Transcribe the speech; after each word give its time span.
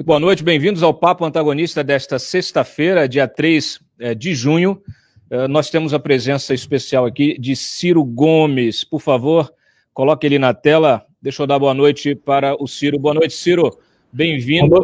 Muito 0.00 0.06
boa 0.06 0.18
noite, 0.18 0.42
bem-vindos 0.42 0.82
ao 0.82 0.94
Papo 0.94 1.26
Antagonista 1.26 1.84
desta 1.84 2.18
sexta-feira, 2.18 3.06
dia 3.06 3.28
3 3.28 3.80
eh, 3.98 4.14
de 4.14 4.34
junho. 4.34 4.82
Eh, 5.28 5.46
nós 5.46 5.68
temos 5.68 5.92
a 5.92 5.98
presença 5.98 6.54
especial 6.54 7.04
aqui 7.04 7.38
de 7.38 7.54
Ciro 7.54 8.02
Gomes. 8.02 8.82
Por 8.82 9.02
favor, 9.02 9.52
coloque 9.92 10.26
ele 10.26 10.38
na 10.38 10.54
tela. 10.54 11.04
Deixa 11.20 11.42
eu 11.42 11.46
dar 11.46 11.58
boa 11.58 11.74
noite 11.74 12.14
para 12.14 12.54
o 12.58 12.66
Ciro. 12.66 12.98
Boa 12.98 13.12
noite, 13.12 13.34
Ciro. 13.34 13.78
Bem-vindo 14.10 14.74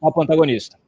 ao 0.00 0.12
Papo 0.12 0.22
Antagonista. 0.22 0.78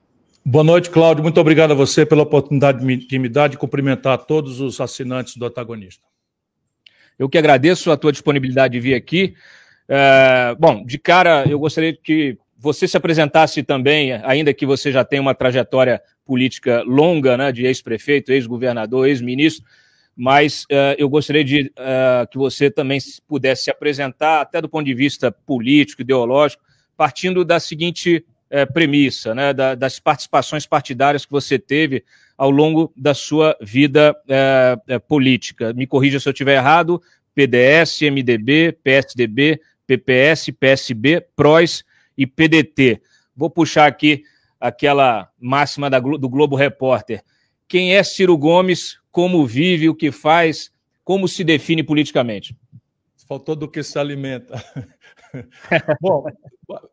Boa 0.45 0.63
noite, 0.63 0.89
Cláudio. 0.89 1.25
Muito 1.25 1.41
obrigado 1.41 1.73
a 1.73 1.75
você 1.75 2.07
pela 2.07 2.23
oportunidade 2.23 2.97
que 3.09 3.19
me 3.19 3.29
dá 3.29 3.49
de 3.49 3.59
cumprimentar 3.59 4.19
todos 4.19 4.61
os 4.61 4.81
assinantes 4.81 5.37
do 5.37 5.45
Antagonista. 5.45 6.05
Eu 7.19 7.29
que 7.29 7.37
agradeço 7.37 7.91
a 7.91 7.97
tua 7.97 8.13
disponibilidade 8.13 8.75
de 8.75 8.79
vir 8.79 8.95
aqui. 8.95 9.35
É, 9.89 10.55
bom, 10.61 10.85
de 10.85 10.97
cara, 10.97 11.45
eu 11.49 11.59
gostaria 11.59 11.93
que 11.93 12.39
você 12.59 12.89
se 12.89 12.97
apresentasse 12.97 13.63
também, 13.63 14.13
ainda 14.25 14.53
que 14.53 14.67
você 14.67 14.91
já 14.91 15.05
tenha 15.05 15.23
uma 15.23 15.35
trajetória 15.35 16.03
política 16.27 16.83
longa, 16.83 17.37
né, 17.37 17.53
de 17.53 17.65
ex-prefeito, 17.65 18.33
ex-governador, 18.33 19.07
ex-ministro, 19.07 19.65
mas 20.15 20.65
uh, 20.65 20.99
eu 20.99 21.09
gostaria 21.09 21.45
de 21.45 21.73
uh, 21.79 22.29
que 22.29 22.37
você 22.37 22.69
também 22.69 22.99
pudesse 23.29 23.65
se 23.65 23.71
apresentar, 23.71 24.41
até 24.41 24.61
do 24.61 24.69
ponto 24.69 24.85
de 24.85 24.93
vista 24.93 25.31
político, 25.31 26.03
ideológico, 26.03 26.61
partindo 26.97 27.45
da 27.45 27.61
seguinte 27.61 28.25
uh, 28.51 28.73
premissa, 28.73 29.33
né, 29.33 29.55
da, 29.55 29.77
das 29.77 30.01
participações 30.01 30.67
partidárias 30.67 31.25
que 31.25 31.31
você 31.31 31.57
teve 31.57 32.03
ao 32.37 32.51
longo 32.51 32.93
da 32.97 33.15
sua 33.15 33.57
vida 33.61 34.15
política. 35.09 35.73
Me 35.73 35.89
corrija 35.89 36.21
se 36.21 36.29
eu 36.29 36.33
estiver 36.33 36.55
errado, 36.55 37.03
PDS, 37.35 38.01
MDB, 38.03 38.79
PSDB, 38.81 39.61
PPS, 39.85 40.53
PSB, 40.53 41.27
PROS 41.35 41.83
e 42.19 42.27
PDT. 42.27 43.01
Vou 43.35 43.49
puxar 43.49 43.87
aqui 43.87 44.25
aquela 44.59 45.31
máxima 45.39 45.89
da, 45.89 46.01
do 46.01 46.29
Globo 46.29 46.57
Repórter. 46.57 47.23
Quem 47.69 47.95
é 47.95 48.03
Ciro 48.03 48.37
Gomes? 48.37 48.99
Como 49.13 49.47
vive? 49.47 49.89
O 49.89 49.95
que 49.95 50.11
faz? 50.11 50.73
Como 51.05 51.29
se 51.29 51.45
define 51.45 51.85
politicamente? 51.85 52.57
Faltou 53.29 53.55
do 53.55 53.69
que 53.69 53.83
se 53.83 53.99
alimenta. 53.99 54.63
Bom, 56.01 56.25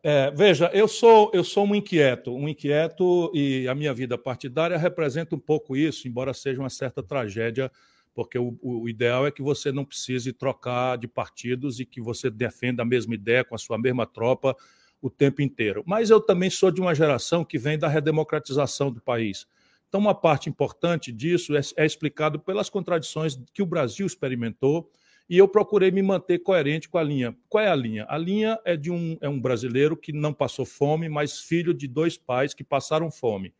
é, 0.02 0.30
veja, 0.30 0.70
eu 0.72 0.86
sou 0.86 1.30
eu 1.32 1.42
sou 1.42 1.66
um 1.66 1.74
inquieto, 1.74 2.34
um 2.34 2.46
inquieto 2.46 3.32
e 3.34 3.66
a 3.66 3.74
minha 3.74 3.94
vida 3.94 4.18
partidária 4.18 4.76
representa 4.76 5.34
um 5.34 5.38
pouco 5.38 5.74
isso, 5.74 6.06
embora 6.06 6.34
seja 6.34 6.60
uma 6.60 6.68
certa 6.68 7.02
tragédia, 7.02 7.72
porque 8.14 8.38
o, 8.38 8.56
o 8.62 8.88
ideal 8.88 9.26
é 9.26 9.30
que 9.30 9.42
você 9.42 9.72
não 9.72 9.84
precise 9.84 10.32
trocar 10.32 10.98
de 10.98 11.08
partidos 11.08 11.80
e 11.80 11.86
que 11.86 12.00
você 12.00 12.28
defenda 12.28 12.82
a 12.82 12.86
mesma 12.86 13.14
ideia 13.14 13.42
com 13.42 13.54
a 13.54 13.58
sua 13.58 13.78
mesma 13.78 14.06
tropa 14.06 14.54
o 15.00 15.10
tempo 15.10 15.42
inteiro. 15.42 15.82
Mas 15.86 16.10
eu 16.10 16.20
também 16.20 16.50
sou 16.50 16.70
de 16.70 16.80
uma 16.80 16.94
geração 16.94 17.44
que 17.44 17.58
vem 17.58 17.78
da 17.78 17.88
redemocratização 17.88 18.90
do 18.90 19.00
país. 19.00 19.46
Então, 19.88 20.00
uma 20.00 20.14
parte 20.14 20.48
importante 20.48 21.12
disso 21.12 21.56
é, 21.56 21.60
é 21.76 21.86
explicado 21.86 22.40
pelas 22.40 22.68
contradições 22.68 23.38
que 23.52 23.62
o 23.62 23.66
Brasil 23.66 24.06
experimentou 24.06 24.90
e 25.28 25.38
eu 25.38 25.48
procurei 25.48 25.90
me 25.90 26.02
manter 26.02 26.38
coerente 26.38 26.88
com 26.88 26.98
a 26.98 27.02
linha. 27.02 27.36
Qual 27.48 27.62
é 27.62 27.68
a 27.68 27.74
linha? 27.74 28.06
A 28.08 28.16
linha 28.16 28.58
é 28.64 28.76
de 28.76 28.90
um, 28.90 29.16
é 29.20 29.28
um 29.28 29.40
brasileiro 29.40 29.96
que 29.96 30.12
não 30.12 30.32
passou 30.32 30.64
fome, 30.64 31.08
mas 31.08 31.40
filho 31.40 31.74
de 31.74 31.88
dois 31.88 32.16
pais 32.16 32.54
que 32.54 32.62
passaram 32.62 33.10
fome. 33.10 33.52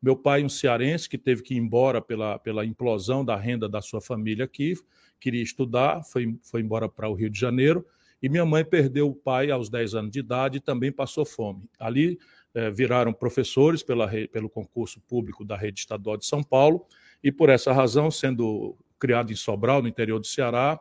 Meu 0.00 0.16
pai, 0.16 0.44
um 0.44 0.48
cearense, 0.48 1.08
que 1.08 1.18
teve 1.18 1.42
que 1.42 1.54
ir 1.54 1.58
embora 1.58 2.00
pela, 2.00 2.38
pela 2.38 2.64
implosão 2.64 3.24
da 3.24 3.34
renda 3.34 3.68
da 3.68 3.80
sua 3.80 4.00
família 4.00 4.44
aqui, 4.44 4.74
queria 5.18 5.42
estudar, 5.42 6.04
foi, 6.04 6.38
foi 6.42 6.60
embora 6.60 6.88
para 6.88 7.08
o 7.08 7.14
Rio 7.14 7.28
de 7.28 7.38
Janeiro, 7.38 7.84
e 8.22 8.28
minha 8.28 8.44
mãe 8.44 8.64
perdeu 8.64 9.08
o 9.08 9.14
pai 9.14 9.50
aos 9.50 9.68
10 9.68 9.94
anos 9.94 10.10
de 10.10 10.20
idade 10.20 10.58
e 10.58 10.60
também 10.60 10.90
passou 10.90 11.24
fome. 11.24 11.68
Ali 11.78 12.18
eh, 12.54 12.70
viraram 12.70 13.12
professores 13.12 13.82
pela, 13.82 14.08
pelo 14.32 14.48
concurso 14.48 15.00
público 15.00 15.44
da 15.44 15.56
rede 15.56 15.80
estadual 15.80 16.16
de 16.16 16.26
São 16.26 16.42
Paulo 16.42 16.84
e 17.22 17.30
por 17.30 17.48
essa 17.48 17.72
razão, 17.72 18.10
sendo 18.10 18.76
criado 18.98 19.32
em 19.32 19.36
Sobral, 19.36 19.82
no 19.82 19.88
interior 19.88 20.18
do 20.18 20.26
Ceará, 20.26 20.80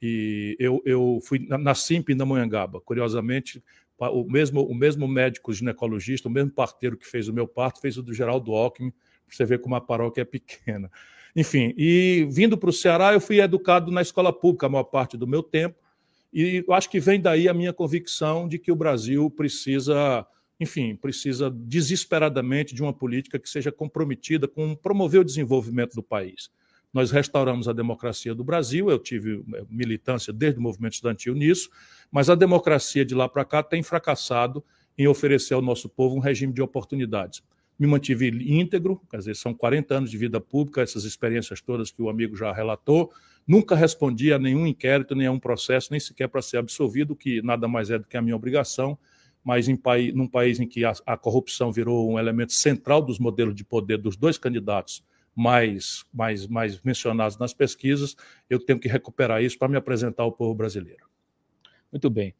e 0.00 0.56
eu, 0.58 0.82
eu 0.84 1.18
fui 1.24 1.46
na 1.48 1.74
Simp 1.74 2.10
na 2.10 2.24
Monhangaba. 2.24 2.80
Curiosamente, 2.80 3.62
o 3.98 4.24
mesmo, 4.24 4.62
o 4.62 4.74
mesmo 4.74 5.08
médico 5.08 5.52
ginecologista, 5.52 6.28
o 6.28 6.30
mesmo 6.30 6.50
parteiro 6.50 6.96
que 6.96 7.06
fez 7.06 7.28
o 7.28 7.32
meu 7.32 7.48
parto, 7.48 7.80
fez 7.80 7.96
o 7.96 8.02
do 8.02 8.12
Geraldo 8.12 8.52
Alckmin, 8.52 8.92
você 9.28 9.44
ver 9.44 9.60
como 9.60 9.74
a 9.74 9.80
paróquia 9.80 10.22
é 10.22 10.24
pequena. 10.24 10.90
Enfim, 11.34 11.74
e 11.76 12.26
vindo 12.30 12.56
para 12.56 12.70
o 12.70 12.72
Ceará, 12.72 13.12
eu 13.12 13.20
fui 13.20 13.40
educado 13.40 13.90
na 13.90 14.00
escola 14.00 14.32
pública 14.32 14.66
a 14.66 14.68
maior 14.68 14.84
parte 14.84 15.16
do 15.16 15.26
meu 15.26 15.42
tempo, 15.42 15.76
e 16.32 16.64
eu 16.66 16.72
acho 16.74 16.90
que 16.90 17.00
vem 17.00 17.20
daí 17.20 17.48
a 17.48 17.54
minha 17.54 17.72
convicção 17.72 18.48
de 18.48 18.58
que 18.58 18.70
o 18.70 18.76
Brasil 18.76 19.30
precisa, 19.30 20.26
enfim, 20.60 20.96
precisa 20.96 21.50
desesperadamente 21.50 22.74
de 22.74 22.82
uma 22.82 22.92
política 22.92 23.38
que 23.38 23.48
seja 23.48 23.72
comprometida 23.72 24.46
com 24.46 24.74
promover 24.74 25.20
o 25.20 25.24
desenvolvimento 25.24 25.94
do 25.94 26.02
país. 26.02 26.50
Nós 26.92 27.10
restauramos 27.10 27.68
a 27.68 27.72
democracia 27.72 28.34
do 28.34 28.42
Brasil, 28.42 28.88
eu 28.90 28.98
tive 28.98 29.44
eh, 29.54 29.64
militância 29.68 30.32
desde 30.32 30.58
o 30.58 30.62
movimento 30.62 30.94
estudantil 30.94 31.34
nisso, 31.34 31.68
mas 32.10 32.30
a 32.30 32.34
democracia 32.34 33.04
de 33.04 33.14
lá 33.14 33.28
para 33.28 33.44
cá 33.44 33.62
tem 33.62 33.82
fracassado 33.82 34.64
em 34.96 35.06
oferecer 35.06 35.54
ao 35.54 35.60
nosso 35.60 35.88
povo 35.88 36.16
um 36.16 36.20
regime 36.20 36.52
de 36.52 36.62
oportunidades. 36.62 37.42
Me 37.78 37.86
mantive 37.86 38.28
íntegro, 38.28 39.00
quer 39.10 39.18
dizer, 39.18 39.36
são 39.36 39.52
40 39.52 39.94
anos 39.94 40.10
de 40.10 40.16
vida 40.16 40.40
pública, 40.40 40.82
essas 40.82 41.04
experiências 41.04 41.60
todas 41.60 41.90
que 41.90 42.00
o 42.00 42.08
amigo 42.08 42.36
já 42.36 42.52
relatou, 42.52 43.12
Nunca 43.46 43.76
respondi 43.76 44.32
a 44.32 44.38
nenhum 44.38 44.66
inquérito, 44.66 45.14
nenhum 45.14 45.38
processo, 45.38 45.88
nem 45.92 46.00
sequer 46.00 46.28
para 46.28 46.42
ser 46.42 46.56
absolvido, 46.56 47.14
que 47.14 47.40
nada 47.42 47.68
mais 47.68 47.90
é 47.90 47.98
do 47.98 48.04
que 48.04 48.16
a 48.16 48.22
minha 48.22 48.34
obrigação. 48.34 48.98
Mas 49.44 49.68
em 49.68 49.76
país, 49.76 50.12
num 50.12 50.26
país 50.26 50.58
em 50.58 50.66
que 50.66 50.84
a, 50.84 50.92
a 51.06 51.16
corrupção 51.16 51.70
virou 51.70 52.10
um 52.10 52.18
elemento 52.18 52.52
central 52.52 53.00
dos 53.00 53.20
modelos 53.20 53.54
de 53.54 53.62
poder 53.62 53.98
dos 53.98 54.16
dois 54.16 54.36
candidatos 54.36 55.04
mais, 55.32 56.04
mais, 56.12 56.48
mais 56.48 56.80
mencionados 56.82 57.38
nas 57.38 57.54
pesquisas, 57.54 58.16
eu 58.50 58.58
tenho 58.58 58.80
que 58.80 58.88
recuperar 58.88 59.40
isso 59.40 59.56
para 59.56 59.68
me 59.68 59.76
apresentar 59.76 60.24
ao 60.24 60.32
povo 60.32 60.52
brasileiro. 60.52 61.06
Muito 61.92 62.10
bem. 62.10 62.34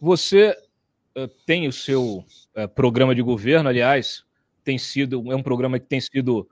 Você 0.00 0.50
uh, 1.16 1.28
tem 1.46 1.68
o 1.68 1.72
seu 1.72 2.24
uh, 2.56 2.68
programa 2.74 3.14
de 3.14 3.22
governo, 3.22 3.68
aliás, 3.68 4.23
tem 4.64 4.78
sido 4.78 5.30
é 5.30 5.36
um 5.36 5.42
programa 5.42 5.78
que 5.78 5.86
tem 5.86 6.00
sido 6.00 6.48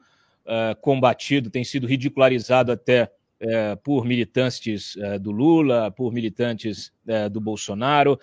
uh, 0.47 0.81
combatido, 0.81 1.51
tem 1.51 1.65
sido 1.65 1.87
ridicularizado 1.87 2.71
até 2.71 3.11
é, 3.45 3.75
por 3.75 4.05
militantes 4.05 4.97
é, 4.97 5.19
do 5.19 5.33
Lula, 5.33 5.91
por 5.91 6.13
militantes 6.13 6.93
do 7.33 7.41
Bolsonaro, 7.41 8.17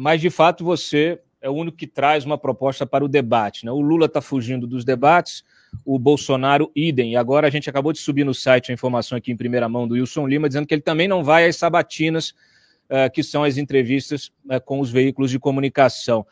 mas 0.00 0.22
de 0.22 0.30
fato 0.30 0.64
você 0.64 1.20
é 1.38 1.50
o 1.50 1.52
único 1.52 1.76
que 1.76 1.86
traz 1.86 2.24
uma 2.24 2.38
proposta 2.38 2.86
para 2.86 3.04
o 3.04 3.08
debate. 3.08 3.66
Né? 3.66 3.70
O 3.70 3.80
Lula 3.82 4.06
está 4.06 4.22
fugindo 4.22 4.66
dos 4.66 4.86
debates, 4.86 5.44
o 5.84 5.98
Bolsonaro, 5.98 6.72
idem. 6.74 7.12
E 7.12 7.16
agora 7.16 7.46
a 7.46 7.50
gente 7.50 7.68
acabou 7.68 7.92
de 7.92 7.98
subir 7.98 8.24
no 8.24 8.32
site 8.32 8.70
a 8.70 8.74
informação 8.74 9.18
aqui 9.18 9.30
em 9.30 9.36
primeira 9.36 9.68
mão 9.68 9.86
do 9.86 9.92
Wilson 9.92 10.26
Lima, 10.26 10.48
dizendo 10.48 10.66
que 10.66 10.72
ele 10.72 10.80
também 10.80 11.06
não 11.06 11.22
vai 11.22 11.46
às 11.46 11.56
sabatinas, 11.56 12.34
que 13.12 13.22
são 13.22 13.44
as 13.44 13.58
entrevistas 13.58 14.32
com 14.64 14.80
os 14.80 14.90
veículos 14.90 15.30
de 15.30 15.38
comunicação. 15.38 16.26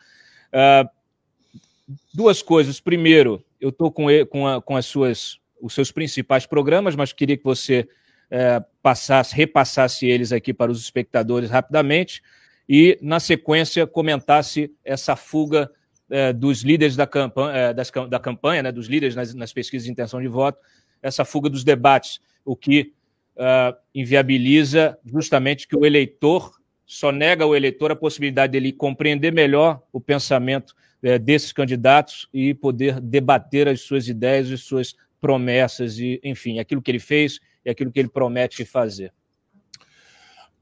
Duas 2.13 2.41
coisas. 2.41 2.79
Primeiro, 2.79 3.43
eu 3.59 3.69
estou 3.69 3.91
com, 3.91 4.07
com, 4.29 4.61
com 4.61 4.75
as 4.75 4.85
suas 4.85 5.39
os 5.61 5.73
seus 5.73 5.91
principais 5.91 6.45
programas, 6.45 6.95
mas 6.95 7.11
queria 7.11 7.37
que 7.37 7.43
você 7.43 7.87
é, 8.29 8.63
passasse, 8.81 9.35
repassasse 9.35 10.05
eles 10.05 10.31
aqui 10.31 10.53
para 10.53 10.71
os 10.71 10.79
espectadores 10.79 11.49
rapidamente 11.49 12.21
e, 12.67 12.97
na 13.01 13.19
sequência, 13.19 13.87
comentasse 13.87 14.71
essa 14.83 15.15
fuga 15.15 15.71
é, 16.09 16.33
dos 16.33 16.61
líderes 16.61 16.95
da 16.95 17.07
campanha, 17.07 17.57
é, 17.57 17.73
das, 17.73 17.91
da 18.09 18.19
campanha 18.19 18.63
né, 18.63 18.71
dos 18.71 18.87
líderes 18.87 19.15
nas, 19.15 19.33
nas, 19.33 19.53
pesquisas 19.53 19.85
de 19.85 19.91
intenção 19.91 20.21
de 20.21 20.27
voto, 20.27 20.59
essa 21.01 21.25
fuga 21.25 21.49
dos 21.49 21.63
debates, 21.63 22.19
o 22.43 22.55
que 22.55 22.93
uh, 23.37 23.75
inviabiliza 23.93 24.97
justamente 25.03 25.67
que 25.67 25.75
o 25.75 25.85
eleitor 25.85 26.51
só 26.85 27.11
nega 27.11 27.43
ao 27.43 27.55
eleitor 27.55 27.91
a 27.91 27.95
possibilidade 27.95 28.51
dele 28.51 28.71
compreender 28.71 29.31
melhor 29.31 29.81
o 29.91 29.99
pensamento 29.99 30.75
é, 31.05 31.19
desses 31.19 31.53
candidatos 31.53 32.27
e 32.33 32.55
poder 32.55 32.99
debater 32.99 33.67
as 33.67 33.81
suas 33.81 34.07
ideias 34.07 34.49
e 34.49 34.57
suas 34.57 34.95
promessas 35.21 35.99
e, 35.99 36.19
enfim, 36.23 36.57
aquilo 36.57 36.81
que 36.81 36.89
ele 36.89 36.99
fez 36.99 37.39
e 37.63 37.69
aquilo 37.69 37.91
que 37.91 37.99
ele 37.99 38.09
promete 38.09 38.65
fazer. 38.65 39.13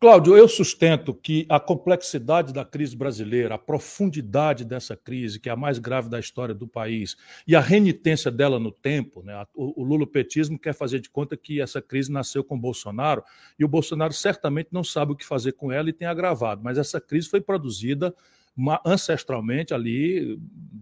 Cláudio, 0.02 0.36
eu 0.36 0.50
sustento 0.50 1.14
que 1.14 1.46
a 1.48 1.62
complexidade 1.62 2.52
da 2.52 2.66
crise 2.66 2.94
brasileira, 2.94 3.56
a 3.56 3.58
profundidade 3.58 4.66
dessa 4.66 4.98
crise, 4.98 5.40
que 5.40 5.48
é 5.48 5.54
a 5.54 5.56
mais 5.56 5.80
grave 5.80 6.10
da 6.10 6.20
história 6.20 6.54
do 6.54 6.68
país, 6.68 7.16
e 7.48 7.56
a 7.56 7.62
renitência 7.62 8.30
dela 8.30 8.60
no 8.60 8.70
tempo, 8.70 9.24
né? 9.24 9.46
o, 9.56 9.82
o 9.82 9.84
lulopetismo 9.86 10.60
quer 10.60 10.74
fazer 10.74 11.00
de 11.00 11.10
conta 11.10 11.38
que 11.38 11.62
essa 11.62 11.82
crise 11.82 12.12
nasceu 12.12 12.44
com 12.44 12.60
Bolsonaro, 12.60 13.24
e 13.58 13.64
o 13.64 13.68
Bolsonaro 13.70 14.12
certamente 14.12 14.68
não 14.74 14.84
sabe 14.84 15.14
o 15.14 15.16
que 15.16 15.26
fazer 15.26 15.54
com 15.54 15.72
ela 15.72 15.90
e 15.90 15.94
tem 15.94 16.06
agravado, 16.06 16.62
mas 16.62 16.78
essa 16.78 17.00
crise 17.00 17.30
foi 17.30 17.40
produzida 17.40 18.14
ancestralmente 18.86 19.74
ali 19.74 20.40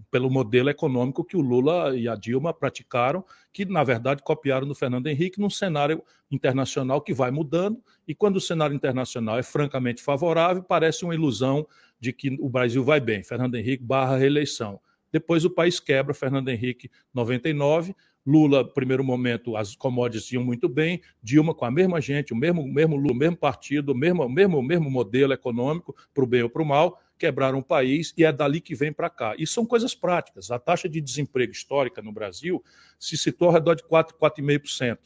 pelo 0.10 0.30
modelo 0.30 0.70
econômico 0.70 1.24
que 1.24 1.38
o 1.38 1.42
Lula 1.42 1.96
e 1.98 2.08
a 2.08 2.16
Dilma 2.16 2.54
praticaram, 2.54 3.24
que 3.54 3.64
na 3.64 3.84
verdade 3.84 4.22
copiaram 4.22 4.68
do 4.68 4.76
Fernando 4.76 5.08
Henrique 5.08 5.40
num 5.40 5.50
cenário 5.50 6.04
internacional 6.30 7.02
que 7.02 7.14
vai 7.14 7.32
mudando, 7.32 7.82
e 8.06 8.14
quando 8.14 8.36
o 8.36 8.42
cenário 8.42 8.76
internacional 8.76 9.40
é 9.40 9.44
francamente 9.44 10.02
favorável, 10.04 10.62
parece 10.62 11.06
uma 11.06 11.16
ilusão 11.16 11.66
de 12.00 12.12
que 12.12 12.38
o 12.42 12.50
Brasil 12.50 12.84
vai 12.84 13.00
bem. 13.00 13.24
Fernando 13.24 13.56
Henrique 13.56 13.84
barra 13.84 14.18
reeleição. 14.18 14.80
Depois 15.12 15.46
o 15.46 15.50
país 15.50 15.80
quebra, 15.80 16.14
Fernando 16.14 16.50
Henrique 16.50 16.90
99, 17.14 17.96
Lula, 18.26 18.64
primeiro 18.64 19.04
momento, 19.04 19.58
as 19.58 19.76
commodities 19.76 20.32
iam 20.32 20.44
muito 20.44 20.70
bem, 20.70 21.02
Dilma 21.24 21.56
com 21.56 21.66
a 21.66 21.72
mesma 21.72 22.00
gente, 22.00 22.34
o 22.34 22.36
mesmo, 22.36 22.66
mesmo 22.68 22.96
Lula, 22.96 23.14
o 23.14 23.16
mesmo 23.16 23.36
partido, 23.36 23.94
o 23.94 23.96
mesmo, 23.96 24.28
mesmo, 24.30 24.62
mesmo 24.62 24.92
modelo 24.92 25.34
econômico, 25.34 25.96
para 26.14 26.24
o 26.24 26.28
bem 26.28 26.44
ou 26.44 26.50
para 26.50 26.62
o 26.62 26.66
mal, 26.66 27.00
quebraram 27.22 27.60
o 27.60 27.64
país 27.64 28.12
e 28.18 28.26
é 28.26 28.32
dali 28.32 28.60
que 28.60 28.74
vem 28.74 28.92
para 28.92 29.08
cá. 29.08 29.36
E 29.38 29.46
são 29.46 29.64
coisas 29.64 29.94
práticas. 29.94 30.50
A 30.50 30.58
taxa 30.58 30.90
de 30.90 31.00
desemprego 31.00 31.52
histórica 31.52 32.02
no 32.02 32.12
Brasil 32.12 32.64
se 32.98 33.16
situou 33.16 33.50
ao 33.50 33.54
redor 33.54 33.76
de 33.76 33.84
4, 33.84 34.18
4,5%. 34.18 34.98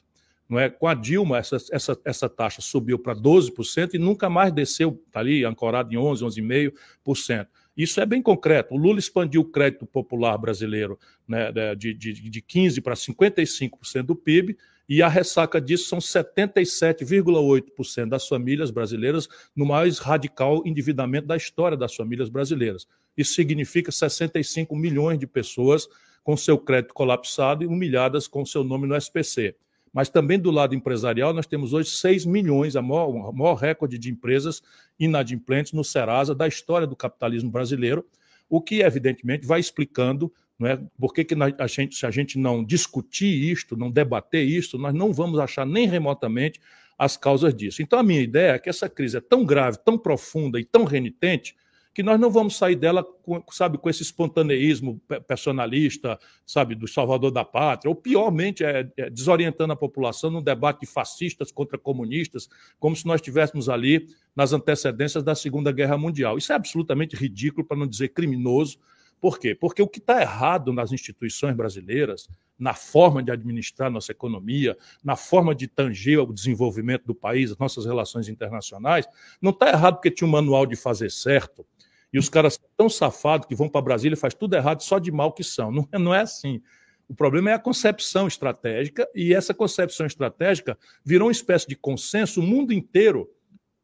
Não 0.48 0.58
é? 0.58 0.70
Com 0.70 0.88
a 0.88 0.94
Dilma, 0.94 1.40
essa, 1.40 1.58
essa, 1.72 2.00
essa 2.06 2.30
taxa 2.30 2.62
subiu 2.62 2.98
para 2.98 3.14
12% 3.14 3.96
e 3.96 3.98
nunca 3.98 4.30
mais 4.30 4.54
desceu, 4.54 5.02
está 5.06 5.20
ali 5.20 5.44
ancorado 5.44 5.94
em 5.94 5.98
11, 5.98 6.24
11,5%. 6.24 7.48
Isso 7.76 8.00
é 8.00 8.06
bem 8.06 8.22
concreto. 8.22 8.74
O 8.74 8.78
Lula 8.78 9.00
expandiu 9.00 9.42
o 9.42 9.52
crédito 9.52 9.86
popular 9.86 10.38
brasileiro 10.38 10.98
né, 11.28 11.52
de, 11.76 11.94
de, 11.94 12.14
de 12.14 12.42
15% 12.42 12.82
para 12.82 12.94
55% 12.94 14.04
do 14.04 14.16
PIB, 14.16 14.58
e 14.88 15.02
a 15.02 15.08
ressaca 15.08 15.60
disso 15.60 15.90
são 15.90 15.98
77,8% 16.00 18.10
das 18.10 18.28
famílias 18.28 18.70
brasileiras 18.70 19.28
no 19.56 19.66
mais 19.66 19.98
radical 20.00 20.62
endividamento 20.66 21.28
da 21.28 21.36
história 21.36 21.76
das 21.76 21.96
famílias 21.96 22.30
brasileiras. 22.30 22.88
Isso 23.18 23.34
significa 23.34 23.92
65 23.92 24.76
milhões 24.76 25.18
de 25.18 25.26
pessoas 25.26 25.88
com 26.24 26.38
seu 26.38 26.58
crédito 26.58 26.94
colapsado 26.94 27.64
e 27.64 27.68
humilhadas 27.68 28.28
com 28.28 28.46
seu 28.46 28.64
nome 28.64 28.88
no 28.88 28.96
SPC. 28.96 29.56
Mas 29.94 30.10
também 30.10 30.38
do 30.38 30.52
lado 30.52 30.76
empresarial, 30.76 31.34
nós 31.34 31.48
temos 31.48 31.72
hoje 31.72 31.92
6 31.92 32.26
milhões, 32.26 32.76
a 32.76 32.82
maior, 32.82 33.08
o 33.08 33.32
maior 33.32 33.54
recorde 33.54 33.98
de 33.98 34.12
empresas 34.12 34.62
inadimplentes 35.00 35.72
no 35.72 35.86
Serasa 35.86 36.36
da 36.36 36.48
história 36.48 36.86
do 36.86 36.98
capitalismo 36.98 37.50
brasileiro, 37.50 38.06
o 38.50 38.62
que, 38.62 38.82
evidentemente, 38.82 39.48
vai 39.48 39.60
explicando 39.60 40.32
não 40.58 40.68
é? 40.68 40.82
por 41.00 41.14
que, 41.14 41.24
que 41.24 41.36
a 41.36 41.68
gente, 41.68 41.96
se 41.96 42.06
a 42.06 42.12
gente 42.12 42.38
não 42.38 42.64
discutir 42.64 43.52
isto, 43.52 43.76
não 43.76 43.92
debater 43.92 44.46
isto, 44.48 44.78
nós 44.78 44.94
não 44.94 45.12
vamos 45.12 45.40
achar 45.40 45.66
nem 45.66 45.88
remotamente 45.88 46.60
as 46.98 47.18
causas 47.18 47.54
disso. 47.54 47.82
Então, 47.82 48.00
a 48.00 48.04
minha 48.04 48.22
ideia 48.22 48.54
é 48.54 48.60
que 48.60 48.70
essa 48.70 48.90
crise 48.90 49.18
é 49.18 49.22
tão 49.22 49.46
grave, 49.46 49.78
tão 49.84 49.98
profunda 49.98 50.60
e 50.60 50.64
tão 50.64 50.86
renitente 50.86 51.56
que 51.96 52.04
nós 52.04 52.20
não 52.20 52.30
vamos 52.30 52.58
sair 52.58 52.76
dela, 52.76 53.02
com, 53.02 53.42
sabe, 53.50 53.78
com 53.78 53.90
esse 53.90 54.04
espontaneísmo 54.04 55.02
personalista, 55.26 56.20
sabe, 56.46 56.76
do 56.76 56.90
salvador 56.90 57.32
da 57.32 57.46
pátria, 57.46 57.90
ou 57.90 57.96
piormente, 57.96 58.66
é, 58.66 58.92
é, 58.98 59.10
desorientando 59.10 59.72
a 59.72 59.78
população 59.78 60.30
num 60.30 60.44
debate 60.44 60.82
de 60.82 60.88
fascistas 60.88 61.54
contra 61.54 61.78
comunistas, 61.78 62.50
como 62.82 62.98
se 62.98 63.06
nós 63.06 63.22
estivéssemos 63.22 63.70
ali 63.70 64.08
nas 64.36 64.52
antecedências 64.52 65.24
da 65.24 65.34
Segunda 65.34 65.72
Guerra 65.72 65.98
Mundial. 65.98 66.38
Isso 66.38 66.52
é 66.52 66.56
absolutamente 66.56 67.16
ridículo, 67.16 67.66
para 67.66 67.78
não 67.78 67.88
dizer 67.88 68.10
criminoso. 68.10 68.78
Por 69.26 69.40
quê? 69.40 69.56
Porque 69.56 69.82
o 69.82 69.88
que 69.88 69.98
está 69.98 70.22
errado 70.22 70.72
nas 70.72 70.92
instituições 70.92 71.56
brasileiras, 71.56 72.30
na 72.60 72.76
forma 72.76 73.24
de 73.24 73.32
administrar 73.32 73.90
nossa 73.90 74.12
economia, 74.12 74.78
na 75.04 75.16
forma 75.16 75.56
de 75.56 75.68
tanger 75.68 76.20
o 76.20 76.32
desenvolvimento 76.32 77.08
do 77.08 77.16
país, 77.16 77.50
as 77.50 77.58
nossas 77.58 77.88
relações 77.88 78.30
internacionais, 78.30 79.08
não 79.42 79.50
está 79.50 79.70
errado 79.70 79.96
porque 79.96 80.12
tinha 80.12 80.28
um 80.28 80.32
manual 80.32 80.68
de 80.68 80.76
fazer 80.76 81.10
certo, 81.10 81.66
e 82.14 82.20
os 82.20 82.30
caras 82.30 82.60
tão 82.78 82.88
safados 82.88 83.48
que 83.48 83.56
vão 83.56 83.68
para 83.68 83.82
Brasília 83.82 84.14
e 84.14 84.20
faz 84.20 84.36
tudo 84.36 84.56
errado 84.56 84.84
só 84.84 85.00
de 85.00 85.12
mal 85.12 85.34
que 85.34 85.44
são. 85.44 85.72
Não, 85.72 85.90
é, 85.92 85.98
não 85.98 86.14
é 86.14 86.22
assim. 86.22 86.62
O 87.10 87.16
problema 87.16 87.50
é 87.50 87.54
a 87.56 87.60
concepção 87.60 88.28
estratégica, 88.28 89.10
e 89.16 89.34
essa 89.34 89.56
concepção 89.56 90.06
estratégica 90.06 90.78
virou 91.04 91.30
uma 91.30 91.32
espécie 91.32 91.68
de 91.68 91.76
consenso. 91.76 92.42
O 92.42 92.44
mundo 92.44 92.72
inteiro 92.72 93.28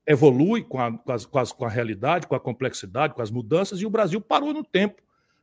evolui 0.05 0.63
com 0.63 0.79
a, 0.79 0.91
com, 0.95 1.45
com 1.57 1.65
a 1.65 1.69
realidade, 1.69 2.27
com 2.27 2.35
a 2.35 2.39
complexidade, 2.39 3.15
com 3.15 3.23
as 3.23 3.31
mudanças, 3.31 3.81
e 3.81 3.88
o 3.88 3.89
Brasil 3.89 4.21
parou 4.21 4.53
no 4.53 4.63
tempo, 4.63 5.01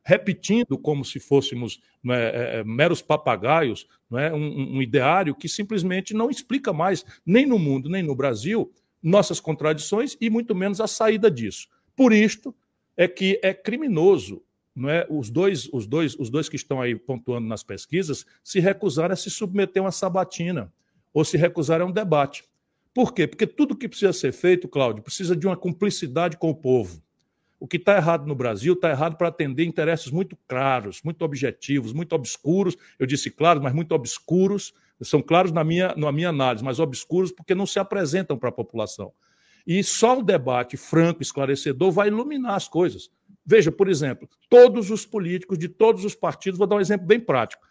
repetindo 0.09 0.75
como 0.75 1.05
se 1.05 1.19
fôssemos 1.19 1.79
é, 2.07 2.13
é, 2.13 2.59
é, 2.59 2.63
meros 2.63 2.99
papagaios, 2.99 3.87
não 4.09 4.17
é, 4.17 4.33
um, 4.33 4.77
um 4.77 4.81
ideário 4.81 5.35
que 5.35 5.47
simplesmente 5.47 6.15
não 6.15 6.31
explica 6.31 6.73
mais, 6.73 7.05
nem 7.23 7.45
no 7.45 7.59
mundo, 7.59 7.87
nem 7.87 8.01
no 8.01 8.15
Brasil, 8.15 8.73
nossas 9.03 9.39
contradições 9.39 10.17
e 10.19 10.27
muito 10.27 10.55
menos 10.55 10.81
a 10.81 10.87
saída 10.87 11.29
disso. 11.29 11.67
Por 11.95 12.11
isto, 12.11 12.55
é 12.97 13.07
que 13.07 13.39
é 13.43 13.53
criminoso 13.53 14.41
não 14.75 14.89
é? 14.89 15.05
Os 15.09 15.29
dois, 15.29 15.67
os 15.73 15.85
dois, 15.85 16.15
os 16.17 16.29
dois 16.29 16.47
que 16.47 16.55
estão 16.55 16.81
aí 16.81 16.95
pontuando 16.95 17.45
nas 17.45 17.63
pesquisas 17.63 18.25
se 18.41 18.61
recusaram 18.61 19.13
a 19.13 19.15
se 19.17 19.29
submeter 19.29 19.81
a 19.81 19.85
uma 19.85 19.91
sabatina 19.91 20.71
ou 21.13 21.25
se 21.25 21.35
recusaram 21.35 21.85
a 21.85 21.89
um 21.89 21.91
debate. 21.91 22.45
Por 22.93 23.13
quê? 23.13 23.27
Porque 23.27 23.45
tudo 23.45 23.75
que 23.75 23.89
precisa 23.89 24.13
ser 24.13 24.31
feito, 24.31 24.69
Cláudio, 24.69 25.03
precisa 25.03 25.35
de 25.35 25.45
uma 25.45 25.57
cumplicidade 25.57 26.37
com 26.37 26.49
o 26.49 26.55
povo. 26.55 27.03
O 27.59 27.67
que 27.67 27.77
está 27.77 27.97
errado 27.97 28.25
no 28.25 28.35
Brasil 28.35 28.73
está 28.73 28.89
errado 28.89 29.17
para 29.17 29.27
atender 29.27 29.65
interesses 29.65 30.09
muito 30.09 30.37
claros, 30.47 31.01
muito 31.03 31.25
objetivos, 31.25 31.91
muito 31.91 32.13
obscuros. 32.13 32.77
Eu 32.97 33.05
disse 33.05 33.29
claros, 33.29 33.61
mas 33.61 33.73
muito 33.73 33.93
obscuros. 33.93 34.73
São 35.01 35.21
claros 35.21 35.51
na 35.51 35.63
minha, 35.63 35.93
na 35.95 36.11
minha 36.11 36.29
análise, 36.29 36.63
mas 36.63 36.79
obscuros 36.79 37.31
porque 37.31 37.53
não 37.53 37.65
se 37.65 37.79
apresentam 37.79 38.37
para 38.37 38.49
a 38.49 38.53
população. 38.53 39.11
E 39.67 39.83
só 39.83 40.17
um 40.17 40.23
debate 40.23 40.77
franco, 40.77 41.21
esclarecedor, 41.21 41.91
vai 41.91 42.07
iluminar 42.07 42.55
as 42.55 42.67
coisas. 42.67 43.09
Veja, 43.45 43.71
por 43.71 43.89
exemplo, 43.89 44.27
todos 44.49 44.89
os 44.89 45.05
políticos 45.05 45.57
de 45.57 45.67
todos 45.67 46.05
os 46.05 46.15
partidos, 46.15 46.57
vou 46.57 46.67
dar 46.67 46.77
um 46.77 46.81
exemplo 46.81 47.05
bem 47.05 47.19
prático. 47.19 47.68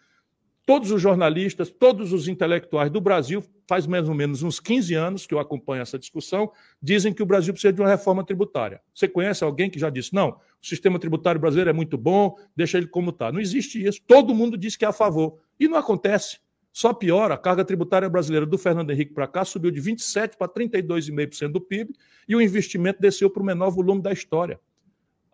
Todos 0.65 0.91
os 0.91 1.01
jornalistas, 1.01 1.69
todos 1.71 2.13
os 2.13 2.27
intelectuais 2.27 2.91
do 2.91 3.01
Brasil, 3.01 3.43
faz 3.67 3.87
mais 3.87 4.07
ou 4.07 4.15
menos 4.15 4.43
uns 4.43 4.59
15 4.59 4.93
anos 4.93 5.25
que 5.25 5.33
eu 5.33 5.39
acompanho 5.39 5.81
essa 5.81 5.97
discussão, 5.97 6.51
dizem 6.81 7.13
que 7.13 7.23
o 7.23 7.25
Brasil 7.25 7.53
precisa 7.53 7.73
de 7.73 7.81
uma 7.81 7.89
reforma 7.89 8.23
tributária. 8.23 8.81
Você 8.93 9.07
conhece 9.07 9.43
alguém 9.43 9.69
que 9.69 9.79
já 9.79 9.89
disse, 9.89 10.13
não, 10.13 10.29
o 10.29 10.65
sistema 10.65 10.99
tributário 10.99 11.39
brasileiro 11.41 11.69
é 11.69 11.73
muito 11.73 11.97
bom, 11.97 12.35
deixa 12.55 12.77
ele 12.77 12.87
como 12.87 13.09
está. 13.09 13.31
Não 13.31 13.39
existe 13.39 13.83
isso. 13.83 13.99
Todo 14.07 14.35
mundo 14.35 14.57
diz 14.57 14.75
que 14.75 14.85
é 14.85 14.87
a 14.87 14.93
favor. 14.93 15.39
E 15.59 15.67
não 15.67 15.77
acontece. 15.77 16.39
Só 16.71 16.93
piora, 16.93 17.33
a 17.33 17.37
carga 17.37 17.65
tributária 17.65 18.09
brasileira 18.09 18.45
do 18.45 18.57
Fernando 18.57 18.91
Henrique 18.91 19.13
para 19.13 19.27
cá 19.27 19.43
subiu 19.43 19.71
de 19.71 19.81
27% 19.81 20.35
para 20.37 20.47
32,5% 20.47 21.51
do 21.51 21.59
PIB 21.59 21.93
e 22.27 22.35
o 22.35 22.41
investimento 22.41 23.01
desceu 23.01 23.29
para 23.29 23.41
o 23.41 23.45
menor 23.45 23.71
volume 23.71 24.01
da 24.01 24.11
história. 24.11 24.59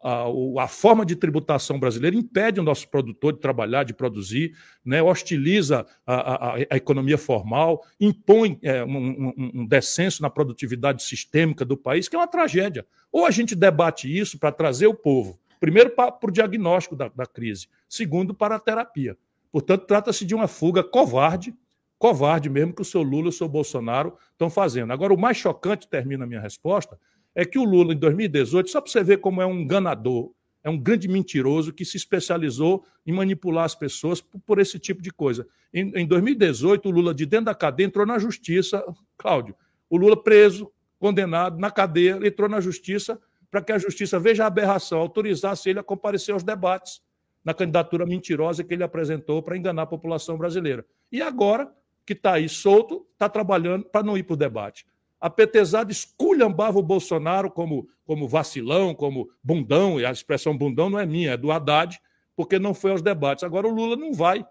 A, 0.07 0.25
a, 0.63 0.67
forma 0.67 1.03
de 1.03 1.15
tributação 1.15 1.79
brasileira 1.79 2.15
impede 2.15 2.59
o 2.59 2.63
nosso 2.63 2.87
produtor 2.87 3.33
de 3.33 3.39
trabalhar, 3.39 3.83
de 3.83 3.91
produzir, 3.91 4.55
né, 4.85 5.01
hostiliza 5.01 5.83
a, 6.05 6.13
a, 6.13 6.55
a, 6.55 6.77
economia 6.77 7.17
formal, 7.17 7.83
impõe 7.99 8.59
é, 8.61 8.83
um, 8.83 9.33
um, 9.35 9.51
um 9.55 9.65
descenso 9.65 10.21
na 10.21 10.29
produtividade 10.29 11.01
sistêmica 11.01 11.65
do 11.65 11.75
país, 11.75 12.07
que 12.07 12.15
é 12.15 12.19
uma 12.19 12.27
tragédia. 12.27 12.85
Ou 13.11 13.25
a 13.25 13.31
gente 13.31 13.55
debate 13.55 14.07
isso 14.07 14.37
para 14.37 14.51
trazer 14.51 14.85
o 14.85 14.93
povo, 14.93 15.39
primeiro 15.59 15.89
para 15.89 16.15
o 16.21 16.29
diagnóstico 16.29 16.95
da, 16.95 17.07
da 17.07 17.25
crise, 17.25 17.67
segundo 17.89 18.31
para 18.31 18.57
a 18.57 18.59
terapia. 18.59 19.17
Portanto, 19.51 19.87
trata-se 19.87 20.23
de 20.23 20.35
uma 20.35 20.47
fuga 20.47 20.83
covarde, 20.83 21.51
covarde 21.97 22.47
mesmo 22.47 22.75
que 22.75 22.83
o 22.83 22.85
seu 22.85 23.01
Lula 23.01 23.25
e 23.25 23.29
o 23.29 23.31
seu 23.31 23.47
Bolsonaro 23.47 24.15
estão 24.31 24.51
fazendo. 24.51 24.93
Agora, 24.93 25.13
o 25.13 25.17
mais 25.17 25.37
chocante, 25.37 25.87
termina 25.87 26.25
a 26.25 26.27
minha 26.27 26.41
resposta, 26.41 26.99
é 27.35 27.45
que 27.45 27.59
o 27.59 27.65
Lula, 27.65 27.93
em 27.93 27.97
2018, 27.97 28.69
só 28.69 28.79
para 28.79 28.89
você 28.89 29.03
ver 29.03 29.17
como 29.17 29.41
é 29.41 29.45
um 29.45 29.59
enganador, 29.59 30.31
é 30.63 30.69
um 30.69 30.77
grande 30.77 31.07
mentiroso 31.07 31.71
que 31.71 31.85
se 31.85 31.97
especializou 31.97 32.83
em 33.05 33.11
manipular 33.11 33.65
as 33.65 33.75
pessoas 33.75 34.19
por, 34.19 34.57
esse 34.57 34.79
tipo 34.79 35.01
de 35.01 35.11
coisa. 35.11 35.45
Em, 35.71 35.91
em 35.95 36.07
2018, 36.07 36.89
o 36.89 36.91
Lula, 36.91 37.13
de 37.13 37.25
dentro 37.25 37.45
da 37.45 37.53
cadeia, 37.53 37.85
entrou 37.85 38.05
na 38.05 38.17
justiça. 38.17 38.83
Cláudio, 39.15 39.53
o 39.87 39.97
Lula 39.97 40.21
preso, 40.21 40.71
condenado, 40.97 41.59
na 41.59 41.69
cadeia, 41.69 42.19
entrou 42.25 42.49
na 42.49 42.59
justiça 42.59 43.19
para 43.51 43.61
que 43.61 43.71
a 43.71 43.77
justiça 43.77 44.19
veja 44.19 44.43
a 44.43 44.47
aberração, 44.47 44.99
autorizasse 44.99 45.69
ele 45.69 45.79
a 45.79 45.83
comparecer 45.83 46.33
aos 46.33 46.43
debates 46.43 46.99
na 47.43 47.53
candidatura 47.53 48.05
mentirosa 48.05 48.63
que 48.63 48.73
ele 48.73 48.83
apresentou 48.83 49.43
para 49.43 49.55
enganar 49.55 49.83
a 49.83 49.85
população 49.87 50.35
brasileira. 50.35 50.83
E 51.11 51.21
agora, 51.21 51.71
que 52.03 52.13
está 52.13 52.33
aí 52.33 52.49
solto, 52.49 53.05
está 53.13 53.29
trabalhando 53.29 53.85
para 53.85 54.01
não 54.01 54.17
ir 54.17 54.23
para 54.23 54.33
o 54.33 54.37
debate. 54.37 54.85
A 55.25 55.29
petezada 55.31 55.91
esculhambava 55.91 56.77
o 56.77 56.83
Bolsonaro 56.83 57.49
como, 57.49 57.89
como 58.05 58.27
vacilão, 58.27 58.93
como 58.93 59.27
bundão, 59.43 59.99
e 59.99 60.05
a 60.05 60.11
expressão 60.11 60.55
bundão 60.55 60.87
não 60.87 60.99
é 60.99 61.05
minha, 61.07 61.31
é 61.31 61.37
do 61.37 61.51
Haddad, 61.51 61.99
porque 62.35 62.59
não 62.59 62.75
foi 62.75 62.91
aos 62.91 63.01
debates. 63.01 63.43
Agora 63.43 63.67
o 63.67 63.73
Lula 63.73 63.95
não 63.95 64.13
vai. 64.13 64.45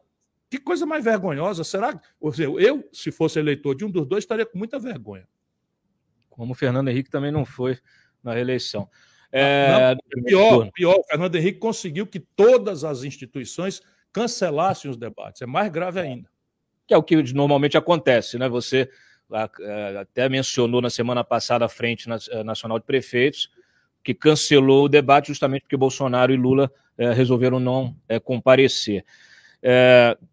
Que 0.51 0.59
coisa 0.59 0.85
mais 0.85 1.05
vergonhosa. 1.05 1.63
Será 1.63 1.93
que 1.93 2.05
eu, 2.59 2.89
se 2.93 3.13
fosse 3.13 3.39
eleitor 3.39 3.77
de 3.77 3.85
um 3.85 3.89
dos 3.89 4.05
dois, 4.05 4.25
estaria 4.25 4.45
com 4.45 4.59
muita 4.59 4.77
vergonha. 4.81 5.29
Como 6.29 6.51
o 6.51 6.57
Fernando 6.57 6.89
Henrique 6.89 7.09
também 7.09 7.31
não 7.31 7.45
foi 7.45 7.79
na 8.21 8.35
reeleição. 8.35 8.91
É, 9.31 9.95
não, 9.95 10.25
pior, 10.25 10.71
pior, 10.73 10.97
o 10.97 11.05
Fernando 11.05 11.37
Henrique 11.37 11.61
conseguiu 11.61 12.05
que 12.05 12.19
todas 12.19 12.83
as 12.83 13.05
instituições 13.05 13.81
cancelassem 14.13 14.91
os 14.91 14.97
debates. 14.97 15.41
É 15.41 15.47
mais 15.47 15.71
grave 15.71 16.01
ainda. 16.01 16.29
Que 16.85 16.93
é 16.93 16.97
o 16.97 17.03
que 17.05 17.33
normalmente 17.33 17.79
acontece, 17.79 18.37
né? 18.41 18.49
Você 18.49 18.81
é, 18.81 18.89
até 20.01 20.29
mencionou 20.29 20.81
na 20.81 20.91
semana 20.91 21.25
passada 21.25 21.65
a 21.65 21.69
Frente 21.69 22.09
é, 22.31 22.45
Nacional 22.45 22.79
de 22.79 22.85
Prefeitos, 22.85 23.51
que 24.03 24.15
cancelou 24.15 24.85
o 24.85 24.89
debate 24.89 25.29
justamente 25.29 25.63
porque 25.63 25.77
Bolsonaro 25.77 26.33
e 26.33 26.37
Lula 26.37 26.71
é, 26.99 27.13
resolveram 27.13 27.59
não 27.59 27.97
é, 28.09 28.21
comparecer. 28.21 29.05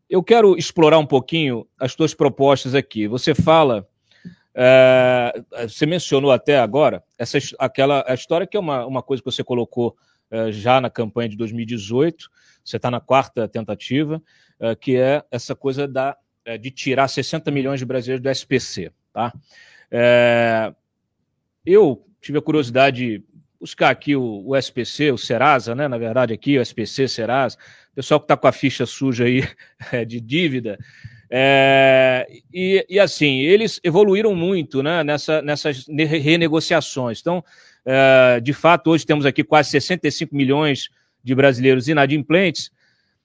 Eu 0.09 0.21
quero 0.21 0.57
explorar 0.57 0.97
um 0.97 1.05
pouquinho 1.05 1.65
as 1.79 1.95
tuas 1.95 2.13
propostas 2.13 2.75
aqui. 2.75 3.07
Você 3.07 3.33
fala 3.33 3.87
você 5.69 5.85
mencionou 5.85 6.33
até 6.33 6.59
agora 6.59 7.01
essa, 7.17 7.37
aquela 7.57 8.03
a 8.05 8.13
história 8.13 8.45
que 8.45 8.57
é 8.57 8.59
uma, 8.59 8.85
uma 8.85 9.01
coisa 9.01 9.23
que 9.23 9.31
você 9.31 9.41
colocou 9.41 9.95
já 10.49 10.81
na 10.81 10.89
campanha 10.89 11.29
de 11.29 11.37
2018, 11.37 12.29
você 12.61 12.75
está 12.75 12.91
na 12.91 12.99
quarta 12.99 13.47
tentativa, 13.47 14.21
que 14.81 14.97
é 14.97 15.23
essa 15.31 15.55
coisa 15.55 15.87
da, 15.87 16.17
é, 16.45 16.57
de 16.57 16.71
tirar 16.71 17.07
60 17.07 17.51
milhões 17.51 17.79
de 17.79 17.85
brasileiros 17.85 18.21
do 18.21 18.29
SPC. 18.29 18.91
Tá? 19.13 19.33
É, 19.89 20.73
eu 21.65 22.05
tive 22.19 22.37
a 22.37 22.41
curiosidade 22.41 22.97
de 22.97 23.23
buscar 23.59 23.89
aqui 23.89 24.15
o, 24.15 24.43
o, 24.47 24.55
SPC, 24.55 25.11
o 25.11 25.17
Serasa, 25.17 25.75
né? 25.75 25.87
na 25.87 25.97
verdade, 25.97 26.33
aqui 26.33 26.57
o 26.57 26.61
SPC, 26.61 27.07
Serasa, 27.07 27.57
pessoal 27.93 28.19
que 28.19 28.25
está 28.25 28.35
com 28.35 28.47
a 28.47 28.51
ficha 28.51 28.85
suja 28.85 29.25
aí 29.25 29.43
de 30.05 30.19
dívida. 30.19 30.79
É, 31.33 32.27
e, 32.53 32.85
e, 32.89 32.99
assim, 32.99 33.39
eles 33.39 33.79
evoluíram 33.83 34.35
muito 34.35 34.83
né, 34.83 35.01
nessa, 35.01 35.41
nessas 35.41 35.87
renegociações. 35.87 37.21
Então, 37.21 37.43
é, 37.85 38.39
de 38.41 38.51
fato, 38.51 38.89
hoje 38.89 39.05
temos 39.05 39.25
aqui 39.25 39.43
quase 39.43 39.69
65 39.69 40.35
milhões 40.35 40.89
de 41.23 41.33
brasileiros 41.33 41.87
inadimplentes. 41.87 42.69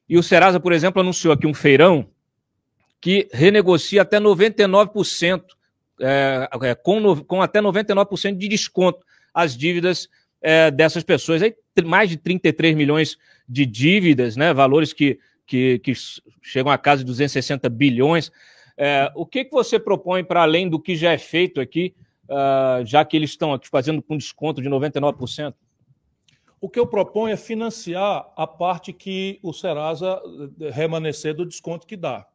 E 0.08 0.16
o 0.16 0.22
Serasa, 0.22 0.60
por 0.60 0.72
exemplo, 0.72 1.00
anunciou 1.00 1.34
aqui 1.34 1.48
um 1.48 1.54
feirão 1.54 2.08
que 3.00 3.28
renegocia 3.32 4.02
até 4.02 4.18
99%, 4.18 5.42
é, 6.00 6.48
é, 6.62 6.74
com, 6.74 7.16
com 7.24 7.42
até 7.42 7.60
99% 7.60 8.36
de 8.36 8.48
desconto 8.48 9.04
as 9.32 9.56
dívidas 9.56 10.08
é, 10.40 10.70
dessas 10.70 11.04
pessoas. 11.04 11.42
Aí, 11.42 11.54
mais 11.84 12.10
de 12.10 12.16
33 12.16 12.74
milhões 12.74 13.16
de 13.48 13.64
dívidas, 13.66 14.36
né, 14.36 14.52
valores 14.52 14.92
que 14.92 15.18
que, 15.46 15.78
que 15.78 15.92
chegam 16.42 16.72
a 16.72 16.76
casa 16.76 17.02
de 17.02 17.06
260 17.06 17.68
bilhões. 17.68 18.32
É, 18.76 19.10
o 19.14 19.24
que, 19.24 19.44
que 19.44 19.52
você 19.52 19.78
propõe 19.78 20.24
para 20.24 20.42
além 20.42 20.68
do 20.68 20.80
que 20.80 20.96
já 20.96 21.12
é 21.12 21.18
feito 21.18 21.60
aqui, 21.60 21.94
uh, 22.28 22.84
já 22.84 23.04
que 23.04 23.16
eles 23.16 23.30
estão 23.30 23.54
aqui 23.54 23.68
fazendo 23.68 24.02
com 24.02 24.16
desconto 24.16 24.60
de 24.60 24.68
99%? 24.68 25.54
O 26.60 26.68
que 26.68 26.78
eu 26.80 26.86
proponho 26.86 27.32
é 27.32 27.36
financiar 27.36 28.26
a 28.36 28.46
parte 28.46 28.92
que 28.92 29.38
o 29.42 29.52
Serasa 29.52 30.20
eh, 30.60 30.70
remanescer 30.70 31.34
do 31.34 31.44
desconto 31.44 31.86
que 31.86 31.96
dá. 31.96 32.26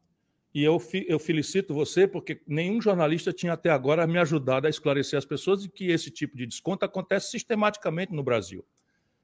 E 0.54 0.62
eu, 0.62 0.80
eu 1.06 1.18
felicito 1.18 1.72
você, 1.72 2.06
porque 2.06 2.42
nenhum 2.46 2.80
jornalista 2.80 3.32
tinha 3.32 3.54
até 3.54 3.70
agora 3.70 4.06
me 4.06 4.18
ajudado 4.18 4.66
a 4.66 4.70
esclarecer 4.70 5.18
as 5.18 5.24
pessoas 5.24 5.62
de 5.62 5.68
que 5.68 5.90
esse 5.90 6.10
tipo 6.10 6.36
de 6.36 6.46
desconto 6.46 6.84
acontece 6.84 7.30
sistematicamente 7.30 8.12
no 8.12 8.22
Brasil. 8.22 8.64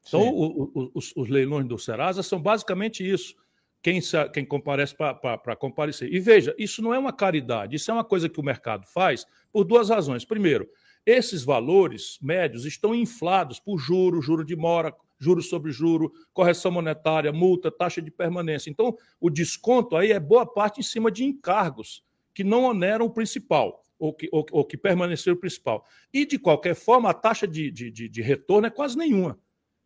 Então, 0.07 0.27
o, 0.29 0.71
o, 0.73 0.91
os, 0.95 1.13
os 1.15 1.29
leilões 1.29 1.67
do 1.67 1.77
Serasa 1.77 2.23
são 2.23 2.41
basicamente 2.41 3.07
isso 3.07 3.35
quem, 3.81 3.99
quem 4.33 4.45
comparece 4.45 4.95
para 4.95 5.55
comparecer. 5.55 6.13
E 6.13 6.19
veja, 6.19 6.53
isso 6.57 6.81
não 6.81 6.93
é 6.93 6.99
uma 6.99 7.13
caridade, 7.13 7.75
isso 7.75 7.89
é 7.91 7.93
uma 7.93 8.03
coisa 8.03 8.27
que 8.27 8.39
o 8.39 8.43
mercado 8.43 8.85
faz 8.87 9.25
por 9.51 9.63
duas 9.63 9.89
razões. 9.89 10.25
Primeiro, 10.25 10.69
esses 11.05 11.43
valores 11.43 12.17
médios 12.21 12.65
estão 12.65 12.93
inflados 12.93 13.59
por 13.59 13.77
juro, 13.77 14.21
juro 14.21 14.43
de 14.43 14.55
mora, 14.55 14.93
juro 15.19 15.41
sobre 15.41 15.71
juro, 15.71 16.11
correção 16.33 16.71
monetária, 16.71 17.31
multa, 17.31 17.69
taxa 17.69 18.01
de 18.01 18.09
permanência. 18.09 18.69
Então, 18.69 18.97
o 19.19 19.29
desconto 19.29 19.95
aí 19.95 20.11
é 20.11 20.19
boa 20.19 20.45
parte 20.45 20.79
em 20.79 20.83
cima 20.83 21.11
de 21.11 21.23
encargos 21.23 22.03
que 22.33 22.43
não 22.43 22.63
oneram 22.63 23.05
o 23.05 23.09
principal, 23.09 23.83
ou 23.97 24.13
que, 24.13 24.29
ou, 24.31 24.45
ou 24.51 24.63
que 24.63 24.77
permaneceram 24.77 25.35
o 25.35 25.39
principal. 25.39 25.85
E, 26.13 26.25
de 26.25 26.39
qualquer 26.39 26.73
forma, 26.73 27.09
a 27.09 27.13
taxa 27.13 27.45
de, 27.45 27.69
de, 27.69 27.91
de, 27.91 28.07
de 28.07 28.21
retorno 28.21 28.67
é 28.67 28.69
quase 28.69 28.97
nenhuma. 28.97 29.37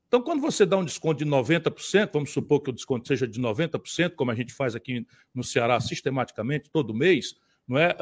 Então, 0.08 0.22
quando 0.22 0.42
você 0.42 0.64
dá 0.64 0.78
um 0.78 0.86
desconto 0.86 1.24
de 1.24 1.30
90%, 1.30 2.12
vamos 2.14 2.30
supor 2.30 2.62
que 2.62 2.70
o 2.70 2.74
desconto 2.74 3.08
seja 3.08 3.28
de 3.28 3.42
90%, 3.42 4.12
como 4.12 4.30
a 4.30 4.36
gente 4.36 4.54
faz 4.54 4.76
aqui 4.76 5.08
no 5.34 5.44
Ceará 5.44 5.80
sistematicamente, 5.80 6.70
todo 6.70 6.94
mês, 6.94 7.36
não 7.68 7.80
é? 7.80 7.96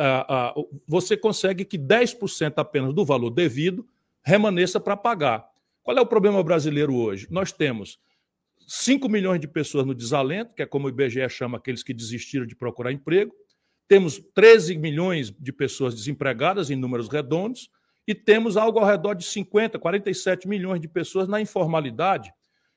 você 0.85 1.15
consegue 1.15 1.63
que 1.63 1.77
10% 1.77 2.55
apenas 2.57 2.93
do 2.93 3.05
valor 3.05 3.29
devido 3.29 3.87
remaneça 4.21 4.79
para 4.79 4.97
pagar. 4.97 5.50
Qual 5.83 5.97
é 5.97 6.01
o 6.01 6.05
problema 6.05 6.43
brasileiro 6.43 6.95
hoje? 6.95 7.27
Nós 7.29 7.51
temos 7.51 7.99
5 8.67 9.09
milhões 9.09 9.39
de 9.39 9.47
pessoas 9.47 9.85
no 9.85 9.95
desalento, 9.95 10.53
que 10.53 10.61
é 10.61 10.65
como 10.65 10.85
o 10.85 10.89
IBGE 10.89 11.27
chama 11.29 11.57
aqueles 11.57 11.81
que 11.83 11.93
desistiram 11.93 12.45
de 12.45 12.55
procurar 12.55 12.91
emprego. 12.91 13.33
Temos 13.87 14.19
13 14.33 14.77
milhões 14.77 15.31
de 15.31 15.51
pessoas 15.51 15.95
desempregadas 15.95 16.69
em 16.69 16.75
números 16.75 17.09
redondos 17.09 17.69
e 18.07 18.13
temos 18.13 18.57
algo 18.57 18.79
ao 18.79 18.85
redor 18.85 19.15
de 19.15 19.25
50, 19.25 19.79
47 19.79 20.47
milhões 20.47 20.79
de 20.79 20.87
pessoas 20.87 21.27
na 21.27 21.41
informalidade, 21.41 22.31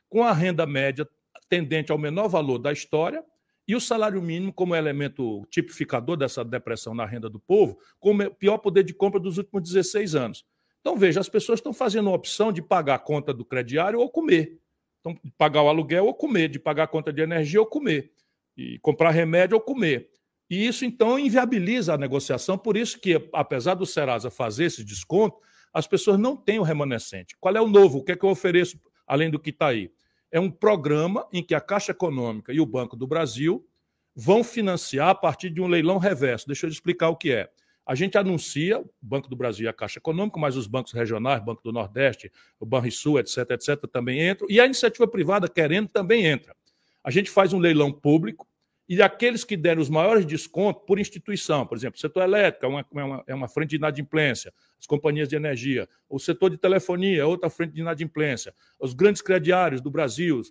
com 0.09 0.25
a 0.25 0.33
renda 0.33 0.67
média 0.67 1.09
tendente 1.49 1.93
ao 1.93 1.99
menor 1.99 2.29
valor 2.29 2.59
da 2.59 2.73
história 2.73 3.23
e 3.67 3.75
o 3.75 3.81
salário 3.81 4.21
mínimo 4.21 4.53
como 4.53 4.75
elemento 4.75 5.47
tipificador 5.51 6.17
dessa 6.17 6.45
depressão 6.45 6.95
na 6.95 7.07
renda 7.07 7.29
do 7.31 7.39
povo, 7.39 7.79
com 7.99 8.15
o 8.15 8.35
pior 8.35 8.59
poder 8.59 8.83
de 8.83 8.95
compra 8.95 9.21
dos 9.21 9.39
últimos 9.39 9.63
16 9.63 10.15
anos. 10.15 10.45
Então, 10.85 10.99
veja, 10.99 11.19
as 11.19 11.31
pessoas 11.31 11.61
estão 11.61 11.73
fazendo 11.73 12.11
a 12.11 12.13
opção 12.13 12.53
de 12.53 12.61
pagar 12.61 12.97
a 12.97 12.99
conta 12.99 13.33
do 13.33 13.43
crediário 13.43 13.99
ou 13.99 14.11
comer. 14.11 14.61
Então, 15.01 15.19
de 15.25 15.31
pagar 15.31 15.63
o 15.63 15.69
aluguel 15.69 16.05
ou 16.05 16.13
comer, 16.13 16.51
de 16.51 16.59
pagar 16.59 16.83
a 16.83 16.87
conta 16.87 17.11
de 17.11 17.23
energia 17.23 17.59
ou 17.59 17.65
comer, 17.65 18.13
e 18.55 18.79
comprar 18.81 19.11
remédio 19.11 19.57
ou 19.57 19.63
comer. 19.63 20.11
E 20.51 20.67
isso, 20.67 20.85
então, 20.85 21.19
inviabiliza 21.19 21.95
a 21.95 21.97
negociação. 21.97 22.59
Por 22.59 22.77
isso 22.77 23.01
que, 23.01 23.31
apesar 23.33 23.73
do 23.73 23.87
Serasa 23.87 24.31
fazer 24.31 24.65
esse 24.65 24.85
desconto, 24.85 25.39
as 25.73 25.87
pessoas 25.87 26.19
não 26.19 26.37
têm 26.37 26.59
o 26.59 26.63
remanescente. 26.63 27.35
Qual 27.41 27.57
é 27.57 27.61
o 27.63 27.67
novo? 27.67 28.01
O 28.01 28.05
que 28.05 28.13
é 28.13 28.17
que 28.17 28.25
eu 28.27 28.29
ofereço, 28.29 28.79
além 29.07 29.31
do 29.31 29.41
que 29.41 29.49
está 29.49 29.69
aí? 29.69 29.91
É 30.31 30.39
um 30.39 30.51
programa 30.51 31.27
em 31.33 31.43
que 31.43 31.55
a 31.55 31.63
Caixa 31.63 31.93
Econômica 31.93 32.53
e 32.53 32.61
o 32.61 32.67
Banco 32.67 32.95
do 32.95 33.07
Brasil 33.07 33.67
vão 34.15 34.45
financiar 34.45 35.09
a 35.09 35.15
partir 35.15 35.49
de 35.49 35.63
um 35.63 35.67
leilão 35.67 35.97
reverso. 35.97 36.47
Deixa 36.47 36.67
eu 36.67 36.71
explicar 36.71 37.09
o 37.09 37.17
que 37.17 37.33
é. 37.33 37.49
A 37.87 37.95
gente 37.95 38.17
anuncia, 38.17 38.81
o 38.81 38.91
Banco 39.01 39.29
do 39.29 39.37
Brasil 39.37 39.67
e 39.67 39.69
a 39.69 39.73
Caixa 39.73 39.99
Econômica, 39.99 40.41
mas 40.41 40.57
os 40.57 40.67
bancos 40.67 40.93
regionais, 40.93 41.45
Banco 41.45 41.63
do 41.63 41.73
Nordeste, 41.73 42.33
o 42.59 42.65
Banrisul, 42.65 43.19
etc., 43.19 43.51
etc., 43.51 43.87
também 43.93 44.27
entram, 44.27 44.47
e 44.51 44.59
a 44.59 44.65
iniciativa 44.65 45.07
privada, 45.07 45.49
querendo, 45.49 45.89
também 45.89 46.25
entra. 46.25 46.57
A 47.03 47.11
gente 47.11 47.31
faz 47.31 47.53
um 47.53 47.59
leilão 47.59 47.93
público, 47.93 48.49
e 48.89 49.01
aqueles 49.03 49.45
que 49.45 49.57
deram 49.57 49.81
os 49.81 49.89
maiores 49.89 50.27
descontos 50.27 50.83
por 50.87 50.99
instituição, 50.99 51.67
por 51.67 51.77
exemplo, 51.77 51.99
setor 51.99 52.23
elétrico 52.23 52.67
é 52.67 52.69
uma, 52.69 52.81
é 52.81 53.05
uma, 53.05 53.25
é 53.29 53.35
uma 53.35 53.49
frente 53.49 53.71
de 53.71 53.77
inadimplência, 53.77 54.53
as 54.79 54.87
companhias 54.87 55.27
de 55.29 55.37
energia, 55.37 55.89
o 56.09 56.19
setor 56.19 56.51
de 56.51 56.59
telefonia 56.59 57.23
é 57.23 57.25
outra 57.25 57.49
frente 57.49 57.73
de 57.73 57.81
inadimplência, 57.81 58.55
os 58.79 58.93
grandes 58.93 59.23
crediários 59.23 59.81
do 59.81 59.91
Brasil, 59.91 60.43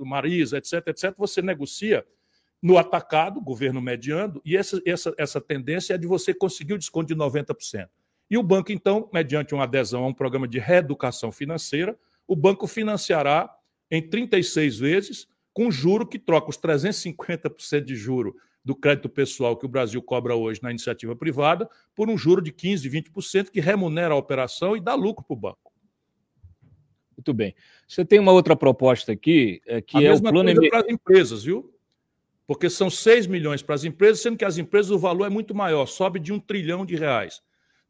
Marisa, 0.00 0.56
etc., 0.56 0.88
etc., 0.88 1.14
você 1.16 1.42
negocia 1.42 2.06
no 2.64 2.78
atacado, 2.78 3.42
governo 3.42 3.78
mediando, 3.78 4.40
e 4.42 4.56
essa, 4.56 4.80
essa, 4.86 5.14
essa 5.18 5.38
tendência 5.38 5.92
é 5.92 5.98
de 5.98 6.06
você 6.06 6.32
conseguir 6.32 6.72
o 6.72 6.78
desconto 6.78 7.08
de 7.08 7.14
90%. 7.14 7.86
E 8.30 8.38
o 8.38 8.42
banco, 8.42 8.72
então, 8.72 9.06
mediante 9.12 9.52
uma 9.52 9.64
adesão 9.64 10.02
a 10.02 10.06
um 10.06 10.14
programa 10.14 10.48
de 10.48 10.58
reeducação 10.58 11.30
financeira, 11.30 11.94
o 12.26 12.34
banco 12.34 12.66
financiará 12.66 13.54
em 13.90 14.00
36 14.00 14.78
vezes 14.78 15.28
com 15.52 15.70
juro 15.70 16.06
que 16.06 16.18
troca 16.18 16.48
os 16.48 16.56
350% 16.56 17.84
de 17.84 17.94
juro 17.94 18.34
do 18.64 18.74
crédito 18.74 19.10
pessoal 19.10 19.58
que 19.58 19.66
o 19.66 19.68
Brasil 19.68 20.00
cobra 20.00 20.34
hoje 20.34 20.62
na 20.62 20.70
iniciativa 20.70 21.14
privada 21.14 21.68
por 21.94 22.08
um 22.08 22.16
juro 22.16 22.40
de 22.40 22.50
15%, 22.50 22.90
20% 23.14 23.50
que 23.50 23.60
remunera 23.60 24.14
a 24.14 24.16
operação 24.16 24.74
e 24.74 24.80
dá 24.80 24.94
lucro 24.94 25.22
para 25.22 25.34
o 25.34 25.38
banco. 25.38 25.70
Muito 27.14 27.34
bem. 27.34 27.54
Você 27.86 28.06
tem 28.06 28.18
uma 28.18 28.32
outra 28.32 28.56
proposta 28.56 29.12
aqui, 29.12 29.60
é, 29.66 29.82
que 29.82 29.98
a 29.98 30.02
é 30.02 30.14
o 30.14 30.22
plano 30.22 30.50
para 30.70 30.80
as 30.80 30.88
empresas, 30.88 31.44
viu? 31.44 31.73
Porque 32.46 32.68
são 32.68 32.90
6 32.90 33.26
milhões 33.26 33.62
para 33.62 33.74
as 33.74 33.84
empresas, 33.84 34.20
sendo 34.20 34.36
que 34.36 34.44
as 34.44 34.58
empresas 34.58 34.90
o 34.90 34.98
valor 34.98 35.26
é 35.26 35.30
muito 35.30 35.54
maior, 35.54 35.86
sobe 35.86 36.20
de 36.20 36.32
um 36.32 36.38
trilhão 36.38 36.84
de 36.84 36.94
reais. 36.94 37.40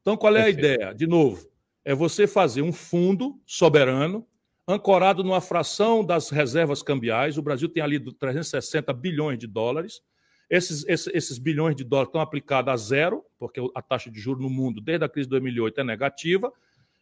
Então, 0.01 0.17
qual 0.17 0.37
é 0.37 0.43
a 0.43 0.51
ideia? 0.51 0.95
De 0.95 1.07
novo, 1.07 1.49
é 1.85 1.95
você 1.95 2.27
fazer 2.27 2.63
um 2.63 2.73
fundo 2.73 3.41
soberano 3.47 4.27
ancorado 4.67 5.23
numa 5.23 5.41
fração 5.41 6.05
das 6.05 6.31
reservas 6.31 6.83
cambiais. 6.83 7.37
O 7.37 7.43
Brasil 7.43 7.69
tem 7.69 7.83
ali 7.83 7.99
360 7.99 8.93
bilhões 8.93 9.39
de 9.39 9.47
dólares. 9.47 10.01
Esses, 10.49 10.87
esses, 10.87 11.15
esses, 11.15 11.39
bilhões 11.39 11.75
de 11.75 11.85
dólares 11.85 12.09
estão 12.09 12.21
aplicados 12.21 12.73
a 12.73 12.77
zero, 12.77 13.25
porque 13.39 13.61
a 13.75 13.83
taxa 13.83 14.11
de 14.11 14.21
juros 14.21 14.43
no 14.43 14.51
mundo, 14.51 14.81
desde 14.81 15.05
a 15.05 15.09
crise 15.09 15.27
de 15.27 15.31
2008, 15.31 15.81
é 15.81 15.85
negativa, 15.85 16.53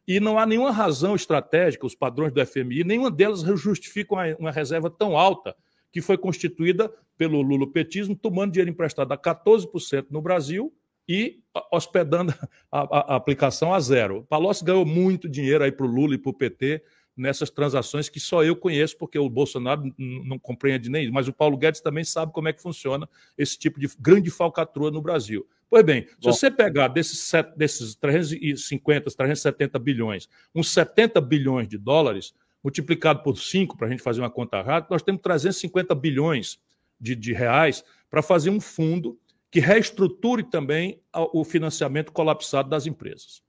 e 0.06 0.18
não 0.18 0.38
há 0.38 0.46
nenhuma 0.46 0.72
razão 0.72 1.14
estratégica, 1.14 1.86
os 1.86 1.94
padrões 1.94 2.32
do 2.32 2.44
FMI, 2.44 2.84
nenhuma 2.84 3.10
delas 3.10 3.42
justificam 3.42 4.18
uma 4.38 4.50
reserva 4.50 4.90
tão 4.90 5.16
alta 5.16 5.54
que 5.92 6.00
foi 6.00 6.16
constituída 6.16 6.92
pelo 7.16 7.42
lulopetismo, 7.42 8.16
tomando 8.16 8.52
dinheiro 8.52 8.70
emprestado 8.70 9.12
a 9.12 9.18
14% 9.18 10.06
no 10.10 10.22
Brasil 10.22 10.72
e 11.08 11.40
hospedando 11.70 12.34
a, 12.70 12.80
a, 12.80 13.12
a 13.12 13.16
aplicação 13.16 13.74
a 13.74 13.80
zero. 13.80 14.24
Palocci 14.28 14.64
ganhou 14.64 14.86
muito 14.86 15.28
dinheiro 15.28 15.62
aí 15.62 15.70
para 15.70 15.86
o 15.86 15.88
Lula 15.88 16.14
e 16.14 16.18
para 16.18 16.30
o 16.30 16.34
PT 16.34 16.82
nessas 17.16 17.50
transações 17.50 18.08
que 18.08 18.18
só 18.18 18.42
eu 18.42 18.56
conheço, 18.56 18.96
porque 18.96 19.18
o 19.18 19.28
Bolsonaro 19.28 19.92
não 19.98 20.38
compreende 20.38 20.88
nem 20.88 21.04
isso, 21.04 21.12
mas 21.12 21.28
o 21.28 21.32
Paulo 21.32 21.58
Guedes 21.58 21.80
também 21.80 22.04
sabe 22.04 22.32
como 22.32 22.48
é 22.48 22.52
que 22.52 22.62
funciona 22.62 23.08
esse 23.36 23.58
tipo 23.58 23.78
de 23.78 23.88
grande 24.00 24.30
falcatrua 24.30 24.90
no 24.90 25.02
Brasil. 25.02 25.46
Pois 25.68 25.84
bem, 25.84 26.06
se 26.06 26.14
você 26.20 26.50
pegar 26.50 26.88
desses, 26.88 27.30
desses 27.56 27.94
350, 27.94 29.10
370 29.10 29.78
bilhões, 29.78 30.28
uns 30.54 30.70
70 30.70 31.20
bilhões 31.20 31.68
de 31.68 31.78
dólares, 31.78 32.34
multiplicado 32.62 33.22
por 33.22 33.36
5, 33.36 33.76
para 33.76 33.86
a 33.86 33.90
gente 33.90 34.02
fazer 34.02 34.20
uma 34.20 34.30
conta 34.30 34.62
rápida, 34.62 34.94
nós 34.94 35.02
temos 35.02 35.20
350 35.22 35.94
bilhões 35.94 36.60
de, 37.00 37.16
de 37.16 37.32
reais 37.32 37.84
para 38.08 38.22
fazer 38.22 38.50
um 38.50 38.60
fundo 38.60 39.18
que 39.50 39.60
reestruture 39.60 40.44
também 40.44 41.00
o 41.12 41.44
financiamento 41.44 42.12
colapsado 42.12 42.70
das 42.70 42.86
empresas. 42.86 43.42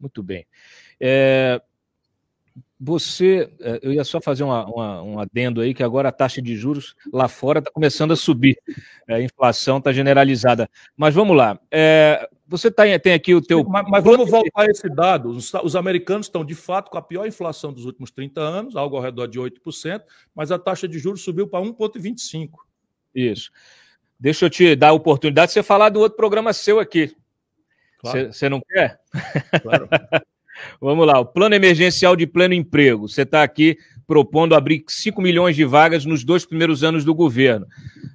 Muito 0.00 0.22
bem. 0.22 0.46
É, 0.98 1.60
você, 2.78 3.50
é, 3.60 3.80
eu 3.82 3.92
ia 3.92 4.04
só 4.04 4.20
fazer 4.20 4.44
uma, 4.44 4.66
uma, 4.66 5.02
um 5.02 5.18
adendo 5.18 5.60
aí, 5.60 5.72
que 5.72 5.82
agora 5.82 6.10
a 6.10 6.12
taxa 6.12 6.42
de 6.42 6.54
juros 6.56 6.94
lá 7.12 7.26
fora 7.26 7.58
está 7.60 7.70
começando 7.70 8.12
a 8.12 8.16
subir, 8.16 8.56
é, 9.08 9.14
a 9.14 9.22
inflação 9.22 9.78
está 9.78 9.92
generalizada. 9.92 10.68
Mas 10.96 11.14
vamos 11.14 11.36
lá, 11.36 11.58
é, 11.70 12.28
você 12.46 12.70
tá, 12.70 12.84
tem 12.98 13.14
aqui 13.14 13.34
o 13.34 13.40
teu... 13.40 13.64
Mas, 13.64 13.86
mas 13.88 14.04
vamos 14.04 14.30
voltar 14.30 14.62
a 14.62 14.66
esse 14.66 14.88
dado, 14.88 15.30
os, 15.30 15.52
os, 15.54 15.74
americanos 15.74 16.26
estão 16.26 16.44
de 16.44 16.54
fato 16.54 16.90
com 16.90 16.98
a 16.98 17.02
pior 17.02 17.26
inflação 17.26 17.72
dos 17.72 17.86
últimos 17.86 18.10
30 18.10 18.40
anos, 18.40 18.76
algo 18.76 18.96
ao 18.96 19.02
redor 19.02 19.26
de 19.26 19.40
8%, 19.40 20.02
mas 20.34 20.52
a 20.52 20.58
taxa 20.58 20.86
de 20.86 20.98
juros 20.98 21.22
subiu 21.22 21.48
para 21.48 21.64
1,25%. 21.64 22.50
Isso. 23.14 23.50
Deixa 24.20 24.44
eu 24.44 24.50
te 24.50 24.76
dar 24.76 24.88
a 24.88 24.92
oportunidade 24.92 25.48
de 25.48 25.54
você 25.54 25.62
falar 25.62 25.88
do 25.88 26.00
outro 26.00 26.16
programa 26.16 26.52
seu 26.52 26.78
aqui. 26.78 27.16
Você 28.02 28.30
claro. 28.30 28.50
não 28.50 28.60
quer? 28.60 29.00
Claro. 29.62 29.88
Vamos 30.80 31.06
lá, 31.06 31.18
o 31.18 31.26
plano 31.26 31.54
emergencial 31.54 32.16
de 32.16 32.26
pleno 32.26 32.54
emprego. 32.54 33.08
Você 33.08 33.22
está 33.22 33.42
aqui 33.42 33.76
propondo 34.06 34.54
abrir 34.54 34.84
5 34.86 35.20
milhões 35.20 35.56
de 35.56 35.64
vagas 35.64 36.04
nos 36.04 36.24
dois 36.24 36.46
primeiros 36.46 36.84
anos 36.84 37.04
do 37.04 37.14
governo. 37.14 37.66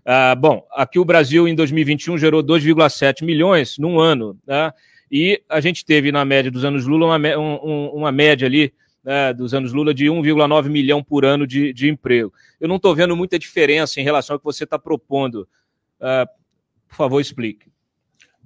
Ah, 0.05 0.35
bom, 0.35 0.65
aqui 0.71 0.97
o 0.97 1.05
Brasil 1.05 1.47
em 1.47 1.55
2021 1.55 2.17
gerou 2.17 2.41
2,7 2.41 3.23
milhões 3.23 3.77
num 3.77 3.99
ano, 3.99 4.37
tá? 4.45 4.73
e 5.11 5.43
a 5.49 5.59
gente 5.59 5.83
teve 5.83 6.11
na 6.11 6.23
média 6.23 6.49
dos 6.49 6.63
anos 6.63 6.87
Lula 6.87 7.05
uma, 7.07 7.37
um, 7.37 7.87
uma 7.87 8.11
média 8.11 8.47
ali 8.47 8.73
né, 9.03 9.33
dos 9.33 9.53
anos 9.53 9.73
Lula 9.73 9.93
de 9.93 10.05
1,9 10.05 10.69
milhão 10.69 11.03
por 11.03 11.25
ano 11.25 11.45
de, 11.45 11.73
de 11.73 11.89
emprego. 11.89 12.33
Eu 12.59 12.69
não 12.69 12.77
estou 12.77 12.95
vendo 12.95 13.15
muita 13.15 13.37
diferença 13.37 13.99
em 13.99 14.03
relação 14.03 14.35
ao 14.35 14.39
que 14.39 14.45
você 14.45 14.63
está 14.63 14.79
propondo. 14.79 15.47
Ah, 15.99 16.27
por 16.87 16.95
favor, 16.95 17.19
explique. 17.19 17.70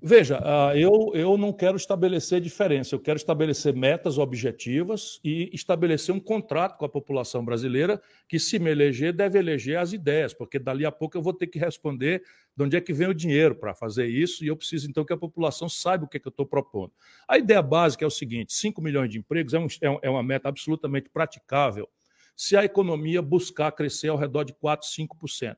Veja, 0.08 0.40
ah, 0.44 0.78
eu, 0.78 1.10
eu 1.16 1.36
não 1.36 1.52
quero 1.52 1.76
estabelecer 1.76 2.40
diferença, 2.40 2.94
eu 2.94 3.00
quero 3.00 3.18
estabelecer 3.18 3.76
metas 3.76 4.20
objetivas 4.20 5.20
e 5.24 5.50
estabelecer 5.52 6.14
um 6.14 6.20
contrato 6.20 6.78
com 6.78 6.86
a 6.86 6.90
população 6.90 7.44
brasileira 7.44 8.00
que, 8.30 8.38
se 8.38 8.60
me 8.60 8.70
eleger, 8.70 9.12
deve 9.12 9.40
eleger 9.40 9.80
as 9.80 9.94
ideias, 9.94 10.32
porque 10.32 10.60
dali 10.60 10.86
a 10.86 10.92
pouco 10.92 11.18
eu 11.18 11.24
vou 11.24 11.34
ter 11.34 11.48
que 11.48 11.58
responder 11.58 12.22
de 12.56 12.64
onde 12.64 12.78
é 12.78 12.82
que 12.82 12.94
vem 12.94 13.08
o 13.08 13.16
dinheiro 13.16 13.56
para 13.56 13.74
fazer 13.74 14.06
isso 14.06 14.46
e 14.46 14.48
eu 14.48 14.56
preciso 14.56 14.88
então 14.88 15.04
que 15.04 15.12
a 15.12 15.18
população 15.18 15.68
saiba 15.68 16.06
o 16.06 16.08
que, 16.08 16.18
é 16.18 16.20
que 16.20 16.28
eu 16.28 16.30
estou 16.30 16.46
propondo. 16.46 16.94
A 17.28 17.40
ideia 17.40 17.64
básica 17.64 18.06
é 18.06 18.08
o 18.08 18.12
seguinte: 18.12 18.54
5 18.54 18.80
milhões 18.84 19.10
de 19.10 19.18
empregos 19.18 19.56
é, 19.56 19.58
é, 19.82 19.90
um, 19.90 19.98
é 20.04 20.10
uma 20.12 20.22
meta 20.22 20.48
absolutamente 20.48 21.10
praticável 21.10 21.90
se 22.36 22.56
a 22.56 22.64
economia 22.64 23.24
buscar 23.24 23.72
crescer 23.72 24.10
ao 24.10 24.18
redor 24.18 24.44
de 24.44 24.54
4, 24.54 24.88
5% 24.88 25.56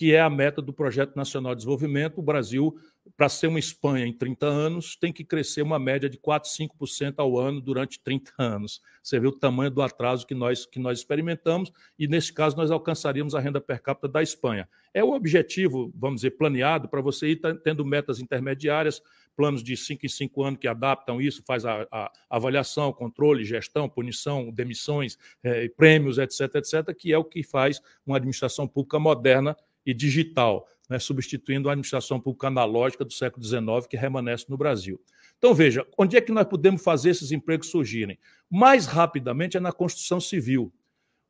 que 0.00 0.14
é 0.14 0.20
a 0.20 0.30
meta 0.30 0.62
do 0.62 0.72
Projeto 0.72 1.14
Nacional 1.14 1.54
de 1.54 1.58
Desenvolvimento. 1.58 2.20
O 2.20 2.22
Brasil, 2.22 2.74
para 3.16 3.28
ser 3.28 3.46
uma 3.46 3.58
Espanha 3.58 4.06
em 4.06 4.12
30 4.12 4.46
anos, 4.46 4.96
tem 4.96 5.12
que 5.12 5.24
crescer 5.24 5.62
uma 5.62 5.78
média 5.78 6.08
de 6.08 6.18
4, 6.18 6.48
5% 6.50 7.14
ao 7.18 7.38
ano 7.38 7.60
durante 7.60 8.00
30 8.00 8.32
anos. 8.38 8.80
Você 9.02 9.18
vê 9.18 9.26
o 9.26 9.32
tamanho 9.32 9.70
do 9.70 9.82
atraso 9.82 10.26
que 10.26 10.34
nós, 10.34 10.66
que 10.66 10.78
nós 10.78 10.98
experimentamos, 10.98 11.72
e 11.98 12.06
nesse 12.06 12.32
caso 12.32 12.56
nós 12.56 12.70
alcançaríamos 12.70 13.34
a 13.34 13.40
renda 13.40 13.60
per 13.60 13.82
capita 13.82 14.08
da 14.08 14.22
Espanha. 14.22 14.68
É 14.92 15.02
o 15.02 15.12
objetivo, 15.12 15.92
vamos 15.94 16.22
dizer, 16.22 16.32
planeado 16.32 16.88
para 16.88 17.00
você 17.00 17.28
ir 17.28 17.40
tendo 17.62 17.84
metas 17.84 18.20
intermediárias, 18.20 19.02
planos 19.36 19.62
de 19.62 19.76
5 19.76 20.04
em 20.04 20.08
5 20.08 20.44
anos 20.44 20.60
que 20.60 20.68
adaptam 20.68 21.20
isso, 21.20 21.42
faz 21.46 21.64
a, 21.64 21.86
a 21.90 22.12
avaliação, 22.28 22.92
controle, 22.92 23.44
gestão, 23.44 23.88
punição, 23.88 24.50
demissões, 24.50 25.16
eh, 25.42 25.68
prêmios, 25.76 26.18
etc., 26.18 26.56
etc., 26.56 26.94
que 26.94 27.12
é 27.12 27.18
o 27.18 27.24
que 27.24 27.42
faz 27.42 27.80
uma 28.04 28.16
administração 28.16 28.68
pública 28.68 28.98
moderna 28.98 29.56
e 29.86 29.94
digital, 29.94 30.66
né, 30.90 30.98
substituindo 30.98 31.68
a 31.68 31.72
administração 31.72 32.20
pública 32.20 32.48
analógica 32.48 33.04
do 33.04 33.12
século 33.12 33.44
XIX 33.44 33.86
que 33.88 33.96
remanesce 33.96 34.50
no 34.50 34.56
Brasil. 34.56 35.00
Então, 35.38 35.54
veja, 35.54 35.86
onde 35.96 36.16
é 36.16 36.20
que 36.20 36.32
nós 36.32 36.46
podemos 36.46 36.82
fazer 36.82 37.10
esses 37.10 37.30
empregos 37.30 37.70
surgirem? 37.70 38.18
Mais 38.50 38.86
rapidamente 38.86 39.56
é 39.56 39.60
na 39.60 39.72
construção 39.72 40.20
civil. 40.20 40.72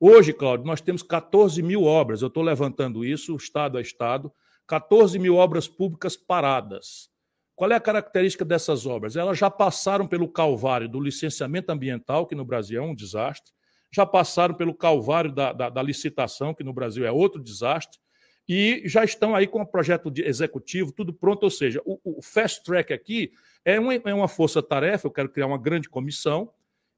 Hoje, 0.00 0.32
Cláudio, 0.32 0.66
nós 0.66 0.80
temos 0.80 1.02
14 1.02 1.62
mil 1.62 1.84
obras, 1.84 2.22
eu 2.22 2.28
estou 2.28 2.42
levantando 2.42 3.04
isso, 3.04 3.36
estado 3.36 3.76
a 3.76 3.82
estado, 3.82 4.32
14 4.66 5.18
mil 5.18 5.36
obras 5.36 5.68
públicas 5.68 6.16
paradas. 6.16 7.10
Qual 7.54 7.70
é 7.70 7.74
a 7.74 7.80
característica 7.80 8.46
dessas 8.46 8.86
obras? 8.86 9.14
Elas 9.14 9.36
já 9.36 9.50
passaram 9.50 10.06
pelo 10.06 10.26
calvário 10.26 10.88
do 10.88 10.98
licenciamento 10.98 11.70
ambiental, 11.70 12.26
que 12.26 12.34
no 12.34 12.46
Brasil 12.46 12.82
é 12.82 12.84
um 12.84 12.94
desastre, 12.94 13.52
já 13.92 14.06
passaram 14.06 14.54
pelo 14.54 14.72
calvário 14.72 15.30
da, 15.30 15.52
da, 15.52 15.68
da 15.68 15.82
licitação, 15.82 16.54
que 16.54 16.64
no 16.64 16.72
Brasil 16.72 17.04
é 17.04 17.12
outro 17.12 17.42
desastre, 17.42 17.98
e 18.48 18.82
já 18.84 19.04
estão 19.04 19.34
aí 19.34 19.46
com 19.46 19.60
o 19.60 19.66
projeto 19.66 20.10
de 20.10 20.22
executivo, 20.22 20.92
tudo 20.92 21.12
pronto. 21.12 21.44
Ou 21.44 21.50
seja, 21.50 21.80
o, 21.84 21.98
o 22.02 22.22
fast 22.22 22.64
track 22.64 22.92
aqui 22.92 23.32
é 23.64 23.78
uma, 23.78 23.94
é 23.94 24.14
uma 24.14 24.28
força-tarefa. 24.28 25.06
Eu 25.06 25.12
quero 25.12 25.28
criar 25.28 25.46
uma 25.46 25.58
grande 25.58 25.88
comissão 25.88 26.50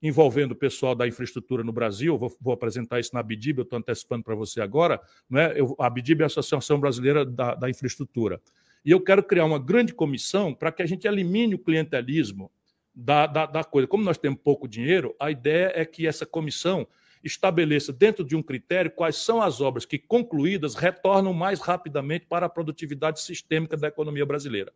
envolvendo 0.02 0.52
o 0.52 0.56
pessoal 0.56 0.94
da 0.94 1.06
infraestrutura 1.06 1.62
no 1.62 1.72
Brasil. 1.72 2.18
Vou, 2.18 2.36
vou 2.40 2.52
apresentar 2.52 2.98
isso 2.98 3.10
na 3.14 3.20
ABDIB, 3.20 3.60
eu 3.60 3.62
estou 3.62 3.78
antecipando 3.78 4.24
para 4.24 4.34
você 4.34 4.60
agora. 4.60 5.00
Né? 5.30 5.52
Eu, 5.54 5.76
a 5.78 5.86
ABDIB 5.86 6.22
é 6.22 6.24
a 6.24 6.26
Associação 6.26 6.80
Brasileira 6.80 7.24
da, 7.24 7.54
da 7.54 7.70
Infraestrutura. 7.70 8.40
E 8.84 8.90
eu 8.90 9.00
quero 9.00 9.22
criar 9.22 9.44
uma 9.44 9.60
grande 9.60 9.94
comissão 9.94 10.52
para 10.52 10.72
que 10.72 10.82
a 10.82 10.86
gente 10.86 11.06
elimine 11.06 11.54
o 11.54 11.58
clientelismo 11.58 12.50
da, 12.92 13.26
da, 13.26 13.46
da 13.46 13.64
coisa. 13.64 13.86
Como 13.86 14.02
nós 14.02 14.18
temos 14.18 14.40
pouco 14.42 14.66
dinheiro, 14.66 15.14
a 15.20 15.30
ideia 15.30 15.72
é 15.74 15.84
que 15.84 16.06
essa 16.06 16.26
comissão 16.26 16.86
estabeleça 17.22 17.92
dentro 17.92 18.24
de 18.24 18.34
um 18.34 18.42
critério 18.42 18.90
quais 18.90 19.16
são 19.16 19.40
as 19.40 19.60
obras 19.60 19.84
que, 19.84 19.98
concluídas, 19.98 20.74
retornam 20.74 21.32
mais 21.32 21.60
rapidamente 21.60 22.26
para 22.26 22.46
a 22.46 22.48
produtividade 22.48 23.20
sistêmica 23.20 23.76
da 23.76 23.88
economia 23.88 24.26
brasileira. 24.26 24.72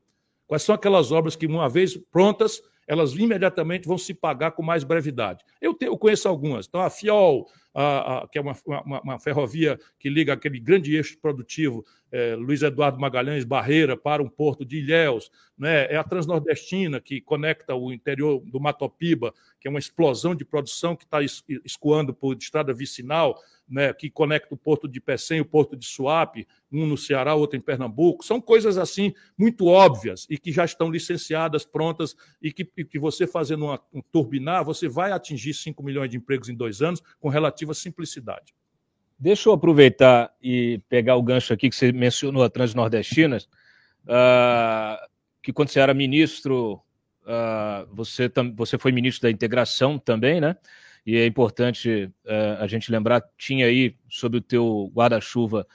Quais 0.47 0.63
são 0.63 0.75
aquelas 0.75 1.11
obras 1.11 1.35
que, 1.35 1.47
uma 1.47 1.69
vez 1.69 1.97
prontas, 1.97 2.63
elas 2.87 3.13
imediatamente 3.15 3.87
vão 3.87 3.99
se 3.99 4.15
pagar 4.15 4.53
com 4.53 4.63
mais 4.63 4.85
brevidade. 4.85 5.45
Eu, 5.61 5.75
te, 5.75 5.87
eu 5.87 5.99
conheço 5.99 6.29
algumas. 6.29 6.67
Então, 6.67 6.81
a 6.81 6.89
FIOL, 6.89 7.49
a, 7.79 8.21
a, 8.23 8.29
que 8.29 8.39
é 8.39 8.41
uma, 8.41 8.57
uma, 8.67 9.01
uma, 9.03 9.19
ferrovia 9.19 9.79
que 9.99 10.09
liga 10.09 10.33
aquele 10.33 10.59
grande 10.59 10.97
eixo 10.97 11.19
produtivo 11.21 11.85
é, 12.11 12.35
Luiz 12.35 12.63
Eduardo 12.63 12.99
Magalhães 12.99 13.45
Barreira 13.45 13.97
para 13.97 14.23
um 14.23 14.29
porto 14.29 14.65
de 14.65 14.79
Ilhéus, 14.79 15.31
né? 15.59 15.85
é 15.93 15.97
a 15.97 16.05
Transnordestina, 16.05 17.01
que 17.01 17.21
conecta 17.21 17.75
o 17.75 17.93
interior 17.93 18.41
do 18.47 18.59
Matopiba, 18.59 19.35
que 19.61 19.69
é 19.69 19.71
uma 19.71 19.79
explosão 19.79 20.35
de 20.35 20.45
produção 20.45 20.97
que 20.97 21.05
está 21.05 21.19
escoando 21.65 22.15
por 22.15 22.35
estrada 22.37 22.73
vicinal, 22.73 23.39
né, 23.69 23.93
que 23.93 24.09
conecta 24.09 24.55
o 24.55 24.57
porto 24.57 24.87
de 24.87 25.01
Pecém 25.01 25.39
e 25.39 25.41
o 25.41 25.45
porto 25.45 25.77
de 25.77 25.85
Suape, 25.85 26.47
um 26.71 26.87
no 26.87 26.97
Ceará, 26.97 27.35
outro 27.35 27.57
em 27.57 27.61
Pernambuco. 27.61 28.25
São 28.25 28.41
coisas 28.41 28.79
assim 28.79 29.13
muito 29.37 29.67
óbvias 29.67 30.27
e 30.31 30.39
que 30.39 30.53
já 30.53 30.65
estão 30.65 30.89
licenciadas, 30.89 31.65
prontas, 31.65 32.15
e 32.41 32.53
que, 32.53 32.71
e 32.77 32.85
que 32.85 32.99
você 32.99 33.27
fazendo 33.27 33.65
uma, 33.65 33.81
um 33.93 34.01
turbinar, 34.01 34.65
você 34.65 34.89
vai 34.89 35.11
atingir 35.11 35.53
5 35.53 35.83
milhões 35.83 36.11
de 36.11 36.17
empregos 36.17 36.49
em 36.49 36.55
dois 36.55 36.81
anos 36.81 37.03
com 37.19 37.29
relativa 37.67 37.75
simplicidade. 37.75 38.55
Deixa 39.19 39.49
eu 39.49 39.53
aproveitar 39.53 40.31
e 40.43 40.81
pegar 40.89 41.17
o 41.17 41.23
gancho 41.23 41.53
aqui 41.53 41.71
que 41.71 41.77
você 41.77 41.91
mencionou 41.91 42.45
a 42.45 42.51
Transnordestina, 42.51 43.39
uh, 43.39 45.09
que 45.43 45.53
quando 45.53 45.71
você 45.71 45.81
era 45.81 45.95
ministro, 45.95 46.75
uh, 47.23 47.87
você, 47.95 48.31
você 48.55 48.79
foi 48.79 48.93
ministro 48.93 49.23
da 49.23 49.31
integração 49.31 49.99
também, 49.99 50.41
né? 50.41 50.57
e 51.05 51.17
é 51.17 51.25
importante 51.25 52.13
uh, 52.25 52.61
a 52.61 52.67
gente 52.67 52.91
lembrar, 52.91 53.23
tinha 53.39 53.67
aí 53.67 53.97
sob 54.09 54.39
o 54.39 54.41
teu 54.41 54.91
guarda-chuva 54.95 55.67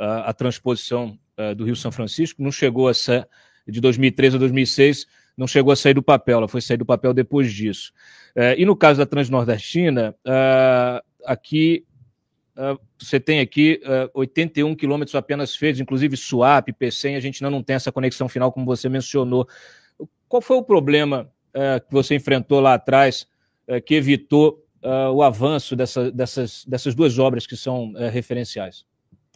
a 0.00 0.32
transposição 0.32 1.18
do 1.56 1.64
Rio 1.64 1.74
São 1.74 1.90
Francisco, 1.90 2.40
não 2.40 2.52
chegou 2.52 2.86
a 2.86 2.94
ser, 2.94 3.28
de 3.66 3.80
2013 3.80 4.36
a 4.36 4.38
2006, 4.38 5.08
não 5.36 5.44
chegou 5.44 5.72
a 5.72 5.76
sair 5.76 5.94
do 5.94 6.04
papel, 6.04 6.38
ela 6.38 6.46
foi 6.46 6.60
sair 6.60 6.76
do 6.76 6.86
papel 6.86 7.12
depois 7.12 7.52
disso. 7.52 7.92
e 8.56 8.64
no 8.64 8.76
caso 8.76 9.00
da 9.00 9.06
Transnordestina, 9.06 10.14
aqui 11.30 11.84
você 12.98 13.20
tem 13.20 13.38
aqui 13.38 13.80
81 14.12 14.74
quilômetros 14.74 15.14
apenas 15.14 15.54
feitos, 15.54 15.80
inclusive 15.80 16.16
Suape, 16.16 16.72
Pecém, 16.72 17.14
a 17.14 17.20
gente 17.20 17.44
ainda 17.44 17.54
não 17.54 17.62
tem 17.62 17.76
essa 17.76 17.92
conexão 17.92 18.28
final, 18.28 18.50
como 18.50 18.66
você 18.66 18.88
mencionou. 18.88 19.46
Qual 20.28 20.42
foi 20.42 20.56
o 20.56 20.62
problema 20.64 21.30
que 21.86 21.92
você 21.92 22.16
enfrentou 22.16 22.58
lá 22.58 22.74
atrás 22.74 23.28
que 23.86 23.94
evitou 23.94 24.66
uh, 24.82 25.12
o 25.12 25.22
avanço 25.22 25.74
dessa, 25.76 26.10
dessas, 26.10 26.64
dessas 26.64 26.94
duas 26.94 27.18
obras 27.18 27.46
que 27.46 27.56
são 27.56 27.92
uh, 27.92 28.08
referenciais? 28.10 28.86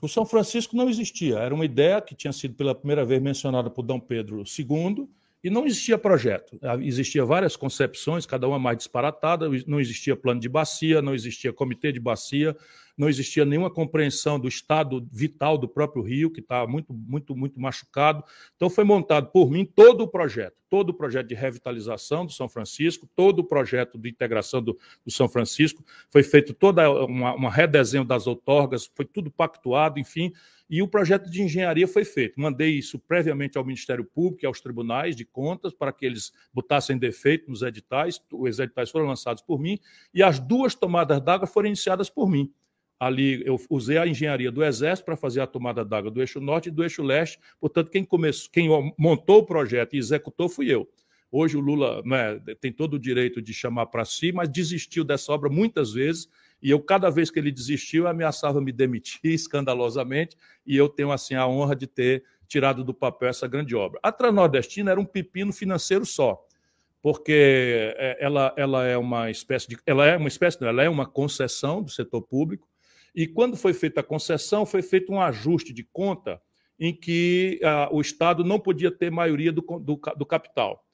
O 0.01 0.09
São 0.09 0.27
Francisco 0.27 0.77
não 0.77 0.89
existia, 0.89 1.39
era 1.39 1.55
uma 1.55 1.65
ideia 1.65 2.01
que 2.01 2.15
tinha 2.15 2.33
sido 2.33 2.55
pela 2.55 2.75
primeira 2.75 3.05
vez 3.05 3.23
mencionada 3.23 3.71
por 3.71 3.83
Dom 3.83 4.01
Pedro 4.01 4.43
II 4.43 5.09
e 5.43 5.51
não 5.51 5.67
existia 5.67 5.99
projeto. 5.99 6.59
Existia 6.81 7.25
várias 7.25 7.57
concepções, 7.57 8.25
cada 8.27 8.47
uma 8.47 8.59
mais 8.59 8.79
disparatada, 8.79 9.49
não 9.67 9.81
existia 9.81 10.15
plano 10.15 10.41
de 10.41 10.49
bacia, 10.49 11.03
não 11.03 11.15
existia 11.15 11.53
comitê 11.53 11.91
de 11.91 11.99
bacia, 11.99 12.57
não 12.97 13.09
existia 13.09 13.45
nenhuma 13.45 13.71
compreensão 13.71 14.39
do 14.39 14.49
estado 14.49 15.07
vital 15.11 15.57
do 15.57 15.69
próprio 15.69 16.03
rio, 16.03 16.31
que 16.31 16.41
está 16.41 16.67
muito, 16.67 16.93
muito, 16.93 17.35
muito 17.35 17.61
machucado. 17.61 18.23
Então, 18.57 18.69
foi 18.69 18.85
montado 18.85 19.31
por 19.31 19.51
mim 19.51 19.65
todo 19.65 20.03
o 20.03 20.09
projeto, 20.09 20.57
todo 20.69 20.91
o 20.91 20.95
projeto 20.95 21.29
de 21.29 21.35
revitalização 21.35 22.27
do 22.27 22.33
São 22.33 22.49
Francisco, 22.49 23.09
todo 23.15 23.41
o 23.41 23.45
projeto 23.45 23.99
de 23.99 24.09
integração 24.09 24.63
do, 24.63 24.79
do 25.05 25.11
São 25.11 25.29
Francisco, 25.29 25.85
foi 26.11 26.23
feito 26.23 26.55
toda 26.55 26.91
uma, 27.05 27.35
uma 27.35 27.51
redesenho 27.51 28.05
das 28.05 28.27
outorgas, 28.27 28.91
foi 28.95 29.05
tudo 29.05 29.31
pactuado, 29.31 29.99
enfim, 29.99 30.33
e 30.73 30.81
o 30.81 30.89
projeto 30.89 31.29
de 31.31 31.43
engenharia 31.43 31.87
foi 31.87 32.03
feito. 32.03 32.41
Mandei 32.41 32.71
isso 32.71 32.99
previamente 32.99 33.59
ao 33.59 33.65
Ministério 33.65 34.07
Público 34.07 34.43
e 34.43 34.47
aos 34.47 34.59
tribunais 34.59 35.15
de 35.15 35.23
contas 35.23 35.75
para 35.75 35.93
que 35.93 36.07
eles 36.07 36.33
botassem 36.51 36.97
defeito 36.97 37.51
nos 37.51 37.61
editais. 37.61 38.19
Os 38.33 38.59
editais 38.59 38.89
foram 38.91 39.05
lançados 39.05 39.43
por 39.43 39.61
mim 39.61 39.79
e 40.15 40.23
as 40.23 40.41
duas 40.41 40.75
tomadas 40.75 41.21
d'água 41.21 41.47
foram 41.47 41.67
iniciadas 41.67 42.09
por 42.09 42.27
mim. 42.27 42.51
Ali 43.03 43.43
eu 43.45 43.61
usei 43.69 43.99
a 43.99 44.07
engenharia 44.07 44.53
do 44.53 44.63
Exército 44.63 45.07
para 45.07 45.17
fazer 45.17 45.41
a 45.41 45.47
tomada 45.47 45.85
d'água 45.85 46.09
do 46.09 46.21
eixo 46.21 46.41
norte 46.41 46.69
e 46.69 46.71
do 46.71 46.85
eixo 46.85 47.03
leste. 47.03 47.37
Portanto, 47.61 47.91
quem 47.91 48.05
começou, 48.05 48.49
quem 48.53 48.69
montou 48.97 49.39
o 49.39 49.45
projeto 49.45 49.95
e 49.95 49.99
executou 49.99 50.49
fui 50.49 50.73
eu. 50.73 50.89
Hoje 51.29 51.57
o 51.57 51.61
Lula 51.61 52.01
né, 52.05 52.39
tem 52.61 52.71
todo 52.71 52.95
o 52.95 52.99
direito 53.01 53.43
de 53.43 53.53
chamar 53.53 53.87
para 53.87 54.05
si, 54.05 54.31
mas 54.31 54.49
desistiu 54.49 55.03
dessa 55.03 55.33
obra 55.33 55.51
muitas 55.51 55.93
vezes 55.93 56.29
e 56.63 56.71
eu, 56.71 56.81
cada 56.81 57.11
vez 57.11 57.29
que 57.29 57.41
ele 57.41 57.51
desistiu, 57.51 58.07
ameaçava 58.07 58.61
me 58.61 58.71
demitir 58.71 59.19
escandalosamente, 59.35 60.37
e 60.65 60.77
eu 60.77 60.89
tenho 60.89 61.11
assim 61.11 61.35
a 61.35 61.47
honra 61.47 61.75
de 61.75 61.89
ter 61.89 62.23
tirado 62.47 62.85
do 62.85 62.95
papel 62.95 63.31
essa 63.31 63.49
grande 63.49 63.75
obra. 63.75 63.99
A 64.01 64.13
Transnordestina 64.13 64.93
era 64.93 65.01
um 65.01 65.05
pepino 65.05 65.53
financeiro 65.53 66.07
só, 66.07 66.41
porque 67.03 67.93
é, 67.97 68.17
ela, 68.21 68.55
ela 68.57 68.87
é 68.87 68.97
uma 68.97 69.29
espécie 69.29 69.67
de. 69.67 69.77
Ela 69.85 70.07
é 70.07 70.17
uma 70.17 70.29
espécie, 70.29 70.61
não, 70.61 70.69
ela 70.69 70.85
é 70.85 70.89
uma 70.89 71.05
concessão 71.05 71.83
do 71.83 71.91
setor 71.91 72.23
público, 72.23 72.69
e 73.15 73.27
quando 73.27 73.57
foi 73.57 73.73
feita 73.75 74.01
a 74.01 74.05
concessão, 74.05 74.65
foi 74.65 74.83
feito 74.83 75.13
um 75.13 75.21
ajuste 75.21 75.73
de 75.73 75.85
conta 75.85 76.41
em 76.79 76.95
que 76.95 77.61
ah, 77.63 77.89
o 77.93 78.01
Estado 78.01 78.43
não 78.43 78.59
podia 78.59 78.91
ter 78.91 79.11
maioria 79.11 79.53
do, 79.53 79.61
do, 79.61 80.01
do 80.17 80.27
capital. 80.27 80.85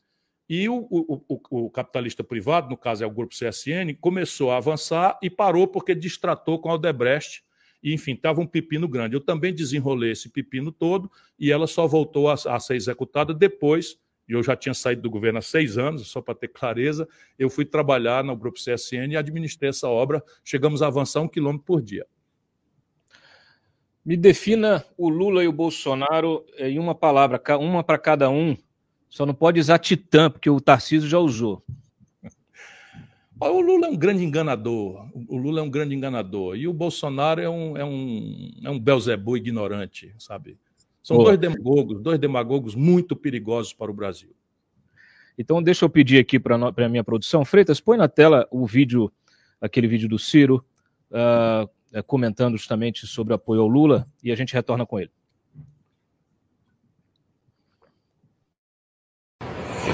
E 0.49 0.69
o, 0.69 0.87
o, 0.91 1.25
o, 1.29 1.65
o, 1.67 1.71
capitalista 1.71 2.25
privado, 2.25 2.71
no 2.71 2.77
caso 2.77 3.05
é 3.05 3.07
o 3.07 3.11
grupo 3.11 3.35
CSN, 3.35 3.95
começou 4.01 4.51
a 4.51 4.57
avançar 4.57 5.19
e 5.23 5.29
parou 5.29 5.69
porque 5.69 5.95
distratou 5.95 6.59
com 6.59 6.71
a 6.71 6.73
Aldebrecht. 6.73 7.43
E, 7.83 7.95
enfim, 7.95 8.15
estava 8.15 8.41
um 8.41 8.47
pepino 8.47 8.89
grande. 8.89 9.15
Eu 9.15 9.21
também 9.21 9.55
desenrolei 9.55 10.11
esse 10.11 10.31
pepino 10.31 10.73
todo 10.73 11.11
e 11.39 11.53
ela 11.53 11.67
só 11.67 11.87
voltou 11.87 12.29
a, 12.29 12.35
a 12.35 12.59
ser 12.59 12.75
executada 12.75 13.33
depois. 13.33 13.97
E 14.29 14.33
eu 14.33 14.43
já 14.43 14.55
tinha 14.55 14.75
saído 14.75 15.03
do 15.03 15.11
governo 15.11 15.39
há 15.39 15.43
seis 15.43 15.79
anos, 15.79 16.09
só 16.09 16.21
para 16.21 16.35
ter 16.35 16.49
clareza. 16.49 17.09
Eu 17.39 17.49
fui 17.49 17.65
trabalhar 17.65 18.23
no 18.23 18.37
grupo 18.37 18.59
CSN 18.59 19.13
e 19.13 19.17
administrei 19.17 19.71
essa 19.71 19.89
obra. 19.89 20.23
Chegamos 20.45 20.83
a 20.83 20.89
avançar 20.89 21.21
um 21.21 21.29
quilômetro 21.29 21.65
por 21.65 21.81
dia. 21.81 22.07
Me 24.05 24.17
defina 24.17 24.85
o 24.97 25.09
Lula 25.09 25.45
e 25.45 25.49
o 25.49 25.53
Bolsonaro 25.53 26.45
em 26.59 26.79
uma 26.79 26.95
palavra, 26.95 27.41
uma 27.59 27.83
para 27.83 27.99
cada 27.99 28.31
um 28.31 28.57
só 29.09 29.25
não 29.25 29.35
pode 29.35 29.59
usar 29.59 29.79
Titã, 29.79 30.31
porque 30.31 30.51
o 30.51 30.61
Tarcísio 30.61 31.09
já 31.09 31.19
usou. 31.19 31.63
O 33.41 33.61
Lula 33.61 33.87
é 33.87 33.91
um 33.91 33.97
grande 33.97 34.25
enganador. 34.25 35.09
O 35.29 35.37
Lula 35.37 35.61
é 35.61 35.63
um 35.63 35.71
grande 35.71 35.95
enganador. 35.95 36.57
E 36.57 36.67
o 36.67 36.73
Bolsonaro 36.73 37.41
é 37.41 37.49
um, 37.49 37.77
é 37.77 37.85
um, 37.85 38.51
é 38.65 38.69
um 38.69 38.81
Belzebu 38.81 39.37
ignorante, 39.37 40.13
sabe? 40.19 40.59
São 41.03 41.19
dois 41.19 41.39
demagogos, 41.39 42.01
dois 42.01 42.19
demagogos 42.19 42.75
muito 42.75 43.17
perigosos 43.17 43.73
para 43.73 43.91
o 43.91 43.95
Brasil. 43.95 44.31
Então, 45.39 45.63
deixa 45.63 45.85
eu 45.85 45.89
pedir 45.89 46.19
aqui 46.19 46.39
para 46.39 46.57
a 46.57 46.89
minha 46.89 47.05
produção. 47.05 47.45
Freitas, 47.45 47.81
põe 47.81 47.97
na 47.97 48.09
tela 48.09 48.47
o 48.51 48.67
vídeo, 48.67 49.11
aquele 49.61 49.87
vídeo 49.87 50.09
do 50.09 50.19
Ciro, 50.19 50.65
uh, 51.13 52.03
comentando 52.05 52.57
justamente 52.57 53.07
sobre 53.07 53.33
o 53.33 53.37
apoio 53.37 53.61
ao 53.61 53.69
Lula, 53.69 54.07
e 54.23 54.33
a 54.33 54.37
gente 54.37 54.53
retorna 54.53 54.85
com 54.85 54.99
ele. 54.99 55.11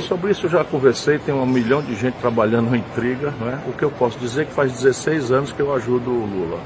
Sobre 0.09 0.33
isso 0.33 0.45
eu 0.47 0.51
já 0.51 0.63
conversei, 0.63 1.19
tem 1.19 1.33
um 1.33 1.47
milhão 1.47 1.83
de 1.83 1.95
gente 1.95 2.19
trabalhando 2.19 2.69
no 2.69 2.77
Intriga. 2.77 3.31
Né? 3.31 3.65
O 3.67 3.73
que 3.73 3.83
eu 3.83 3.91
posso 3.91 4.19
dizer 4.19 4.43
é 4.43 4.45
que 4.45 4.53
faz 4.53 4.73
16 4.73 5.33
anos 5.33 5.53
que 5.53 5.61
eu 5.61 5.73
ajudo 5.75 6.11
o 6.11 6.27
Lula. 6.27 6.59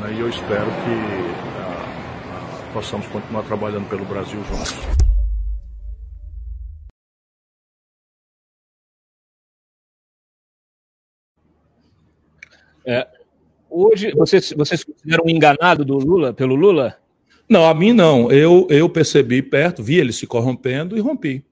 Né? 0.00 0.14
E 0.16 0.20
eu 0.20 0.28
espero 0.28 0.66
que 0.66 1.51
possamos 2.72 3.06
continuar 3.08 3.42
trabalhando 3.44 3.88
pelo 3.88 4.04
Brasil 4.04 4.40
juntos. 4.44 4.72
É, 12.84 13.06
hoje, 13.70 14.10
vocês, 14.12 14.52
vocês 14.56 14.82
consideram 14.82 15.24
um 15.26 15.30
enganado 15.30 15.84
do 15.84 15.98
Lula, 15.98 16.32
pelo 16.32 16.54
Lula? 16.54 16.98
Não, 17.48 17.64
a 17.64 17.74
mim 17.74 17.92
não. 17.92 18.32
Eu, 18.32 18.66
eu 18.70 18.88
percebi 18.88 19.42
perto, 19.42 19.82
vi 19.82 19.98
ele 19.98 20.12
se 20.12 20.26
corrompendo 20.26 20.96
e 20.96 21.00
rompi 21.00 21.44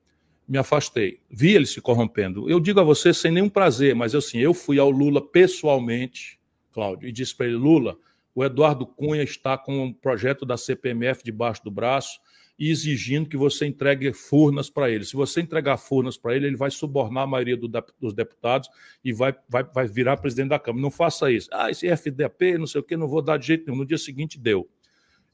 me 0.51 0.59
afastei. 0.59 1.21
Vi 1.31 1.55
ele 1.55 1.65
se 1.65 1.81
corrompendo. 1.81 2.51
Eu 2.51 2.59
digo 2.59 2.81
a 2.81 2.83
você 2.83 3.15
sem 3.15 3.31
nenhum 3.31 3.49
prazer, 3.49 3.95
mas 3.95 4.17
assim, 4.17 4.39
eu 4.39 4.53
fui 4.53 4.81
ao 4.81 4.91
Lula 4.91 5.25
pessoalmente, 5.25 6.41
Cláudio, 6.73 7.09
e 7.09 7.13
disse 7.13 7.37
para 7.37 7.47
ele: 7.47 7.55
Lula, 7.55 7.97
o 8.35 8.45
Eduardo 8.45 8.87
Cunha 8.87 9.23
está 9.23 9.59
com 9.59 9.85
um 9.85 9.93
projeto 9.93 10.47
da 10.47 10.57
CPMF 10.57 11.23
debaixo 11.25 11.63
do 11.65 11.71
braço 11.71 12.21
e 12.61 12.71
exigindo 12.71 13.29
que 13.29 13.39
você 13.39 13.67
entregue 13.67 14.13
furnas 14.13 14.69
para 14.69 14.91
ele. 14.91 15.05
Se 15.05 15.17
você 15.17 15.41
entregar 15.41 15.79
furnas 15.79 16.19
para 16.19 16.37
ele, 16.37 16.47
ele 16.47 16.57
vai 16.57 16.71
subornar 16.71 17.25
a 17.25 17.27
maioria 17.27 17.57
do, 17.57 17.67
dos 17.99 18.13
deputados 18.13 18.69
e 19.03 19.15
vai, 19.15 19.35
vai, 19.49 19.65
vai 19.65 19.87
virar 19.89 20.19
presidente 20.19 20.51
da 20.51 20.59
Câmara. 20.59 20.83
Não 20.83 20.91
faça 20.91 21.31
isso. 21.33 21.49
Ah, 21.53 21.71
esse 21.71 21.89
FDP, 21.89 22.59
não 22.59 22.67
sei 22.67 22.83
o 22.83 22.85
quê, 22.85 22.99
não 22.99 23.09
vou 23.09 23.23
dar 23.23 23.39
de 23.39 23.47
jeito 23.47 23.67
nenhum. 23.67 23.79
No 23.79 23.87
dia 23.87 23.97
seguinte 23.97 24.39
deu. 24.39 24.69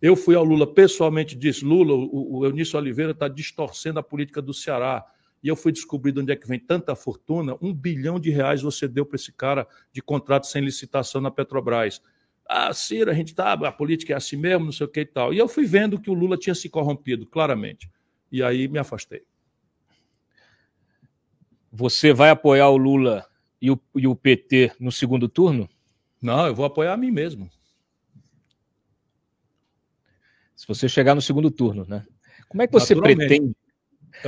Eu 0.01 0.15
fui 0.15 0.37
ao 0.37 0.45
Lula 0.45 0.73
pessoalmente 0.73 1.35
e 1.35 1.39
disse: 1.39 1.65
Lula, 1.65 1.95
o, 1.95 2.39
o 2.39 2.45
Eunício 2.45 2.79
Oliveira 2.79 3.11
está 3.11 3.27
distorcendo 3.27 3.99
a 3.99 4.03
política 4.03 4.41
do 4.41 4.55
Ceará. 4.55 5.05
E 5.43 5.49
eu 5.49 5.57
fui 5.57 5.73
descobrir 5.73 6.13
de 6.13 6.21
onde 6.21 6.33
é 6.33 6.37
que 6.37 6.47
vem 6.47 6.61
tanta 6.61 6.95
fortuna. 6.95 7.57
Um 7.61 7.75
bilhão 7.75 8.21
de 8.21 8.31
reais 8.31 8.63
você 8.63 8.87
deu 8.87 9.05
para 9.05 9.17
esse 9.17 9.33
cara 9.33 9.67
de 9.93 10.01
contrato 10.01 10.47
sem 10.47 10.63
licitação 10.63 11.21
na 11.21 11.31
Petrobras. 11.31 12.01
Ah, 12.49 12.73
Ciro, 12.73 13.11
a 13.11 13.15
gente 13.15 13.35
tá, 13.35 13.53
a 13.53 13.73
política 13.73 14.13
é 14.13 14.17
assim 14.17 14.37
mesmo, 14.37 14.67
não 14.67 14.73
sei 14.73 14.87
o 14.87 14.89
que 14.89 15.01
e 15.01 15.07
tal. 15.07 15.35
E 15.35 15.39
eu 15.39 15.49
fui 15.49 15.67
vendo 15.67 16.01
que 16.01 16.11
o 16.11 16.15
Lula 16.15 16.37
tinha 16.37 16.55
se 16.55 16.69
corrompido, 16.69 17.27
claramente. 17.27 17.91
E 18.31 18.43
aí 18.43 18.69
me 18.69 18.79
afastei. 18.79 19.23
Você 21.73 22.13
vai 22.13 22.31
apoiar 22.31 22.69
o 22.69 22.77
Lula 22.77 23.27
e 23.61 23.71
o, 23.71 23.81
e 23.95 24.07
o 24.07 24.15
PT 24.15 24.73
no 24.79 24.93
segundo 24.93 25.29
turno? 25.29 25.69
Não, 26.23 26.47
eu 26.47 26.55
vou 26.55 26.65
apoiar 26.65 26.93
a 26.93 26.97
mim 26.97 27.11
mesmo. 27.11 27.51
Se 30.55 30.67
você 30.67 30.89
chegar 30.89 31.15
no 31.15 31.21
segundo 31.21 31.51
turno, 31.51 31.85
né? 31.87 32.07
Como 32.49 32.63
é 32.63 32.67
que 32.67 32.73
você 32.73 32.95
pretende? 32.95 33.55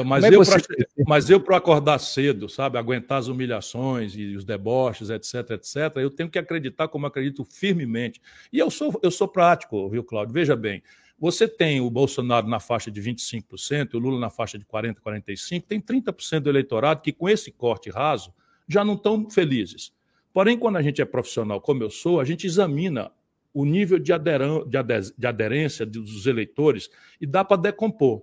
Mas, 0.04 0.24
é 0.24 0.28
eu 0.28 0.44
você... 0.44 0.60
pra, 0.60 0.86
mas 1.06 1.30
eu, 1.30 1.40
para 1.40 1.56
acordar 1.56 1.98
cedo, 1.98 2.48
sabe, 2.48 2.78
aguentar 2.78 3.18
as 3.18 3.28
humilhações 3.28 4.14
e 4.14 4.36
os 4.36 4.44
deboches, 4.44 5.10
etc, 5.10 5.50
etc, 5.50 5.96
eu 5.96 6.10
tenho 6.10 6.30
que 6.30 6.38
acreditar 6.38 6.88
como 6.88 7.06
acredito 7.06 7.44
firmemente. 7.44 8.20
E 8.52 8.58
eu 8.58 8.70
sou, 8.70 8.98
eu 9.02 9.10
sou 9.10 9.28
prático, 9.28 9.88
viu, 9.88 10.04
Cláudio? 10.04 10.34
Veja 10.34 10.54
bem, 10.54 10.82
você 11.18 11.48
tem 11.48 11.80
o 11.80 11.90
Bolsonaro 11.90 12.46
na 12.46 12.60
faixa 12.60 12.90
de 12.90 13.02
25%, 13.02 13.94
o 13.94 13.98
Lula 13.98 14.20
na 14.20 14.30
faixa 14.30 14.58
de 14.58 14.64
40%, 14.64 14.96
45%, 15.04 15.64
tem 15.66 15.80
30% 15.80 16.40
do 16.40 16.50
eleitorado 16.50 17.02
que, 17.02 17.12
com 17.12 17.28
esse 17.28 17.50
corte 17.50 17.90
raso, 17.90 18.32
já 18.68 18.84
não 18.84 18.94
estão 18.94 19.28
felizes. 19.28 19.92
Porém, 20.32 20.56
quando 20.56 20.76
a 20.76 20.82
gente 20.82 21.02
é 21.02 21.04
profissional, 21.04 21.60
como 21.60 21.82
eu 21.82 21.90
sou, 21.90 22.20
a 22.20 22.24
gente 22.24 22.46
examina 22.46 23.10
o 23.52 23.64
nível 23.64 23.98
de, 23.98 24.12
de 25.16 25.26
aderência 25.26 25.84
dos 25.84 26.26
eleitores 26.26 26.88
e 27.20 27.26
dá 27.26 27.44
para 27.44 27.56
decompor. 27.56 28.22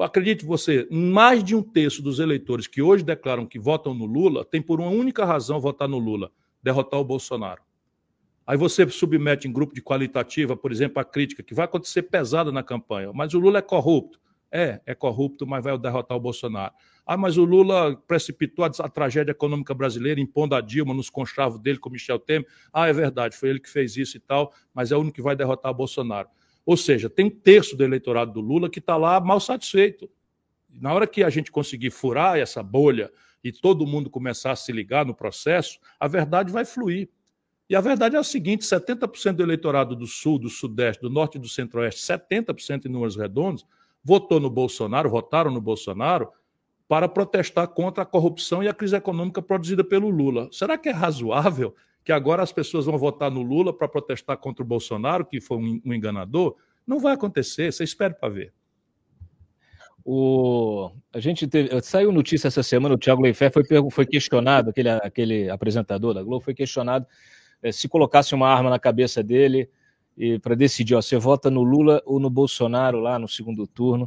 Acredite 0.00 0.44
você, 0.44 0.88
mais 0.90 1.44
de 1.44 1.54
um 1.54 1.62
terço 1.62 2.02
dos 2.02 2.18
eleitores 2.18 2.66
que 2.66 2.82
hoje 2.82 3.04
declaram 3.04 3.46
que 3.46 3.58
votam 3.58 3.94
no 3.94 4.06
Lula 4.06 4.44
tem 4.44 4.60
por 4.60 4.80
uma 4.80 4.90
única 4.90 5.24
razão 5.24 5.60
votar 5.60 5.88
no 5.88 5.98
Lula: 5.98 6.32
derrotar 6.62 6.98
o 6.98 7.04
Bolsonaro. 7.04 7.62
Aí 8.46 8.58
você 8.58 8.86
submete 8.90 9.48
em 9.48 9.52
grupo 9.52 9.74
de 9.74 9.80
qualitativa, 9.80 10.56
por 10.56 10.70
exemplo, 10.70 11.00
a 11.00 11.04
crítica 11.04 11.42
que 11.42 11.54
vai 11.54 11.64
acontecer 11.64 12.02
pesada 12.02 12.52
na 12.52 12.62
campanha. 12.62 13.10
Mas 13.14 13.32
o 13.32 13.38
Lula 13.38 13.60
é 13.60 13.62
corrupto. 13.62 14.20
É, 14.52 14.80
é 14.86 14.94
corrupto, 14.94 15.46
mas 15.46 15.64
vai 15.64 15.76
derrotar 15.76 16.16
o 16.16 16.20
Bolsonaro. 16.20 16.72
Ah, 17.04 17.16
mas 17.16 17.36
o 17.36 17.44
Lula 17.44 17.96
precipitou 18.06 18.64
a, 18.64 18.68
a 18.68 18.88
tragédia 18.88 19.32
econômica 19.32 19.74
brasileira, 19.74 20.20
impondo 20.20 20.54
a 20.54 20.60
Dilma 20.60 20.94
nos 20.94 21.10
conchavos 21.10 21.58
dele 21.58 21.78
com 21.78 21.90
Michel 21.90 22.20
Temer. 22.20 22.46
Ah, 22.72 22.86
é 22.86 22.92
verdade, 22.92 23.36
foi 23.36 23.48
ele 23.48 23.58
que 23.58 23.68
fez 23.68 23.96
isso 23.96 24.16
e 24.16 24.20
tal, 24.20 24.52
mas 24.72 24.92
é 24.92 24.96
o 24.96 25.00
único 25.00 25.16
que 25.16 25.22
vai 25.22 25.34
derrotar 25.34 25.72
o 25.72 25.74
Bolsonaro. 25.74 26.28
Ou 26.66 26.76
seja, 26.76 27.10
tem 27.10 27.26
um 27.26 27.30
terço 27.30 27.76
do 27.76 27.84
eleitorado 27.84 28.32
do 28.32 28.40
Lula 28.40 28.70
que 28.70 28.78
está 28.78 28.96
lá 28.96 29.20
mal 29.20 29.38
satisfeito. 29.40 30.10
Na 30.70 30.92
hora 30.92 31.06
que 31.06 31.22
a 31.22 31.30
gente 31.30 31.52
conseguir 31.52 31.90
furar 31.90 32.38
essa 32.38 32.62
bolha 32.62 33.10
e 33.42 33.52
todo 33.52 33.86
mundo 33.86 34.08
começar 34.08 34.52
a 34.52 34.56
se 34.56 34.72
ligar 34.72 35.04
no 35.04 35.14
processo, 35.14 35.78
a 36.00 36.08
verdade 36.08 36.50
vai 36.50 36.64
fluir. 36.64 37.08
E 37.68 37.76
a 37.76 37.80
verdade 37.80 38.16
é 38.16 38.18
a 38.18 38.24
seguinte: 38.24 38.64
70% 38.64 39.32
do 39.32 39.42
eleitorado 39.42 39.94
do 39.94 40.06
Sul, 40.06 40.38
do 40.38 40.48
Sudeste, 40.48 41.02
do 41.02 41.10
Norte 41.10 41.36
e 41.36 41.40
do 41.40 41.48
Centro-Oeste, 41.48 42.00
70% 42.00 42.86
em 42.86 42.88
números 42.88 43.16
redondos, 43.16 43.66
votou 44.02 44.40
no 44.40 44.50
Bolsonaro, 44.50 45.08
votaram 45.08 45.50
no 45.50 45.60
Bolsonaro 45.60 46.30
para 46.86 47.08
protestar 47.08 47.68
contra 47.68 48.02
a 48.02 48.06
corrupção 48.06 48.62
e 48.62 48.68
a 48.68 48.74
crise 48.74 48.96
econômica 48.96 49.40
produzida 49.40 49.82
pelo 49.82 50.10
Lula. 50.10 50.48
Será 50.52 50.76
que 50.76 50.88
é 50.88 50.92
razoável 50.92 51.74
que 52.04 52.12
agora 52.12 52.42
as 52.42 52.52
pessoas 52.52 52.84
vão 52.84 52.98
votar 52.98 53.30
no 53.30 53.42
Lula 53.42 53.72
para 53.72 53.88
protestar 53.88 54.36
contra 54.36 54.62
o 54.62 54.66
Bolsonaro, 54.66 55.24
que 55.24 55.40
foi 55.40 55.56
um, 55.56 55.80
enganador. 55.92 56.56
Não 56.86 57.00
vai 57.00 57.14
acontecer, 57.14 57.72
você 57.72 57.82
espera 57.82 58.12
para 58.12 58.28
ver. 58.28 58.52
O, 60.04 60.90
a 61.12 61.18
gente 61.18 61.46
teve, 61.46 61.80
saiu 61.80 62.12
notícia 62.12 62.48
essa 62.48 62.62
semana, 62.62 62.94
o 62.94 62.98
Thiago 62.98 63.22
Leifert 63.22 63.52
foi, 63.52 63.64
foi 63.90 64.04
questionado, 64.04 64.68
aquele, 64.68 64.90
aquele 64.90 65.48
apresentador 65.48 66.12
da 66.12 66.22
Globo 66.22 66.44
foi 66.44 66.52
questionado 66.52 67.06
é, 67.64 67.72
se 67.72 67.88
colocasse 67.88 68.34
uma 68.34 68.46
arma 68.46 68.68
na 68.68 68.78
cabeça 68.78 69.22
dele 69.22 69.70
para 70.42 70.54
decidir, 70.54 70.94
ó, 70.94 71.02
você 71.02 71.16
vota 71.16 71.50
no 71.50 71.62
Lula 71.62 72.00
ou 72.04 72.20
no 72.20 72.28
Bolsonaro 72.28 73.00
lá 73.00 73.18
no 73.18 73.26
segundo 73.26 73.66
turno, 73.66 74.04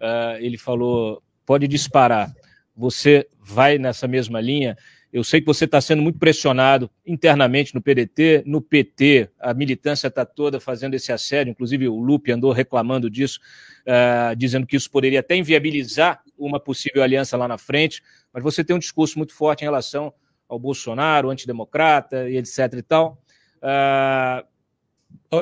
uh, 0.00 0.36
ele 0.40 0.58
falou, 0.58 1.22
pode 1.46 1.68
disparar, 1.68 2.34
você 2.74 3.28
vai 3.38 3.78
nessa 3.78 4.08
mesma 4.08 4.40
linha, 4.40 4.76
eu 5.14 5.22
sei 5.22 5.40
que 5.40 5.46
você 5.46 5.64
está 5.64 5.80
sendo 5.80 6.02
muito 6.02 6.18
pressionado 6.18 6.90
internamente 7.06 7.72
no 7.72 7.80
PDT, 7.80 8.42
no 8.44 8.60
PT, 8.60 9.30
a 9.38 9.54
militância 9.54 10.08
está 10.08 10.26
toda 10.26 10.58
fazendo 10.58 10.94
esse 10.94 11.12
assédio, 11.12 11.52
inclusive 11.52 11.86
o 11.86 12.00
Lupe 12.00 12.32
andou 12.32 12.50
reclamando 12.50 13.08
disso, 13.08 13.38
uh, 13.86 14.34
dizendo 14.34 14.66
que 14.66 14.74
isso 14.74 14.90
poderia 14.90 15.20
até 15.20 15.36
inviabilizar 15.36 16.20
uma 16.36 16.58
possível 16.58 17.00
aliança 17.00 17.36
lá 17.36 17.46
na 17.46 17.56
frente, 17.56 18.02
mas 18.32 18.42
você 18.42 18.64
tem 18.64 18.74
um 18.74 18.78
discurso 18.80 19.16
muito 19.16 19.32
forte 19.32 19.60
em 19.60 19.66
relação 19.66 20.12
ao 20.48 20.58
Bolsonaro, 20.58 21.30
antidemocrata 21.30 22.28
e 22.28 22.36
etc 22.36 22.74
e 22.76 22.82
tal. 22.82 23.22
Uh, 23.62 24.44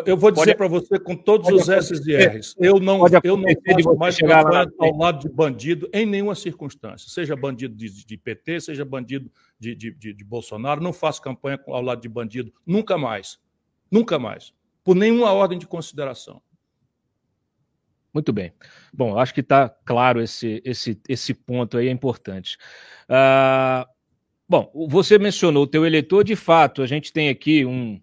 eu 0.06 0.16
vou 0.16 0.30
dizer 0.30 0.56
para 0.56 0.68
você 0.68 0.98
com 0.98 1.16
todos 1.16 1.48
os 1.50 1.68
S 1.68 1.92
e 1.92 2.16
R's. 2.16 2.54
Eu 2.58 2.78
não, 2.78 3.00
eu 3.22 3.37
não 3.37 3.48
faço 3.64 3.96
mais 3.96 4.18
campanha 4.18 4.66
ao 4.78 4.96
lado 4.96 5.20
de 5.20 5.28
bandido 5.28 5.88
em 5.92 6.06
nenhuma 6.06 6.35
circunstância. 6.35 7.11
Seja 7.11 7.37
bandido 7.37 7.74
de, 7.74 8.04
de 8.04 8.16
PT, 8.16 8.61
seja 8.61 8.85
bandido 8.85 9.30
de, 9.58 9.74
de, 9.74 9.92
de, 9.92 10.24
Bolsonaro. 10.24 10.82
Não 10.82 10.92
faço 10.92 11.20
campanha 11.20 11.61
ao 11.66 11.82
lado 11.82 12.00
de 12.00 12.08
bandido. 12.08 12.52
Nunca 12.66 12.96
mais. 12.96 13.38
Nunca 13.90 14.18
mais. 14.18 14.52
Por 14.82 14.96
nenhuma 14.96 15.32
ordem 15.32 15.58
de 15.58 15.66
consideração. 15.66 16.40
Muito 18.12 18.32
bem. 18.32 18.52
Bom, 18.92 19.18
acho 19.18 19.32
que 19.32 19.40
está 19.40 19.68
claro 19.68 20.20
esse, 20.20 20.61
esse, 20.64 21.00
esse 21.08 21.32
ponto 21.32 21.78
aí, 21.78 21.88
é 21.88 21.90
importante. 21.90 22.58
Uh, 23.08 23.88
bom, 24.48 24.70
você 24.88 25.18
mencionou 25.18 25.64
o 25.64 25.66
teu 25.66 25.87
eleitor, 25.87 26.22
de 26.22 26.37
fato, 26.37 26.82
a 26.82 26.87
gente 26.87 27.12
tem 27.12 27.30
aqui 27.30 27.64
um, 27.64 27.98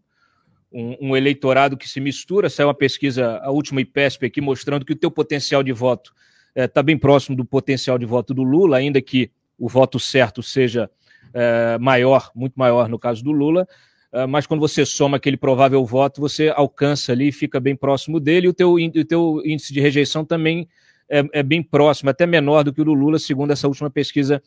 um, 0.71 1.09
um, 1.09 1.17
eleitorado 1.17 1.77
que 1.77 1.87
se 1.87 1.99
mistura. 1.99 2.49
Saiu 2.49 2.67
uma 2.67 2.73
pesquisa, 2.73 3.39
a 3.39 3.51
última 3.51 3.81
IPESP 3.81 4.25
aqui, 4.25 4.41
mostrando 4.41 4.85
que 4.85 4.93
o 4.93 4.95
teu 4.95 5.09
potencial 5.09 5.63
de 5.63 5.71
voto 5.71 6.13
está 6.55 6.79
eh, 6.79 6.81
é, 6.81 6.83
bem 6.83 6.97
próximo 6.97 7.35
do 7.35 7.45
potencial 7.45 7.97
de 7.97 8.05
voto 8.05 8.33
do 8.33 8.43
Lula, 8.43 8.77
ainda 8.77 9.01
que 9.01 9.31
o 9.57 9.67
voto 9.67 9.99
certo 9.99 10.41
seja 10.41 10.89
é, 11.33 11.77
maior, 11.79 12.31
muito 12.33 12.53
maior 12.55 12.87
no 12.87 12.97
caso 12.97 13.23
do 13.23 13.31
Lula. 13.31 13.67
É, 14.11 14.25
mas 14.25 14.47
quando 14.47 14.59
você 14.59 14.85
soma 14.85 15.17
aquele 15.17 15.37
provável 15.37 15.83
voto, 15.85 16.21
você 16.21 16.49
alcança 16.49 17.11
ali, 17.11 17.31
fica 17.31 17.59
bem 17.59 17.75
próximo 17.75 18.19
dele, 18.19 18.47
e 18.47 18.49
o 18.49 18.53
teu, 18.53 18.73
o 18.73 19.05
teu 19.05 19.41
índice 19.45 19.73
de 19.73 19.79
rejeição 19.79 20.25
também 20.25 20.67
é, 21.09 21.23
é, 21.33 21.43
bem 21.43 21.61
próximo, 21.61 22.09
até 22.09 22.25
menor 22.25 22.63
do 22.63 22.73
que 22.73 22.81
o 22.81 22.85
do 22.85 22.93
Lula, 22.93 23.19
segundo 23.19 23.51
essa 23.51 23.67
última 23.67 23.89
pesquisa 23.89 24.41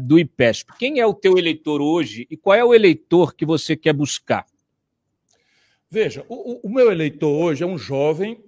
do 0.00 0.18
IPESP. 0.18 0.74
Quem 0.78 1.00
é 1.00 1.06
o 1.06 1.14
teu 1.14 1.38
eleitor 1.38 1.80
hoje 1.80 2.26
e 2.30 2.36
qual 2.36 2.54
é 2.54 2.62
o 2.62 2.74
eleitor 2.74 3.34
que 3.34 3.46
você 3.46 3.74
quer 3.74 3.94
buscar? 3.94 4.44
Veja, 5.92 6.24
o, 6.26 6.66
o, 6.66 6.72
meu 6.72 6.90
eleitor 6.90 7.28
hoje 7.28 7.62
é 7.62 7.66
um 7.66 7.76
jovem 7.76 8.42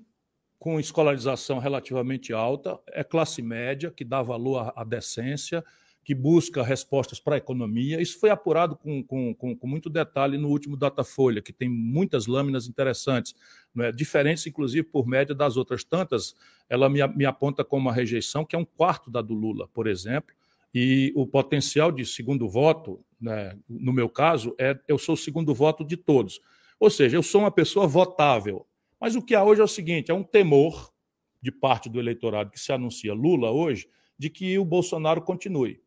com 0.59 0.80
escolarização 0.80 1.59
relativamente 1.59 2.33
alta, 2.33 2.80
é 2.88 3.04
classe 3.04 3.42
média, 3.42 3.90
que 3.90 4.02
dá 4.02 4.22
valor 4.22 4.72
à, 4.74 4.83
decência, 4.83 5.62
que 6.02 6.14
busca 6.14 6.62
respostas 6.62 7.20
para 7.20 7.35
a 7.35 7.37
economia. 7.37 8.00
Isso 8.00 8.18
foi 8.18 8.30
apurado 8.30 8.74
com, 8.74 9.04
com, 9.04 9.35
com, 9.35 9.54
com, 9.54 9.66
muito 9.66 9.90
detalhe 9.90 10.38
no 10.38 10.48
último 10.48 10.74
Datafolha, 10.74 11.42
que 11.42 11.52
tem 11.52 11.68
muitas 11.68 12.26
lâminas 12.26 12.66
interessantes, 12.66 13.35
é? 13.78 13.92
diferentes, 13.92 14.46
inclusive, 14.46 14.83
por 14.83 15.07
média 15.07 15.35
das 15.35 15.59
outras 15.59 15.85
tantas. 15.85 16.35
Ela 16.66 16.88
me, 16.88 17.07
me 17.09 17.26
aponta 17.26 17.62
como 17.62 17.88
uma 17.88 17.92
rejeição 17.92 18.42
que 18.46 18.57
é 18.57 18.59
um 18.59 18.64
quarto 18.64 19.11
da 19.11 19.20
do 19.20 19.35
Lula, 19.35 19.68
por 19.68 19.87
exemplo, 19.87 20.35
e 20.74 21.12
o 21.14 21.26
potencial 21.26 21.92
de 21.92 22.07
segundo 22.07 22.48
voto, 22.48 23.04
né, 23.20 23.54
no 23.68 23.92
meu 23.92 24.09
caso, 24.09 24.54
é 24.59 24.78
eu 24.88 24.96
sou 24.96 25.14
o 25.14 25.18
segundo 25.18 25.54
voto 25.54 25.85
de 25.85 25.98
todos. 25.98 26.40
Ou 26.85 26.90
seja, 26.90 27.16
eu 27.16 27.23
sou 27.23 27.40
uma 27.40 27.51
pessoa 27.51 27.87
votável. 27.87 28.66
Mas 29.01 29.16
o 29.16 29.23
que 29.23 29.35
há 29.35 29.42
hoje 29.42 29.62
é 29.62 29.64
o 29.64 29.68
seguinte: 29.68 30.11
é 30.11 30.14
um 30.14 30.23
temor 30.23 30.92
de 31.40 31.51
parte 31.51 31.88
do 31.88 31.99
eleitorado 31.99 32.51
que 32.51 32.61
se 32.61 32.73
anuncia 32.73 33.14
Lula 33.14 33.51
hoje 33.51 33.88
de 34.18 34.29
que 34.29 34.59
o 34.59 34.66
Bolsonaro 34.66 35.23
continue. 35.23 35.81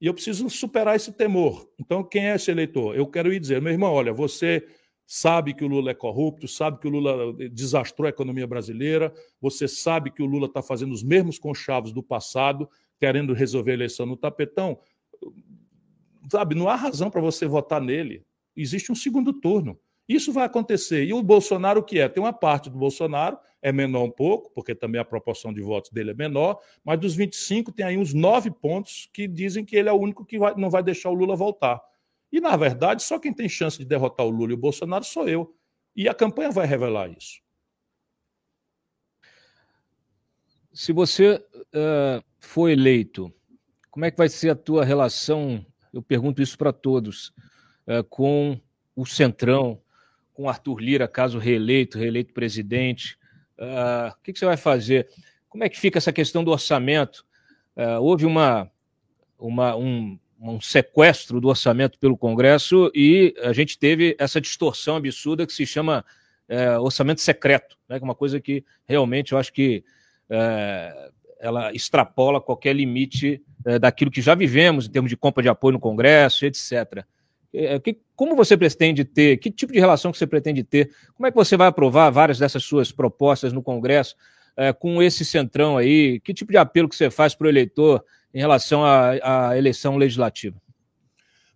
E 0.00 0.06
eu 0.08 0.12
preciso 0.12 0.50
superar 0.50 0.96
esse 0.96 1.12
temor. 1.12 1.70
Então, 1.78 2.02
quem 2.02 2.28
é 2.28 2.34
esse 2.34 2.50
eleitor? 2.50 2.96
Eu 2.96 3.06
quero 3.06 3.32
ir 3.32 3.38
dizer, 3.38 3.62
meu 3.62 3.72
irmão, 3.72 3.92
olha, 3.92 4.12
você 4.12 4.66
sabe 5.06 5.54
que 5.54 5.64
o 5.64 5.68
Lula 5.68 5.92
é 5.92 5.94
corrupto, 5.94 6.48
sabe 6.48 6.80
que 6.80 6.88
o 6.88 6.90
Lula 6.90 7.32
desastrou 7.52 8.06
a 8.06 8.10
economia 8.10 8.46
brasileira, 8.46 9.14
você 9.40 9.68
sabe 9.68 10.10
que 10.10 10.24
o 10.24 10.26
Lula 10.26 10.46
está 10.46 10.60
fazendo 10.60 10.90
os 10.90 11.04
mesmos 11.04 11.38
conchavos 11.38 11.92
do 11.92 12.02
passado, 12.02 12.68
querendo 12.98 13.32
resolver 13.32 13.70
a 13.70 13.74
eleição 13.74 14.06
no 14.06 14.16
tapetão. 14.16 14.76
Sabe, 16.28 16.56
não 16.56 16.68
há 16.68 16.74
razão 16.74 17.12
para 17.12 17.20
você 17.20 17.46
votar 17.46 17.80
nele. 17.80 18.24
Existe 18.56 18.90
um 18.90 18.96
segundo 18.96 19.32
turno. 19.32 19.78
Isso 20.12 20.32
vai 20.32 20.44
acontecer. 20.44 21.04
E 21.04 21.14
o 21.14 21.22
Bolsonaro, 21.22 21.80
o 21.80 21.82
que 21.82 21.98
é? 21.98 22.08
Tem 22.08 22.22
uma 22.22 22.32
parte 22.32 22.68
do 22.68 22.76
Bolsonaro, 22.76 23.38
é 23.62 23.72
menor 23.72 24.04
um 24.04 24.10
pouco, 24.10 24.50
porque 24.50 24.74
também 24.74 25.00
a 25.00 25.04
proporção 25.04 25.54
de 25.54 25.62
votos 25.62 25.90
dele 25.90 26.10
é 26.10 26.14
menor, 26.14 26.60
mas 26.84 27.00
dos 27.00 27.14
25 27.14 27.72
tem 27.72 27.86
aí 27.86 27.96
uns 27.96 28.12
nove 28.12 28.50
pontos 28.50 29.08
que 29.12 29.26
dizem 29.26 29.64
que 29.64 29.74
ele 29.74 29.88
é 29.88 29.92
o 29.92 29.96
único 29.96 30.24
que 30.24 30.38
vai, 30.38 30.54
não 30.54 30.68
vai 30.68 30.82
deixar 30.82 31.08
o 31.08 31.14
Lula 31.14 31.34
voltar. 31.34 31.80
E, 32.30 32.40
na 32.40 32.56
verdade, 32.56 33.02
só 33.02 33.18
quem 33.18 33.32
tem 33.32 33.48
chance 33.48 33.78
de 33.78 33.84
derrotar 33.86 34.26
o 34.26 34.30
Lula 34.30 34.50
e 34.50 34.54
o 34.54 34.58
Bolsonaro 34.58 35.04
sou 35.04 35.28
eu. 35.28 35.54
E 35.94 36.08
a 36.08 36.14
campanha 36.14 36.50
vai 36.50 36.66
revelar 36.66 37.10
isso. 37.10 37.40
Se 40.74 40.92
você 40.92 41.34
uh, 41.36 42.24
for 42.38 42.68
eleito, 42.68 43.32
como 43.90 44.04
é 44.04 44.10
que 44.10 44.16
vai 44.16 44.28
ser 44.28 44.50
a 44.50 44.54
tua 44.54 44.84
relação? 44.84 45.64
Eu 45.92 46.02
pergunto 46.02 46.42
isso 46.42 46.56
para 46.56 46.72
todos, 46.72 47.28
uh, 47.86 48.02
com 48.08 48.58
o 48.96 49.04
Centrão, 49.04 49.81
com 50.42 50.48
Arthur 50.48 50.80
Lira, 50.80 51.06
caso 51.06 51.38
reeleito, 51.38 51.96
reeleito 51.96 52.34
presidente? 52.34 53.16
Uh, 53.56 54.10
o 54.10 54.22
que, 54.24 54.32
que, 54.32 54.38
você 54.40 54.44
vai 54.44 54.56
fazer? 54.56 55.08
Como 55.48 55.62
é 55.62 55.68
que 55.68 55.78
fica 55.78 55.98
essa 55.98 56.12
questão 56.12 56.42
do 56.42 56.50
orçamento? 56.50 57.24
Uh, 57.76 58.02
houve 58.02 58.26
uma, 58.26 58.68
uma, 59.38 59.76
um, 59.76 60.18
um 60.40 60.60
sequestro 60.60 61.40
do 61.40 61.46
orçamento 61.46 61.96
pelo 61.96 62.18
Congresso 62.18 62.90
e 62.92 63.32
a 63.40 63.52
gente 63.52 63.78
teve 63.78 64.16
essa 64.18 64.40
distorção 64.40 64.96
absurda 64.96 65.46
que 65.46 65.52
se 65.52 65.64
chama 65.64 66.04
é, 66.48 66.76
orçamento 66.76 67.20
secreto, 67.20 67.78
né, 67.88 67.98
que 67.98 68.04
é 68.04 68.04
uma 68.04 68.14
coisa 68.14 68.40
que 68.40 68.64
realmente 68.84 69.32
eu 69.32 69.38
acho 69.38 69.52
que 69.52 69.84
é, 70.28 71.10
ela 71.38 71.72
extrapola 71.72 72.40
qualquer 72.40 72.74
limite 72.74 73.40
é, 73.64 73.78
daquilo 73.78 74.10
que 74.10 74.20
já 74.20 74.34
vivemos 74.34 74.86
em 74.86 74.90
termos 74.90 75.08
de 75.08 75.16
compra 75.16 75.42
de 75.42 75.48
apoio 75.48 75.74
no 75.74 75.80
Congresso, 75.80 76.44
etc. 76.44 77.06
É, 77.54 77.78
que, 77.78 77.98
como 78.16 78.34
você 78.34 78.56
pretende 78.56 79.04
ter, 79.04 79.36
que 79.36 79.50
tipo 79.50 79.72
de 79.72 79.78
relação 79.78 80.10
que 80.10 80.18
você 80.18 80.26
pretende 80.26 80.64
ter? 80.64 80.90
Como 81.14 81.26
é 81.26 81.30
que 81.30 81.36
você 81.36 81.56
vai 81.56 81.68
aprovar 81.68 82.10
várias 82.10 82.38
dessas 82.38 82.64
suas 82.64 82.90
propostas 82.90 83.52
no 83.52 83.62
Congresso 83.62 84.16
é, 84.56 84.72
com 84.72 85.02
esse 85.02 85.24
centrão 85.24 85.76
aí? 85.76 86.20
Que 86.20 86.32
tipo 86.32 86.50
de 86.50 86.58
apelo 86.58 86.88
que 86.88 86.96
você 86.96 87.10
faz 87.10 87.34
para 87.34 87.46
o 87.46 87.50
eleitor 87.50 88.02
em 88.32 88.38
relação 88.38 88.84
à, 88.84 89.50
à 89.50 89.58
eleição 89.58 89.96
legislativa? 89.96 90.60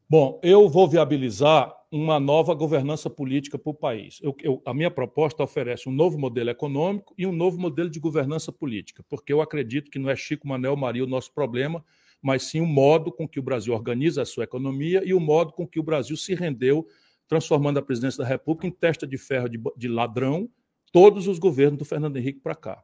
Bom, 0.09 0.39
eu 0.43 0.69
vou 0.69 0.87
viabilizar 0.87 1.75
uma 1.91 2.21
nova 2.21 2.55
governança 2.55 3.09
política 3.09 3.59
para 3.59 3.71
o 3.71 3.75
país. 3.75 4.21
Eu, 4.23 4.37
eu, 4.43 4.63
a 4.65 4.75
minha 4.75 4.91
proposta 4.91 5.43
oferece 5.43 5.89
um 5.89 5.93
novo 5.93 6.19
modelo 6.19 6.51
econômico 6.51 7.15
e 7.17 7.27
um 7.27 7.33
novo 7.33 7.59
modelo 7.59 7.89
de 7.89 7.99
governança 7.99 8.53
política, 8.53 9.05
porque 9.09 9.33
eu 9.33 9.41
acredito 9.41 9.91
que 9.91 9.99
não 9.99 10.11
é 10.11 10.17
Chico 10.17 10.47
Manuel 10.47 10.77
Maria 10.77 11.05
o 11.05 11.09
nosso 11.09 11.33
problema, 11.33 11.85
mas 12.27 12.43
sim 12.43 12.61
o 12.61 12.67
modo 12.67 13.13
com 13.13 13.29
que 13.29 13.39
o 13.39 13.43
Brasil 13.43 13.73
organiza 13.73 14.23
a 14.23 14.25
sua 14.25 14.43
economia 14.43 15.01
e 15.05 15.15
o 15.15 15.21
modo 15.21 15.53
com 15.53 15.65
que 15.65 15.79
o 15.79 15.83
Brasil 15.83 16.17
se 16.17 16.35
rendeu, 16.35 16.85
transformando 17.29 17.79
a 17.79 17.83
presidência 17.83 18.21
da 18.25 18.29
República 18.29 18.67
em 18.67 18.71
testa 18.73 19.07
de 19.07 19.17
ferro 19.17 19.49
de, 19.49 19.61
de 19.77 19.87
ladrão 19.87 20.51
todos 20.91 21.29
os 21.29 21.39
governos 21.39 21.79
do 21.79 21.85
Fernando 21.85 22.17
Henrique 22.17 22.41
para 22.41 22.57
cá. 22.57 22.83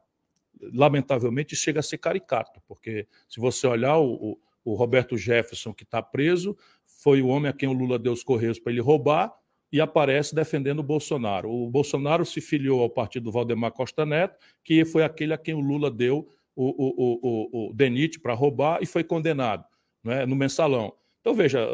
Lamentavelmente, 0.73 1.57
chega 1.57 1.81
a 1.81 1.83
ser 1.83 1.97
caricato, 1.97 2.61
porque 2.65 3.05
se 3.27 3.41
você 3.41 3.67
olhar 3.67 3.97
o, 3.99 4.39
o, 4.63 4.75
Roberto 4.75 5.17
Jefferson, 5.17 5.73
que 5.73 5.83
está 5.83 6.01
preso, 6.01 6.55
foi 6.85 7.21
o 7.21 7.27
homem 7.27 7.49
a 7.49 7.53
quem 7.53 7.67
o 7.67 7.73
Lula 7.73 7.99
deu 7.99 8.13
os 8.13 8.23
correios 8.23 8.61
para 8.61 8.71
ele 8.71 8.79
roubar 8.79 9.29
e 9.73 9.81
aparece 9.81 10.33
defendendo 10.33 10.79
o 10.79 10.83
Bolsonaro. 10.83 11.51
O 11.51 11.69
Bolsonaro 11.69 12.25
se 12.25 12.39
filiou 12.39 12.81
ao 12.81 12.89
partido 12.89 13.25
do 13.25 13.31
Valdemar 13.33 13.73
Costa 13.73 14.05
Neto, 14.05 14.37
que 14.63 14.85
foi 14.85 15.03
aquele 15.03 15.33
a 15.33 15.37
quem 15.37 15.53
o 15.53 15.59
Lula 15.59 15.91
deu 15.91 16.29
o, 16.55 16.65
o, 16.65 17.19
o, 17.21 17.69
o 17.69 17.73
DENIT 17.73 18.19
para 18.19 18.33
roubar 18.33 18.79
e 18.81 18.85
foi 18.85 19.03
condenado 19.03 19.65
né, 20.03 20.25
no 20.25 20.35
mensalão. 20.35 20.93
Então, 21.21 21.33
veja, 21.33 21.65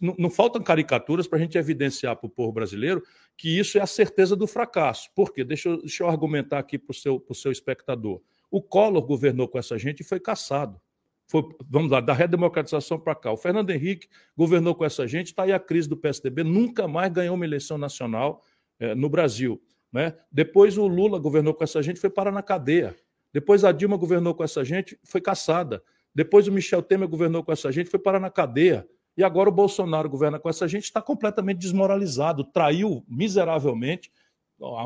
não, 0.00 0.14
não 0.18 0.30
faltam 0.30 0.62
caricaturas 0.62 1.26
para 1.26 1.38
a 1.38 1.40
gente 1.40 1.56
evidenciar 1.56 2.16
para 2.16 2.26
o 2.26 2.30
povo 2.30 2.52
brasileiro 2.52 3.02
que 3.34 3.58
isso 3.58 3.78
é 3.78 3.80
a 3.80 3.86
certeza 3.86 4.36
do 4.36 4.46
fracasso. 4.46 5.08
Por 5.14 5.32
quê? 5.32 5.42
Deixa 5.42 5.70
eu, 5.70 5.80
deixa 5.80 6.02
eu 6.02 6.08
argumentar 6.08 6.58
aqui 6.58 6.78
para 6.78 6.92
o 6.92 6.94
seu, 6.94 7.26
seu 7.32 7.50
espectador. 7.50 8.20
O 8.50 8.60
Collor 8.60 9.00
governou 9.00 9.48
com 9.48 9.58
essa 9.58 9.78
gente 9.78 10.00
e 10.00 10.04
foi 10.04 10.20
caçado. 10.20 10.78
foi, 11.26 11.42
vamos 11.66 11.90
lá, 11.90 12.02
da 12.02 12.12
redemocratização 12.12 13.00
para 13.00 13.14
cá. 13.14 13.32
O 13.32 13.38
Fernando 13.38 13.70
Henrique 13.70 14.06
governou 14.36 14.74
com 14.74 14.84
essa 14.84 15.06
gente, 15.06 15.28
está 15.28 15.44
aí 15.44 15.52
a 15.52 15.58
crise 15.58 15.88
do 15.88 15.96
PSDB, 15.96 16.44
nunca 16.44 16.86
mais 16.86 17.10
ganhou 17.10 17.34
uma 17.34 17.46
eleição 17.46 17.78
nacional 17.78 18.44
é, 18.78 18.94
no 18.94 19.08
Brasil. 19.08 19.62
Né? 19.90 20.14
Depois 20.30 20.76
o 20.76 20.86
Lula 20.86 21.18
governou 21.18 21.54
com 21.54 21.64
essa 21.64 21.82
gente, 21.82 21.98
foi 21.98 22.10
parar 22.10 22.32
na 22.32 22.42
cadeia. 22.42 22.94
Depois 23.32 23.64
a 23.64 23.72
Dilma 23.72 23.96
governou 23.96 24.34
com 24.34 24.44
essa 24.44 24.64
gente, 24.64 24.98
foi 25.04 25.20
caçada. 25.20 25.82
Depois 26.14 26.48
o 26.48 26.52
Michel 26.52 26.82
Temer 26.82 27.08
governou 27.08 27.44
com 27.44 27.52
essa 27.52 27.70
gente, 27.70 27.90
foi 27.90 28.00
parar 28.00 28.20
na 28.20 28.30
cadeia. 28.30 28.88
E 29.16 29.22
agora 29.22 29.48
o 29.48 29.52
Bolsonaro 29.52 30.08
governa 30.08 30.38
com 30.38 30.48
essa 30.48 30.66
gente, 30.66 30.84
está 30.84 31.02
completamente 31.02 31.58
desmoralizado, 31.58 32.44
traiu 32.44 33.04
miseravelmente 33.08 34.10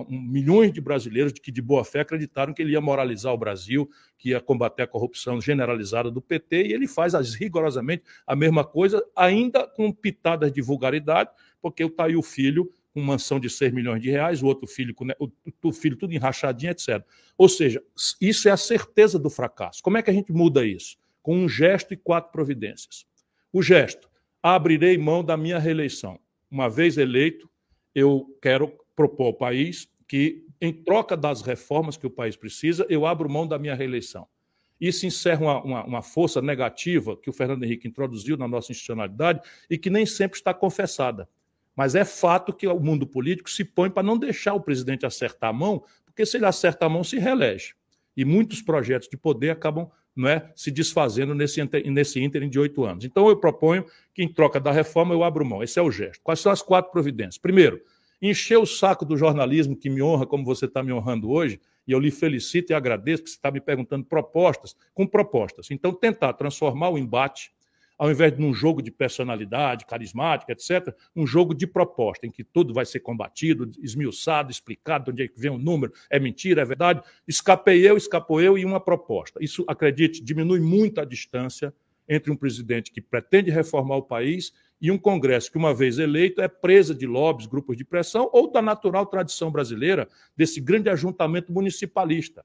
milhões 0.08 0.72
de 0.72 0.80
brasileiros 0.80 1.32
que 1.32 1.50
de 1.50 1.60
boa 1.60 1.84
fé 1.84 2.00
acreditaram 2.00 2.54
que 2.54 2.62
ele 2.62 2.72
ia 2.72 2.80
moralizar 2.80 3.32
o 3.32 3.38
Brasil, 3.38 3.90
que 4.16 4.30
ia 4.30 4.40
combater 4.40 4.82
a 4.82 4.86
corrupção 4.86 5.40
generalizada 5.40 6.10
do 6.10 6.22
PT, 6.22 6.68
e 6.68 6.72
ele 6.72 6.86
faz 6.86 7.14
as, 7.14 7.34
rigorosamente 7.34 8.04
a 8.26 8.36
mesma 8.36 8.64
coisa, 8.64 9.04
ainda 9.16 9.66
com 9.66 9.90
pitadas 9.92 10.52
de 10.52 10.62
vulgaridade, 10.62 11.30
porque 11.60 11.84
o 11.84 12.22
filho 12.22 12.70
com 12.94 13.02
mansão 13.02 13.40
de 13.40 13.50
6 13.50 13.72
milhões 13.72 14.00
de 14.00 14.08
reais, 14.08 14.40
o 14.40 14.46
outro 14.46 14.68
filho, 14.68 14.94
com, 14.94 15.04
o, 15.18 15.28
o 15.64 15.72
filho 15.72 15.96
tudo 15.96 16.14
enrachadinho, 16.14 16.70
etc. 16.70 17.04
Ou 17.36 17.48
seja, 17.48 17.82
isso 18.20 18.48
é 18.48 18.52
a 18.52 18.56
certeza 18.56 19.18
do 19.18 19.28
fracasso. 19.28 19.82
Como 19.82 19.98
é 19.98 20.02
que 20.02 20.10
a 20.10 20.14
gente 20.14 20.32
muda 20.32 20.64
isso? 20.64 20.96
Com 21.20 21.36
um 21.36 21.48
gesto 21.48 21.92
e 21.92 21.96
quatro 21.96 22.30
providências. 22.30 23.04
O 23.52 23.60
gesto, 23.60 24.08
abrirei 24.40 24.96
mão 24.96 25.24
da 25.24 25.36
minha 25.36 25.58
reeleição. 25.58 26.20
Uma 26.48 26.70
vez 26.70 26.96
eleito, 26.96 27.50
eu 27.92 28.26
quero 28.40 28.72
propor 28.94 29.26
ao 29.26 29.34
país 29.34 29.88
que, 30.06 30.46
em 30.60 30.72
troca 30.72 31.16
das 31.16 31.42
reformas 31.42 31.96
que 31.96 32.06
o 32.06 32.10
país 32.10 32.36
precisa, 32.36 32.86
eu 32.88 33.06
abro 33.06 33.28
mão 33.28 33.46
da 33.46 33.58
minha 33.58 33.74
reeleição. 33.74 34.28
Isso 34.80 35.06
encerra 35.06 35.40
uma, 35.40 35.62
uma, 35.62 35.84
uma, 35.84 36.02
força 36.02 36.40
negativa 36.42 37.16
que 37.16 37.30
o 37.30 37.32
Fernando 37.32 37.64
Henrique 37.64 37.88
introduziu 37.88 38.36
na 38.36 38.46
nossa 38.46 38.70
institucionalidade 38.70 39.40
e 39.68 39.78
que 39.78 39.90
nem 39.90 40.04
sempre 40.04 40.38
está 40.38 40.52
confessada. 40.52 41.28
Mas 41.76 41.94
é 41.94 42.04
fato 42.04 42.52
que 42.52 42.66
o 42.66 42.78
mundo 42.78 43.06
político 43.06 43.50
se 43.50 43.64
põe 43.64 43.90
para 43.90 44.02
não 44.02 44.16
deixar 44.16 44.54
o 44.54 44.60
presidente 44.60 45.04
acertar 45.04 45.50
a 45.50 45.52
mão, 45.52 45.84
porque 46.04 46.24
se 46.24 46.36
ele 46.36 46.46
acerta 46.46 46.86
a 46.86 46.88
mão, 46.88 47.02
se 47.02 47.18
reelege. 47.18 47.74
E 48.16 48.24
muitos 48.24 48.62
projetos 48.62 49.08
de 49.08 49.16
poder 49.16 49.50
acabam 49.50 49.90
não 50.14 50.28
é, 50.28 50.52
se 50.54 50.70
desfazendo 50.70 51.34
nesse, 51.34 51.60
nesse 51.90 52.20
ínterim 52.20 52.48
de 52.48 52.58
oito 52.58 52.84
anos. 52.84 53.04
Então, 53.04 53.28
eu 53.28 53.36
proponho 53.36 53.84
que, 54.14 54.22
em 54.22 54.32
troca 54.32 54.60
da 54.60 54.70
reforma, 54.70 55.12
eu 55.12 55.24
abro 55.24 55.44
mão. 55.44 55.62
Esse 55.62 55.78
é 55.78 55.82
o 55.82 55.90
gesto. 55.90 56.20
Quais 56.22 56.38
são 56.38 56.52
as 56.52 56.62
quatro 56.62 56.92
providências? 56.92 57.38
Primeiro, 57.38 57.80
encher 58.22 58.56
o 58.56 58.66
saco 58.66 59.04
do 59.04 59.16
jornalismo 59.16 59.76
que 59.76 59.90
me 59.90 60.00
honra 60.00 60.24
como 60.24 60.44
você 60.44 60.66
está 60.66 60.82
me 60.82 60.92
honrando 60.92 61.30
hoje, 61.30 61.60
e 61.86 61.92
eu 61.92 61.98
lhe 61.98 62.10
felicito 62.10 62.70
e 62.70 62.74
agradeço 62.74 63.24
que 63.24 63.30
você 63.30 63.36
está 63.36 63.50
me 63.50 63.60
perguntando 63.60 64.04
propostas 64.04 64.76
com 64.94 65.06
propostas. 65.06 65.70
Então, 65.70 65.92
tentar 65.92 66.32
transformar 66.34 66.90
o 66.90 66.98
embate, 66.98 67.50
ao 67.98 68.10
invés 68.10 68.36
de 68.36 68.42
um 68.42 68.52
jogo 68.52 68.82
de 68.82 68.90
personalidade, 68.90 69.86
carismática, 69.86 70.52
etc., 70.52 70.94
um 71.14 71.26
jogo 71.26 71.54
de 71.54 71.66
proposta, 71.66 72.26
em 72.26 72.30
que 72.30 72.42
tudo 72.42 72.74
vai 72.74 72.84
ser 72.84 73.00
combatido, 73.00 73.70
esmiuçado, 73.78 74.50
explicado, 74.50 75.04
de 75.04 75.10
onde 75.10 75.22
é 75.22 75.28
que 75.28 75.40
vem 75.40 75.50
o 75.50 75.58
número, 75.58 75.92
é 76.10 76.18
mentira, 76.18 76.62
é 76.62 76.64
verdade. 76.64 77.02
Escapei 77.26 77.88
eu, 77.88 77.96
escapou 77.96 78.40
eu 78.40 78.58
e 78.58 78.64
uma 78.64 78.80
proposta. 78.80 79.38
Isso, 79.42 79.64
acredite, 79.68 80.22
diminui 80.22 80.60
muito 80.60 81.00
a 81.00 81.04
distância 81.04 81.72
entre 82.08 82.30
um 82.30 82.36
presidente 82.36 82.92
que 82.92 83.00
pretende 83.00 83.50
reformar 83.50 83.96
o 83.96 84.02
país 84.02 84.52
e 84.80 84.90
um 84.90 84.98
Congresso 84.98 85.50
que, 85.50 85.56
uma 85.56 85.72
vez 85.72 85.98
eleito, 85.98 86.42
é 86.42 86.48
presa 86.48 86.94
de 86.94 87.06
lobbies, 87.06 87.46
grupos 87.46 87.76
de 87.76 87.84
pressão 87.84 88.28
ou 88.32 88.50
da 88.50 88.60
natural 88.60 89.06
tradição 89.06 89.50
brasileira 89.50 90.08
desse 90.36 90.60
grande 90.60 90.90
ajuntamento 90.90 91.52
municipalista. 91.52 92.44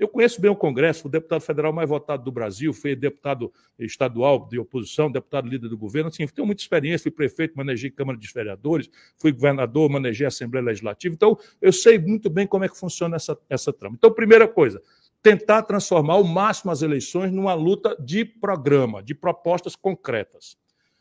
Eu 0.00 0.08
conheço 0.08 0.40
bem 0.40 0.50
o 0.50 0.56
Congresso, 0.56 1.06
o 1.06 1.10
deputado 1.10 1.42
federal 1.42 1.74
mais 1.74 1.86
votado 1.86 2.24
do 2.24 2.32
Brasil, 2.32 2.72
fui 2.72 2.96
deputado 2.96 3.52
estadual 3.78 4.48
de 4.48 4.58
oposição, 4.58 5.12
deputado 5.12 5.46
líder 5.46 5.68
do 5.68 5.76
governo, 5.76 6.08
assim, 6.08 6.26
tenho 6.26 6.46
muita 6.46 6.62
experiência, 6.62 7.02
fui 7.02 7.10
prefeito, 7.10 7.52
manejei 7.54 7.90
Câmara 7.90 8.18
de 8.18 8.26
Vereadores, 8.32 8.88
fui 9.18 9.30
governador, 9.30 9.90
manejei 9.90 10.26
Assembleia 10.26 10.64
Legislativa, 10.64 11.14
então 11.14 11.38
eu 11.60 11.70
sei 11.70 11.98
muito 11.98 12.30
bem 12.30 12.46
como 12.46 12.64
é 12.64 12.68
que 12.70 12.78
funciona 12.78 13.16
essa, 13.16 13.38
essa 13.50 13.74
trama. 13.74 13.94
Então, 13.98 14.10
primeira 14.10 14.48
coisa, 14.48 14.80
tentar 15.22 15.64
transformar 15.64 16.14
ao 16.14 16.24
máximo 16.24 16.70
as 16.72 16.80
eleições 16.80 17.30
numa 17.30 17.52
luta 17.52 17.94
de 18.00 18.24
programa, 18.24 19.02
de 19.02 19.14
propostas 19.14 19.76
concretas. 19.76 20.56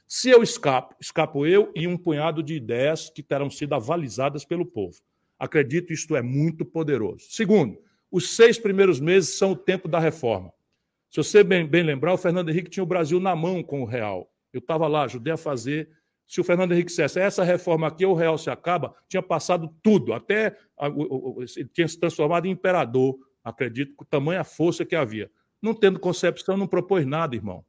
Se 0.06 0.30
eu 0.30 0.44
escapo, 0.44 0.94
escapo 1.00 1.46
eu 1.46 1.72
e 1.74 1.88
um 1.88 1.96
punhado 1.96 2.44
de 2.44 2.54
ideias 2.54 3.10
que 3.10 3.24
terão 3.24 3.50
sido 3.50 3.76
avalizadas 3.76 4.44
pelo 4.44 4.66
povo. 4.66 4.98
Acredito 5.40 5.94
isto 5.94 6.18
é 6.18 6.22
muito 6.22 6.66
poderoso. 6.66 7.28
Segundo, 7.30 7.78
os 8.12 8.36
seis 8.36 8.58
primeiros 8.58 9.00
meses 9.00 9.38
são 9.38 9.52
o 9.52 9.56
tempo 9.56 9.88
da 9.88 10.00
reforma. 10.00 10.52
Se 11.10 11.18
você 11.18 11.44
bem, 11.44 11.66
bem 11.66 11.84
lembrar, 11.84 12.14
o 12.14 12.18
Fernando 12.18 12.50
Henrique 12.50 12.70
tinha 12.70 12.84
o 12.84 12.88
Brasil 12.88 13.20
na 13.20 13.36
mão 13.36 13.64
com 13.64 13.82
o 13.82 13.86
real. 13.86 14.32
Eu 14.54 14.60
estava 14.60 14.88
lá, 14.88 15.04
ajudei 15.04 15.34
a 15.34 15.38
fazer. 15.38 15.90
Se 16.26 16.40
o 16.40 16.44
Fernando 16.44 16.72
Henrique 16.72 16.90
dissesse 16.90 17.20
essa 17.20 17.44
reforma 17.44 17.88
aqui, 17.88 18.06
o 18.06 18.14
real 18.14 18.38
se 18.38 18.50
acaba, 18.50 18.94
tinha 19.08 19.22
passado 19.22 19.74
tudo, 19.82 20.14
até 20.14 20.56
ele 21.58 21.70
tinha 21.74 21.88
se 21.88 22.00
transformado 22.00 22.46
em 22.46 22.52
imperador, 22.52 23.18
acredito, 23.44 23.96
com 23.96 24.06
tamanha 24.06 24.44
força 24.44 24.86
que 24.86 24.96
havia. 24.96 25.32
Não 25.62 25.74
tendo 25.74 26.00
concepção, 26.00 26.56
não 26.56 26.68
propôs 26.68 27.06
nada, 27.06 27.36
irmão. 27.36 27.66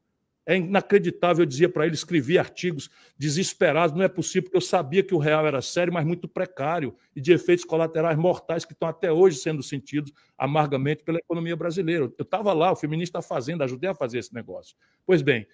É 0.50 0.56
inacreditável, 0.56 1.42
eu 1.42 1.46
dizia 1.46 1.68
para 1.68 1.86
ele, 1.86 1.94
escrevi 1.94 2.36
artigos 2.36 2.90
desesperados, 3.16 3.96
não 3.96 4.02
é 4.02 4.08
possível, 4.08 4.42
porque 4.42 4.56
eu 4.56 4.60
sabia 4.60 5.00
que 5.00 5.14
o 5.14 5.18
real 5.18 5.46
era 5.46 5.62
sério, 5.62 5.92
mas 5.92 6.04
muito 6.04 6.26
precário 6.26 6.92
e 7.14 7.20
de 7.20 7.32
efeitos 7.32 7.64
colaterais 7.64 8.18
mortais 8.18 8.64
que 8.64 8.72
estão 8.72 8.88
até 8.88 9.12
hoje 9.12 9.36
sendo 9.36 9.62
sentidos 9.62 10.12
amargamente 10.36 11.04
pela 11.04 11.18
economia 11.18 11.54
brasileira. 11.54 12.12
Eu 12.18 12.22
estava 12.24 12.52
lá, 12.52 12.72
o 12.72 12.74
feminista 12.74 13.22
fazendo, 13.22 13.62
ajudei 13.62 13.90
a 13.90 13.94
fazer 13.94 14.18
esse 14.18 14.34
negócio. 14.34 14.74
Pois 15.06 15.22
bem, 15.22 15.46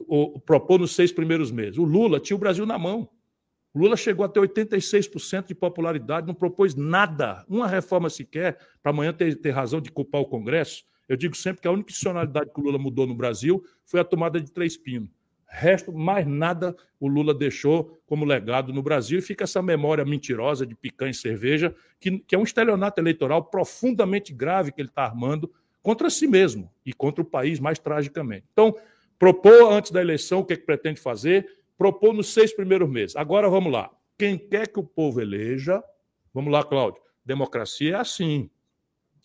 o, 0.00 0.40
propôs 0.40 0.80
nos 0.80 0.90
seis 0.90 1.12
primeiros 1.12 1.52
meses. 1.52 1.78
O 1.78 1.84
Lula 1.84 2.18
tinha 2.18 2.36
o 2.36 2.40
Brasil 2.40 2.66
na 2.66 2.76
mão. 2.76 3.08
O 3.72 3.78
Lula 3.78 3.96
chegou 3.96 4.24
a 4.24 4.28
ter 4.28 4.40
86% 4.40 5.46
de 5.46 5.54
popularidade, 5.54 6.26
não 6.26 6.34
propôs 6.34 6.74
nada, 6.74 7.44
uma 7.48 7.68
reforma 7.68 8.10
sequer, 8.10 8.58
para 8.82 8.90
amanhã 8.90 9.12
ter, 9.12 9.40
ter 9.40 9.50
razão 9.50 9.80
de 9.80 9.92
culpar 9.92 10.20
o 10.20 10.26
Congresso. 10.26 10.82
Eu 11.10 11.16
digo 11.16 11.36
sempre 11.36 11.60
que 11.60 11.66
a 11.66 11.72
única 11.72 11.90
institucionalidade 11.90 12.52
que 12.54 12.60
o 12.60 12.62
Lula 12.62 12.78
mudou 12.78 13.04
no 13.04 13.16
Brasil 13.16 13.64
foi 13.84 13.98
a 13.98 14.04
tomada 14.04 14.40
de 14.40 14.48
Três 14.52 14.76
Pinos. 14.76 15.10
Resto, 15.44 15.92
mais 15.92 16.24
nada 16.24 16.76
o 17.00 17.08
Lula 17.08 17.34
deixou 17.34 18.00
como 18.06 18.24
legado 18.24 18.72
no 18.72 18.80
Brasil 18.80 19.18
e 19.18 19.22
fica 19.22 19.42
essa 19.42 19.60
memória 19.60 20.04
mentirosa 20.04 20.64
de 20.64 20.76
picanha 20.76 21.10
e 21.10 21.14
cerveja, 21.14 21.74
que, 21.98 22.20
que 22.20 22.36
é 22.36 22.38
um 22.38 22.44
estelionato 22.44 23.00
eleitoral 23.00 23.42
profundamente 23.42 24.32
grave 24.32 24.70
que 24.70 24.80
ele 24.80 24.88
está 24.88 25.02
armando 25.02 25.52
contra 25.82 26.08
si 26.08 26.28
mesmo 26.28 26.72
e 26.86 26.92
contra 26.92 27.22
o 27.22 27.26
país 27.26 27.58
mais 27.58 27.80
tragicamente. 27.80 28.46
Então, 28.52 28.72
propor 29.18 29.72
antes 29.72 29.90
da 29.90 30.00
eleição 30.00 30.38
o 30.38 30.44
que, 30.44 30.52
é 30.52 30.56
que 30.56 30.64
pretende 30.64 31.00
fazer, 31.00 31.44
propor 31.76 32.14
nos 32.14 32.32
seis 32.32 32.54
primeiros 32.54 32.88
meses. 32.88 33.16
Agora 33.16 33.50
vamos 33.50 33.72
lá. 33.72 33.90
Quem 34.16 34.38
quer 34.38 34.68
que 34.68 34.78
o 34.78 34.84
povo 34.84 35.20
eleja, 35.20 35.82
vamos 36.32 36.52
lá, 36.52 36.62
Cláudio, 36.62 37.02
democracia 37.24 37.96
é 37.96 37.98
assim. 37.98 38.48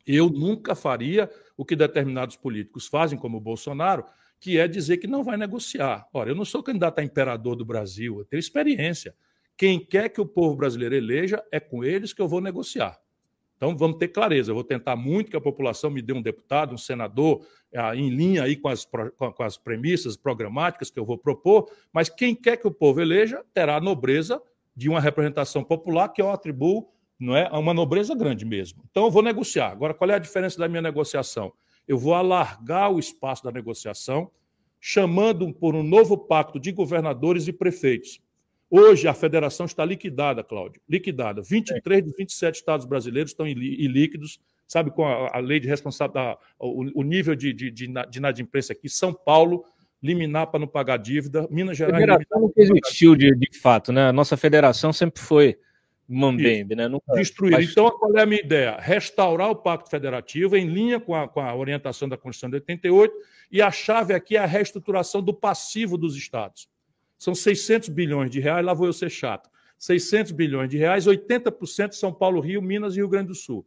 Eu 0.07 0.29
nunca 0.29 0.73
faria 0.73 1.29
o 1.57 1.65
que 1.65 1.75
determinados 1.75 2.35
políticos 2.35 2.87
fazem, 2.87 3.17
como 3.17 3.37
o 3.37 3.41
Bolsonaro, 3.41 4.05
que 4.39 4.57
é 4.57 4.67
dizer 4.67 4.97
que 4.97 5.07
não 5.07 5.23
vai 5.23 5.37
negociar. 5.37 6.07
Ora, 6.13 6.29
eu 6.29 6.35
não 6.35 6.45
sou 6.45 6.61
candidato 6.61 6.99
a 6.99 7.03
imperador 7.03 7.55
do 7.55 7.65
Brasil, 7.65 8.19
eu 8.19 8.25
tenho 8.25 8.39
experiência. 8.39 9.15
Quem 9.57 9.79
quer 9.79 10.09
que 10.09 10.19
o 10.19 10.25
povo 10.25 10.55
brasileiro 10.55 10.95
eleja, 10.95 11.43
é 11.51 11.59
com 11.59 11.83
eles 11.83 12.13
que 12.13 12.21
eu 12.21 12.27
vou 12.27 12.41
negociar. 12.41 12.99
Então 13.55 13.75
vamos 13.77 13.97
ter 13.97 14.09
clareza. 14.09 14.51
Eu 14.51 14.55
vou 14.55 14.63
tentar 14.63 14.95
muito 14.95 15.31
que 15.31 15.37
a 15.37 15.41
população 15.41 15.89
me 15.89 16.01
dê 16.01 16.13
um 16.13 16.21
deputado, 16.21 16.73
um 16.73 16.77
senador, 16.77 17.45
ah, 17.73 17.95
em 17.95 18.09
linha 18.09 18.43
aí 18.43 18.55
com 18.55 18.67
as, 18.67 18.85
com 18.85 19.43
as 19.43 19.57
premissas 19.57 20.17
programáticas 20.17 20.91
que 20.91 20.99
eu 20.99 21.05
vou 21.05 21.17
propor, 21.17 21.71
mas 21.91 22.09
quem 22.09 22.35
quer 22.35 22.57
que 22.57 22.67
o 22.67 22.71
povo 22.71 23.01
eleja 23.01 23.43
terá 23.53 23.77
a 23.77 23.81
nobreza 23.81 24.41
de 24.75 24.89
uma 24.89 24.99
representação 24.99 25.63
popular 25.63 26.09
que 26.09 26.21
eu 26.21 26.29
atribuo 26.29 26.89
não 27.19 27.35
é? 27.35 27.49
uma 27.49 27.73
nobreza 27.73 28.13
grande 28.15 28.45
mesmo. 28.45 28.83
Então 28.89 29.05
eu 29.05 29.11
vou 29.11 29.21
negociar. 29.21 29.71
Agora, 29.71 29.93
qual 29.93 30.09
é 30.09 30.15
a 30.15 30.19
diferença 30.19 30.57
da 30.57 30.67
minha 30.67 30.81
negociação? 30.81 31.53
Eu 31.87 31.97
vou 31.97 32.13
alargar 32.13 32.91
o 32.91 32.99
espaço 32.99 33.43
da 33.43 33.51
negociação, 33.51 34.31
chamando 34.79 35.53
por 35.53 35.75
um 35.75 35.83
novo 35.83 36.17
pacto 36.17 36.59
de 36.59 36.71
governadores 36.71 37.47
e 37.47 37.53
prefeitos. 37.53 38.19
Hoje 38.69 39.07
a 39.07 39.13
federação 39.13 39.65
está 39.65 39.85
liquidada, 39.85 40.43
Cláudio, 40.43 40.81
liquidada. 40.89 41.41
23 41.41 42.03
dos 42.03 42.15
27 42.17 42.55
estados 42.55 42.85
brasileiros 42.85 43.31
estão 43.31 43.47
ilíquidos, 43.47 44.39
sabe, 44.67 44.91
com 44.91 45.05
a, 45.05 45.37
a 45.37 45.39
lei 45.39 45.59
de 45.59 45.67
responsabilidade, 45.67 46.39
o, 46.59 46.99
o, 46.99 47.03
nível 47.03 47.35
de, 47.35 47.53
de, 47.53 47.69
de, 47.69 47.87
de 47.87 48.17
inadimplência 48.17 48.73
aqui. 48.73 48.89
São 48.89 49.13
Paulo, 49.13 49.63
liminar 50.01 50.47
para 50.47 50.59
não 50.59 50.67
pagar 50.67 50.97
dívida. 50.97 51.47
Minas 51.49 51.77
Gerais. 51.77 51.95
A 51.95 51.99
federação 51.99 52.41
nunca 52.41 52.61
existiu 52.61 53.15
de, 53.15 53.35
de 53.35 53.59
fato, 53.59 53.91
né? 53.91 54.09
A 54.09 54.13
nossa 54.13 54.35
federação 54.35 54.91
sempre 54.91 55.21
foi 55.21 55.57
Mambembe, 56.07 56.75
né? 56.75 56.87
Nunca 56.87 57.13
Destruir. 57.13 57.53
Faz... 57.53 57.71
Então, 57.71 57.89
qual 57.91 58.15
é 58.15 58.21
a 58.21 58.25
minha 58.25 58.41
ideia? 58.41 58.77
Restaurar 58.79 59.49
o 59.49 59.55
Pacto 59.55 59.89
Federativo 59.89 60.55
em 60.55 60.67
linha 60.67 60.99
com 60.99 61.15
a, 61.15 61.27
com 61.27 61.39
a 61.39 61.55
orientação 61.55 62.07
da 62.07 62.17
Constituição 62.17 62.49
de 62.49 62.55
88 62.55 63.15
e 63.51 63.61
a 63.61 63.71
chave 63.71 64.13
aqui 64.13 64.37
é 64.37 64.39
a 64.39 64.45
reestruturação 64.45 65.21
do 65.21 65.33
passivo 65.33 65.97
dos 65.97 66.15
estados. 66.15 66.69
São 67.17 67.33
600 67.33 67.89
bilhões 67.89 68.29
de 68.29 68.39
reais, 68.39 68.65
lá 68.65 68.73
vou 68.73 68.87
eu 68.87 68.93
ser 68.93 69.09
chato. 69.09 69.49
600 69.77 70.31
bilhões 70.31 70.69
de 70.69 70.77
reais, 70.77 71.05
80% 71.05 71.93
São 71.93 72.13
Paulo, 72.13 72.39
Rio, 72.39 72.61
Minas 72.61 72.93
e 72.93 72.97
Rio 72.97 73.09
Grande 73.09 73.29
do 73.29 73.35
Sul. 73.35 73.65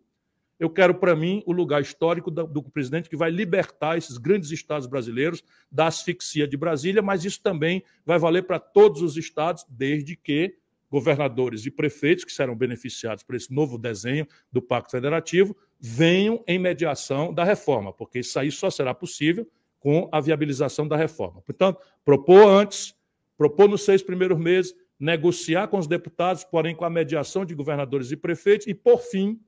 Eu 0.58 0.68
quero 0.68 0.94
para 0.94 1.14
mim 1.14 1.42
o 1.46 1.52
lugar 1.52 1.80
histórico 1.80 2.30
do, 2.30 2.46
do 2.46 2.62
presidente 2.62 3.08
que 3.08 3.16
vai 3.16 3.30
libertar 3.30 3.96
esses 3.96 4.18
grandes 4.18 4.50
estados 4.50 4.86
brasileiros 4.88 5.42
da 5.70 5.86
asfixia 5.86 6.48
de 6.48 6.56
Brasília, 6.56 7.00
mas 7.00 7.24
isso 7.24 7.40
também 7.40 7.82
vai 8.04 8.18
valer 8.18 8.42
para 8.42 8.58
todos 8.58 9.00
os 9.00 9.16
estados, 9.16 9.64
desde 9.68 10.16
que 10.16 10.56
governadores 10.90 11.66
e 11.66 11.70
prefeitos 11.70 12.24
que 12.24 12.32
serão 12.32 12.56
beneficiados 12.56 13.22
por 13.22 13.34
esse 13.34 13.52
novo 13.52 13.76
desenho 13.78 14.26
do 14.50 14.62
Pacto 14.62 14.90
Federativo 14.90 15.56
venham 15.78 16.42
em 16.46 16.58
mediação 16.58 17.32
da 17.32 17.44
reforma, 17.44 17.92
porque 17.92 18.20
isso 18.20 18.38
aí 18.38 18.50
só 18.50 18.70
será 18.70 18.94
possível 18.94 19.48
com 19.78 20.08
a 20.10 20.20
viabilização 20.20 20.88
da 20.88 20.96
reforma. 20.96 21.40
Portanto, 21.42 21.80
propor 22.04 22.48
antes, 22.48 22.94
propor 23.36 23.68
nos 23.68 23.84
seis 23.84 24.02
primeiros 24.02 24.38
meses, 24.38 24.74
negociar 24.98 25.68
com 25.68 25.78
os 25.78 25.86
deputados, 25.86 26.42
porém 26.42 26.74
com 26.74 26.84
a 26.84 26.90
mediação 26.90 27.44
de 27.44 27.54
governadores 27.54 28.10
e 28.10 28.16
prefeitos, 28.16 28.66
e, 28.66 28.74
por 28.74 28.98
fim, 28.98 29.40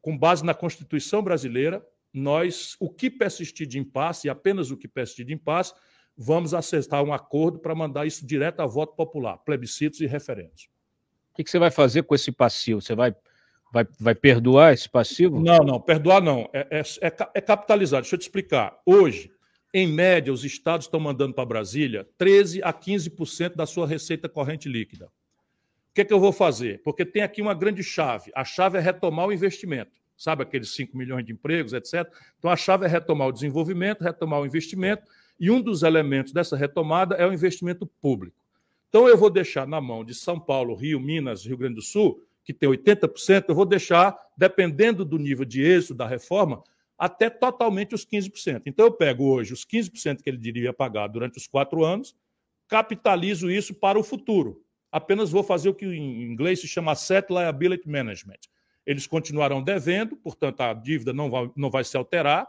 com 0.00 0.18
base 0.18 0.44
na 0.44 0.54
Constituição 0.54 1.22
brasileira, 1.22 1.86
nós, 2.12 2.76
o 2.80 2.90
que 2.90 3.08
persistir 3.08 3.66
de 3.66 3.78
impasse, 3.78 4.26
e 4.26 4.30
apenas 4.30 4.70
o 4.70 4.76
que 4.76 4.88
persistir 4.88 5.24
de 5.24 5.34
impasse, 5.34 5.74
vamos 6.16 6.54
aceitar 6.54 7.02
um 7.02 7.12
acordo 7.12 7.58
para 7.58 7.74
mandar 7.74 8.06
isso 8.06 8.26
direto 8.26 8.60
a 8.60 8.66
voto 8.66 8.94
popular, 8.94 9.36
plebiscitos 9.38 10.00
e 10.00 10.06
referendos. 10.06 10.68
O 11.32 11.36
que 11.36 11.50
você 11.50 11.58
vai 11.58 11.70
fazer 11.70 12.04
com 12.04 12.14
esse 12.14 12.32
passivo? 12.32 12.80
Você 12.80 12.94
vai, 12.94 13.14
vai, 13.70 13.86
vai 14.00 14.14
perdoar 14.14 14.72
esse 14.72 14.88
passivo? 14.88 15.38
Não, 15.38 15.58
não, 15.58 15.78
perdoar 15.78 16.22
não. 16.22 16.48
É, 16.52 16.78
é, 16.78 16.80
é, 16.80 17.12
é 17.34 17.40
capitalizar. 17.40 18.00
Deixa 18.00 18.14
eu 18.14 18.18
te 18.18 18.22
explicar. 18.22 18.80
Hoje, 18.86 19.30
em 19.74 19.86
média, 19.86 20.32
os 20.32 20.44
estados 20.44 20.86
estão 20.86 20.98
mandando 20.98 21.34
para 21.34 21.44
Brasília 21.44 22.08
13 22.16 22.62
a 22.62 22.72
15% 22.72 23.54
da 23.54 23.66
sua 23.66 23.86
receita 23.86 24.28
corrente 24.28 24.66
líquida. 24.66 25.06
O 25.90 25.94
que, 25.96 26.00
é 26.00 26.04
que 26.04 26.12
eu 26.12 26.20
vou 26.20 26.32
fazer? 26.32 26.80
Porque 26.82 27.04
tem 27.04 27.22
aqui 27.22 27.42
uma 27.42 27.54
grande 27.54 27.82
chave. 27.82 28.30
A 28.34 28.44
chave 28.44 28.78
é 28.78 28.80
retomar 28.80 29.26
o 29.26 29.32
investimento. 29.32 29.92
Sabe 30.16 30.42
aqueles 30.42 30.74
5 30.74 30.96
milhões 30.96 31.26
de 31.26 31.32
empregos, 31.32 31.74
etc. 31.74 32.10
Então, 32.38 32.50
a 32.50 32.56
chave 32.56 32.86
é 32.86 32.88
retomar 32.88 33.28
o 33.28 33.32
desenvolvimento, 33.32 34.02
retomar 34.02 34.40
o 34.40 34.46
investimento 34.46 35.02
e 35.38 35.50
um 35.50 35.60
dos 35.60 35.82
elementos 35.82 36.32
dessa 36.32 36.56
retomada 36.56 37.14
é 37.16 37.26
o 37.26 37.32
investimento 37.32 37.86
público. 37.86 38.36
Então, 38.88 39.08
eu 39.08 39.16
vou 39.16 39.28
deixar 39.28 39.66
na 39.66 39.80
mão 39.80 40.04
de 40.04 40.14
São 40.14 40.40
Paulo, 40.40 40.74
Rio, 40.74 41.00
Minas, 41.00 41.44
Rio 41.44 41.56
Grande 41.56 41.74
do 41.74 41.82
Sul, 41.82 42.22
que 42.44 42.54
tem 42.54 42.68
80%, 42.68 43.46
eu 43.48 43.54
vou 43.54 43.66
deixar, 43.66 44.16
dependendo 44.36 45.04
do 45.04 45.18
nível 45.18 45.44
de 45.44 45.62
êxito 45.62 45.94
da 45.94 46.06
reforma, 46.06 46.62
até 46.96 47.28
totalmente 47.28 47.94
os 47.94 48.06
15%. 48.06 48.62
Então, 48.64 48.86
eu 48.86 48.92
pego 48.92 49.24
hoje 49.24 49.52
os 49.52 49.66
15% 49.66 50.22
que 50.22 50.30
ele 50.30 50.38
diria 50.38 50.72
pagar 50.72 51.08
durante 51.08 51.36
os 51.36 51.46
quatro 51.46 51.84
anos, 51.84 52.16
capitalizo 52.68 53.50
isso 53.50 53.74
para 53.74 53.98
o 53.98 54.02
futuro. 54.02 54.62
Apenas 54.90 55.30
vou 55.30 55.42
fazer 55.42 55.68
o 55.68 55.74
que 55.74 55.84
em 55.84 56.22
inglês 56.22 56.60
se 56.60 56.68
chama 56.68 56.92
Asset 56.92 57.30
Liability 57.30 57.88
Management. 57.88 58.40
Eles 58.86 59.06
continuarão 59.06 59.62
devendo, 59.62 60.16
portanto, 60.16 60.60
a 60.60 60.72
dívida 60.72 61.12
não 61.12 61.28
vai, 61.28 61.50
não 61.56 61.68
vai 61.68 61.84
se 61.84 61.96
alterar, 61.96 62.46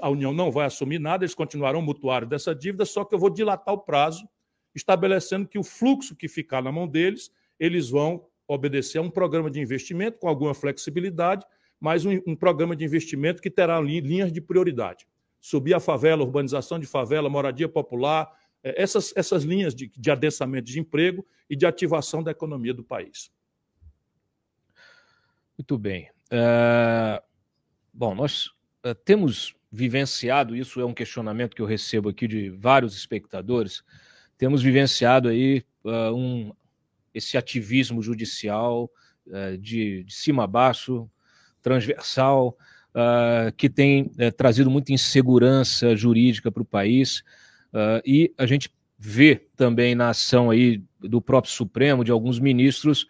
a 0.00 0.08
União 0.08 0.32
não 0.32 0.50
vai 0.50 0.66
assumir 0.66 0.98
nada, 0.98 1.24
eles 1.24 1.34
continuarão 1.34 1.82
mutuários 1.82 2.30
dessa 2.30 2.54
dívida, 2.54 2.84
só 2.84 3.04
que 3.04 3.14
eu 3.14 3.18
vou 3.18 3.30
dilatar 3.30 3.74
o 3.74 3.78
prazo, 3.78 4.28
estabelecendo 4.74 5.48
que 5.48 5.58
o 5.58 5.64
fluxo 5.64 6.14
que 6.14 6.28
ficar 6.28 6.62
na 6.62 6.70
mão 6.70 6.86
deles, 6.86 7.30
eles 7.58 7.90
vão 7.90 8.26
obedecer 8.46 8.98
a 8.98 9.02
um 9.02 9.10
programa 9.10 9.50
de 9.50 9.60
investimento 9.60 10.18
com 10.18 10.28
alguma 10.28 10.54
flexibilidade, 10.54 11.44
mas 11.80 12.04
um, 12.04 12.20
um 12.26 12.36
programa 12.36 12.76
de 12.76 12.84
investimento 12.84 13.42
que 13.42 13.50
terá 13.50 13.80
linhas 13.80 14.32
de 14.32 14.40
prioridade. 14.40 15.06
Subir 15.40 15.74
a 15.74 15.80
favela, 15.80 16.22
urbanização 16.22 16.78
de 16.78 16.86
favela, 16.86 17.28
moradia 17.28 17.68
popular, 17.68 18.30
é, 18.62 18.80
essas, 18.80 19.12
essas 19.16 19.44
linhas 19.44 19.74
de, 19.74 19.88
de 19.88 20.10
adensamento 20.10 20.70
de 20.70 20.80
emprego 20.80 21.26
e 21.48 21.56
de 21.56 21.66
ativação 21.66 22.22
da 22.22 22.30
economia 22.30 22.72
do 22.72 22.84
país. 22.84 23.30
Muito 25.58 25.78
bem. 25.78 26.10
Uh, 26.32 27.22
bom, 27.92 28.14
nós 28.14 28.50
uh, 28.84 28.94
temos 28.94 29.54
vivenciado, 29.74 30.54
isso 30.54 30.80
é 30.80 30.84
um 30.84 30.94
questionamento 30.94 31.56
que 31.56 31.60
eu 31.60 31.66
recebo 31.66 32.08
aqui 32.08 32.28
de 32.28 32.50
vários 32.50 32.96
espectadores, 32.96 33.82
temos 34.38 34.62
vivenciado 34.62 35.28
aí 35.28 35.64
uh, 35.84 36.14
um, 36.14 36.52
esse 37.12 37.36
ativismo 37.36 38.02
judicial 38.02 38.90
uh, 39.26 39.58
de, 39.58 40.04
de, 40.04 40.14
cima 40.14 40.44
a 40.44 40.46
baixo, 40.46 41.08
transversal, 41.62 42.56
que 43.56 43.68
tem 43.68 44.02
uh, 44.02 44.30
trazido 44.36 44.70
muita 44.70 44.92
insegurança 44.92 45.96
jurídica 45.96 46.52
para 46.52 46.62
o 46.62 46.66
país, 46.66 47.24
e 48.04 48.32
a 48.38 48.46
gente 48.46 48.72
vê 48.96 49.48
também 49.56 49.96
na 49.96 50.10
ação 50.10 50.48
aí 50.48 50.80
do 51.00 51.20
próprio 51.20 51.52
Supremo, 51.52 52.04
de 52.04 52.12
alguns 52.12 52.38
ministros, 52.38 53.08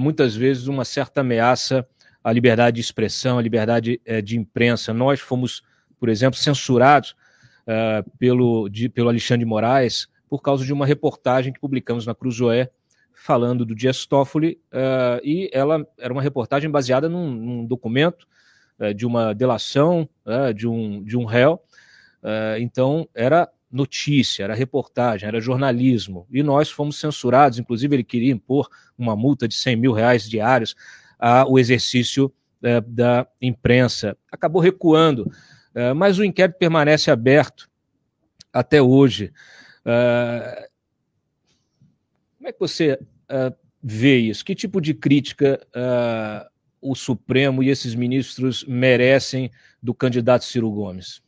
muitas 0.00 0.34
vezes 0.34 0.66
uma 0.66 0.82
certa 0.82 1.20
ameaça 1.20 1.86
à 2.28 2.32
liberdade 2.32 2.76
de 2.76 2.80
expressão, 2.80 3.38
à 3.38 3.42
liberdade 3.42 4.00
de 4.22 4.36
imprensa. 4.36 4.92
Nós 4.92 5.20
fomos 5.20 5.62
por 5.98 6.08
exemplo, 6.08 6.38
censurados 6.38 7.14
uh, 7.62 8.08
pelo, 8.18 8.68
de, 8.68 8.88
pelo 8.88 9.08
Alexandre 9.08 9.44
Moraes 9.44 10.08
por 10.28 10.42
causa 10.42 10.64
de 10.64 10.72
uma 10.72 10.86
reportagem 10.86 11.52
que 11.52 11.60
publicamos 11.60 12.06
na 12.06 12.14
Cruzoé 12.14 12.70
falando 13.12 13.64
do 13.66 13.74
Dias 13.74 14.06
Toffoli, 14.06 14.60
uh, 14.72 15.20
e 15.24 15.50
ela 15.52 15.84
era 15.98 16.12
uma 16.12 16.22
reportagem 16.22 16.70
baseada 16.70 17.08
num, 17.08 17.30
num 17.30 17.66
documento 17.66 18.26
de 18.94 19.04
uma 19.04 19.34
delação 19.34 20.08
de, 20.54 20.64
um, 20.64 21.02
de 21.02 21.16
um 21.16 21.24
réu, 21.24 21.60
então 22.60 23.08
era 23.12 23.50
notícia, 23.68 24.44
era 24.44 24.54
reportagem, 24.54 25.26
era 25.26 25.40
jornalismo, 25.40 26.28
e 26.30 26.44
nós 26.44 26.70
fomos 26.70 26.96
censurados, 26.96 27.58
inclusive 27.58 27.96
ele 27.96 28.04
queria 28.04 28.30
impor 28.32 28.68
uma 28.96 29.16
multa 29.16 29.48
de 29.48 29.56
100 29.56 29.74
mil 29.74 29.92
reais 29.92 30.30
diários 30.30 30.76
ao 31.18 31.58
exercício 31.58 32.32
da 32.86 33.26
imprensa, 33.40 34.16
acabou 34.30 34.60
recuando 34.60 35.30
é, 35.78 35.94
mas 35.94 36.18
o 36.18 36.24
inquérito 36.24 36.56
permanece 36.58 37.08
aberto 37.08 37.70
até 38.52 38.82
hoje. 38.82 39.32
Uh, 39.86 40.68
como 42.36 42.48
é 42.48 42.52
que 42.52 42.58
você 42.58 42.94
uh, 42.94 43.54
vê 43.80 44.18
isso? 44.18 44.44
Que 44.44 44.56
tipo 44.56 44.80
de 44.80 44.92
crítica 44.92 45.64
o 46.80 46.96
Supremo 46.96 47.62
e 47.62 47.68
esses 47.68 47.94
ministros 47.94 48.64
merecem 48.64 49.52
do 49.80 49.94
candidato 49.94 50.44
Ciro 50.44 50.68
Gomes? 50.68 51.22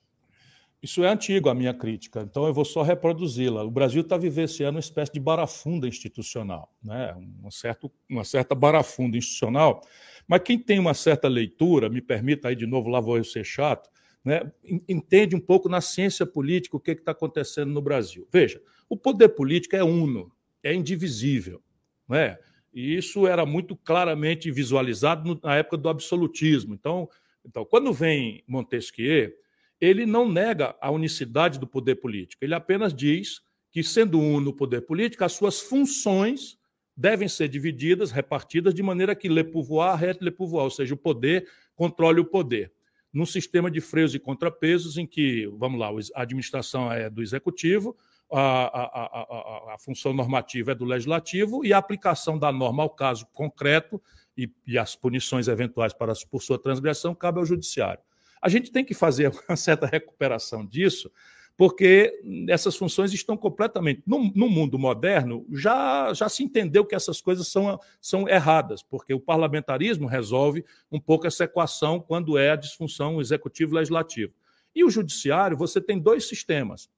Isso 0.82 1.04
é 1.04 1.08
antigo, 1.08 1.50
a 1.50 1.54
minha 1.54 1.74
crítica, 1.74 2.22
então 2.22 2.46
eu 2.46 2.54
vou 2.54 2.64
só 2.64 2.82
reproduzi-la. 2.82 3.62
O 3.64 3.70
Brasil 3.70 4.00
está 4.00 4.16
vivenciando 4.16 4.76
uma 4.76 4.80
espécie 4.80 5.12
de 5.12 5.20
barafunda 5.20 5.86
institucional, 5.86 6.74
né? 6.82 7.14
uma, 7.38 7.50
certa, 7.50 7.90
uma 8.08 8.24
certa 8.24 8.54
barafunda 8.54 9.18
institucional, 9.18 9.82
mas 10.26 10.42
quem 10.42 10.58
tem 10.58 10.78
uma 10.78 10.94
certa 10.94 11.28
leitura, 11.28 11.90
me 11.90 12.00
permita 12.00 12.48
aí 12.48 12.56
de 12.56 12.66
novo, 12.66 12.88
lá 12.88 12.98
vou 12.98 13.18
eu 13.18 13.24
ser 13.24 13.44
chato, 13.44 13.90
né, 14.24 14.50
entende 14.88 15.34
um 15.34 15.40
pouco 15.40 15.68
na 15.68 15.80
ciência 15.80 16.26
política 16.26 16.76
o 16.76 16.80
que 16.80 16.92
está 16.92 17.12
acontecendo 17.12 17.72
no 17.72 17.80
Brasil. 17.80 18.28
Veja, 18.30 18.60
o 18.88 18.96
poder 18.96 19.30
político 19.30 19.76
é 19.76 19.84
uno, 19.84 20.30
é 20.62 20.74
indivisível. 20.74 21.62
Né? 22.08 22.38
E 22.72 22.96
isso 22.96 23.26
era 23.26 23.44
muito 23.44 23.76
claramente 23.76 24.50
visualizado 24.50 25.40
na 25.42 25.56
época 25.56 25.76
do 25.76 25.88
absolutismo. 25.88 26.74
Então, 26.74 27.08
então 27.44 27.64
quando 27.64 27.92
vem 27.92 28.44
Montesquieu, 28.46 29.32
ele 29.80 30.04
não 30.04 30.28
nega 30.28 30.76
a 30.80 30.90
unicidade 30.90 31.58
do 31.58 31.66
poder 31.66 31.96
político, 31.96 32.44
ele 32.44 32.54
apenas 32.54 32.94
diz 32.94 33.40
que, 33.70 33.82
sendo 33.82 34.20
uno 34.20 34.50
o 34.50 34.56
poder 34.56 34.82
político, 34.82 35.24
as 35.24 35.32
suas 35.32 35.60
funções 35.60 36.58
devem 36.96 37.28
ser 37.28 37.48
divididas, 37.48 38.10
repartidas, 38.10 38.74
de 38.74 38.82
maneira 38.82 39.14
que 39.14 39.28
le 39.28 39.44
pouvoir 39.44 39.96
reste 39.96 40.22
le 40.22 40.30
pouvoir, 40.30 40.64
ou 40.64 40.70
seja, 40.70 40.92
o 40.92 40.98
poder 40.98 41.48
controle 41.74 42.20
o 42.20 42.24
poder 42.24 42.72
num 43.12 43.26
sistema 43.26 43.70
de 43.70 43.80
freios 43.80 44.14
e 44.14 44.18
contrapesos 44.18 44.96
em 44.96 45.06
que, 45.06 45.46
vamos 45.58 45.80
lá, 45.80 45.88
a 46.14 46.22
administração 46.22 46.92
é 46.92 47.10
do 47.10 47.22
executivo, 47.22 47.96
a, 48.32 48.40
a, 48.40 49.72
a, 49.72 49.74
a, 49.74 49.78
função 49.78 50.12
normativa 50.12 50.70
é 50.70 50.74
do 50.74 50.84
legislativo 50.84 51.64
e 51.64 51.72
a 51.72 51.78
aplicação 51.78 52.38
da 52.38 52.52
norma 52.52 52.84
ao 52.84 52.90
caso 52.90 53.26
concreto 53.32 54.00
e, 54.36 54.48
e 54.64 54.78
as 54.78 54.94
punições 54.94 55.48
eventuais 55.48 55.92
para, 55.92 56.12
por 56.30 56.40
sua 56.40 56.56
transgressão 56.56 57.12
cabe 57.12 57.40
ao 57.40 57.44
judiciário. 57.44 58.00
A 58.40 58.48
gente 58.48 58.70
tem 58.70 58.84
que 58.84 58.94
fazer 58.94 59.30
uma 59.48 59.56
certa 59.56 59.86
recuperação 59.86 60.64
disso, 60.64 61.10
porque 61.56 62.18
essas 62.48 62.74
funções 62.74 63.12
estão 63.12 63.36
completamente. 63.36 64.02
No, 64.06 64.32
no, 64.34 64.48
mundo 64.48 64.78
moderno, 64.78 65.46
já, 65.52 66.12
já 66.14 66.28
se 66.28 66.42
entendeu 66.42 66.86
que 66.86 66.94
essas 66.94 67.20
coisas 67.20 67.48
são, 67.48 67.78
são 68.00 68.26
erradas, 68.26 68.82
porque 68.82 69.12
o 69.12 69.20
parlamentarismo 69.20 70.06
resolve 70.06 70.64
um 70.90 70.98
pouco 70.98 71.26
essa 71.26 71.44
equação 71.44 72.00
quando 72.00 72.38
é 72.38 72.52
a 72.52 72.56
disfunção 72.56 73.20
executivo-legislativo. 73.20 74.32
E 74.74 74.84
o 74.84 74.90
judiciário, 74.90 75.56
você 75.56 75.80
tem 75.80 75.98
dois 75.98 76.26
sistemas. 76.26 76.88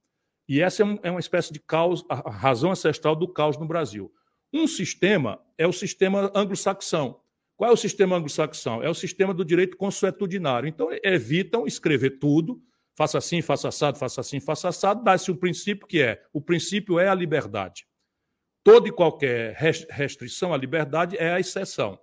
E 0.48 0.60
essa 0.60 0.82
é, 0.82 0.86
um, 0.86 0.98
é 1.02 1.10
uma 1.10 1.20
espécie 1.20 1.52
de 1.52 1.58
caos, 1.58 2.04
a 2.08 2.30
razão 2.30 2.70
ancestral 2.70 3.16
do 3.16 3.26
caos 3.26 3.56
no 3.56 3.66
Brasil. 3.66 4.12
Um 4.52 4.66
sistema 4.66 5.40
é 5.56 5.66
o 5.66 5.72
sistema 5.72 6.30
anglo-saxão. 6.34 7.21
Qual 7.62 7.70
é 7.70 7.74
o 7.74 7.76
sistema 7.76 8.16
anglo-saxão? 8.16 8.82
É 8.82 8.90
o 8.90 8.94
sistema 8.94 9.32
do 9.32 9.44
direito 9.44 9.76
consuetudinário. 9.76 10.68
Então, 10.68 10.88
evitam 11.00 11.64
escrever 11.64 12.18
tudo 12.18 12.60
faça 12.96 13.18
assim, 13.18 13.40
faça 13.40 13.68
assado, 13.68 14.00
faça 14.00 14.20
assim, 14.20 14.40
faça 14.40 14.68
assado, 14.68 15.04
dá-se 15.04 15.30
um 15.30 15.36
princípio 15.36 15.86
que 15.86 16.02
é: 16.02 16.20
o 16.32 16.40
princípio 16.40 16.98
é 16.98 17.06
a 17.06 17.14
liberdade. 17.14 17.86
Toda 18.64 18.88
e 18.88 18.90
qualquer 18.90 19.54
restrição 19.88 20.52
à 20.52 20.56
liberdade 20.56 21.16
é 21.16 21.34
a 21.34 21.38
exceção. 21.38 21.96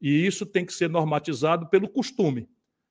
E 0.00 0.26
isso 0.26 0.44
tem 0.44 0.66
que 0.66 0.72
ser 0.72 0.90
normatizado 0.90 1.68
pelo 1.68 1.88
costume. 1.88 2.48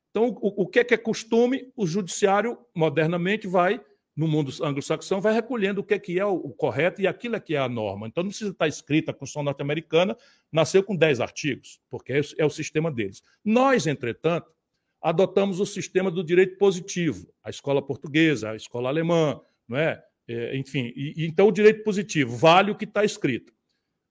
Então, 0.10 0.30
o, 0.40 0.64
o 0.64 0.68
que 0.68 0.80
é, 0.80 0.84
que 0.86 0.94
é 0.94 0.98
costume? 0.98 1.70
O 1.76 1.86
judiciário, 1.86 2.58
modernamente, 2.74 3.46
vai, 3.46 3.84
no 4.16 4.28
mundo 4.28 4.52
anglo-saxão, 4.64 5.20
vai 5.20 5.34
recolhendo 5.34 5.82
o 5.82 5.84
que 5.84 5.94
é, 5.94 6.00
que 6.00 6.18
é 6.18 6.26
o, 6.26 6.50
correto 6.52 7.02
e 7.02 7.08
aquilo 7.08 7.36
é 7.36 7.40
que 7.40 7.54
é 7.54 7.60
a 7.60 7.68
norma. 7.68 8.08
Então, 8.08 8.24
não 8.24 8.30
precisa 8.30 8.52
estar 8.52 8.68
escrita 8.68 9.12
a 9.12 9.14
Constituição 9.14 9.44
norte-americana, 9.44 10.18
nasceu 10.52 10.82
com 10.82 10.96
10 10.96 11.20
artigos, 11.20 11.82
porque 11.90 12.14
é, 12.14 12.22
é 12.38 12.46
o 12.46 12.50
sistema 12.50 12.90
deles. 12.90 13.22
Nós, 13.44 13.86
entretanto, 13.88 14.50
adotamos 15.02 15.60
o 15.60 15.66
sistema 15.66 16.10
do 16.10 16.24
direito 16.24 16.58
positivo, 16.58 17.28
a 17.44 17.50
escola 17.50 17.82
portuguesa, 17.82 18.52
a 18.52 18.56
escola 18.56 18.90
alemã, 18.90 19.40
não 19.68 19.78
é? 19.78 20.02
é 20.28 20.58
enfim, 20.58 20.94
e, 20.96 21.26
então 21.26 21.48
o 21.48 21.52
direito 21.52 21.84
positivo 21.84 22.36
vale 22.38 22.72
o 22.72 22.76
que 22.76 22.86
está 22.86 23.04
escrito. 23.04 23.54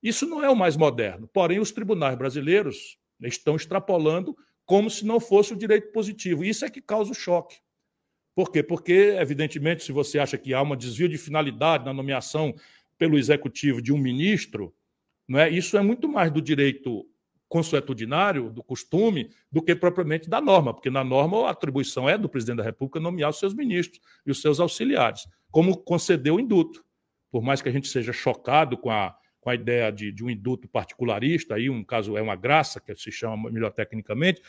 Isso 0.02 0.26
não 0.26 0.44
é 0.44 0.50
o 0.50 0.54
mais 0.54 0.76
moderno, 0.76 1.26
porém 1.32 1.58
os 1.58 1.72
tribunais 1.72 2.16
brasileiros 2.16 2.98
estão 3.22 3.56
extrapolando 3.56 4.36
como 4.66 4.90
se 4.90 5.04
não 5.04 5.18
fosse 5.18 5.54
o 5.54 5.56
direito 5.56 5.90
positivo. 5.92 6.44
Isso 6.44 6.64
é 6.64 6.70
que 6.70 6.80
causa 6.80 7.10
o 7.10 7.14
choque. 7.14 7.56
Por 8.34 8.50
quê? 8.50 8.62
Porque, 8.62 9.16
evidentemente, 9.18 9.84
se 9.84 9.92
você 9.92 10.18
acha 10.18 10.36
que 10.36 10.52
há 10.52 10.60
um 10.60 10.76
desvio 10.76 11.08
de 11.08 11.16
finalidade 11.16 11.84
na 11.84 11.92
nomeação 11.92 12.54
pelo 12.98 13.18
executivo 13.18 13.80
de 13.80 13.92
um 13.92 13.98
ministro, 13.98 14.74
não 15.28 15.38
é? 15.38 15.48
isso 15.48 15.76
é 15.76 15.82
muito 15.82 16.08
mais 16.08 16.30
do 16.30 16.42
direito 16.42 17.06
consuetudinário, 17.48 18.50
do 18.50 18.64
costume, 18.64 19.30
do 19.50 19.62
que 19.62 19.76
propriamente 19.76 20.28
da 20.28 20.40
norma, 20.40 20.74
porque 20.74 20.90
na 20.90 21.04
norma 21.04 21.46
a 21.46 21.50
atribuição 21.50 22.08
é 22.08 22.18
do 22.18 22.28
presidente 22.28 22.56
da 22.56 22.64
República 22.64 22.98
nomear 22.98 23.30
os 23.30 23.38
seus 23.38 23.54
ministros 23.54 24.00
e 24.26 24.30
os 24.30 24.40
seus 24.40 24.58
auxiliares, 24.58 25.28
como 25.52 25.76
concedeu 25.76 26.34
o 26.34 26.40
induto. 26.40 26.84
Por 27.30 27.42
mais 27.42 27.62
que 27.62 27.68
a 27.68 27.72
gente 27.72 27.86
seja 27.86 28.12
chocado 28.12 28.76
com 28.76 28.90
a, 28.90 29.16
com 29.40 29.50
a 29.50 29.54
ideia 29.54 29.92
de, 29.92 30.10
de 30.10 30.24
um 30.24 30.30
induto 30.30 30.66
particularista, 30.66 31.54
aí 31.54 31.70
um 31.70 31.84
caso 31.84 32.16
é 32.16 32.22
uma 32.22 32.34
graça, 32.34 32.80
que 32.80 32.94
se 32.96 33.12
chama 33.12 33.50
melhor 33.50 33.70
tecnicamente, 33.70 34.42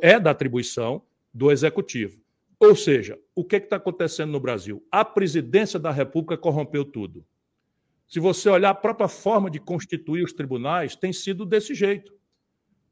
é 0.00 0.20
da 0.20 0.30
atribuição 0.30 1.02
do 1.34 1.50
executivo. 1.50 2.20
Ou 2.64 2.76
seja, 2.76 3.18
o 3.34 3.44
que 3.44 3.56
está 3.56 3.74
acontecendo 3.74 4.30
no 4.30 4.38
Brasil? 4.38 4.86
A 4.88 5.04
presidência 5.04 5.80
da 5.80 5.90
República 5.90 6.38
corrompeu 6.38 6.84
tudo. 6.84 7.26
Se 8.06 8.20
você 8.20 8.48
olhar 8.48 8.70
a 8.70 8.74
própria 8.74 9.08
forma 9.08 9.50
de 9.50 9.58
constituir 9.58 10.22
os 10.22 10.32
tribunais, 10.32 10.94
tem 10.94 11.12
sido 11.12 11.44
desse 11.44 11.74
jeito 11.74 12.14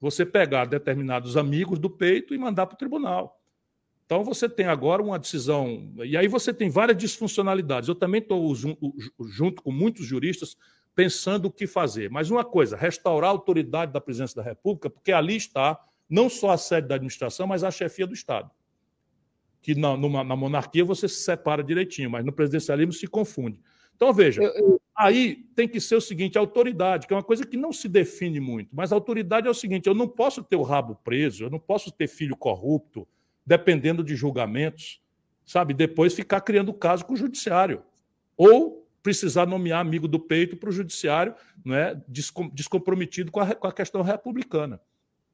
você 0.00 0.26
pegar 0.26 0.64
determinados 0.64 1.36
amigos 1.36 1.78
do 1.78 1.88
peito 1.88 2.34
e 2.34 2.38
mandar 2.38 2.66
para 2.66 2.74
o 2.74 2.78
tribunal. 2.78 3.40
Então 4.06 4.24
você 4.24 4.48
tem 4.48 4.66
agora 4.66 5.00
uma 5.00 5.20
decisão, 5.20 5.92
e 5.98 6.16
aí 6.16 6.26
você 6.26 6.52
tem 6.52 6.68
várias 6.68 6.98
disfuncionalidades. 6.98 7.88
Eu 7.88 7.94
também 7.94 8.20
estou 8.20 8.52
junto 9.28 9.62
com 9.62 9.70
muitos 9.70 10.04
juristas 10.04 10.56
pensando 10.96 11.46
o 11.46 11.50
que 11.50 11.68
fazer. 11.68 12.10
Mas 12.10 12.28
uma 12.28 12.44
coisa, 12.44 12.76
restaurar 12.76 13.30
a 13.30 13.32
autoridade 13.32 13.92
da 13.92 14.00
presidência 14.00 14.42
da 14.42 14.42
República, 14.42 14.90
porque 14.90 15.12
ali 15.12 15.36
está 15.36 15.78
não 16.08 16.28
só 16.28 16.50
a 16.50 16.58
sede 16.58 16.88
da 16.88 16.96
administração, 16.96 17.46
mas 17.46 17.62
a 17.62 17.70
chefia 17.70 18.04
do 18.04 18.14
Estado. 18.14 18.50
Que 19.60 19.74
na, 19.74 19.96
numa, 19.96 20.24
na 20.24 20.36
monarquia 20.36 20.84
você 20.84 21.08
se 21.08 21.22
separa 21.22 21.62
direitinho, 21.62 22.10
mas 22.10 22.24
no 22.24 22.32
presidencialismo 22.32 22.92
se 22.92 23.06
confunde. 23.06 23.60
Então, 23.94 24.14
veja, 24.14 24.42
eu, 24.42 24.50
eu... 24.54 24.80
aí 24.96 25.44
tem 25.54 25.68
que 25.68 25.80
ser 25.80 25.96
o 25.96 26.00
seguinte: 26.00 26.38
autoridade, 26.38 27.06
que 27.06 27.12
é 27.12 27.16
uma 27.16 27.22
coisa 27.22 27.44
que 27.44 27.56
não 27.56 27.72
se 27.72 27.86
define 27.86 28.40
muito, 28.40 28.74
mas 28.74 28.92
a 28.92 28.94
autoridade 28.94 29.46
é 29.46 29.50
o 29.50 29.54
seguinte: 29.54 29.86
eu 29.86 29.94
não 29.94 30.08
posso 30.08 30.42
ter 30.42 30.56
o 30.56 30.62
rabo 30.62 30.94
preso, 31.04 31.44
eu 31.44 31.50
não 31.50 31.58
posso 31.58 31.92
ter 31.92 32.06
filho 32.06 32.34
corrupto, 32.34 33.06
dependendo 33.44 34.02
de 34.02 34.16
julgamentos, 34.16 35.02
sabe? 35.44 35.74
Depois 35.74 36.14
ficar 36.14 36.40
criando 36.40 36.72
caso 36.72 37.04
com 37.04 37.12
o 37.12 37.16
judiciário. 37.16 37.82
Ou 38.36 38.88
precisar 39.02 39.46
nomear 39.46 39.80
amigo 39.80 40.08
do 40.08 40.18
peito 40.18 40.56
para 40.56 40.68
o 40.68 40.72
judiciário, 40.72 41.34
não 41.64 41.74
é? 41.74 42.00
descomprometido 42.52 43.30
com 43.30 43.40
a, 43.40 43.54
com 43.54 43.66
a 43.66 43.72
questão 43.72 44.02
republicana. 44.02 44.80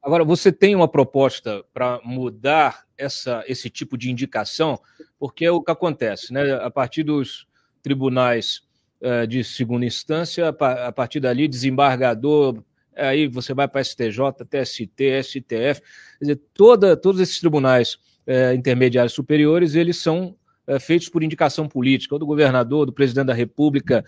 Agora, 0.07 0.23
você 0.23 0.53
tem 0.53 0.73
uma 0.73 0.87
proposta 0.87 1.65
para 1.73 1.99
mudar 2.01 2.85
essa, 2.97 3.43
esse 3.45 3.69
tipo 3.69 3.97
de 3.97 4.09
indicação? 4.09 4.79
Porque 5.19 5.43
é 5.43 5.51
o 5.51 5.61
que 5.61 5.69
acontece, 5.69 6.31
né? 6.31 6.53
A 6.61 6.71
partir 6.71 7.03
dos 7.03 7.45
tribunais 7.83 8.61
uh, 9.01 9.27
de 9.27 9.43
segunda 9.43 9.85
instância, 9.85 10.47
a 10.47 10.93
partir 10.93 11.19
dali, 11.19 11.45
desembargador, 11.45 12.63
aí 12.95 13.27
você 13.27 13.53
vai 13.53 13.67
para 13.67 13.83
STJ, 13.83 14.45
TST, 14.49 15.23
STF, 15.23 15.81
quer 15.81 16.21
dizer, 16.21 16.41
toda, 16.53 16.95
todos 16.95 17.19
esses 17.19 17.41
tribunais 17.41 17.95
uh, 18.25 18.55
intermediários 18.55 19.11
superiores, 19.11 19.75
eles 19.75 19.97
são 19.97 20.37
uh, 20.69 20.79
feitos 20.79 21.09
por 21.09 21.21
indicação 21.21 21.67
política, 21.67 22.15
ou 22.15 22.19
do 22.19 22.25
governador, 22.25 22.85
do 22.85 22.93
presidente 22.93 23.27
da 23.27 23.33
República, 23.33 24.05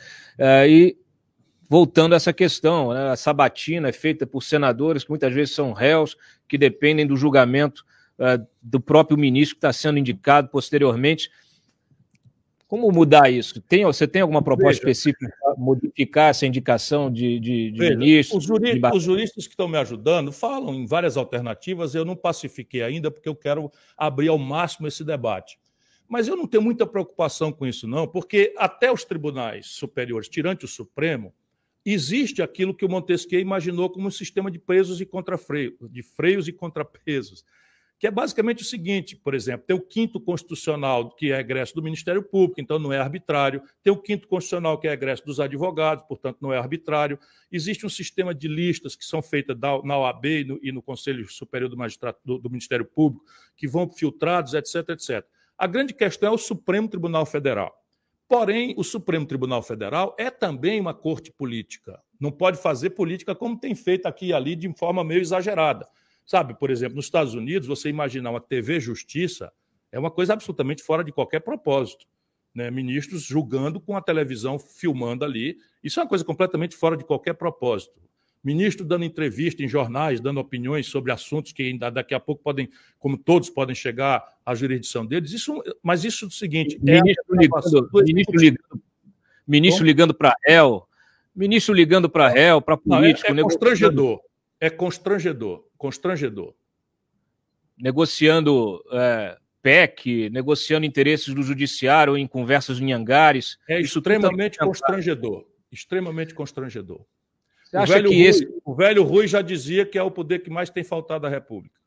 e 0.66 0.96
voltando 1.70 2.14
a 2.14 2.16
essa 2.16 2.34
questão, 2.34 2.92
né, 2.92 3.12
a 3.12 3.16
sabatina 3.16 3.90
é 3.90 3.92
feita 3.94 4.26
por 4.26 4.42
senadores 4.42 5.04
que 5.04 5.12
muitas 5.12 5.32
vezes 5.32 5.54
são 5.54 5.72
réus, 5.72 6.18
que 6.48 6.58
dependem 6.58 7.06
do 7.06 7.16
julgamento 7.16 7.86
do 8.62 8.82
próprio 8.82 9.18
ministro 9.18 9.56
que 9.56 9.60
está 9.60 9.72
sendo 9.72 9.98
indicado 9.98 10.50
posteriormente. 10.50 11.32
Como 12.68 12.92
mudar 12.92 13.32
isso? 13.32 13.62
Tem, 13.62 13.86
você 13.86 14.08
tem 14.08 14.22
alguma 14.22 14.44
proposta 14.44 14.86
Veja, 14.86 14.92
específica 14.92 15.34
para 15.42 15.56
modificar 15.56 16.30
essa 16.30 16.46
indicação 16.46 17.10
de, 17.10 17.40
de, 17.40 17.72
de 17.72 17.80
Veja, 17.80 17.98
ministro? 17.98 18.38
Os, 18.38 18.44
juri, 18.44 18.80
de... 18.80 18.88
os, 18.94 19.02
juristas 19.02 19.48
que 19.48 19.54
estão 19.54 19.68
me 19.68 19.78
ajudando 19.78 20.32
falam 20.32 20.76
em 20.76 20.86
várias 20.86 21.18
alternativas, 21.18 21.96
eu 21.96 22.06
não 22.06 22.16
pacifiquei 22.16 22.84
ainda, 22.84 23.10
porque 23.10 23.30
eu 23.30 23.36
quero 23.36 23.72
abrir 23.98 24.28
ao 24.28 24.38
máximo 24.38 24.88
esse 24.88 25.04
debate. 25.04 25.58
Mas 26.08 26.28
eu 26.28 26.36
não 26.36 26.46
tenho 26.46 26.62
muita 26.62 26.86
preocupação 26.86 27.52
com 27.52 27.66
isso, 27.66 27.88
não, 27.88 28.08
porque 28.08 28.54
até 28.58 28.92
os 28.92 29.04
tribunais 29.04 29.68
superiores, 29.68 30.28
tirante 30.28 30.66
o 30.66 30.68
Supremo, 30.68 31.34
existe 31.86 32.42
aquilo 32.42 32.74
que 32.74 32.86
o 32.86 32.90
Montesquieu 32.90 33.40
imaginou 33.40 33.90
como 33.90 34.08
um 34.08 34.12
sistema 34.12 34.52
de 34.52 34.60
presos 34.60 35.00
e 35.02 35.06
contrafreios, 35.06 35.74
de 35.90 36.04
freios 36.04 36.48
e 36.48 36.54
contrapesos 36.54 37.44
que 38.00 38.08
é 38.08 38.12
basicamente 38.12 38.64
o 38.64 38.66
seguinte, 38.66 39.14
por 39.14 39.36
exemplo, 39.36 39.68
tem 39.68 39.76
o 39.76 39.82
quinto 39.82 40.22
constitucional, 40.22 41.14
que 41.14 41.34
é 41.34 41.40
egresso 41.40 41.76
do 41.76 41.84
Ministério 41.84 42.24
Público, 42.24 42.62
então 42.62 42.80
não 42.80 42.94
é 42.94 42.98
arbitrário, 42.98 43.62
tem 43.84 43.92
o 43.92 43.98
quinto 43.98 44.26
constitucional, 44.26 44.80
que 44.80 44.88
é 44.88 44.94
egresso 44.94 45.26
dos 45.26 45.38
advogados, 45.42 46.06
portanto 46.06 46.38
não 46.40 46.54
é 46.54 46.58
arbitrário, 46.58 47.20
existe 47.52 47.86
um 47.86 47.90
sistema 47.90 48.34
de 48.34 48.48
listas 48.48 48.96
que 48.96 49.04
são 49.04 49.22
feitas 49.22 49.58
na 49.84 49.98
OAB 49.98 50.26
e 50.26 50.44
no, 50.46 50.60
e 50.64 50.72
no 50.72 50.82
Conselho 50.82 51.28
Superior 51.30 51.70
do, 51.70 51.76
do, 52.24 52.40
do 52.40 52.50
Ministério 52.50 52.86
Público, 52.86 53.26
que 53.58 53.68
vão 53.68 53.90
filtrados, 53.92 54.54
etc, 54.54 54.90
etc. 54.92 55.26
A 55.58 55.68
grande 55.68 55.94
questão 55.94 56.32
é 56.32 56.34
o 56.34 56.38
Supremo 56.38 56.88
Tribunal 56.88 57.26
Federal. 57.26 57.79
Porém, 58.30 58.76
o 58.78 58.84
Supremo 58.84 59.26
Tribunal 59.26 59.64
Federal 59.64 60.16
é 60.16 60.30
também 60.30 60.80
uma 60.80 60.94
corte 60.94 61.32
política. 61.32 62.00
Não 62.20 62.32
pode 62.32 62.62
fazer 62.62 62.92
política 62.92 63.34
como 63.34 63.60
tem 63.60 63.74
feito 63.74 64.06
aqui 64.06 64.28
e 64.28 64.34
ali 64.34 64.56
de 64.56 64.72
forma 64.78 65.04
meio 65.04 65.20
exagerada. 65.20 65.88
Sabe, 66.28 66.54
por 66.54 66.70
exemplo, 66.70 66.96
nos 66.96 67.06
Estados 67.06 67.34
Unidos, 67.34 67.68
você 67.68 67.90
imaginar 67.90 68.30
uma 68.30 68.40
TV 68.40 68.80
Justiça 68.80 69.52
é 69.92 69.98
uma 69.98 70.12
coisa 70.12 70.34
absolutamente 70.34 70.84
fora 70.84 71.04
de 71.04 71.12
qualquer 71.12 71.40
propósito. 71.40 72.06
Né? 72.54 72.70
Ministros 72.70 73.24
julgando 73.24 73.80
com 73.80 73.98
a 73.98 74.02
televisão 74.02 74.60
filmando 74.60 75.26
ali. 75.26 75.58
Isso 75.84 76.00
é 76.00 76.04
uma 76.04 76.10
coisa 76.10 76.24
completamente 76.24 76.76
fora 76.76 76.96
de 76.96 77.04
qualquer 77.04 77.34
propósito. 77.34 78.00
Ministro 78.44 78.86
dando 78.86 79.04
entrevista 79.04 79.64
em 79.64 79.68
jornais, 79.68 80.22
dando 80.22 80.40
opiniões 80.40 80.88
sobre 80.88 81.12
assuntos 81.12 81.52
que 81.52 81.64
ainda 81.64 81.90
daqui 81.90 82.14
a 82.14 82.20
pouco 82.20 82.42
podem, 82.42 82.70
como 82.98 83.18
todos, 83.18 83.50
podem 83.50 83.76
chegar 83.76 84.24
à 84.46 84.56
jurisdição 84.56 85.06
deles. 85.06 85.34
Isso, 85.34 85.62
mas 85.84 86.04
isso 86.06 86.26
é 86.26 86.28
o 86.28 86.32
seguinte: 86.32 86.80
ministro, 86.82 87.36
é 87.36 87.42
ligando, 87.42 87.90
ministro 88.06 88.40
ligando, 88.40 88.82
ministro 89.46 89.86
ligando 89.86 90.14
para 90.14 90.34
réu, 90.46 90.88
ministro 91.36 91.74
ligando 91.74 92.10
para 92.10 92.30
réu, 92.30 92.62
para 92.62 92.78
político. 92.78 93.34
Não, 93.34 93.38
é, 93.38 93.42
é 93.42 93.44
constrangedor. 93.44 94.22
É 94.62 94.70
constrangedor 94.70 95.70
constrangedor. 95.80 96.54
Negociando 97.78 98.84
é, 98.92 99.38
PEC, 99.62 100.30
negociando 100.30 100.86
interesses 100.86 101.34
do 101.34 101.42
judiciário 101.42 102.18
em 102.18 102.28
conversas 102.28 102.80
em 102.80 102.92
hangares. 102.92 103.58
É 103.68 103.80
extremamente 103.80 104.60
constrangedor. 104.60 105.48
Extremamente 105.72 106.36
constrangedor. 106.36 107.06
Você 107.72 107.78
o, 107.78 107.86
velho 107.86 108.10
Rui, 108.10 108.22
esse... 108.22 108.62
o 108.66 108.76
velho 108.76 109.04
Rui 109.04 109.28
já 109.28 109.42
dizia 109.42 109.86
que 109.86 109.98
é 109.98 110.04
o 110.04 110.10
poder 110.10 110.40
que 110.40 110.50
mais 110.50 110.70
tem 110.70 110.84
faltado 110.84 111.28
à 111.28 111.30
República. 111.30 111.80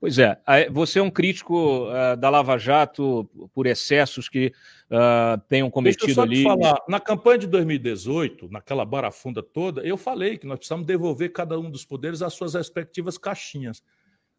Pois 0.00 0.18
é, 0.18 0.38
você 0.70 0.98
é 0.98 1.02
um 1.02 1.10
crítico 1.10 1.86
uh, 1.86 2.16
da 2.16 2.28
Lava 2.28 2.58
Jato 2.58 3.28
por 3.54 3.66
excessos 3.66 4.28
que 4.28 4.52
uh, 4.90 5.40
tenham 5.48 5.70
cometido 5.70 6.06
Deixa 6.06 6.20
eu 6.20 6.24
só 6.26 6.30
ali. 6.30 6.42
Falar, 6.42 6.82
na 6.88 7.00
campanha 7.00 7.38
de 7.38 7.46
2018, 7.46 8.50
naquela 8.50 8.84
barafunda 8.84 9.42
toda, 9.42 9.82
eu 9.82 9.96
falei 9.96 10.36
que 10.36 10.46
nós 10.46 10.58
precisamos 10.58 10.86
devolver 10.86 11.32
cada 11.32 11.58
um 11.58 11.70
dos 11.70 11.84
poderes 11.84 12.22
às 12.22 12.34
suas 12.34 12.54
respectivas 12.54 13.16
caixinhas. 13.16 13.82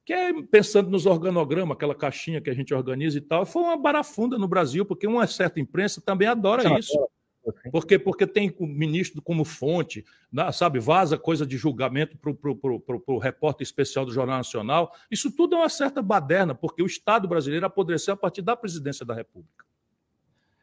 Que 0.03 0.13
é 0.13 0.33
pensando 0.43 0.91
nos 0.91 1.07
organogramas, 1.07 1.75
aquela 1.75 1.95
caixinha 1.95 2.41
que 2.41 2.49
a 2.49 2.53
gente 2.53 2.73
organiza 2.73 3.17
e 3.17 3.21
tal, 3.21 3.43
foi 3.43 3.63
uma 3.63 3.77
barafunda 3.77 4.38
no 4.38 4.47
Brasil, 4.47 4.86
porque 4.86 5.07
uma 5.07 5.25
certa 5.25 5.59
imprensa 5.59 5.99
também 5.99 6.27
adora 6.27 6.77
isso. 6.77 6.95
Porque, 7.72 8.00
porque 8.00 8.26
tem 8.28 8.54
o 8.60 8.66
ministro 8.66 9.22
como 9.22 9.46
fonte, 9.46 10.04
né, 10.32 10.52
sabe, 10.52 10.80
vaza 10.80 11.18
coisa 11.18 11.46
de 11.46 11.58
julgamento 11.58 12.18
para 12.18 12.32
o 12.32 13.18
repórter 13.18 13.64
especial 13.64 14.06
do 14.06 14.14
Jornal 14.14 14.38
Nacional. 14.38 14.91
Isso 15.10 15.32
tudo 15.32 15.56
é 15.56 15.60
uma 15.60 15.70
certa 15.70 16.02
baderna, 16.02 16.56
porque 16.56 16.82
o 16.82 16.88
Estado 16.88 17.28
brasileiro 17.28 17.66
apodreceu 17.66 18.14
a 18.14 18.18
partir 18.18 18.41
da 18.41 18.56
presidência 18.56 19.06
da 19.06 19.14
República. 19.14 19.66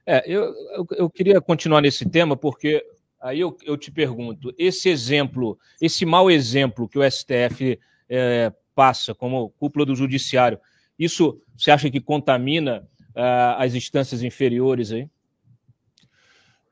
É, 0.04 0.22
eu, 0.26 0.42
eu, 0.74 0.86
eu 0.92 1.10
queria 1.10 1.40
continuar 1.40 1.80
nesse 1.80 2.08
tema, 2.08 2.36
porque 2.36 2.84
Aí 3.22 3.38
eu, 3.38 3.56
eu 3.62 3.76
te 3.76 3.88
pergunto, 3.92 4.52
esse 4.58 4.88
exemplo, 4.88 5.56
esse 5.80 6.04
mau 6.04 6.28
exemplo 6.28 6.88
que 6.88 6.98
o 6.98 7.08
STF 7.08 7.78
é, 8.08 8.52
passa 8.74 9.14
como 9.14 9.50
cúpula 9.50 9.86
do 9.86 9.94
judiciário, 9.94 10.58
isso 10.98 11.40
você 11.56 11.70
acha 11.70 11.88
que 11.88 12.00
contamina 12.00 12.86
uh, 13.10 13.58
as 13.58 13.74
instâncias 13.74 14.24
inferiores 14.24 14.90
aí? 14.90 15.08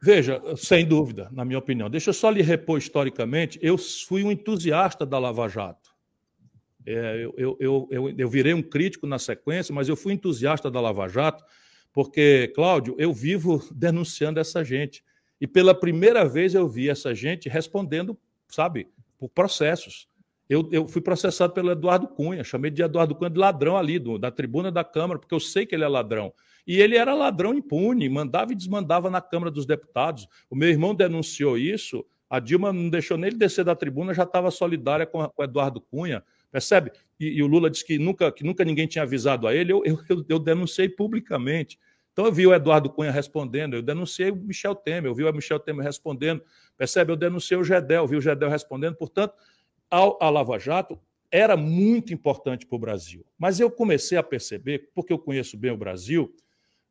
Veja, 0.03 0.41
sem 0.57 0.87
dúvida, 0.87 1.29
na 1.31 1.45
minha 1.45 1.59
opinião. 1.59 1.91
Deixa 1.91 2.11
eu 2.11 2.15
só 2.15 2.31
lhe 2.31 2.41
repor 2.41 2.79
historicamente. 2.79 3.59
Eu 3.61 3.77
fui 3.77 4.25
um 4.25 4.33
entusiasta 4.33 5.05
da 5.05 5.19
Lava 5.19 5.47
Jato. 5.47 5.91
É, 6.87 7.25
eu, 7.37 7.57
eu, 7.61 7.89
eu, 7.91 8.15
eu, 8.17 8.29
virei 8.29 8.55
um 8.55 8.63
crítico 8.63 9.07
na 9.07 9.19
sequência, 9.19 9.75
mas 9.75 9.89
eu 9.89 9.97
fui 9.97 10.15
entusiasta 10.15 10.71
da 10.71 10.81
Lava 10.81 11.07
Jato, 11.07 11.45
porque, 11.93 12.51
Cláudio, 12.55 12.97
eu 12.99 13.13
vivo 13.13 13.63
denunciando 13.77 14.41
essa 14.41 14.65
gente. 14.65 15.05
E 15.39 15.47
pela 15.47 15.75
primeira 15.75 16.25
vez 16.27 16.55
eu 16.55 16.67
vi 16.67 16.89
essa 16.89 17.15
gente 17.15 17.49
respondendo, 17.49 18.17
sabe, 18.49 18.89
por 19.19 19.29
processos. 19.29 20.09
Eu, 20.49 20.69
eu 20.73 20.89
fui 20.89 21.03
processado 21.03 21.53
pelo 21.53 21.71
Eduardo 21.71 22.09
Cunha, 22.09 22.43
chamei 22.43 22.71
de 22.71 22.83
Eduardo 22.83 23.15
Cunha 23.15 23.31
de 23.31 23.39
ladrão 23.39 23.77
ali, 23.77 23.99
do, 23.99 24.19
da 24.19 24.31
tribuna 24.31 24.73
da 24.73 24.83
Câmara, 24.83 25.19
porque 25.19 25.35
eu 25.35 25.41
sei 25.41 25.67
que 25.67 25.75
ele 25.75 25.85
é 25.85 25.89
ladrão. 25.89 26.33
E 26.67 26.81
ele 26.81 26.97
era 26.97 27.15
ladrão 27.15 27.55
impune, 27.55 28.09
mandava 28.09 28.53
e 28.53 28.57
desmandava 28.57 29.11
na 29.11 29.21
Câmara 29.21 29.51
dos 29.51 29.67
Deputados. 29.67 30.29
O 30.49 30.57
meu 30.57 30.69
irmão 30.69 30.95
denunciou 30.95 31.57
isso, 31.59 32.05
a 32.29 32.39
Dilma 32.39 32.73
não 32.73 32.89
deixou 32.89 33.17
nem 33.17 33.29
ele 33.29 33.37
descer 33.37 33.65
da 33.65 33.75
tribuna, 33.75 34.15
já 34.15 34.23
estava 34.23 34.51
solidária 34.51 35.05
com, 35.05 35.19
o 35.37 35.43
Eduardo 35.43 35.81
Cunha, 35.81 36.23
percebe? 36.51 36.93
E, 37.19 37.27
e, 37.27 37.43
o 37.43 37.47
Lula 37.47 37.69
disse 37.69 37.85
que 37.85 37.99
nunca, 37.99 38.31
que 38.31 38.45
nunca 38.45 38.65
ninguém 38.65 38.87
tinha 38.87 39.03
avisado 39.03 39.49
a 39.49 39.55
ele, 39.55 39.73
eu, 39.73 39.83
eu, 39.85 40.25
eu 40.29 40.39
denunciei 40.39 40.89
publicamente. 40.89 41.77
Então 42.13 42.27
eu 42.27 42.33
vi 42.33 42.47
o 42.47 42.55
Eduardo 42.55 42.89
Cunha 42.89 43.11
respondendo, 43.11 43.75
eu 43.75 43.83
denunciei 43.83 44.31
o 44.31 44.37
Michel 44.37 44.75
Temer, 44.75 45.07
eu 45.11 45.15
vi 45.15 45.25
o 45.25 45.33
Michel 45.33 45.59
Temer 45.59 45.85
respondendo, 45.85 46.43
percebe? 46.77 47.11
Eu 47.11 47.17
denunciei 47.17 47.59
o 47.59 47.65
Gedel, 47.65 48.07
vi 48.07 48.17
o 48.17 48.21
Gedel 48.21 48.49
respondendo, 48.49 48.95
portanto, 48.95 49.35
a 49.91 50.31
Lava 50.31 50.59
Jato 50.59 51.01
era 51.33 51.57
muito 51.57 52.13
importante 52.13 52.67
para 52.67 52.77
o 52.77 52.79
Brasil. 52.79 53.25
Mas 53.39 53.59
eu 53.59 53.71
comecei 53.71 54.19
a 54.19 54.23
perceber, 54.23 54.91
porque 54.95 55.13
eu 55.13 55.19
conheço 55.19 55.57
bem 55.57 55.71
o 55.71 55.77
Brasil, 55.77 56.33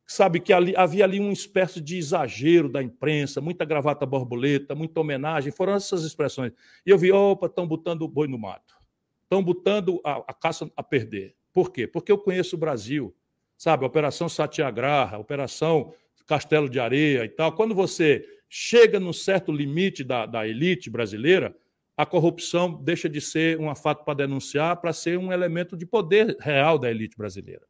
sabe 0.09 0.39
que 0.39 0.51
ali, 0.51 0.73
havia 0.75 1.03
ali 1.03 1.19
uma 1.19 1.31
espécie 1.31 1.79
de 1.79 1.95
exagero 1.95 2.67
da 2.67 2.81
imprensa, 2.81 3.39
muita 3.39 3.63
gravata 3.63 4.07
borboleta, 4.07 4.73
muita 4.73 4.99
homenagem, 4.99 5.51
foram 5.51 5.73
essas 5.75 6.03
expressões. 6.03 6.51
E 6.83 6.89
eu 6.89 6.97
vi, 6.97 7.11
opa, 7.11 7.45
estão 7.45 7.67
botando 7.67 8.01
o 8.01 8.07
boi 8.07 8.27
no 8.27 8.39
mato, 8.39 8.75
estão 9.21 9.43
botando 9.43 10.01
a, 10.03 10.23
a 10.27 10.33
caça 10.33 10.69
a 10.75 10.81
perder. 10.81 11.35
Por 11.53 11.71
quê? 11.71 11.85
Porque 11.85 12.11
eu 12.11 12.17
conheço 12.17 12.55
o 12.55 12.59
Brasil, 12.59 13.15
sabe? 13.55 13.85
Operação 13.85 14.27
Satyagraha, 14.27 15.19
Operação 15.19 15.93
Castelo 16.25 16.67
de 16.67 16.79
Areia 16.79 17.23
e 17.23 17.29
tal. 17.29 17.51
Quando 17.51 17.75
você 17.75 18.25
chega 18.49 18.99
num 18.99 19.13
certo 19.13 19.51
limite 19.51 20.03
da, 20.03 20.25
da 20.25 20.47
elite 20.47 20.89
brasileira, 20.89 21.55
a 21.95 22.03
corrupção 22.03 22.81
deixa 22.83 23.07
de 23.07 23.21
ser 23.21 23.59
um 23.59 23.73
fato 23.75 24.03
para 24.03 24.15
denunciar 24.15 24.81
para 24.81 24.91
ser 24.91 25.19
um 25.19 25.31
elemento 25.31 25.77
de 25.77 25.85
poder 25.85 26.35
real 26.39 26.79
da 26.79 26.89
elite 26.89 27.15
brasileira. 27.15 27.68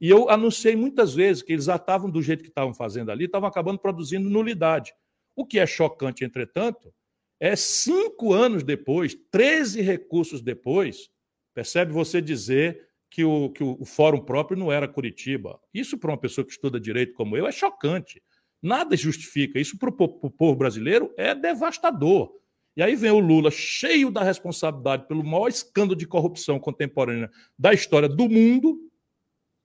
E 0.00 0.10
eu 0.10 0.28
anunciei 0.28 0.76
muitas 0.76 1.14
vezes 1.14 1.42
que 1.42 1.52
eles 1.52 1.68
estavam 1.68 2.10
do 2.10 2.22
jeito 2.22 2.42
que 2.42 2.48
estavam 2.48 2.74
fazendo 2.74 3.10
ali, 3.10 3.24
estavam 3.24 3.48
acabando 3.48 3.78
produzindo 3.78 4.28
nulidade. 4.28 4.92
O 5.34 5.44
que 5.44 5.58
é 5.58 5.66
chocante, 5.66 6.24
entretanto, 6.24 6.92
é 7.40 7.54
cinco 7.54 8.32
anos 8.32 8.62
depois, 8.62 9.14
13 9.30 9.82
recursos 9.82 10.40
depois, 10.40 11.10
percebe 11.54 11.92
você 11.92 12.20
dizer 12.20 12.86
que 13.10 13.24
o, 13.24 13.50
que 13.50 13.62
o, 13.62 13.84
fórum 13.84 14.20
próprio 14.20 14.58
não 14.58 14.70
era 14.70 14.88
Curitiba. 14.88 15.58
Isso, 15.72 15.96
para 15.96 16.10
uma 16.10 16.18
pessoa 16.18 16.44
que 16.44 16.52
estuda 16.52 16.80
direito 16.80 17.14
como 17.14 17.36
eu, 17.36 17.46
é 17.46 17.52
chocante. 17.52 18.22
Nada 18.62 18.96
justifica. 18.96 19.60
Isso, 19.60 19.78
para 19.78 19.88
o 19.88 20.30
povo 20.30 20.56
brasileiro, 20.56 21.12
é 21.16 21.34
devastador. 21.34 22.32
E 22.76 22.82
aí 22.82 22.94
vem 22.94 23.10
o 23.10 23.18
Lula, 23.18 23.50
cheio 23.50 24.10
da 24.10 24.22
responsabilidade 24.22 25.06
pelo 25.06 25.24
maior 25.24 25.48
escândalo 25.48 25.96
de 25.96 26.06
corrupção 26.06 26.58
contemporânea 26.58 27.30
da 27.58 27.72
história 27.72 28.08
do 28.08 28.28
mundo, 28.28 28.78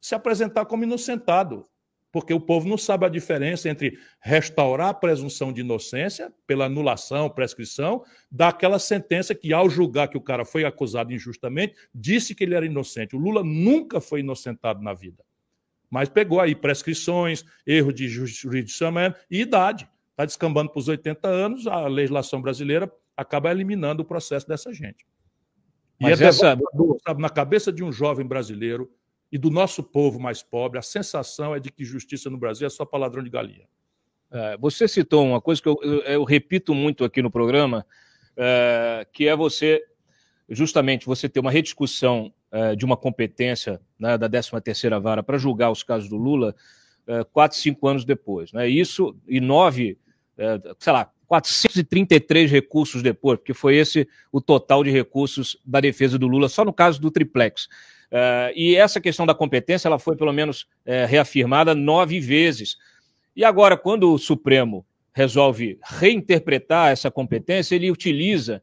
se 0.02 0.16
apresentar 0.16 0.66
como 0.66 0.84
inocentado. 0.84 1.66
Porque 2.12 2.34
o 2.34 2.42
povo 2.42 2.68
não 2.68 2.78
sabe 2.78 3.06
a 3.06 3.10
diferença 3.10 3.70
entre 3.70 3.98
restaurar 4.20 4.90
a 4.90 4.94
presunção 4.94 5.54
de 5.54 5.62
inocência 5.62 6.34
pela 6.46 6.66
anulação, 6.66 7.30
prescrição, 7.30 8.04
daquela 8.30 8.80
sentença 8.80 9.34
que, 9.34 9.54
ao 9.54 9.70
julgar 9.70 10.10
que 10.10 10.18
o 10.18 10.22
cara 10.22 10.44
foi 10.44 10.66
acusado 10.66 11.14
injustamente, 11.14 11.74
disse 11.96 12.36
que 12.36 12.44
ele 12.44 12.54
era 12.54 12.66
inocente. 12.66 13.16
O 13.16 13.20
Lula 13.20 13.44
nunca 13.46 14.02
foi 14.02 14.20
inocentado 14.20 14.84
na 14.84 14.94
vida. 14.94 15.24
Mas 15.90 16.10
pegou 16.10 16.42
aí 16.42 16.54
prescrições, 16.54 17.46
erro 17.66 17.94
de 17.94 18.10
jurisdicionamento 18.10 19.18
e 19.30 19.40
idade. 19.40 19.90
Está 20.10 20.26
descambando 20.26 20.70
para 20.70 20.80
os 20.80 20.90
80 20.90 21.28
anos, 21.30 21.66
a 21.66 21.88
legislação 21.88 22.42
brasileira 22.42 22.92
acaba 23.16 23.52
eliminando 23.52 24.04
o 24.04 24.06
processo 24.06 24.48
dessa 24.48 24.74
gente. 24.74 25.06
E 26.00 26.04
Mas 26.04 26.20
é 26.20 26.26
essa... 26.26 26.40
sabe, 26.40 26.64
na 27.20 27.30
cabeça 27.30 27.72
de 27.72 27.84
um 27.84 27.92
jovem 27.92 28.26
brasileiro 28.26 28.92
e 29.32 29.38
do 29.38 29.50
nosso 29.50 29.82
povo 29.82 30.20
mais 30.20 30.44
pobre, 30.44 30.78
a 30.78 30.82
sensação 30.82 31.56
é 31.56 31.60
de 31.60 31.72
que 31.72 31.86
justiça 31.86 32.30
no 32.30 32.38
Brasil 32.38 32.68
é 32.68 32.70
só 32.70 32.84
para 32.84 33.00
ladrão 33.00 33.24
de 33.24 33.30
galinha. 33.30 33.68
É, 34.30 34.58
você 34.58 34.88
citou 34.88 35.26
uma 35.26 35.42
coisa 35.42 35.62
que 35.62 35.68
eu, 35.68 35.78
eu, 35.82 36.02
eu, 36.02 36.24
repito 36.24 36.74
muito 36.74 37.04
aqui 37.04 37.22
no 37.22 37.32
programa, 37.32 37.86
é, 38.36 39.06
que 39.12 39.28
é 39.28 39.36
você, 39.36 39.84
justamente, 40.50 41.06
você 41.06 41.30
ter 41.30 41.40
uma 41.40 41.52
rediscussão 41.52 42.34
é, 42.52 42.76
de 42.76 42.84
uma 42.84 42.98
competência 42.98 43.82
né, 43.98 44.18
da 44.18 44.30
13ª 44.30 45.00
Vara 45.02 45.24
para 45.24 45.38
julgar 45.38 45.72
os 45.72 45.84
casos 45.84 46.10
do 46.10 46.18
Lula 46.18 46.56
é, 47.08 47.24
quatro, 47.24 47.58
cinco 47.58 47.88
anos 47.88 48.06
depois. 48.06 48.52
Né? 48.52 48.68
Isso, 48.68 49.16
e 49.28 49.40
nove, 49.40 49.98
é, 50.38 50.60
sei 50.80 50.94
lá, 50.94 51.12
433 51.28 52.52
recursos 52.52 53.02
depois, 53.02 53.40
porque 53.40 53.54
foi 53.54 53.78
esse 53.78 54.08
o 54.32 54.42
total 54.42 54.84
de 54.84 54.92
recursos 54.92 55.58
da 55.66 55.80
defesa 55.80 56.20
do 56.20 56.28
Lula, 56.28 56.50
só 56.50 56.66
no 56.66 56.74
caso 56.74 57.00
do 57.00 57.10
triplex. 57.10 57.70
Uh, 58.12 58.52
e 58.56 58.76
essa 58.76 59.00
questão 59.00 59.26
da 59.26 59.34
competência 59.34 59.88
ela 59.88 59.98
foi 59.98 60.18
pelo 60.18 60.34
menos 60.34 60.64
uh, 60.86 61.08
reafirmada 61.08 61.74
nove 61.74 62.20
vezes. 62.20 62.78
E 63.34 63.46
agora, 63.46 63.78
quando 63.78 64.12
o 64.12 64.18
Supremo 64.18 64.86
resolve 65.14 65.80
reinterpretar 65.82 66.92
essa 66.92 67.10
competência, 67.10 67.74
ele 67.74 67.90
utiliza 67.90 68.62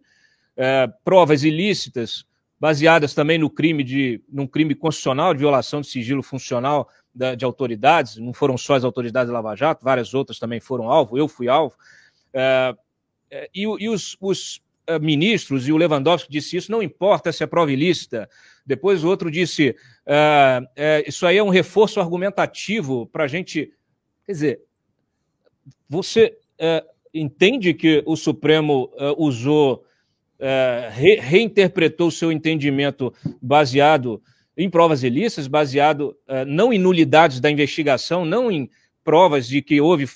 uh, 0.55 0.92
provas 1.03 1.44
ilícitas 1.44 2.26
baseadas 2.61 3.14
também 3.14 3.38
no 3.38 3.49
crime 3.49 3.82
de 3.82 4.22
num 4.28 4.46
crime 4.46 4.74
constitucional 4.74 5.32
de 5.32 5.40
violação 5.40 5.80
de 5.80 5.86
sigilo 5.86 6.22
funcional 6.22 6.86
da, 7.14 7.34
de 7.34 7.44
autoridades. 7.44 8.18
Não 8.18 8.34
foram 8.34 8.59
só 8.59 8.74
as 8.74 8.84
autoridades 8.84 9.32
da 9.32 9.40
Lava 9.40 9.57
Jato, 9.57 9.82
várias 9.82 10.12
outras 10.12 10.38
também 10.38 10.61
foram 10.61 10.90
alvo. 10.90 11.16
Eu 11.16 11.26
fui 11.26 11.49
alvo. 11.49 11.74
E, 13.55 13.62
e 13.62 13.88
os, 13.88 14.16
os 14.20 14.61
ministros, 15.01 15.68
e 15.68 15.72
o 15.72 15.76
Lewandowski 15.76 16.30
disse 16.30 16.57
isso, 16.57 16.72
não 16.72 16.82
importa 16.82 17.30
se 17.30 17.43
é 17.45 17.47
prova 17.47 17.70
ilícita. 17.70 18.28
Depois 18.64 19.05
o 19.05 19.09
outro 19.09 19.30
disse, 19.30 19.76
isso 21.07 21.26
aí 21.26 21.36
é 21.36 21.43
um 21.43 21.51
reforço 21.51 22.01
argumentativo 22.01 23.07
para 23.07 23.24
a 23.24 23.28
gente... 23.28 23.72
Quer 24.24 24.32
dizer, 24.32 24.61
você 25.89 26.36
entende 27.12 27.74
que 27.74 28.03
o 28.07 28.16
Supremo 28.16 28.91
usou, 29.16 29.84
re, 30.91 31.16
reinterpretou 31.16 32.09
o 32.09 32.12
seu 32.12 32.30
entendimento 32.30 33.12
baseado 33.41 34.22
em 34.57 34.68
provas 34.68 35.03
ilícitas, 35.03 35.47
baseado 35.47 36.16
não 36.47 36.72
em 36.72 36.78
nulidades 36.78 37.41
da 37.41 37.51
investigação, 37.51 38.24
não 38.24 38.51
em 38.51 38.70
provas 39.05 39.47
de 39.49 39.62
que 39.62 39.80
houve 39.80 40.07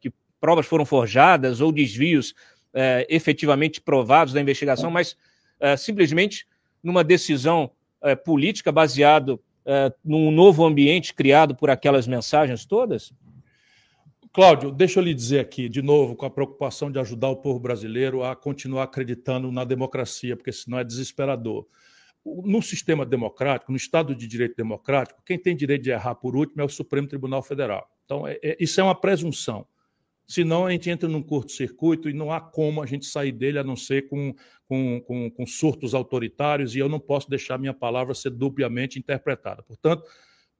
que 0.00 0.12
provas 0.40 0.64
foram 0.64 0.86
forjadas 0.86 1.60
ou 1.60 1.70
desvios 1.70 2.34
é, 2.72 3.06
efetivamente 3.08 3.80
provados 3.80 4.32
da 4.32 4.40
investigação, 4.40 4.90
mas 4.90 5.16
é, 5.58 5.76
simplesmente 5.76 6.46
numa 6.82 7.04
decisão 7.04 7.70
é, 8.02 8.14
política 8.14 8.72
baseado 8.72 9.40
é, 9.64 9.92
num 10.04 10.30
novo 10.30 10.64
ambiente 10.64 11.12
criado 11.14 11.54
por 11.54 11.70
aquelas 11.70 12.06
mensagens 12.06 12.64
todas? 12.64 13.12
Cláudio, 14.32 14.70
deixa 14.70 15.00
eu 15.00 15.04
lhe 15.04 15.12
dizer 15.12 15.40
aqui, 15.40 15.68
de 15.68 15.82
novo, 15.82 16.14
com 16.14 16.24
a 16.24 16.30
preocupação 16.30 16.90
de 16.90 17.00
ajudar 17.00 17.28
o 17.28 17.36
povo 17.36 17.58
brasileiro 17.58 18.22
a 18.22 18.36
continuar 18.36 18.84
acreditando 18.84 19.50
na 19.50 19.64
democracia, 19.64 20.36
porque 20.36 20.52
senão 20.52 20.78
é 20.78 20.84
desesperador. 20.84 21.66
No 22.24 22.62
sistema 22.62 23.04
democrático, 23.04 23.72
no 23.72 23.76
Estado 23.76 24.14
de 24.14 24.28
Direito 24.28 24.54
Democrático, 24.56 25.20
quem 25.26 25.36
tem 25.36 25.56
direito 25.56 25.82
de 25.82 25.90
errar 25.90 26.14
por 26.14 26.36
último 26.36 26.62
é 26.62 26.64
o 26.64 26.68
Supremo 26.68 27.08
Tribunal 27.08 27.42
Federal. 27.42 27.90
Então, 28.04 28.24
é, 28.24 28.38
é, 28.42 28.56
isso 28.60 28.80
é 28.80 28.84
uma 28.84 28.94
presunção. 28.94 29.66
Senão 30.30 30.64
a 30.64 30.70
gente 30.70 30.88
entra 30.88 31.08
num 31.08 31.24
curto-circuito 31.24 32.08
e 32.08 32.12
não 32.12 32.30
há 32.30 32.40
como 32.40 32.80
a 32.80 32.86
gente 32.86 33.04
sair 33.04 33.32
dele 33.32 33.58
a 33.58 33.64
não 33.64 33.74
ser 33.74 34.08
com, 34.08 34.32
com, 34.64 35.00
com, 35.00 35.28
com 35.28 35.44
surtos 35.44 35.92
autoritários, 35.92 36.76
e 36.76 36.78
eu 36.78 36.88
não 36.88 37.00
posso 37.00 37.28
deixar 37.28 37.58
minha 37.58 37.74
palavra 37.74 38.14
ser 38.14 38.30
duplamente 38.30 38.96
interpretada. 38.96 39.60
Portanto, 39.64 40.04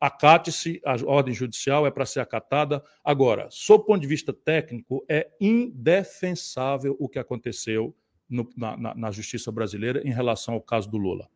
acate-se, 0.00 0.82
a 0.84 0.96
ordem 1.06 1.32
judicial 1.32 1.86
é 1.86 1.90
para 1.92 2.04
ser 2.04 2.18
acatada. 2.18 2.82
Agora, 3.04 3.46
sob 3.48 3.84
o 3.84 3.86
ponto 3.86 4.00
de 4.00 4.08
vista 4.08 4.32
técnico, 4.32 5.04
é 5.08 5.30
indefensável 5.40 6.96
o 6.98 7.08
que 7.08 7.20
aconteceu 7.20 7.94
no, 8.28 8.50
na, 8.56 8.76
na, 8.76 9.10
justiça 9.12 9.52
brasileira 9.52 10.02
em 10.04 10.10
relação 10.10 10.54
ao 10.54 10.60
caso 10.60 10.90
do 10.90 10.96
Lula. 10.96 11.28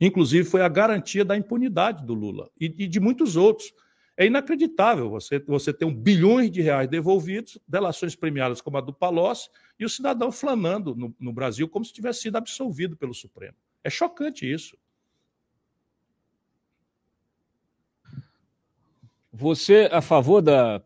Inclusive, 0.00 0.44
foi 0.48 0.60
a 0.60 0.68
garantia 0.68 1.24
da 1.24 1.36
impunidade 1.36 2.04
do 2.04 2.14
Lula 2.14 2.50
e, 2.60 2.66
e 2.66 2.88
de 2.88 2.98
muitos 2.98 3.36
outros. 3.36 3.72
É 4.16 4.24
inacreditável 4.24 5.10
você, 5.10 5.38
você 5.40 5.72
ter 5.72 5.84
um 5.84 5.94
bilhões 5.94 6.50
de 6.50 6.62
reais 6.62 6.88
devolvidos, 6.88 7.58
delações 7.68 8.16
premiadas 8.16 8.62
como 8.62 8.78
a 8.78 8.80
do 8.80 8.92
Palocci, 8.92 9.50
e 9.78 9.84
o 9.84 9.90
cidadão 9.90 10.32
flanando 10.32 10.94
no, 10.94 11.14
no 11.20 11.32
Brasil 11.32 11.68
como 11.68 11.84
se 11.84 11.92
tivesse 11.92 12.22
sido 12.22 12.36
absolvido 12.36 12.96
pelo 12.96 13.12
Supremo. 13.12 13.56
É 13.84 13.90
chocante 13.90 14.50
isso. 14.50 14.76
Você 19.30 19.88
a 19.92 20.00
favor 20.00 20.40
da, 20.40 20.82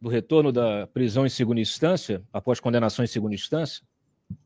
do 0.00 0.08
retorno 0.08 0.50
da 0.50 0.88
prisão 0.88 1.24
em 1.24 1.28
segunda 1.28 1.60
instância, 1.60 2.24
após 2.32 2.58
condenação 2.58 3.04
em 3.04 3.08
segunda 3.08 3.36
instância? 3.36 3.86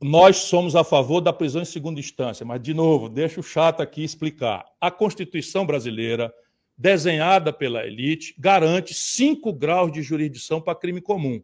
Nós 0.03 0.37
somos 0.37 0.77
a 0.77 0.85
favor 0.85 1.23
da 1.23 1.33
prisão 1.33 1.63
em 1.63 1.65
segunda 1.65 1.99
instância, 1.99 2.45
mas, 2.45 2.61
de 2.61 2.75
novo, 2.75 3.09
deixa 3.09 3.41
o 3.41 3.43
chato 3.43 3.81
aqui 3.81 4.05
explicar. 4.05 4.67
A 4.79 4.91
Constituição 4.91 5.65
brasileira 5.65 6.31
desenhada 6.79 7.53
pela 7.53 7.85
elite, 7.85 8.35
garante 8.39 8.95
cinco 8.95 9.53
graus 9.53 9.91
de 9.91 10.01
jurisdição 10.01 10.61
para 10.61 10.79
crime 10.79 11.01
comum. 11.01 11.43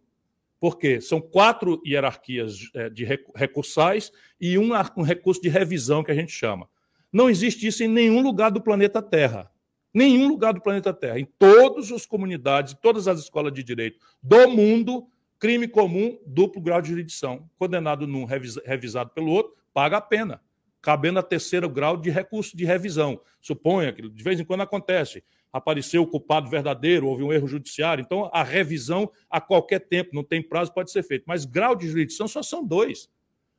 Por 0.61 0.79
quê? 0.79 1.01
São 1.01 1.21
quatro 1.21 1.83
hierarquias 1.85 2.71
é, 2.73 2.89
de 2.89 3.05
recursais 3.35 4.13
e 4.41 4.57
um, 4.57 4.71
recurso 5.03 5.43
de 5.43 5.49
revisão 5.49 6.05
que 6.05 6.13
a 6.13 6.15
gente 6.15 6.31
chama. 6.31 6.69
Não 7.13 7.29
existe 7.29 7.67
isso 7.67 7.83
em 7.83 7.89
nenhum 7.89 8.23
lugar 8.23 8.51
do 8.51 8.63
planeta 8.63 9.03
Terra. 9.03 9.51
Nenhum 9.93 10.29
lugar 10.29 10.55
do 10.55 10.61
planeta 10.61 10.95
Terra. 10.95 11.19
Em 11.19 11.29
todas 11.39 11.91
as 11.91 12.07
comunidades, 12.07 12.75
todas 12.81 13.07
as 13.09 13.19
escolas 13.19 13.53
de 13.53 13.63
direito 13.63 13.99
do 14.23 14.49
mundo, 14.49 15.07
crime 15.39 15.69
comum, 15.69 16.19
duplo 16.25 16.63
grau 16.63 16.81
de 16.81 16.89
jurisdição. 16.89 17.49
Condenado 17.59 18.07
num, 18.07 18.25
revisado 18.25 19.11
pelo 19.11 19.31
outro, 19.31 19.55
paga 19.73 19.99
a 19.99 20.01
pena 20.01 20.41
cabendo 20.85 21.19
a 21.19 21.23
terceiro 21.23 21.67
grau 21.67 21.97
de 21.97 22.11
recurso 22.11 22.55
de 22.55 22.67
revisão. 22.67 23.19
Suponha 23.41 23.91
que 23.91 24.07
de 24.07 24.23
vez 24.23 24.39
em 24.39 24.45
quando 24.45 24.61
acontece, 24.61 25.25
apareceu 25.51 26.03
o 26.03 26.07
culpado 26.07 26.51
verdadeiro, 26.51 27.09
houve 27.09 27.23
um 27.23 27.33
erro 27.33 27.49
judiciário, 27.49 28.03
então 28.03 28.29
a 28.35 28.43
revisão 28.43 29.11
a 29.31 29.41
qualquer 29.41 29.79
tempo, 29.79 30.11
não 30.13 30.23
tem 30.23 30.43
prazo, 30.43 30.75
pode 30.75 30.91
ser 30.91 31.03
feito. 31.03 31.25
Mas 31.27 31.47
grau 31.47 31.75
de 31.75 31.89
jurisdição 31.89 32.29
só 32.29 32.43
são 32.43 32.63
dois. 32.63 33.09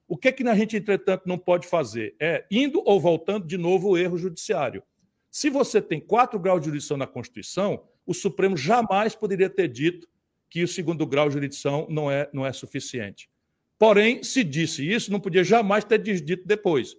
O 0.07 0.15
que, 0.15 0.27
é 0.27 0.31
que 0.31 0.47
a 0.47 0.53
gente, 0.53 0.77
entretanto, 0.77 1.23
não 1.25 1.39
pode 1.39 1.65
fazer? 1.65 2.15
É 2.19 2.45
indo 2.51 2.79
ou 2.85 3.01
voltando 3.01 3.47
de 3.47 3.57
novo 3.57 3.89
o 3.89 3.97
erro 3.97 4.19
judiciário. 4.19 4.83
Se 5.31 5.49
você 5.49 5.81
tem 5.81 5.99
quatro 5.99 6.39
graus 6.39 6.59
de 6.59 6.67
jurisdição 6.67 6.95
na 6.95 7.07
Constituição, 7.07 7.87
o 8.05 8.13
Supremo 8.13 8.55
jamais 8.55 9.15
poderia 9.15 9.49
ter 9.49 9.67
dito 9.67 10.07
que 10.47 10.63
o 10.63 10.67
segundo 10.67 11.07
grau 11.07 11.27
de 11.27 11.33
jurisdição 11.33 11.87
não 11.89 12.11
é, 12.11 12.29
não 12.31 12.45
é 12.45 12.53
suficiente. 12.53 13.27
Porém, 13.79 14.23
se 14.23 14.43
disse 14.43 14.87
isso, 14.87 15.11
não 15.11 15.19
podia 15.19 15.43
jamais 15.43 15.83
ter 15.83 15.97
dito 15.97 16.45
depois. 16.45 16.95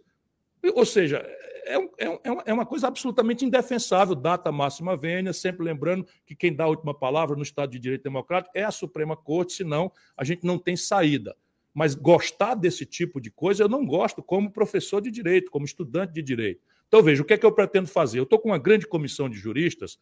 Ou 0.75 0.85
seja, 0.85 1.19
é, 1.67 1.75
é, 1.75 2.07
é, 2.07 2.19
é, 2.47 2.53
uma 2.53 2.64
coisa 2.64 2.87
absolutamente 2.87 3.45
indefensável, 3.45 4.14
data 4.14 4.53
máxima 4.53 4.97
vênia, 4.97 5.33
sempre 5.33 5.64
lembrando 5.64 6.07
que 6.25 6.35
quem 6.35 6.55
dá 6.55 6.64
a 6.64 6.69
última 6.69 6.95
palavra 6.95 7.37
no 7.37 7.43
Estado 7.43 7.71
de 7.71 7.79
Direito 7.79 8.05
Democrático 8.05 8.57
é 8.57 8.62
a 8.62 8.71
Suprema 8.71 9.17
Corte, 9.17 9.53
senão 9.53 9.91
a 10.17 10.23
gente 10.23 10.45
não 10.47 10.59
tem 10.59 10.77
saída. 10.77 11.37
Mas 11.75 11.95
gostar 11.95 12.55
desse 12.55 12.87
tipo 12.87 13.21
de 13.21 13.31
coisa 13.31 13.64
eu 13.64 13.69
não 13.69 13.85
gosto 13.85 14.23
como 14.23 14.51
professor 14.51 15.01
de 15.01 15.11
direito, 15.11 15.51
como 15.51 15.67
estudante 15.67 16.12
de 16.12 16.23
direito. 16.23 16.62
Então, 16.87 17.03
veja, 17.03 17.21
o 17.21 17.25
que 17.25 17.35
é 17.35 17.39
que 17.39 17.45
eu 17.45 17.53
pretendo 17.53 17.89
fazer? 17.89 18.21
Eu 18.21 18.25
estou 18.25 18.39
com 18.39 18.51
uma 18.51 18.59
grande 18.59 18.87
comissão 18.87 19.29
de 19.29 19.37
juristas 19.37 19.99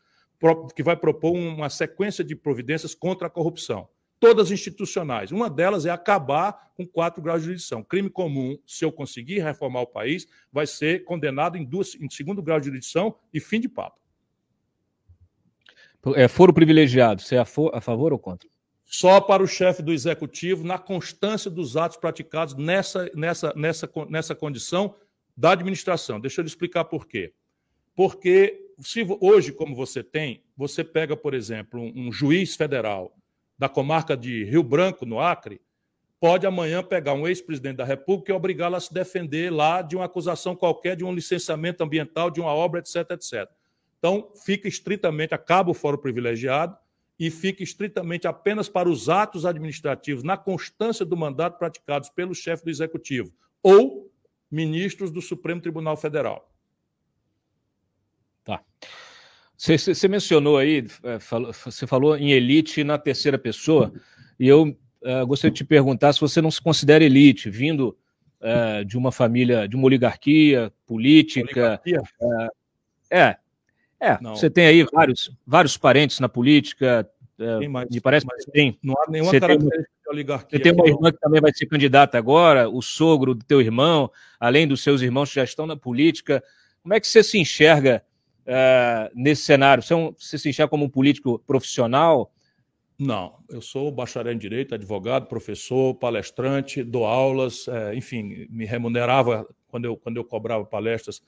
que 0.77 0.83
vai 0.83 0.97
propor 0.97 1.33
uma 1.33 1.71
sequência 1.71 2.23
de 2.23 2.37
providências 2.37 2.95
contra 2.95 3.27
a 3.27 3.31
corrupção 3.31 3.89
todas 4.19 4.51
institucionais. 4.51 5.33
Uma 5.33 5.51
delas 5.51 5.87
é 5.87 5.91
acabar 5.91 6.73
com 6.77 6.87
quatro 6.87 7.23
graus 7.23 7.41
de 7.41 7.47
jurisdição. 7.47 7.83
Crime 7.83 8.11
comum, 8.11 8.59
se 8.65 8.85
eu 8.85 8.91
conseguir 8.91 9.41
reformar 9.41 9.83
o 9.83 9.87
país, 9.87 10.27
vai 10.53 10.67
ser 10.67 11.05
condenado 11.05 11.57
em, 11.57 11.65
duas, 11.65 11.95
em 11.95 12.09
segundo 12.09 12.43
grau 12.43 12.59
de 12.59 12.67
jurisdição 12.67 13.15
e 13.33 13.41
fim 13.41 13.61
de 13.61 13.69
papo. 13.69 13.99
É, 16.15 16.29
foro 16.29 16.53
privilegiado, 16.53 17.23
você 17.23 17.37
é 17.37 17.39
a, 17.39 17.45
for, 17.45 17.71
a 17.75 17.81
favor 17.81 18.12
ou 18.12 18.19
contra? 18.19 18.49
Só 18.85 19.21
para 19.21 19.43
o 19.43 19.47
chefe 19.47 19.83
do 19.83 19.93
executivo, 19.93 20.65
na 20.65 20.79
constância 20.79 21.51
dos 21.51 21.77
atos 21.77 21.97
praticados 21.97 22.55
nessa, 22.55 23.11
nessa, 23.15 23.53
nessa, 23.57 23.91
nessa 24.09 24.35
condição 24.35 24.95
da 25.37 25.53
administração. 25.53 26.21
Deixa 26.21 26.41
eu 26.41 26.43
lhe 26.43 26.49
explicar 26.49 26.85
por 26.85 27.07
quê. 27.07 27.33
Porque 27.95 28.71
se 28.79 29.07
hoje, 29.21 29.53
como 29.53 29.75
você 29.75 30.03
tem, 30.03 30.43
você 30.57 30.85
pega, 30.85 31.17
por 31.17 31.33
exemplo, 31.33 31.81
um, 31.81 32.09
um 32.09 32.12
juiz 32.12 32.55
federal 32.55 33.17
da 33.59 33.68
comarca 33.68 34.16
de 34.16 34.44
Rio 34.44 34.62
Branco, 34.62 35.07
no 35.07 35.20
Acre, 35.20 35.61
pode 36.20 36.46
amanhã 36.46 36.82
pegar 36.82 37.12
um 37.12 37.28
ex-presidente 37.28 37.76
da 37.76 37.84
República 37.84 38.32
e 38.32 38.34
obrigá-lo 38.34 38.76
a 38.76 38.80
se 38.80 38.92
defender 38.92 39.52
lá 39.52 39.82
de 39.82 39.94
uma 39.94 40.07
acusação 40.07 40.57
qualquer, 40.57 40.96
de 40.96 41.05
um 41.05 41.12
licenciamento 41.12 41.84
ambiental, 41.84 42.30
de 42.30 42.40
uma 42.40 42.52
obra, 42.52 42.80
etc, 42.80 43.11
etc. 43.11 43.50
Então, 43.98 44.32
fica 44.44 44.66
estritamente, 44.66 45.34
acaba 45.34 45.70
o 45.70 45.74
fórum 45.74 45.98
privilegiado 45.98 46.76
e 47.18 47.30
fica 47.30 47.62
estritamente 47.62 48.26
apenas 48.26 48.68
para 48.68 48.88
os 48.88 49.09
atos 49.09 49.46
administrativos 49.46 50.24
na 50.24 50.36
constância 50.36 51.05
do 51.05 51.16
mandato 51.16 51.59
praticados 51.59 52.09
pelo 52.09 52.34
chefe 52.34 52.64
do 52.64 52.70
Executivo 52.70 53.32
ou 53.62 54.11
ministros 54.50 55.11
do 55.11 55.22
Supremo 55.22 55.61
Tribunal 55.61 55.96
Federal. 55.96 56.50
Tá. 58.42 58.62
Você, 59.57 59.78
você 59.78 60.09
mencionou 60.09 60.59
aí, 60.59 60.86
é, 61.02 61.18
você 61.64 61.86
falou 61.86 62.16
em 62.16 62.32
elite 62.32 62.82
na 62.82 62.98
terceira 62.98 63.38
pessoa, 63.38 63.92
e 64.38 64.48
eu 64.48 64.76
uh, 65.02 65.26
gostaria 65.26 65.52
de 65.52 65.59
te 65.59 65.64
perguntar 65.64 66.12
se 66.12 66.20
você 66.20 66.42
não 66.42 66.50
se 66.50 66.61
considera 66.61 67.05
elite, 67.05 67.48
vindo 67.48 67.96
uh, 68.40 68.84
de 68.84 68.98
uma 68.98 69.12
família, 69.12 69.68
de 69.68 69.76
uma 69.76 69.86
oligarquia 69.86 70.72
política. 70.86 71.80
Oligarquia? 71.84 72.02
Uh, 72.20 72.48
é, 73.11 73.36
é. 74.00 74.18
Não. 74.20 74.36
Você 74.36 74.50
tem 74.50 74.66
aí 74.66 74.84
vários, 74.92 75.30
vários 75.46 75.76
parentes 75.76 76.20
na 76.20 76.28
política. 76.28 77.09
Uh, 77.38 77.68
mais, 77.70 77.88
me 77.88 78.00
parece 78.00 78.26
que 78.26 78.50
tem. 78.50 78.78
Não 78.82 78.94
há 78.94 79.11
nenhuma 79.11 79.32
característica 79.32 79.76
tem, 79.76 80.02
de 80.02 80.11
oligarquia. 80.11 80.59
Você 80.59 80.62
tem 80.62 80.72
uma 80.72 80.86
irmã 80.86 81.12
que 81.12 81.18
também 81.18 81.40
vai 81.40 81.52
ser 81.55 81.66
candidata 81.66 82.18
agora, 82.18 82.68
o 82.68 82.82
sogro 82.82 83.34
do 83.34 83.44
teu 83.44 83.61
irmão, 83.61 84.11
além 84.38 84.66
dos 84.66 84.82
seus 84.82 85.00
irmãos 85.00 85.30
que 85.30 85.36
já 85.36 85.44
estão 85.44 85.66
na 85.66 85.76
política. 85.76 86.42
Como 86.82 86.92
é 86.92 87.00
que 87.00 87.07
você 87.07 87.22
se 87.22 87.38
enxerga? 87.38 88.05
Uh, 88.47 89.11
nesse 89.14 89.42
cenário? 89.42 89.82
Você, 89.82 89.92
é 89.92 89.97
um, 89.97 90.12
você 90.16 90.38
se 90.38 90.49
enxerga 90.49 90.70
como 90.70 90.84
um 90.84 90.88
político 90.88 91.38
profissional? 91.40 92.32
Não, 92.99 93.38
eu 93.51 93.61
sou 93.61 93.90
bacharel 93.90 94.32
em 94.32 94.38
Direito, 94.38 94.74
advogado, 94.74 95.26
professor, 95.26 95.95
palestrante, 95.95 96.82
dou 96.82 97.05
aulas, 97.05 97.66
é, 97.66 97.95
enfim, 97.95 98.47
me 98.49 98.64
remunerava 98.64 99.49
quando 99.66 99.86
eu, 99.86 99.97
quando 99.97 100.16
eu 100.16 100.24
cobrava 100.24 100.64
palestras 100.64 101.20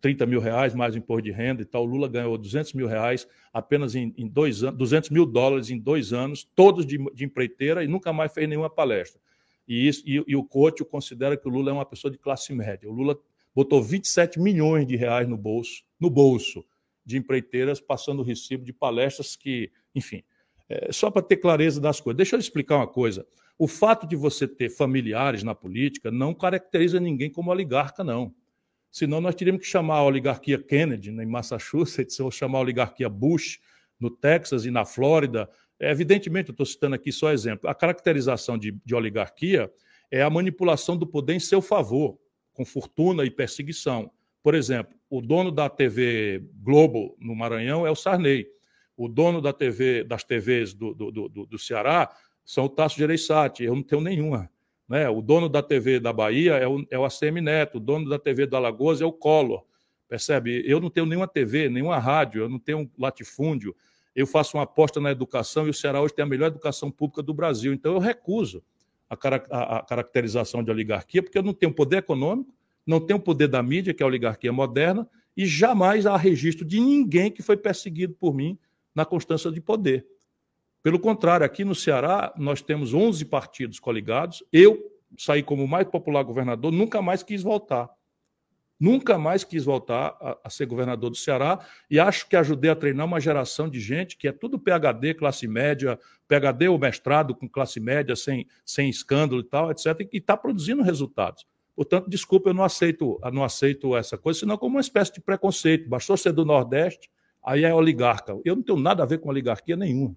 30 0.00 0.26
mil 0.26 0.40
reais, 0.40 0.74
mais 0.74 0.96
imposto 0.96 1.22
de 1.22 1.30
renda 1.30 1.62
e 1.62 1.64
tal. 1.64 1.82
O 1.82 1.86
Lula 1.86 2.08
ganhou 2.08 2.36
200 2.36 2.72
mil 2.72 2.86
reais 2.86 3.26
apenas 3.52 3.94
em, 3.94 4.12
em 4.16 4.26
dois 4.26 4.62
anos, 4.62 4.78
200 4.78 5.10
mil 5.10 5.24
dólares 5.24 5.70
em 5.70 5.78
dois 5.78 6.12
anos, 6.12 6.44
todos 6.56 6.84
de, 6.84 6.98
de 7.14 7.24
empreiteira 7.24 7.84
e 7.84 7.86
nunca 7.86 8.12
mais 8.12 8.32
fez 8.32 8.48
nenhuma 8.48 8.68
palestra. 8.68 9.20
E, 9.66 9.86
isso, 9.86 10.02
e, 10.04 10.22
e 10.26 10.34
o 10.34 10.42
Coach 10.42 10.84
considera 10.84 11.36
que 11.36 11.46
o 11.46 11.50
Lula 11.50 11.70
é 11.70 11.72
uma 11.72 11.86
pessoa 11.86 12.10
de 12.10 12.18
classe 12.18 12.52
média. 12.52 12.90
O 12.90 12.92
Lula 12.92 13.16
botou 13.54 13.82
27 13.82 14.40
milhões 14.40 14.86
de 14.86 14.96
reais 14.96 15.28
no 15.28 15.36
bolso, 15.36 15.82
no 16.00 16.10
bolso 16.10 16.64
de 17.04 17.16
empreiteiras, 17.16 17.80
passando 17.80 18.20
o 18.20 18.24
recibo 18.24 18.64
de 18.64 18.72
palestras 18.72 19.36
que, 19.36 19.70
enfim, 19.94 20.22
é, 20.68 20.90
só 20.92 21.10
para 21.10 21.22
ter 21.22 21.36
clareza 21.36 21.80
das 21.80 22.00
coisas. 22.00 22.16
Deixa 22.16 22.36
eu 22.36 22.40
explicar 22.40 22.76
uma 22.76 22.86
coisa. 22.86 23.26
O 23.58 23.68
fato 23.68 24.06
de 24.06 24.16
você 24.16 24.48
ter 24.48 24.70
familiares 24.70 25.42
na 25.42 25.54
política 25.54 26.10
não 26.10 26.32
caracteriza 26.32 26.98
ninguém 26.98 27.30
como 27.30 27.50
oligarca, 27.50 28.02
não. 28.02 28.34
Senão 28.90 29.20
nós 29.20 29.34
teríamos 29.34 29.62
que 29.62 29.68
chamar 29.68 29.96
a 29.96 30.04
oligarquia 30.04 30.62
Kennedy 30.62 31.10
né, 31.10 31.24
em 31.24 31.26
Massachusetts, 31.26 32.18
ou 32.20 32.30
chamar 32.30 32.58
a 32.58 32.62
oligarquia 32.62 33.08
Bush 33.08 33.60
no 33.98 34.10
Texas 34.10 34.64
e 34.64 34.70
na 34.70 34.84
Flórida. 34.84 35.48
É, 35.78 35.90
evidentemente, 35.90 36.48
eu 36.48 36.52
estou 36.52 36.66
citando 36.66 36.94
aqui 36.94 37.12
só 37.12 37.32
exemplo. 37.32 37.68
A 37.68 37.74
caracterização 37.74 38.56
de, 38.56 38.72
de 38.84 38.94
oligarquia 38.94 39.72
é 40.10 40.22
a 40.22 40.30
manipulação 40.30 40.96
do 40.96 41.06
poder 41.06 41.34
em 41.34 41.40
seu 41.40 41.60
favor 41.60 42.18
com 42.52 42.64
fortuna 42.64 43.24
e 43.24 43.30
perseguição. 43.30 44.10
Por 44.42 44.54
exemplo, 44.54 44.96
o 45.08 45.20
dono 45.20 45.50
da 45.50 45.68
TV 45.68 46.44
Globo 46.62 47.16
no 47.18 47.34
Maranhão 47.34 47.86
é 47.86 47.90
o 47.90 47.94
Sarney. 47.94 48.46
O 48.96 49.08
dono 49.08 49.40
da 49.40 49.52
TV, 49.52 50.04
das 50.04 50.24
TVs 50.24 50.74
do, 50.74 50.94
do, 50.94 51.10
do, 51.10 51.46
do 51.46 51.58
Ceará 51.58 52.14
são 52.44 52.64
o 52.64 52.68
Tasso 52.68 52.98
Gereissati. 52.98 53.64
Eu 53.64 53.74
não 53.74 53.82
tenho 53.82 54.00
nenhuma. 54.00 54.50
Né? 54.88 55.08
O 55.08 55.22
dono 55.22 55.48
da 55.48 55.62
TV 55.62 56.00
da 56.00 56.12
Bahia 56.12 56.54
é 56.54 56.66
o, 56.66 56.84
é 56.90 56.98
o 56.98 57.04
ACM 57.04 57.40
Neto. 57.40 57.76
O 57.76 57.80
dono 57.80 58.08
da 58.08 58.18
TV 58.18 58.46
do 58.46 58.56
Alagoas 58.56 59.00
é 59.00 59.04
o 59.04 59.12
Collor. 59.12 59.64
Percebe? 60.08 60.62
Eu 60.66 60.78
não 60.80 60.90
tenho 60.90 61.06
nenhuma 61.06 61.26
TV, 61.26 61.70
nenhuma 61.70 61.98
rádio, 61.98 62.42
eu 62.42 62.48
não 62.48 62.58
tenho 62.58 62.90
latifúndio. 62.98 63.74
Eu 64.14 64.26
faço 64.26 64.58
uma 64.58 64.64
aposta 64.64 65.00
na 65.00 65.10
educação 65.10 65.66
e 65.66 65.70
o 65.70 65.74
Ceará 65.74 66.02
hoje 66.02 66.14
tem 66.14 66.22
a 66.22 66.28
melhor 66.28 66.48
educação 66.48 66.90
pública 66.90 67.22
do 67.22 67.32
Brasil. 67.32 67.72
Então 67.72 67.94
eu 67.94 67.98
recuso 67.98 68.62
a, 69.50 69.78
a, 69.78 69.82
caracterização 69.82 70.62
de 70.62 70.70
oligarquia, 70.70 71.22
porque 71.22 71.38
eu 71.38 71.42
não 71.42 71.52
tenho 71.52 71.72
poder 71.72 71.98
econômico, 71.98 72.54
não 72.86 73.00
tenho 73.00 73.20
poder 73.20 73.48
da 73.48 73.62
mídia, 73.62 73.94
que 73.94 74.02
é 74.02 74.04
a 74.04 74.06
oligarquia 74.06 74.52
moderna, 74.52 75.08
e 75.36 75.46
jamais 75.46 76.06
há 76.06 76.16
registro 76.16 76.64
de 76.64 76.80
ninguém 76.80 77.30
que 77.30 77.42
foi 77.42 77.56
perseguido 77.56 78.14
por 78.14 78.34
mim 78.34 78.58
na 78.94 79.04
constância 79.04 79.50
de 79.50 79.60
poder. 79.60 80.06
Pelo 80.82 80.98
contrário, 80.98 81.46
aqui 81.46 81.64
no 81.64 81.74
Ceará, 81.74 82.34
nós 82.36 82.60
temos 82.60 82.92
11 82.92 83.24
partidos 83.26 83.78
coligados. 83.78 84.42
Eu 84.52 84.82
saí 85.16 85.42
como 85.42 85.64
o 85.64 85.68
mais 85.68 85.86
popular 85.88 86.22
governador, 86.22 86.72
nunca 86.72 87.00
mais 87.00 87.22
quis 87.22 87.42
voltar. 87.42 87.88
Nunca 88.82 89.16
mais 89.16 89.44
quis 89.44 89.64
voltar 89.64 90.16
a, 90.20 90.38
a, 90.42 90.50
ser 90.50 90.66
governador 90.66 91.08
do 91.08 91.16
Ceará 91.16 91.64
e 91.88 92.00
acho 92.00 92.28
que 92.28 92.34
ajudei 92.34 92.68
a 92.68 92.74
treinar 92.74 93.06
uma 93.06 93.20
geração 93.20 93.68
de 93.68 93.78
gente 93.78 94.16
que 94.16 94.26
é 94.26 94.32
tudo 94.32 94.58
PhD, 94.58 95.14
classe 95.14 95.46
média, 95.46 95.96
PhD 96.26 96.66
ou 96.66 96.76
mestrado 96.76 97.32
com 97.32 97.48
classe 97.48 97.78
média, 97.78 98.16
sem, 98.16 98.44
sem 98.64 98.90
escândalo 98.90 99.40
e 99.40 99.44
tal, 99.44 99.70
etc., 99.70 99.86
e 100.12 100.16
está 100.16 100.36
produzindo 100.36 100.82
resultados. 100.82 101.46
Portanto, 101.76 102.10
desculpa, 102.10 102.50
eu 102.50 102.54
não 102.54 102.64
aceito, 102.64 103.20
eu 103.22 103.30
não 103.30 103.44
aceito 103.44 103.96
essa 103.96 104.18
coisa, 104.18 104.40
senão 104.40 104.58
como 104.58 104.74
uma 104.74 104.80
espécie 104.80 105.12
de 105.12 105.20
preconceito. 105.20 105.88
Bastou 105.88 106.16
ser 106.16 106.32
do 106.32 106.44
Nordeste, 106.44 107.08
aí 107.40 107.62
é 107.62 107.72
oligarca. 107.72 108.36
Eu 108.44 108.56
não 108.56 108.64
tenho 108.64 108.80
nada 108.80 109.04
a 109.04 109.06
ver 109.06 109.18
com 109.18 109.28
oligarquia 109.28 109.76
nenhuma. 109.76 110.16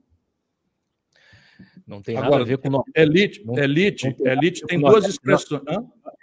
Não 1.85 2.01
tem 2.01 2.17
Agora, 2.17 2.31
nada 2.31 2.41
a 2.41 2.47
ver 2.47 2.57
com 2.57 2.83
elite. 2.95 3.45
Não, 3.45 3.55
elite, 3.59 4.05
não 4.07 4.13
tem, 4.13 4.27
elite 4.31 4.65
tem 4.65 4.79
duas 4.79 5.05
expressões. 5.05 5.61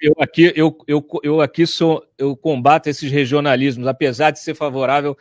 Eu 0.03 0.15
aqui, 0.19 0.53
eu, 0.57 0.77
eu, 0.89 1.07
eu 1.23 1.41
aqui 1.41 1.65
sou, 1.65 2.05
eu 2.19 2.37
combato 2.37 2.89
esses 2.89 3.09
regionalismos, 3.09 3.87
apesar 3.87 4.33
de 4.33 4.41
ser 4.41 4.53
favorável 4.53 5.17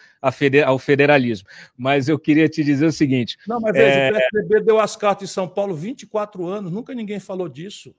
ao 0.66 0.80
federalismo. 0.80 1.48
Mas 1.78 2.10
eu 2.10 2.18
queria 2.18 2.50
te 2.50 2.64
dizer 2.64 2.88
o 2.88 2.92
seguinte. 2.92 3.38
Não, 3.48 3.62
mas 3.62 3.74
veja, 3.74 4.00
é... 4.00 4.10
o 4.10 4.14
PSDB 4.14 4.62
deu 4.62 4.80
as 4.80 4.96
cartas 4.96 5.30
em 5.30 5.32
São 5.32 5.48
Paulo 5.48 5.76
24 5.76 6.48
anos, 6.48 6.72
nunca 6.72 6.96
ninguém 6.96 7.20
falou 7.20 7.48
disso. 7.48 7.96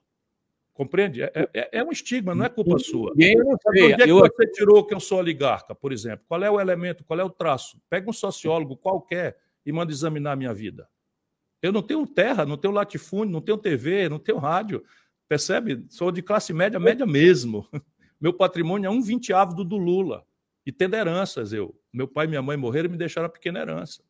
Compreende? 0.73 1.23
É, 1.23 1.31
é, 1.53 1.69
é 1.79 1.83
um 1.83 1.91
estigma, 1.91 2.35
não 2.35 2.43
é 2.43 2.49
culpa 2.49 2.77
sua. 2.79 3.13
Eu 3.17 3.45
não 3.45 3.57
sei. 3.71 3.93
Onde 3.93 3.93
é 3.93 4.05
que 4.05 4.11
eu... 4.11 4.19
você 4.19 4.47
tirou 4.47 4.85
que 4.85 4.93
eu 4.93 4.99
sou 4.99 5.19
oligarca, 5.19 5.73
por 5.73 5.93
exemplo? 5.93 6.25
Qual 6.27 6.43
é 6.43 6.51
o 6.51 6.59
elemento, 6.59 7.05
qual 7.05 7.17
é 7.17 7.23
o 7.23 7.29
traço? 7.29 7.79
Pega 7.89 8.09
um 8.09 8.13
sociólogo 8.13 8.75
qualquer 8.75 9.37
e 9.65 9.71
manda 9.71 9.91
examinar 9.91 10.33
a 10.33 10.35
minha 10.35 10.53
vida. 10.53 10.89
Eu 11.61 11.71
não 11.71 11.81
tenho 11.81 12.05
terra, 12.05 12.45
não 12.45 12.57
tenho 12.57 12.73
latifúndio, 12.73 13.31
não 13.31 13.39
tenho 13.39 13.57
TV, 13.57 14.09
não 14.09 14.19
tenho 14.19 14.37
rádio. 14.37 14.83
Percebe? 15.27 15.85
Sou 15.89 16.11
de 16.11 16.21
classe 16.21 16.53
média, 16.53 16.79
média 16.79 17.05
mesmo. 17.05 17.67
Meu 18.19 18.33
patrimônio 18.33 18.87
é 18.87 18.91
um 18.91 19.01
vinteavo 19.01 19.53
do 19.53 19.63
do 19.63 19.77
Lula. 19.77 20.25
E 20.65 20.71
tendo 20.71 20.95
heranças, 20.95 21.51
eu. 21.51 21.75
Meu 21.91 22.07
pai 22.07 22.25
e 22.25 22.29
minha 22.29 22.41
mãe 22.41 22.55
morreram 22.55 22.87
e 22.87 22.91
me 22.91 22.97
deixaram 22.97 23.27
a 23.27 23.29
pequena 23.29 23.59
herança. 23.59 24.01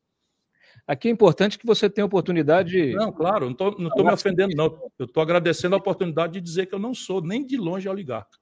Aqui 0.87 1.07
é 1.07 1.11
importante 1.11 1.57
que 1.57 1.65
você 1.65 1.89
tenha 1.89 2.05
oportunidade. 2.05 2.93
Não, 2.93 3.11
claro, 3.11 3.45
não 3.45 3.87
estou 3.87 4.05
me 4.05 4.11
ofendendo, 4.11 4.55
não. 4.55 4.65
Eu 4.97 5.05
estou 5.05 5.23
agradecendo 5.23 5.75
a 5.75 5.77
oportunidade 5.77 6.33
de 6.33 6.41
dizer 6.41 6.65
que 6.65 6.75
eu 6.75 6.79
não 6.79 6.93
sou 6.93 7.21
nem 7.21 7.45
de 7.45 7.57
longe 7.57 7.87
oligarca. 7.87 8.37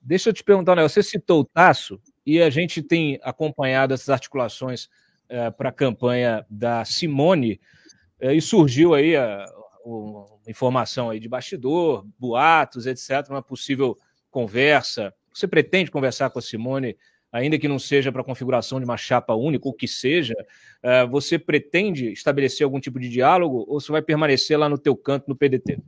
Deixa 0.00 0.30
eu 0.30 0.32
te 0.32 0.42
perguntar, 0.42 0.76
né? 0.76 0.82
Você 0.82 1.02
citou 1.02 1.40
o 1.40 1.44
Tasso 1.44 2.00
e 2.24 2.40
a 2.40 2.48
gente 2.48 2.82
tem 2.82 3.18
acompanhado 3.22 3.92
essas 3.92 4.08
articulações 4.08 4.88
é, 5.28 5.46
eh, 5.46 5.50
para 5.50 5.68
a 5.68 5.72
campanha 5.72 6.46
da 6.48 6.84
Simone. 6.84 7.60
É, 8.18 8.34
e 8.34 8.40
surgiu 8.40 8.94
aí 8.94 9.16
a, 9.16 9.44
a, 9.84 10.50
informação 10.50 11.10
aí 11.10 11.20
de 11.20 11.28
bastidor, 11.28 12.06
boatos, 12.18 12.86
etc., 12.86 13.28
uma 13.30 13.42
possível 13.42 13.96
conversa. 14.30 15.12
Você 15.32 15.46
pretende 15.46 15.90
conversar 15.90 16.30
com 16.30 16.38
a 16.38 16.42
Simone, 16.42 16.96
ainda 17.32 17.58
que 17.58 17.68
não 17.68 17.78
seja 17.78 18.10
para 18.10 18.22
a 18.22 18.24
configuração 18.24 18.78
de 18.78 18.84
uma 18.84 18.96
chapa 18.96 19.34
única, 19.34 19.68
ou 19.68 19.74
que 19.74 19.86
seja, 19.86 20.34
é, 20.82 21.06
você 21.06 21.38
pretende 21.38 22.12
estabelecer 22.12 22.64
algum 22.64 22.80
tipo 22.80 22.98
de 22.98 23.08
diálogo 23.08 23.64
ou 23.68 23.80
você 23.80 23.92
vai 23.92 24.02
permanecer 24.02 24.58
lá 24.58 24.68
no 24.68 24.78
teu 24.78 24.96
canto 24.96 25.28
no 25.28 25.36
PDT? 25.36 25.78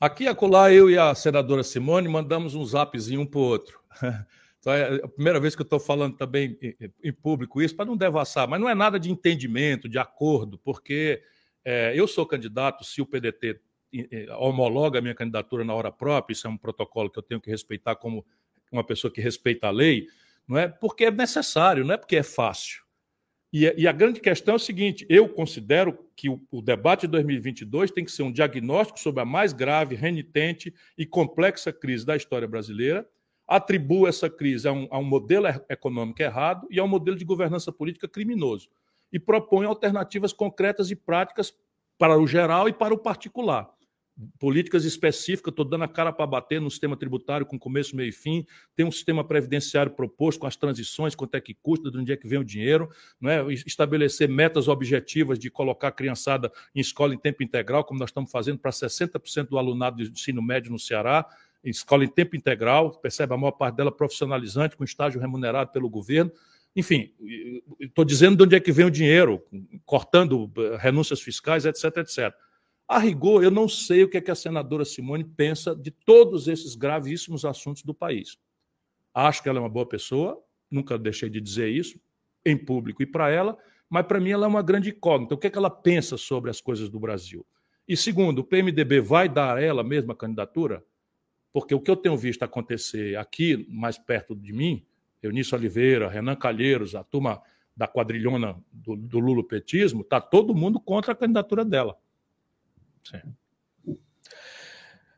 Aqui 0.00 0.28
acolá, 0.28 0.72
eu 0.72 0.88
e 0.88 0.96
a 0.96 1.14
senadora 1.14 1.62
Simone 1.64 2.08
mandamos 2.08 2.54
um 2.54 2.64
zapzinho 2.64 3.22
um 3.22 3.26
para 3.26 3.38
o 3.38 3.42
outro. 3.42 3.80
Então 4.60 4.72
é 4.72 4.96
a 4.96 5.08
primeira 5.08 5.38
vez 5.38 5.54
que 5.54 5.62
eu 5.62 5.64
estou 5.64 5.78
falando 5.78 6.16
também 6.16 6.58
em 7.02 7.12
público 7.12 7.62
isso, 7.62 7.76
para 7.76 7.84
não 7.84 7.96
devassar, 7.96 8.48
mas 8.48 8.60
não 8.60 8.68
é 8.68 8.74
nada 8.74 8.98
de 8.98 9.08
entendimento, 9.08 9.88
de 9.88 9.98
acordo, 10.00 10.58
porque 10.58 11.22
é, 11.64 11.92
eu 11.94 12.06
sou 12.06 12.26
candidato, 12.26 12.84
se 12.84 13.00
o 13.00 13.06
PDT 13.06 13.60
homologa 14.38 14.98
a 14.98 15.02
minha 15.02 15.14
candidatura 15.14 15.64
na 15.64 15.74
hora 15.74 15.90
própria, 15.90 16.32
isso 16.32 16.46
é 16.46 16.50
um 16.50 16.58
protocolo 16.58 17.10
que 17.10 17.18
eu 17.18 17.22
tenho 17.22 17.40
que 17.40 17.50
respeitar 17.50 17.96
como 17.96 18.24
uma 18.70 18.84
pessoa 18.84 19.12
que 19.12 19.20
respeita 19.20 19.66
a 19.66 19.70
lei, 19.70 20.06
não 20.46 20.58
é 20.58 20.68
porque 20.68 21.04
é 21.04 21.10
necessário, 21.10 21.84
não 21.84 21.94
é 21.94 21.96
porque 21.96 22.16
é 22.16 22.22
fácil. 22.22 22.82
E, 23.52 23.64
e 23.78 23.88
a 23.88 23.92
grande 23.92 24.20
questão 24.20 24.54
é 24.54 24.56
o 24.56 24.60
seguinte: 24.60 25.06
eu 25.08 25.28
considero 25.28 25.98
que 26.14 26.28
o, 26.28 26.40
o, 26.50 26.60
debate 26.60 27.02
de 27.02 27.08
2022 27.08 27.90
tem 27.90 28.04
que 28.04 28.12
ser 28.12 28.22
um 28.22 28.32
diagnóstico 28.32 29.00
sobre 29.00 29.22
a 29.22 29.24
mais 29.24 29.54
grave, 29.54 29.94
renitente 29.94 30.74
e 30.96 31.06
complexa 31.06 31.72
crise 31.72 32.04
da 32.04 32.14
história 32.14 32.46
brasileira, 32.46 33.08
atribuo 33.46 34.06
essa 34.06 34.28
crise 34.28 34.68
a 34.68 34.72
um, 34.72 34.86
a 34.90 34.98
um 34.98 35.04
modelo 35.04 35.46
econômico 35.68 36.20
errado 36.20 36.66
e 36.70 36.78
a 36.78 36.84
um 36.84 36.88
modelo 36.88 37.16
de 37.16 37.24
governança 37.24 37.72
política 37.72 38.06
criminoso 38.06 38.68
e 39.12 39.18
propõe 39.18 39.66
alternativas 39.66 40.32
concretas 40.32 40.90
e 40.90 40.96
práticas 40.96 41.54
para 41.98 42.16
o 42.18 42.26
geral 42.26 42.68
e 42.68 42.72
para 42.72 42.94
o 42.94 42.98
particular. 42.98 43.68
Políticas 44.40 44.84
específicas, 44.84 45.52
estou 45.52 45.64
dando 45.64 45.84
a 45.84 45.88
cara 45.88 46.12
para 46.12 46.26
bater 46.26 46.60
no 46.60 46.68
sistema 46.68 46.96
tributário 46.96 47.46
com 47.46 47.56
começo, 47.56 47.94
meio 47.94 48.08
e 48.08 48.12
fim, 48.12 48.44
tem 48.74 48.84
um 48.84 48.90
sistema 48.90 49.22
previdenciário 49.22 49.92
proposto 49.92 50.40
com 50.40 50.46
as 50.46 50.56
transições, 50.56 51.14
quanto 51.14 51.36
é 51.36 51.40
que 51.40 51.54
custa, 51.54 51.88
de 51.88 51.98
onde 51.98 52.12
é 52.12 52.16
que 52.16 52.26
vem 52.26 52.40
o 52.40 52.44
dinheiro, 52.44 52.90
não 53.20 53.30
é? 53.30 53.52
estabelecer 53.52 54.28
metas 54.28 54.66
objetivas 54.66 55.38
de 55.38 55.48
colocar 55.50 55.88
a 55.88 55.92
criançada 55.92 56.50
em 56.74 56.80
escola 56.80 57.14
em 57.14 57.18
tempo 57.18 57.44
integral, 57.44 57.84
como 57.84 58.00
nós 58.00 58.10
estamos 58.10 58.28
fazendo 58.28 58.58
para 58.58 58.72
60% 58.72 59.50
do 59.50 59.58
alunado 59.58 60.02
de 60.02 60.10
ensino 60.10 60.42
médio 60.42 60.72
no 60.72 60.80
Ceará, 60.80 61.24
em 61.64 61.70
escola 61.70 62.04
em 62.04 62.08
tempo 62.08 62.36
integral, 62.36 62.90
percebe 62.98 63.34
a 63.34 63.36
maior 63.36 63.52
parte 63.52 63.76
dela 63.76 63.92
profissionalizante, 63.92 64.76
com 64.76 64.84
estágio 64.84 65.20
remunerado 65.20 65.70
pelo 65.70 65.88
governo. 65.88 66.32
Enfim, 66.76 67.12
estou 67.80 68.04
dizendo 68.04 68.36
de 68.36 68.42
onde 68.44 68.56
é 68.56 68.60
que 68.60 68.70
vem 68.70 68.86
o 68.86 68.90
dinheiro, 68.90 69.42
cortando 69.84 70.50
eh, 70.56 70.76
renúncias 70.78 71.20
fiscais, 71.20 71.64
etc, 71.64 71.96
etc. 71.98 72.34
A 72.86 72.98
rigor, 72.98 73.42
eu 73.42 73.50
não 73.50 73.68
sei 73.68 74.04
o 74.04 74.08
que, 74.08 74.16
é 74.16 74.20
que 74.20 74.30
a 74.30 74.34
senadora 74.34 74.84
Simone 74.84 75.24
pensa 75.24 75.74
de 75.74 75.90
todos 75.90 76.48
esses 76.48 76.74
gravíssimos 76.74 77.44
assuntos 77.44 77.82
do 77.82 77.92
país. 77.92 78.38
Acho 79.12 79.42
que 79.42 79.48
ela 79.48 79.58
é 79.58 79.60
uma 79.60 79.68
boa 79.68 79.86
pessoa, 79.86 80.42
nunca 80.70 80.96
deixei 80.98 81.28
de 81.28 81.40
dizer 81.40 81.68
isso, 81.68 82.00
em 82.44 82.56
público 82.56 83.02
e 83.02 83.06
para 83.06 83.30
ela, 83.30 83.58
mas 83.90 84.06
para 84.06 84.20
mim 84.20 84.30
ela 84.30 84.46
é 84.46 84.48
uma 84.48 84.62
grande 84.62 84.90
incógnita. 84.90 85.34
O 85.34 85.38
que, 85.38 85.48
é 85.48 85.50
que 85.50 85.58
ela 85.58 85.70
pensa 85.70 86.16
sobre 86.16 86.50
as 86.50 86.60
coisas 86.60 86.88
do 86.88 87.00
Brasil? 87.00 87.44
E 87.86 87.96
segundo, 87.96 88.40
o 88.40 88.44
PMDB 88.44 89.00
vai 89.00 89.28
dar 89.28 89.56
a 89.56 89.62
ela 89.62 89.82
mesma 89.82 90.14
candidatura? 90.14 90.84
Porque 91.52 91.74
o 91.74 91.80
que 91.80 91.90
eu 91.90 91.96
tenho 91.96 92.16
visto 92.16 92.42
acontecer 92.42 93.16
aqui, 93.16 93.66
mais 93.68 93.98
perto 93.98 94.36
de 94.36 94.52
mim, 94.52 94.86
Eunice 95.22 95.54
Oliveira, 95.54 96.08
Renan 96.08 96.36
Calheiros, 96.36 96.94
a 96.94 97.02
turma 97.02 97.40
da 97.76 97.86
quadrilhona 97.86 98.56
do, 98.72 98.96
do 98.96 99.18
lulopetismo, 99.20 100.02
está 100.02 100.20
todo 100.20 100.54
mundo 100.54 100.80
contra 100.80 101.12
a 101.12 101.16
candidatura 101.16 101.64
dela. 101.64 101.96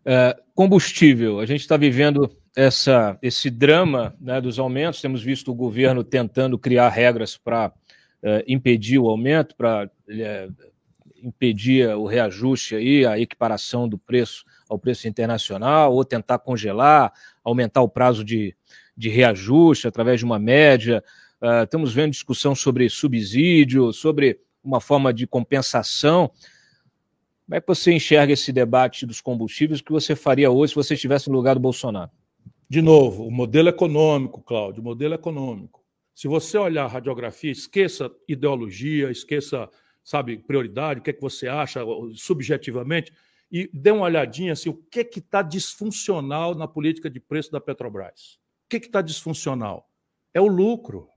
É, 0.05 0.37
combustível, 0.55 1.41
a 1.41 1.47
gente 1.47 1.61
está 1.61 1.77
vivendo 1.77 2.31
essa, 2.55 3.19
esse 3.23 3.51
drama 3.51 4.15
né, 4.21 4.41
dos 4.41 4.59
aumentos, 4.59 5.01
temos 5.01 5.23
visto 5.23 5.51
o 5.51 5.55
governo 5.55 6.03
tentando 6.03 6.59
criar 6.59 6.89
regras 6.89 7.37
para 7.37 7.73
é, 8.23 8.45
impedir 8.47 8.99
o 8.99 9.09
aumento, 9.09 9.55
para 9.57 9.91
é, 10.09 10.49
impedir 11.23 11.89
o 11.97 12.07
reajuste 12.07 12.75
aí, 12.75 13.07
a 13.07 13.19
equiparação 13.19 13.89
do 13.89 13.99
preço 13.99 14.45
ao 14.69 14.79
preço 14.79 15.09
internacional, 15.09 15.95
ou 15.95 16.05
tentar 16.05 16.39
congelar, 16.39 17.13
aumentar 17.43 17.83
o 17.83 17.89
prazo 17.89 18.25
de, 18.25 18.55
de 19.01 19.09
reajuste 19.09 19.89
através 19.89 20.21
de 20.21 20.27
uma 20.27 20.39
média. 20.39 21.03
Uh, 21.41 21.65
estamos 21.65 21.95
vendo 21.95 22.11
discussão 22.11 22.55
sobre 22.55 22.89
subsídio, 22.91 23.95
sobre 23.95 24.39
uma 24.63 24.79
forma 24.79 25.13
de 25.13 25.27
compensação. 25.27 26.31
Como 27.47 27.57
é 27.57 27.61
que 27.63 27.67
você 27.67 27.93
enxerga 27.93 28.35
esse 28.35 28.53
debate 28.53 29.07
dos 29.07 29.23
combustíveis? 29.23 29.81
Que 29.81 29.91
você 29.91 30.15
faria 30.15 30.51
hoje 30.51 30.73
se 30.73 30.77
você 30.77 30.95
estivesse 30.95 31.31
no 31.31 31.35
lugar 31.35 31.55
do 31.55 31.61
Bolsonaro? 31.61 32.11
De 32.69 32.83
novo, 32.83 33.27
o 33.27 33.31
modelo 33.31 33.71
econômico, 33.71 34.43
Cláudio, 34.43 34.83
o 34.83 34.85
modelo 34.85 35.15
econômico. 35.15 35.83
Se 36.15 36.29
você 36.29 36.59
olhar 36.59 36.85
a 36.85 36.89
radiografia, 36.89 37.51
esqueça 37.51 38.11
ideologia, 38.29 39.11
esqueça, 39.11 39.69
sabe, 40.05 40.37
prioridade, 40.37 41.01
o 41.01 41.03
que 41.03 41.11
é 41.11 41.13
que 41.15 41.23
você 41.23 41.49
acha 41.49 41.81
subjetivamente, 42.15 43.13
e 43.51 43.69
dê 43.73 43.91
uma 43.91 44.05
olhadinha 44.05 44.53
assim, 44.53 44.69
o 44.69 44.75
que 44.75 45.01
é 45.01 45.05
que 45.05 45.21
está 45.21 45.41
disfuncional 45.41 46.55
na 46.55 46.69
política 46.69 47.09
de 47.09 47.19
preço 47.19 47.51
da 47.51 47.61
Petrobras 47.61 48.39
que 48.79 48.87
está 48.87 49.01
disfuncional? 49.03 49.91
É 50.33 50.41
o 50.41 50.47
lucro. 50.47 51.09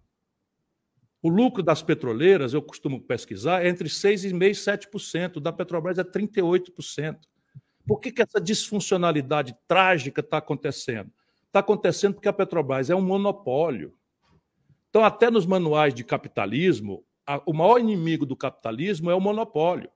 O 1.22 1.30
lucro 1.30 1.62
das 1.62 1.82
petroleiras, 1.82 2.54
eu 2.54 2.62
costumo 2.62 3.00
pesquisar, 3.00 3.64
é 3.64 3.70
entre 3.70 3.88
6,5% 3.88 4.44
e 4.44 4.52
7%. 4.52 5.40
Da 5.40 5.54
Petrobras 5.54 5.98
é 5.98 6.04
38%. 6.04 7.18
Por 7.86 8.00
que, 8.00 8.12
que 8.12 8.22
essa 8.22 8.42
disfuncionalidade 8.42 9.56
trágica 9.68 10.22
está 10.22 10.38
acontecendo? 10.38 11.12
Está 11.48 11.60
acontecendo 11.60 12.16
porque 12.16 12.28
a 12.28 12.34
Petrobras 12.34 12.90
é 12.90 12.96
um 12.96 13.02
monopólio. 13.02 13.94
Então, 14.90 15.04
até 15.04 15.30
nos 15.30 15.46
manuais 15.46 15.94
de 15.94 16.04
capitalismo, 16.04 17.06
a, 17.26 17.42
o 17.46 17.54
maior 17.54 17.80
inimigo 17.80 18.26
do 18.26 18.36
capitalismo 18.36 19.10
é 19.10 19.16
o 19.16 19.22
monopólio. 19.22 19.90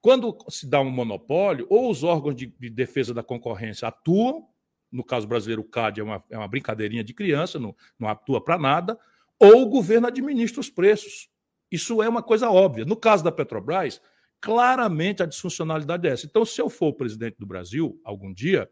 Quando 0.00 0.36
se 0.48 0.66
dá 0.66 0.80
um 0.80 0.90
monopólio, 0.90 1.66
ou 1.70 1.90
os 1.90 2.02
órgãos 2.02 2.34
de, 2.34 2.46
de 2.46 2.70
defesa 2.70 3.14
da 3.14 3.22
concorrência 3.22 3.88
atuam 3.88 4.48
no 4.92 5.02
caso 5.02 5.26
brasileiro, 5.26 5.62
o 5.62 5.68
CAD 5.68 6.00
é 6.00 6.04
uma, 6.04 6.22
é 6.30 6.36
uma 6.36 6.46
brincadeirinha 6.46 7.02
de 7.02 7.14
criança, 7.14 7.58
não, 7.58 7.74
não 7.98 8.08
atua 8.08 8.44
para 8.44 8.58
nada, 8.58 8.98
ou 9.40 9.62
o 9.62 9.68
governo 9.68 10.06
administra 10.06 10.60
os 10.60 10.70
preços. 10.70 11.28
Isso 11.70 12.02
é 12.02 12.08
uma 12.08 12.22
coisa 12.22 12.50
óbvia. 12.50 12.84
No 12.84 12.94
caso 12.94 13.24
da 13.24 13.32
Petrobras, 13.32 14.00
claramente 14.40 15.22
a 15.22 15.26
disfuncionalidade 15.26 16.06
é 16.06 16.12
essa. 16.12 16.26
Então, 16.26 16.44
se 16.44 16.60
eu 16.60 16.68
for 16.68 16.88
o 16.88 16.94
presidente 16.94 17.36
do 17.38 17.46
Brasil 17.46 17.98
algum 18.04 18.32
dia, 18.32 18.70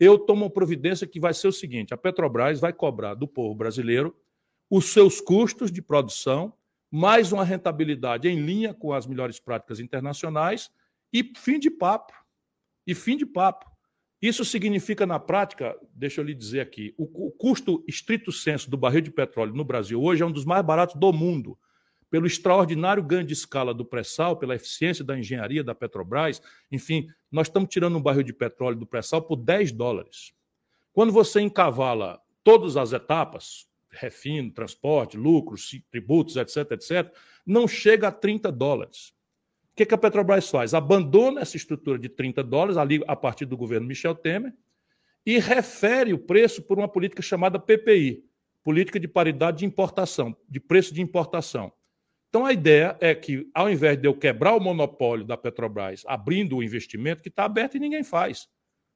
eu 0.00 0.18
tomo 0.18 0.44
uma 0.44 0.50
providência 0.50 1.06
que 1.06 1.20
vai 1.20 1.32
ser 1.32 1.48
o 1.48 1.52
seguinte: 1.52 1.94
a 1.94 1.96
Petrobras 1.96 2.58
vai 2.58 2.72
cobrar 2.72 3.14
do 3.14 3.28
povo 3.28 3.54
brasileiro 3.54 4.16
os 4.68 4.86
seus 4.86 5.20
custos 5.20 5.70
de 5.70 5.80
produção, 5.80 6.52
mais 6.90 7.30
uma 7.30 7.44
rentabilidade 7.44 8.28
em 8.28 8.40
linha 8.40 8.74
com 8.74 8.92
as 8.92 9.06
melhores 9.06 9.38
práticas 9.38 9.78
internacionais 9.78 10.70
e 11.12 11.22
fim 11.36 11.58
de 11.58 11.70
papo. 11.70 12.12
E 12.86 12.94
fim 12.94 13.16
de 13.16 13.24
papo. 13.24 13.71
Isso 14.22 14.44
significa, 14.44 15.04
na 15.04 15.18
prática, 15.18 15.76
deixa 15.92 16.20
eu 16.20 16.24
lhe 16.24 16.32
dizer 16.32 16.60
aqui, 16.60 16.94
o, 16.96 17.30
custo 17.32 17.84
estrito 17.88 18.30
senso 18.30 18.70
do 18.70 18.76
barril 18.76 19.00
de 19.00 19.10
petróleo 19.10 19.52
no 19.52 19.64
Brasil 19.64 20.00
hoje 20.00 20.22
é 20.22 20.26
um 20.26 20.30
dos 20.30 20.44
mais 20.44 20.64
baratos 20.64 20.94
do 20.94 21.12
mundo 21.12 21.58
pelo 22.08 22.26
extraordinário 22.26 23.02
ganho 23.02 23.24
de 23.24 23.32
escala 23.32 23.72
do 23.72 23.86
pré-sal, 23.86 24.36
pela 24.36 24.54
eficiência 24.54 25.02
da 25.02 25.18
engenharia 25.18 25.64
da 25.64 25.74
Petrobras, 25.74 26.42
enfim, 26.70 27.08
nós 27.30 27.46
estamos 27.46 27.70
tirando 27.70 27.96
um 27.96 28.02
barril 28.02 28.22
de 28.22 28.34
petróleo 28.34 28.78
do 28.78 28.86
pré-sal 28.86 29.22
por 29.22 29.34
10 29.34 29.72
dólares. 29.72 30.34
Quando 30.92 31.10
você 31.10 31.40
encavala 31.40 32.20
todas 32.44 32.76
as 32.76 32.92
etapas, 32.92 33.66
refino, 33.90 34.52
transporte, 34.52 35.16
lucros, 35.16 35.70
tributos, 35.90 36.36
etc., 36.36 36.72
etc., 36.72 37.10
não 37.46 37.66
chega 37.66 38.08
a 38.08 38.12
30 38.12 38.52
dólares. 38.52 39.14
O 39.72 39.74
que, 39.74 39.86
que 39.86 39.94
a 39.94 39.98
Petrobras 39.98 40.50
faz? 40.50 40.74
Abandona 40.74 41.40
essa 41.40 41.56
estrutura 41.56 41.98
de 41.98 42.08
30 42.08 42.42
dólares, 42.44 42.76
ali 42.76 43.02
a 43.06 43.16
partir 43.16 43.46
do 43.46 43.56
governo 43.56 43.86
Michel 43.86 44.14
Temer, 44.14 44.52
e 45.24 45.38
refere 45.38 46.12
o 46.12 46.18
preço 46.18 46.62
por 46.62 46.78
uma 46.78 46.88
política 46.88 47.22
chamada 47.22 47.58
PPI, 47.58 48.22
Política 48.62 49.00
de 49.00 49.08
Paridade 49.08 49.58
de 49.58 49.64
Importação, 49.64 50.36
de 50.46 50.60
Preço 50.60 50.92
de 50.92 51.00
Importação. 51.00 51.72
Então, 52.28 52.44
a 52.44 52.52
ideia 52.52 52.96
é 53.00 53.14
que, 53.14 53.48
ao 53.54 53.70
invés 53.70 53.98
de 53.98 54.06
eu 54.06 54.14
quebrar 54.14 54.54
o 54.54 54.60
monopólio 54.60 55.24
da 55.24 55.36
Petrobras, 55.38 56.02
abrindo 56.06 56.56
o 56.56 56.62
investimento, 56.62 57.22
que 57.22 57.28
está 57.28 57.44
aberto 57.44 57.76
e 57.76 57.80
ninguém 57.80 58.04
faz. 58.04 58.48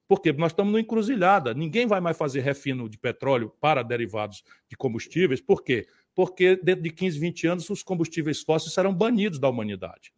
Porque 0.07 0.33
nós 0.33 0.53
estamos 0.53 0.73
numa 0.73 0.81
encruzilhada. 0.81 1.53
Ninguém 1.53 1.87
vai 1.87 2.01
mais 2.01 2.17
fazer 2.17 2.41
refino 2.41 2.89
de 2.89 2.99
petróleo 2.99 3.53
para 3.61 3.83
derivados 3.83 4.43
de 4.69 4.77
combustíveis. 4.77 5.41
Por 5.41 5.63
quê? 5.65 5.87
Porque 6.15 6.57
dentro 6.63 6.83
de 6.83 6.91
15, 6.91 7.19
20 7.19 7.47
anos, 7.47 7.71
os 7.71 7.83
combustíveis 7.83 8.41
fósseis 8.43 8.73
serão 8.73 8.95
banidos 8.95 9.39
da 9.39 9.49
humanidade. 9.49 10.13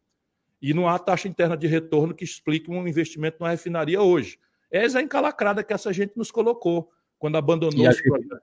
E 0.60 0.74
não 0.74 0.88
há 0.88 0.98
taxa 0.98 1.28
interna 1.28 1.56
de 1.56 1.66
retorno 1.66 2.14
que 2.14 2.24
explique 2.24 2.70
um 2.70 2.86
investimento 2.86 3.36
numa 3.40 3.50
refinaria 3.50 4.02
hoje. 4.02 4.38
Essa 4.70 4.98
é 4.98 5.00
a 5.00 5.04
encalacrada 5.04 5.62
que 5.62 5.72
essa 5.72 5.92
gente 5.92 6.16
nos 6.16 6.30
colocou 6.30 6.90
quando 7.18 7.36
abandonou 7.36 7.88
os 7.88 8.00
projetos. 8.00 8.38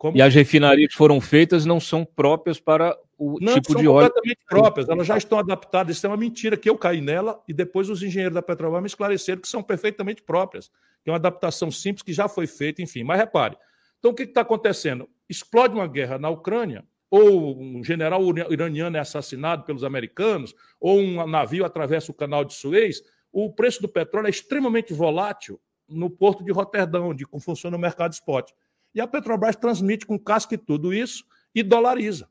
Como... 0.00 0.16
E 0.16 0.22
as 0.22 0.34
refinarias 0.34 0.92
que 0.92 0.96
foram 0.96 1.20
feitas 1.20 1.66
não 1.66 1.78
são 1.78 2.06
próprias 2.06 2.58
para 2.58 2.98
o 3.18 3.38
não, 3.38 3.52
tipo 3.52 3.76
de 3.76 3.86
óleo. 3.86 4.08
completamente 4.08 4.40
próprias, 4.48 4.88
elas 4.88 5.06
já 5.06 5.18
estão 5.18 5.38
adaptadas. 5.38 5.94
Isso 5.94 6.06
é 6.06 6.08
uma 6.08 6.16
mentira 6.16 6.56
que 6.56 6.70
eu 6.70 6.78
caí 6.78 7.02
nela 7.02 7.38
e 7.46 7.52
depois 7.52 7.90
os 7.90 8.02
engenheiros 8.02 8.34
da 8.34 8.40
Petrobras 8.40 8.80
me 8.80 8.86
esclareceram 8.86 9.42
que 9.42 9.48
são 9.48 9.62
perfeitamente 9.62 10.22
próprias. 10.22 10.70
Que 11.04 11.10
é 11.10 11.12
uma 11.12 11.18
adaptação 11.18 11.70
simples 11.70 12.02
que 12.02 12.14
já 12.14 12.28
foi 12.28 12.46
feita, 12.46 12.80
enfim. 12.80 13.04
Mas 13.04 13.18
repare, 13.18 13.58
então 13.98 14.10
o 14.10 14.14
que 14.14 14.22
está 14.22 14.40
acontecendo? 14.40 15.06
Explode 15.28 15.74
uma 15.74 15.86
guerra 15.86 16.18
na 16.18 16.30
Ucrânia, 16.30 16.82
ou 17.10 17.60
um 17.60 17.82
general 17.82 18.22
iraniano 18.50 18.96
é 18.96 19.00
assassinado 19.00 19.64
pelos 19.64 19.82
americanos, 19.82 20.54
ou 20.80 20.98
um 20.98 21.26
navio 21.26 21.64
atravessa 21.64 22.12
o 22.12 22.14
canal 22.14 22.44
de 22.44 22.54
Suez, 22.54 23.02
o 23.32 23.52
preço 23.52 23.82
do 23.82 23.88
petróleo 23.88 24.28
é 24.28 24.30
extremamente 24.30 24.94
volátil 24.94 25.60
no 25.88 26.08
porto 26.08 26.44
de 26.44 26.52
Roterdão, 26.52 27.08
onde 27.08 27.26
funciona 27.40 27.76
o 27.76 27.80
mercado 27.80 28.12
spot. 28.12 28.50
E 28.94 29.00
a 29.00 29.06
Petrobras 29.06 29.56
transmite 29.56 30.06
com 30.06 30.18
casca 30.18 30.54
e 30.54 30.58
tudo 30.58 30.94
isso 30.94 31.24
e 31.54 31.62
dolariza. 31.62 32.28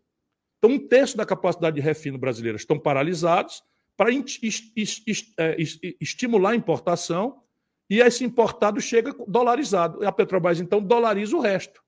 Então, 0.57 0.71
um 0.71 0.79
terço 0.79 1.17
da 1.17 1.25
capacidade 1.25 1.75
de 1.75 1.81
refino 1.81 2.17
brasileira 2.17 2.57
estão 2.57 2.79
paralisados 2.79 3.63
para 3.95 4.11
é, 4.13 5.57
estimular 5.99 6.51
a 6.51 6.55
importação 6.55 7.41
e 7.89 7.99
esse 7.99 8.23
importado 8.23 8.79
chega 8.79 9.13
dolarizado. 9.27 10.03
E 10.03 10.05
a 10.05 10.11
Petrobras, 10.11 10.59
então, 10.59 10.81
dolariza 10.81 11.35
o 11.35 11.41
resto. 11.41 11.81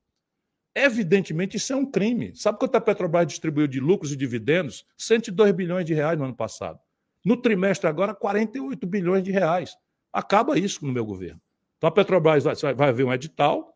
Evidentemente, 0.74 1.56
isso 1.56 1.72
é 1.72 1.76
um 1.76 1.84
crime. 1.84 2.34
Sabe 2.34 2.58
quanto 2.58 2.74
a 2.76 2.80
Petrobras 2.80 3.26
distribuiu 3.26 3.66
de 3.66 3.78
lucros 3.78 4.12
e 4.12 4.16
dividendos? 4.16 4.86
102 4.96 5.52
bilhões 5.52 5.84
de 5.84 5.92
reais 5.92 6.18
no 6.18 6.24
ano 6.24 6.34
passado. 6.34 6.78
No 7.24 7.36
trimestre 7.36 7.88
agora, 7.88 8.14
48 8.14 8.86
bilhões 8.86 9.22
de 9.22 9.30
reais. 9.30 9.76
Acaba 10.12 10.58
isso 10.58 10.84
no 10.84 10.92
meu 10.92 11.04
governo. 11.04 11.40
Então, 11.76 11.88
a 11.88 11.92
Petrobras 11.92 12.44
vai, 12.44 12.74
vai 12.74 12.88
haver 12.88 13.04
um 13.04 13.12
edital 13.12 13.74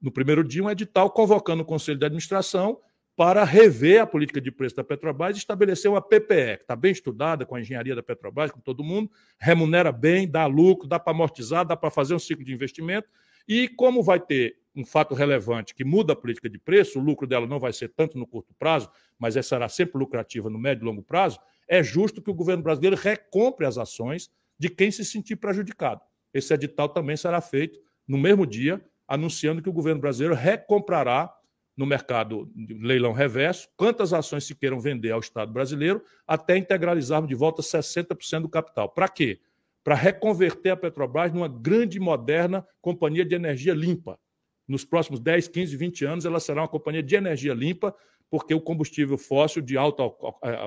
no 0.00 0.10
primeiro 0.10 0.44
dia, 0.44 0.62
um 0.62 0.70
edital 0.70 1.10
convocando 1.10 1.62
o 1.62 1.66
Conselho 1.66 1.98
de 1.98 2.06
Administração 2.06 2.80
para 3.16 3.42
rever 3.42 4.00
a 4.00 4.06
política 4.06 4.40
de 4.40 4.48
preço 4.52 4.76
da 4.76 4.84
Petrobras 4.84 5.36
e 5.36 5.40
estabelecer 5.40 5.90
uma 5.90 6.00
PPE, 6.00 6.58
que 6.58 6.62
está 6.62 6.76
bem 6.76 6.92
estudada 6.92 7.44
com 7.44 7.56
a 7.56 7.60
engenharia 7.60 7.96
da 7.96 8.02
Petrobras, 8.02 8.52
com 8.52 8.60
todo 8.60 8.84
mundo, 8.84 9.10
remunera 9.40 9.90
bem, 9.90 10.30
dá 10.30 10.46
lucro, 10.46 10.86
dá 10.86 11.00
para 11.00 11.12
amortizar, 11.12 11.66
dá 11.66 11.76
para 11.76 11.90
fazer 11.90 12.14
um 12.14 12.18
ciclo 12.18 12.44
de 12.44 12.52
investimento. 12.52 13.08
E 13.48 13.66
como 13.66 14.02
vai 14.02 14.20
ter 14.20 14.58
um 14.76 14.84
fato 14.84 15.14
relevante 15.14 15.74
que 15.74 15.84
muda 15.84 16.12
a 16.12 16.16
política 16.16 16.48
de 16.48 16.58
preço, 16.58 17.00
o 17.00 17.02
lucro 17.02 17.26
dela 17.26 17.46
não 17.46 17.58
vai 17.58 17.72
ser 17.72 17.88
tanto 17.88 18.18
no 18.18 18.26
curto 18.26 18.54
prazo, 18.58 18.90
mas 19.18 19.36
essa 19.36 19.48
será 19.48 19.68
sempre 19.68 19.98
lucrativa 19.98 20.50
no 20.50 20.58
médio 20.58 20.84
e 20.84 20.86
longo 20.86 21.02
prazo, 21.02 21.40
é 21.66 21.82
justo 21.82 22.22
que 22.22 22.30
o 22.30 22.34
governo 22.34 22.62
brasileiro 22.62 22.96
recompre 22.96 23.66
as 23.66 23.78
ações 23.78 24.30
de 24.58 24.68
quem 24.68 24.90
se 24.90 25.04
sentir 25.04 25.36
prejudicado. 25.36 26.00
Esse 26.32 26.52
edital 26.52 26.88
também 26.88 27.16
será 27.16 27.40
feito 27.40 27.78
no 28.06 28.18
mesmo 28.18 28.46
dia 28.46 28.84
anunciando 29.06 29.62
que 29.62 29.68
o 29.68 29.72
governo 29.72 30.00
brasileiro 30.00 30.34
recomprará 30.34 31.34
no 31.76 31.86
mercado 31.86 32.52
leilão 32.54 33.12
reverso 33.12 33.68
quantas 33.76 34.12
ações 34.12 34.44
se 34.44 34.54
queiram 34.54 34.80
vender 34.80 35.12
ao 35.12 35.20
Estado 35.20 35.52
brasileiro 35.52 36.02
até 36.26 36.56
integralizarmos 36.56 37.28
de 37.28 37.34
volta 37.34 37.62
60% 37.62 38.42
do 38.42 38.48
capital. 38.48 38.88
Para 38.88 39.08
quê? 39.08 39.40
Para 39.88 39.96
reconverter 39.96 40.70
a 40.70 40.76
Petrobras 40.76 41.32
numa 41.32 41.48
grande 41.48 41.96
e 41.96 42.00
moderna 42.00 42.62
companhia 42.78 43.24
de 43.24 43.34
energia 43.34 43.72
limpa. 43.72 44.20
Nos 44.68 44.84
próximos 44.84 45.18
10, 45.18 45.48
15, 45.48 45.74
20 45.78 46.04
anos, 46.04 46.24
ela 46.26 46.38
será 46.40 46.60
uma 46.60 46.68
companhia 46.68 47.02
de 47.02 47.16
energia 47.16 47.54
limpa, 47.54 47.96
porque 48.28 48.52
o 48.52 48.60
combustível 48.60 49.16
fóssil 49.16 49.62
de 49.62 49.78
alto 49.78 50.14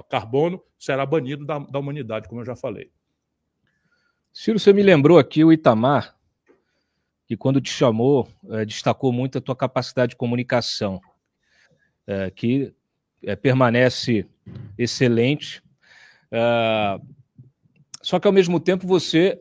carbono 0.09 0.59
será 0.75 1.05
banido 1.05 1.45
da, 1.45 1.59
da 1.59 1.77
humanidade, 1.77 2.27
como 2.27 2.41
eu 2.41 2.45
já 2.45 2.55
falei. 2.55 2.89
Ciro, 4.33 4.57
você 4.57 4.73
me 4.73 4.81
lembrou 4.81 5.19
aqui 5.19 5.43
o 5.43 5.53
Itamar, 5.53 6.17
que 7.27 7.37
quando 7.37 7.61
te 7.61 7.69
chamou, 7.69 8.27
é, 8.49 8.65
destacou 8.65 9.13
muito 9.13 9.37
a 9.37 9.41
tua 9.41 9.55
capacidade 9.55 10.09
de 10.09 10.15
comunicação, 10.15 10.99
é, 12.07 12.31
que 12.31 12.73
é, 13.21 13.35
permanece 13.35 14.25
excelente. 14.79 15.61
Só 18.11 18.19
que, 18.19 18.27
ao 18.27 18.33
mesmo 18.33 18.59
tempo, 18.59 18.85
você 18.85 19.39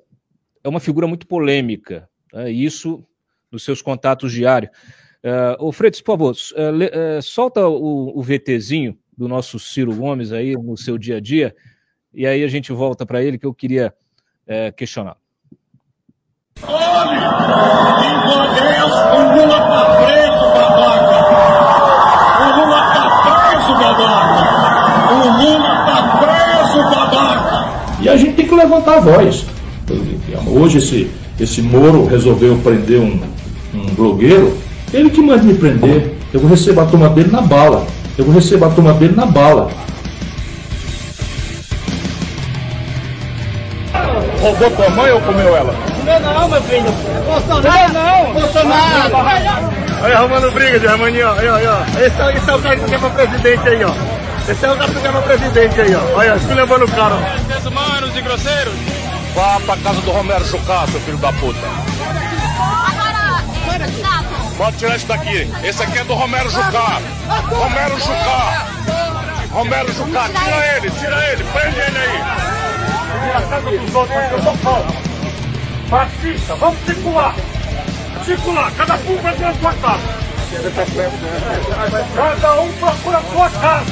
é 0.62 0.68
uma 0.68 0.78
figura 0.78 1.04
muito 1.04 1.26
polêmica, 1.26 2.08
né, 2.32 2.52
isso 2.52 3.04
nos 3.50 3.64
seus 3.64 3.82
contatos 3.82 4.32
diários. 4.32 4.70
Uh, 5.24 5.66
ô 5.66 5.72
Freitas, 5.72 6.00
por 6.00 6.12
favor, 6.12 6.30
uh, 6.30 7.20
solta 7.20 7.66
o, 7.66 8.16
o 8.16 8.22
VTzinho 8.22 8.96
do 9.18 9.26
nosso 9.26 9.58
Ciro 9.58 9.92
Gomes 9.92 10.30
aí 10.30 10.54
no 10.54 10.76
seu 10.76 10.96
dia 10.96 11.16
a 11.16 11.20
dia, 11.20 11.52
e 12.14 12.24
aí 12.24 12.44
a 12.44 12.46
gente 12.46 12.70
volta 12.70 13.04
para 13.04 13.20
ele 13.20 13.38
que 13.38 13.46
eu 13.46 13.52
queria 13.52 13.92
uh, 14.46 14.72
questionar. 14.76 15.16
O 16.62 16.70
Lula 19.34 19.58
tá 19.66 19.96
preso, 19.96 20.46
babaca! 20.54 21.18
O 22.38 22.46
Lula 22.60 22.80
tá 22.94 23.04
preso, 23.50 23.72
babaca! 23.80 25.12
O 25.12 25.16
Lula! 25.42 25.69
E 28.00 28.08
a 28.08 28.16
gente 28.16 28.32
tem 28.32 28.46
que 28.46 28.54
levantar 28.54 28.96
a 28.96 29.00
voz. 29.00 29.44
Hoje 30.46 30.78
esse, 30.78 31.10
esse 31.38 31.60
Moro 31.60 32.06
resolveu 32.06 32.56
prender 32.58 33.00
um, 33.00 33.20
um 33.74 33.86
blogueiro, 33.94 34.56
ele 34.92 35.10
que 35.10 35.20
manda 35.20 35.42
me 35.42 35.54
prender. 35.54 36.14
Eu 36.32 36.40
vou 36.40 36.50
receber 36.50 36.80
a 36.80 36.86
turma 36.86 37.08
dele 37.08 37.30
na 37.30 37.40
bala. 37.40 37.86
Eu 38.16 38.24
vou 38.24 38.34
receber 38.34 38.64
a 38.64 38.70
turma 38.70 38.92
dele 38.94 39.14
na 39.16 39.26
bala. 39.26 39.70
Roubou 44.40 44.70
tua 44.70 44.88
mãe 44.90 45.10
ou 45.12 45.20
comeu 45.20 45.54
ela? 45.54 45.74
Meu 46.04 46.20
não, 46.20 46.48
meu 46.48 46.62
filho. 46.62 46.92
Bolsonaro 47.26 47.92
não. 47.92 48.32
Bolsonaro. 48.32 49.60
Aí 50.02 50.12
arrumando 50.12 50.50
briga 50.52 50.80
de 50.80 50.86
Armaninho, 50.86 51.28
ó. 51.28 51.32
Aí, 51.32 51.48
ó, 51.48 51.56
ó. 51.56 52.00
Esse, 52.00 52.22
é, 52.22 52.36
esse 52.36 52.50
é 52.50 52.54
o 52.54 52.58
cara 52.58 52.76
que 52.76 52.84
quer 52.86 52.98
pra 52.98 53.10
presidente 53.10 53.68
aí, 53.68 53.84
ó. 53.84 54.50
Esse 54.50 54.64
é 54.64 54.72
o 54.72 54.76
cara 54.76 54.90
que 54.90 55.00
quer 55.00 55.12
pra 55.12 55.20
presidente 55.20 55.80
aí, 55.80 55.94
ó. 55.94 56.18
Olha, 56.18 56.38
se 56.38 56.54
levando 56.54 56.84
o 56.84 56.88
cara. 56.88 57.16
Seres 57.16 57.39
humanos 57.64 58.16
e 58.16 58.22
grosseiros. 58.22 58.74
Vá 59.34 59.60
pra 59.60 59.76
casa 59.76 60.00
do 60.00 60.10
Romero 60.10 60.44
Chucá, 60.44 60.86
seu 60.88 61.00
filho 61.00 61.18
da 61.18 61.32
puta. 61.32 61.58
Agora, 62.58 63.90
Pode 64.56 64.76
tirar 64.76 64.96
isso 64.96 65.06
daqui. 65.06 65.50
Esse 65.62 65.82
aqui 65.82 65.98
é 65.98 66.04
do 66.04 66.14
Romero 66.14 66.50
Jucá. 66.50 67.00
Romero 67.48 67.98
Jucá. 67.98 68.66
Romero 69.50 69.92
Jucá. 69.92 70.28
Tira 70.28 70.76
ele, 70.76 70.90
tira 70.90 71.32
ele. 71.32 71.44
Prende 71.44 71.78
ele 71.80 71.98
aí. 71.98 72.18
Tira 73.24 73.38
a 73.38 73.42
casa 73.42 73.70
dos 73.70 73.94
outros, 73.94 74.32
eu 74.32 74.42
tô 74.42 74.58
calmo. 74.58 75.10
Fascista, 75.88 76.54
vamos 76.54 76.78
circular! 76.86 77.34
Circular, 78.24 78.70
cada 78.76 78.94
um 78.94 79.22
vai 79.22 79.34
ter 79.34 79.44
a 79.44 79.54
sua 79.54 79.72
casa! 79.72 80.29
Cada 82.16 82.60
um 82.60 82.72
procura 82.72 83.18
a 83.18 83.22
sua 83.22 83.50
casa! 83.50 83.90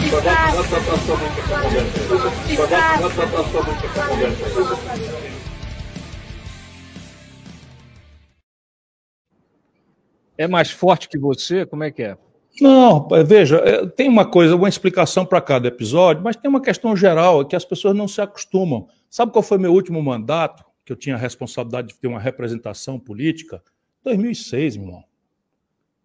é 10.36 10.48
mais 10.48 10.70
forte 10.70 11.08
que 11.08 11.16
você? 11.16 11.64
Como 11.64 11.84
é 11.84 11.90
que 11.92 12.02
é? 12.02 12.16
Não, 12.60 13.06
veja, 13.24 13.58
é, 13.58 13.86
tem 13.86 14.08
uma 14.08 14.24
coisa, 14.24 14.56
uma 14.56 14.68
explicação 14.68 15.24
para 15.24 15.40
cada 15.40 15.68
episódio, 15.68 16.24
mas 16.24 16.34
tem 16.34 16.48
uma 16.48 16.60
questão 16.60 16.96
geral 16.96 17.44
que 17.44 17.54
as 17.54 17.64
pessoas 17.64 17.94
não 17.94 18.08
se 18.08 18.20
acostumam. 18.20 18.88
Sabe 19.08 19.30
qual 19.30 19.44
foi 19.44 19.58
meu 19.58 19.72
último 19.72 20.02
mandato, 20.02 20.64
que 20.84 20.92
eu 20.92 20.96
tinha 20.96 21.14
a 21.14 21.18
responsabilidade 21.18 21.88
de 21.88 21.94
ter 21.94 22.08
uma 22.08 22.18
representação 22.18 22.98
política? 22.98 23.62
2006, 24.02 24.76
meu 24.76 24.86
irmão. 24.86 25.07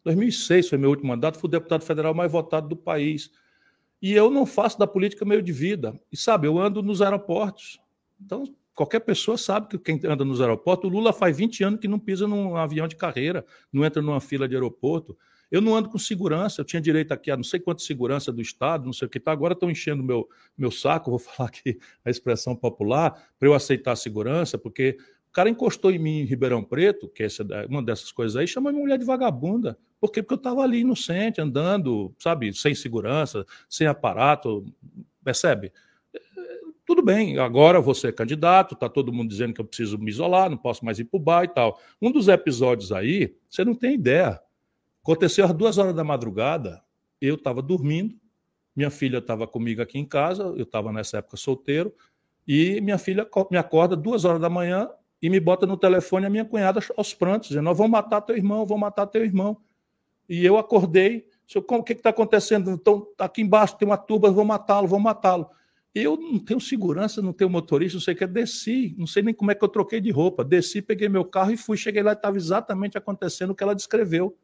2006 0.03 0.69
foi 0.69 0.77
meu 0.77 0.89
último 0.89 1.09
mandato, 1.09 1.39
fui 1.39 1.47
o 1.47 1.51
deputado 1.51 1.83
federal 1.83 2.13
mais 2.13 2.31
votado 2.31 2.67
do 2.67 2.75
país. 2.75 3.31
E 4.01 4.11
eu 4.11 4.29
não 4.29 4.45
faço 4.45 4.77
da 4.77 4.85
política 4.85 5.23
meio 5.23 5.41
de 5.41 5.51
vida. 5.51 5.97
E 6.11 6.17
sabe, 6.17 6.47
eu 6.47 6.59
ando 6.59 6.83
nos 6.83 7.01
aeroportos. 7.01 7.79
Então, 8.19 8.43
qualquer 8.73 8.99
pessoa 8.99 9.37
sabe 9.37 9.67
que 9.67 9.77
quem 9.79 9.99
anda 10.05 10.25
nos 10.25 10.41
aeroportos, 10.41 10.89
o 10.89 10.93
Lula 10.93 11.13
faz 11.13 11.37
20 11.37 11.63
anos 11.63 11.79
que 11.79 11.87
não 11.87 11.97
pisa 11.97 12.27
num 12.27 12.57
avião 12.57 12.87
de 12.87 12.95
carreira, 12.95 13.45
não 13.71 13.85
entra 13.85 14.01
numa 14.01 14.19
fila 14.19 14.47
de 14.47 14.55
aeroporto. 14.55 15.17
Eu 15.49 15.61
não 15.61 15.75
ando 15.75 15.87
com 15.87 15.99
segurança, 15.99 16.59
eu 16.59 16.65
tinha 16.65 16.81
direito 16.81 17.11
aqui 17.11 17.29
a 17.29 17.37
não 17.37 17.43
sei 17.43 17.59
quanto 17.59 17.81
segurança 17.83 18.31
do 18.31 18.41
Estado, 18.41 18.85
não 18.85 18.93
sei 18.93 19.05
o 19.05 19.09
que 19.09 19.19
tá. 19.19 19.31
Agora 19.31 19.53
estão 19.53 19.69
enchendo 19.69 20.03
meu, 20.03 20.27
meu 20.57 20.71
saco, 20.71 21.11
vou 21.11 21.19
falar 21.19 21.47
aqui 21.47 21.79
a 22.03 22.09
expressão 22.09 22.55
popular, 22.55 23.11
para 23.39 23.47
eu 23.47 23.53
aceitar 23.53 23.91
a 23.91 23.95
segurança, 23.95 24.57
porque 24.57 24.97
cara 25.33 25.49
encostou 25.49 25.91
em 25.91 25.97
mim 25.97 26.19
em 26.19 26.25
Ribeirão 26.25 26.63
Preto, 26.63 27.09
que 27.09 27.23
é 27.23 27.27
uma 27.67 27.81
dessas 27.81 28.11
coisas 28.11 28.37
aí, 28.37 28.47
chama 28.47 28.71
minha 28.71 28.83
mulher 28.83 28.99
de 28.99 29.05
vagabunda. 29.05 29.77
Por 29.99 30.11
quê? 30.11 30.21
Porque 30.21 30.35
eu 30.35 30.37
estava 30.37 30.61
ali 30.61 30.81
inocente, 30.81 31.41
andando, 31.41 32.13
sabe, 32.19 32.53
sem 32.53 32.75
segurança, 32.75 33.45
sem 33.67 33.87
aparato, 33.87 34.63
percebe? 35.23 35.73
Tudo 36.85 37.01
bem, 37.01 37.39
agora 37.39 37.79
você 37.79 38.09
é 38.09 38.11
candidato, 38.11 38.75
está 38.75 38.87
todo 38.89 39.13
mundo 39.13 39.29
dizendo 39.29 39.53
que 39.53 39.61
eu 39.61 39.65
preciso 39.65 39.97
me 39.97 40.11
isolar, 40.11 40.49
não 40.49 40.57
posso 40.57 40.83
mais 40.85 40.99
ir 40.99 41.05
para 41.05 41.17
o 41.17 41.19
bar 41.19 41.43
e 41.45 41.47
tal. 41.47 41.79
Um 42.01 42.11
dos 42.11 42.27
episódios 42.27 42.91
aí, 42.91 43.35
você 43.49 43.65
não 43.65 43.73
tem 43.73 43.95
ideia. 43.95 44.39
Aconteceu 45.01 45.45
às 45.45 45.53
duas 45.53 45.77
horas 45.77 45.95
da 45.95 46.03
madrugada, 46.03 46.83
eu 47.19 47.35
estava 47.35 47.61
dormindo, 47.61 48.15
minha 48.75 48.89
filha 48.89 49.19
estava 49.19 49.47
comigo 49.47 49.81
aqui 49.81 49.97
em 49.97 50.05
casa, 50.05 50.43
eu 50.43 50.63
estava 50.63 50.91
nessa 50.91 51.17
época 51.17 51.37
solteiro, 51.37 51.93
e 52.45 52.81
minha 52.81 52.97
filha 52.97 53.27
me 53.49 53.57
acorda 53.57 53.95
duas 53.95 54.25
horas 54.25 54.41
da 54.41 54.49
manhã 54.49 54.89
e 55.23 55.29
me 55.29 55.39
bota 55.39 55.65
no 55.65 55.77
telefone 55.77 56.25
a 56.25 56.29
minha 56.29 56.43
cunhada 56.43 56.81
aos 56.97 57.13
prantos, 57.13 57.47
dizendo: 57.47 57.63
Nós 57.63 57.77
vamos 57.77 57.93
matar 57.93 58.19
teu 58.19 58.35
irmão, 58.35 58.65
vamos 58.65 58.81
matar 58.81 59.07
teu 59.07 59.23
irmão. 59.23 59.57
E 60.27 60.45
eu 60.45 60.57
acordei, 60.57 61.25
o 61.55 61.83
que 61.83 61.93
está 61.93 62.09
acontecendo? 62.09 62.71
Então, 62.71 63.07
aqui 63.17 63.41
embaixo 63.41 63.77
tem 63.77 63.87
uma 63.87 63.95
turba, 63.95 64.29
vou 64.29 64.43
matá-lo, 64.43 64.85
vou 64.85 64.99
matá-lo. 64.99 65.49
Eu 65.95 66.17
não 66.17 66.39
tenho 66.39 66.59
segurança, 66.59 67.21
não 67.21 67.31
tenho 67.31 67.49
motorista, 67.49 67.95
não 67.95 68.01
sei 68.01 68.15
o 68.15 68.17
que, 68.17 68.27
desci, 68.27 68.95
não 68.97 69.07
sei 69.07 69.23
nem 69.23 69.33
como 69.33 69.49
é 69.49 69.55
que 69.55 69.63
eu 69.63 69.69
troquei 69.69 70.01
de 70.01 70.11
roupa. 70.11 70.43
Desci, 70.43 70.81
peguei 70.81 71.07
meu 71.07 71.23
carro 71.23 71.51
e 71.51 71.57
fui. 71.57 71.77
Cheguei 71.77 72.03
lá 72.03 72.11
e 72.11 72.15
estava 72.15 72.35
exatamente 72.35 72.97
acontecendo 72.97 73.51
o 73.51 73.55
que 73.55 73.63
ela 73.63 73.73
descreveu. 73.73 74.35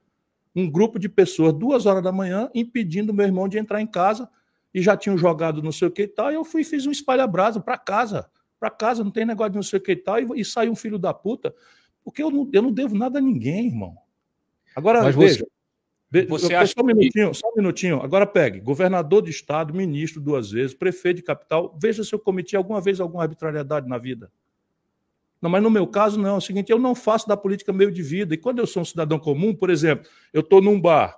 Um 0.55 0.69
grupo 0.71 0.97
de 0.97 1.09
pessoas, 1.09 1.53
duas 1.53 1.85
horas 1.87 2.03
da 2.03 2.11
manhã, 2.11 2.49
impedindo 2.55 3.13
meu 3.13 3.25
irmão 3.25 3.49
de 3.49 3.57
entrar 3.57 3.81
em 3.81 3.87
casa 3.87 4.29
e 4.73 4.81
já 4.81 4.95
tinham 4.95 5.17
jogado 5.17 5.61
não 5.61 5.73
sei 5.73 5.89
o 5.89 5.91
que 5.91 6.03
e 6.03 6.07
tal. 6.07 6.31
E 6.31 6.35
eu 6.35 6.45
fui 6.45 6.63
fiz 6.63 6.85
um 6.85 6.91
espalha-brasa 6.91 7.59
para 7.59 7.77
casa. 7.77 8.29
Para 8.59 8.69
casa, 8.69 9.03
não 9.03 9.11
tem 9.11 9.25
negócio 9.25 9.51
de 9.51 9.57
não 9.57 9.63
sei 9.63 9.79
o 9.79 9.81
que 9.81 9.93
e 9.93 9.95
tal. 9.95 10.19
E, 10.19 10.41
e 10.41 10.45
saiu 10.45 10.71
um 10.71 10.75
filho 10.75 10.97
da 10.97 11.13
puta. 11.13 11.53
Porque 12.03 12.21
eu 12.21 12.29
não, 12.29 12.49
eu 12.51 12.61
não 12.61 12.71
devo 12.71 12.95
nada 12.95 13.19
a 13.19 13.21
ninguém, 13.21 13.67
irmão. 13.67 13.95
Agora, 14.75 15.03
Mas 15.03 15.15
veja. 15.15 15.39
Você... 15.39 16.25
Você 16.25 16.55
acha 16.55 16.73
só 16.73 16.81
um 16.81 16.87
minutinho, 16.87 17.29
que... 17.29 17.37
só 17.37 17.47
um 17.49 17.55
minutinho. 17.55 18.01
Agora 18.01 18.25
pegue, 18.25 18.59
governador 18.59 19.21
de 19.21 19.29
estado, 19.29 19.75
ministro 19.75 20.19
duas 20.19 20.49
vezes, 20.49 20.73
prefeito 20.73 21.17
de 21.17 21.23
capital. 21.23 21.77
Veja 21.79 22.03
se 22.03 22.13
eu 22.13 22.17
cometi 22.17 22.55
alguma 22.55 22.81
vez 22.81 22.99
alguma 22.99 23.21
arbitrariedade 23.21 23.87
na 23.87 23.99
vida. 23.99 24.31
Não, 25.39 25.49
mas 25.49 25.61
no 25.61 25.69
meu 25.69 25.85
caso 25.85 26.19
não. 26.19 26.35
É 26.35 26.37
o 26.37 26.41
seguinte, 26.41 26.71
eu 26.71 26.79
não 26.79 26.95
faço 26.95 27.27
da 27.27 27.37
política 27.37 27.71
meio 27.71 27.91
de 27.91 28.01
vida. 28.01 28.33
E 28.33 28.37
quando 28.37 28.57
eu 28.57 28.65
sou 28.65 28.81
um 28.81 28.85
cidadão 28.85 29.19
comum, 29.19 29.53
por 29.53 29.69
exemplo, 29.69 30.09
eu 30.33 30.41
estou 30.41 30.61
num 30.61 30.81
bar, 30.81 31.15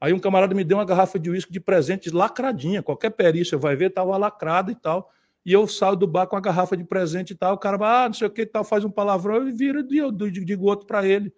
aí 0.00 0.12
um 0.12 0.18
camarada 0.18 0.54
me 0.54 0.62
deu 0.62 0.78
uma 0.78 0.84
garrafa 0.84 1.18
de 1.18 1.28
uísque 1.28 1.52
de 1.52 1.58
presente 1.58 2.08
lacradinha. 2.08 2.82
Qualquer 2.82 3.10
perícia 3.10 3.58
vai 3.58 3.74
ver, 3.74 3.88
estava 3.88 4.16
lacrada 4.16 4.70
e 4.70 4.76
tal. 4.76 5.10
E 5.44 5.52
eu 5.52 5.66
saio 5.66 5.96
do 5.96 6.06
bar 6.06 6.26
com 6.26 6.36
a 6.36 6.40
garrafa 6.40 6.76
de 6.76 6.84
presente 6.84 7.32
e 7.32 7.36
tal. 7.36 7.54
O 7.54 7.58
cara 7.58 7.76
vai, 7.76 8.04
ah, 8.04 8.08
não 8.08 8.14
sei 8.14 8.26
o 8.26 8.30
que 8.30 8.42
e 8.42 8.46
tal, 8.46 8.62
faz 8.64 8.84
um 8.84 8.90
palavrão 8.90 9.48
e 9.48 9.52
vira 9.52 9.84
e 9.90 9.98
eu 9.98 10.10
digo 10.12 10.66
outro 10.66 10.86
para 10.86 11.06
ele. 11.06 11.32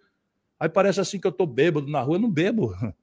Aí 0.59 0.69
parece 0.69 0.99
assim 0.99 1.19
que 1.19 1.27
eu 1.27 1.31
estou 1.31 1.47
bêbado 1.47 1.87
na 1.87 2.01
rua. 2.01 2.15
Eu 2.15 2.21
não 2.21 2.31
bebo. 2.31 2.73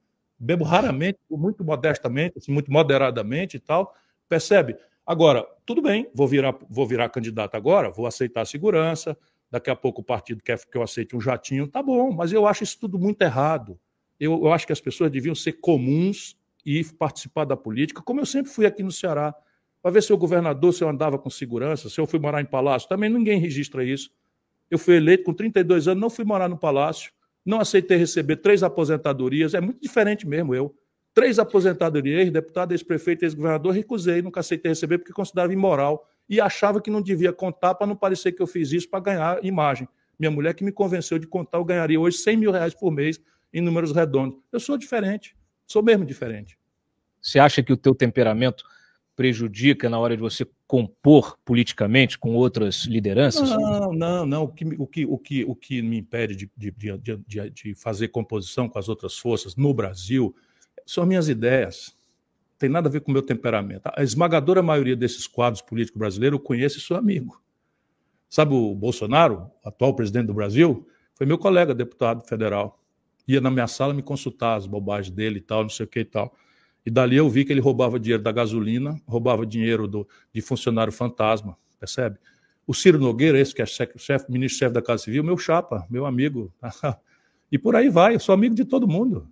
Bebo 0.43 0.63
raramente, 0.63 1.19
muito 1.29 1.63
modestamente, 1.63 2.39
assim, 2.39 2.51
muito 2.51 2.71
moderadamente 2.71 3.57
e 3.57 3.59
tal. 3.59 3.93
Percebe? 4.27 4.75
Agora, 5.05 5.45
tudo 5.67 5.83
bem, 5.83 6.09
vou 6.15 6.27
virar, 6.27 6.57
vou 6.67 6.87
virar 6.87 7.09
candidato 7.09 7.53
agora, 7.53 7.91
vou 7.91 8.07
aceitar 8.07 8.41
a 8.41 8.45
segurança. 8.45 9.15
Daqui 9.51 9.69
a 9.69 9.75
pouco 9.75 10.01
o 10.01 10.03
partido 10.03 10.41
quer 10.41 10.57
que 10.65 10.75
eu 10.75 10.81
aceite 10.81 11.15
um 11.15 11.21
jatinho. 11.21 11.67
Tá 11.67 11.83
bom, 11.83 12.11
mas 12.11 12.31
eu 12.33 12.47
acho 12.47 12.63
isso 12.63 12.79
tudo 12.79 12.97
muito 12.97 13.21
errado. 13.21 13.79
Eu, 14.19 14.33
eu 14.45 14.51
acho 14.51 14.65
que 14.65 14.73
as 14.73 14.81
pessoas 14.81 15.11
deviam 15.11 15.35
ser 15.35 15.53
comuns 15.53 16.35
e 16.65 16.83
participar 16.83 17.45
da 17.45 17.57
política, 17.57 18.01
como 18.01 18.19
eu 18.19 18.25
sempre 18.25 18.51
fui 18.51 18.65
aqui 18.65 18.81
no 18.81 18.91
Ceará. 18.91 19.35
Para 19.81 19.91
ver 19.91 20.03
se 20.03 20.11
eu 20.11 20.17
governador, 20.17 20.73
se 20.73 20.83
eu 20.83 20.89
andava 20.89 21.17
com 21.17 21.29
segurança, 21.29 21.89
se 21.89 21.99
eu 21.99 22.05
fui 22.05 22.19
morar 22.19 22.41
em 22.41 22.45
palácio. 22.45 22.87
Também 22.87 23.09
ninguém 23.09 23.39
registra 23.39 23.83
isso. 23.83 24.11
Eu 24.69 24.77
fui 24.77 24.95
eleito 24.95 25.23
com 25.23 25.33
32 25.33 25.87
anos, 25.87 26.01
não 26.01 26.09
fui 26.09 26.23
morar 26.23 26.47
no 26.47 26.57
palácio 26.57 27.11
não 27.45 27.59
aceitei 27.59 27.97
receber 27.97 28.37
três 28.37 28.63
aposentadorias, 28.63 29.53
é 29.53 29.61
muito 29.61 29.81
diferente 29.81 30.27
mesmo 30.27 30.53
eu. 30.53 30.75
Três 31.13 31.39
aposentadorias, 31.39 32.21
ex-deputado, 32.21 32.71
ex-prefeito, 32.71 33.25
ex-governador, 33.25 33.73
recusei, 33.73 34.21
nunca 34.21 34.39
aceitei 34.39 34.71
receber 34.71 34.99
porque 34.99 35.11
considerava 35.11 35.51
imoral 35.51 36.07
e 36.29 36.39
achava 36.39 36.79
que 36.79 36.89
não 36.89 37.01
devia 37.01 37.33
contar 37.33 37.75
para 37.75 37.87
não 37.87 37.95
parecer 37.95 38.31
que 38.31 38.41
eu 38.41 38.47
fiz 38.47 38.71
isso 38.71 38.89
para 38.89 39.01
ganhar 39.01 39.43
imagem. 39.43 39.89
Minha 40.17 40.31
mulher 40.31 40.53
que 40.53 40.63
me 40.63 40.71
convenceu 40.71 41.19
de 41.19 41.27
contar, 41.27 41.57
eu 41.57 41.65
ganharia 41.65 41.99
hoje 41.99 42.17
100 42.17 42.37
mil 42.37 42.51
reais 42.51 42.73
por 42.73 42.91
mês 42.91 43.19
em 43.51 43.59
números 43.59 43.91
redondos. 43.91 44.37
Eu 44.51 44.59
sou 44.59 44.77
diferente, 44.77 45.35
sou 45.67 45.83
mesmo 45.83 46.05
diferente. 46.05 46.57
Você 47.19 47.39
acha 47.39 47.61
que 47.61 47.73
o 47.73 47.77
teu 47.77 47.93
temperamento 47.93 48.63
prejudica 49.15 49.89
na 49.89 49.99
hora 49.99 50.15
de 50.15 50.21
você 50.21 50.47
compor 50.67 51.37
politicamente 51.43 52.17
com 52.17 52.35
outras 52.35 52.85
lideranças? 52.85 53.49
Não, 53.49 53.93
não, 53.93 54.25
não. 54.25 54.43
O 54.43 54.47
que, 54.47 54.65
o 54.65 54.87
que, 54.87 55.05
o 55.05 55.17
que, 55.17 55.45
o 55.45 55.55
que 55.55 55.81
me 55.81 55.97
impede 55.97 56.35
de, 56.35 56.71
de, 56.71 56.97
de, 57.27 57.49
de 57.49 57.75
fazer 57.75 58.07
composição 58.07 58.69
com 58.69 58.79
as 58.79 58.87
outras 58.89 59.17
forças 59.17 59.55
no 59.55 59.73
Brasil 59.73 60.35
são 60.85 61.05
minhas 61.05 61.29
ideias. 61.29 61.95
Tem 62.57 62.69
nada 62.69 62.87
a 62.87 62.91
ver 62.91 63.01
com 63.01 63.11
o 63.11 63.13
meu 63.13 63.21
temperamento. 63.21 63.89
A 63.95 64.03
esmagadora 64.03 64.61
maioria 64.61 64.95
desses 64.95 65.27
quadros 65.27 65.61
políticos 65.61 65.97
brasileiros 65.97 66.39
eu 66.39 66.43
conheço 66.43 66.77
e 66.77 66.81
sou 66.81 66.95
amigo. 66.95 67.41
Sabe 68.29 68.53
o 68.53 68.73
Bolsonaro, 68.73 69.49
atual 69.63 69.95
presidente 69.95 70.27
do 70.27 70.33
Brasil? 70.33 70.87
Foi 71.15 71.25
meu 71.25 71.37
colega, 71.37 71.73
deputado 71.73 72.21
federal. 72.23 72.79
Ia 73.27 73.41
na 73.41 73.51
minha 73.51 73.67
sala 73.67 73.93
me 73.93 74.01
consultar 74.01 74.55
as 74.55 74.65
bobagens 74.65 75.13
dele 75.13 75.39
e 75.39 75.41
tal, 75.41 75.63
não 75.63 75.69
sei 75.69 75.85
o 75.85 75.89
que 75.89 75.99
e 75.99 76.05
tal. 76.05 76.33
E 76.85 76.89
dali 76.89 77.15
eu 77.15 77.29
vi 77.29 77.45
que 77.45 77.53
ele 77.53 77.61
roubava 77.61 77.99
dinheiro 77.99 78.23
da 78.23 78.31
gasolina, 78.31 78.99
roubava 79.05 79.45
dinheiro 79.45 79.87
do, 79.87 80.07
de 80.33 80.41
funcionário 80.41 80.91
fantasma, 80.91 81.57
percebe? 81.79 82.17
O 82.65 82.73
Ciro 82.73 82.99
Nogueira, 82.99 83.39
esse 83.39 83.53
que 83.53 83.61
é 83.61 83.65
chefe, 83.65 84.31
ministro-chefe 84.31 84.73
da 84.73 84.81
Casa 84.81 85.03
Civil, 85.03 85.23
meu 85.23 85.37
chapa, 85.37 85.85
meu 85.89 86.05
amigo. 86.05 86.53
e 87.51 87.57
por 87.57 87.75
aí 87.75 87.89
vai, 87.89 88.15
eu 88.15 88.19
sou 88.19 88.33
amigo 88.33 88.55
de 88.55 88.65
todo 88.65 88.87
mundo. 88.87 89.27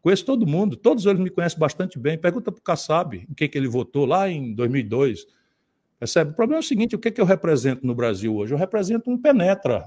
Conheço 0.00 0.24
todo 0.24 0.46
mundo, 0.46 0.76
todos 0.76 1.06
eles 1.06 1.20
me 1.20 1.30
conhecem 1.30 1.58
bastante 1.58 1.98
bem. 1.98 2.18
Pergunta 2.18 2.52
para 2.52 2.58
o 2.58 2.62
Kassab 2.62 3.16
em 3.16 3.34
quem 3.34 3.48
que 3.48 3.56
ele 3.56 3.68
votou 3.68 4.04
lá 4.04 4.28
em 4.28 4.52
2002. 4.54 5.26
Percebe? 5.98 6.32
O 6.32 6.34
problema 6.34 6.58
é 6.58 6.62
o 6.62 6.66
seguinte: 6.66 6.94
o 6.94 6.98
que, 6.98 7.10
que 7.10 7.20
eu 7.20 7.24
represento 7.24 7.86
no 7.86 7.94
Brasil 7.94 8.36
hoje? 8.36 8.52
Eu 8.52 8.58
represento 8.58 9.10
um 9.10 9.16
penetra, 9.16 9.86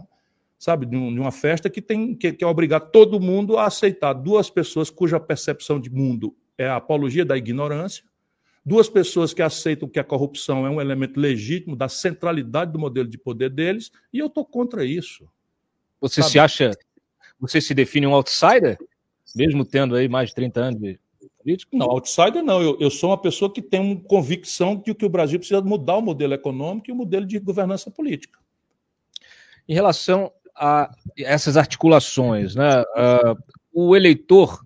sabe, 0.58 0.88
de, 0.88 0.96
uma 0.96 1.32
festa 1.32 1.70
que 1.70 1.82
tem 1.82 2.16
que, 2.16 2.34
que 2.34 2.44
é 2.44 2.48
obrigar 2.48 2.80
todo 2.80 3.20
mundo 3.20 3.58
a 3.58 3.68
aceitar 3.68 4.14
duas 4.14 4.50
pessoas 4.50 4.90
cuja 4.90 5.20
percepção 5.20 5.80
de 5.80 5.92
mundo 5.92 6.36
é 6.58 6.68
a 6.68 6.78
apologia 6.78 7.24
da 7.24 7.38
ignorância, 7.38 8.04
duas 8.66 8.90
pessoas 8.90 9.34
que 9.34 9.42
aceitam 9.42 9.88
que 9.88 10.00
a 10.00 10.04
corrupção 10.04 10.66
é 10.66 10.70
um 10.70 10.82
elemento 10.82 11.20
legítimo 11.20 11.76
da 11.76 11.88
centralidade 11.88 12.72
do 12.72 12.80
modelo 12.80 13.08
de 13.08 13.18
poder 13.18 13.50
deles, 13.50 13.92
e 14.12 14.20
eu 14.20 14.28
estou 14.28 14.44
contra 14.44 14.84
isso. 14.84 15.28
Você 16.02 16.22
sabe? 16.22 16.32
se 16.32 16.40
acha, 16.40 16.72
você 17.40 17.62
se 17.62 17.74
define 17.74 18.08
um 18.08 18.14
outsider, 18.14 18.78
mesmo 19.36 19.64
tendo 19.64 19.96
aí 19.96 20.08
mais 20.08 20.30
de 20.30 20.36
30 20.36 20.60
anos 20.60 20.82
de 20.82 21.00
política? 21.38 21.78
Não, 21.78 21.88
outsider 21.88 22.44
não. 22.44 22.62
Eu, 22.62 22.78
eu 22.80 22.90
sou 22.90 23.12
uma 23.12 23.18
pessoa 23.18 23.52
que 23.52 23.62
tem 23.62 23.80
uma 23.80 24.02
convicção 24.02 24.76
de 24.76 24.94
que 24.94 25.06
o 25.06 25.10
Brasil 25.10 25.40
precisa 25.40 25.62
mudar 25.62 25.98
o 25.98 26.02
modelo 26.02 26.34
econômico 26.34 26.90
e 26.90 26.92
o 26.92 26.96
modelo 26.96 27.26
de 27.26 27.40
governança 27.40 27.90
política. 27.90 28.40
Em 29.68 29.74
relação 29.74 30.32
a 30.56 30.92
essas 31.18 31.56
articulações, 31.56 32.56
né? 32.56 32.82
Uh, 32.82 33.38
o 33.72 33.96
eleitor 33.96 34.62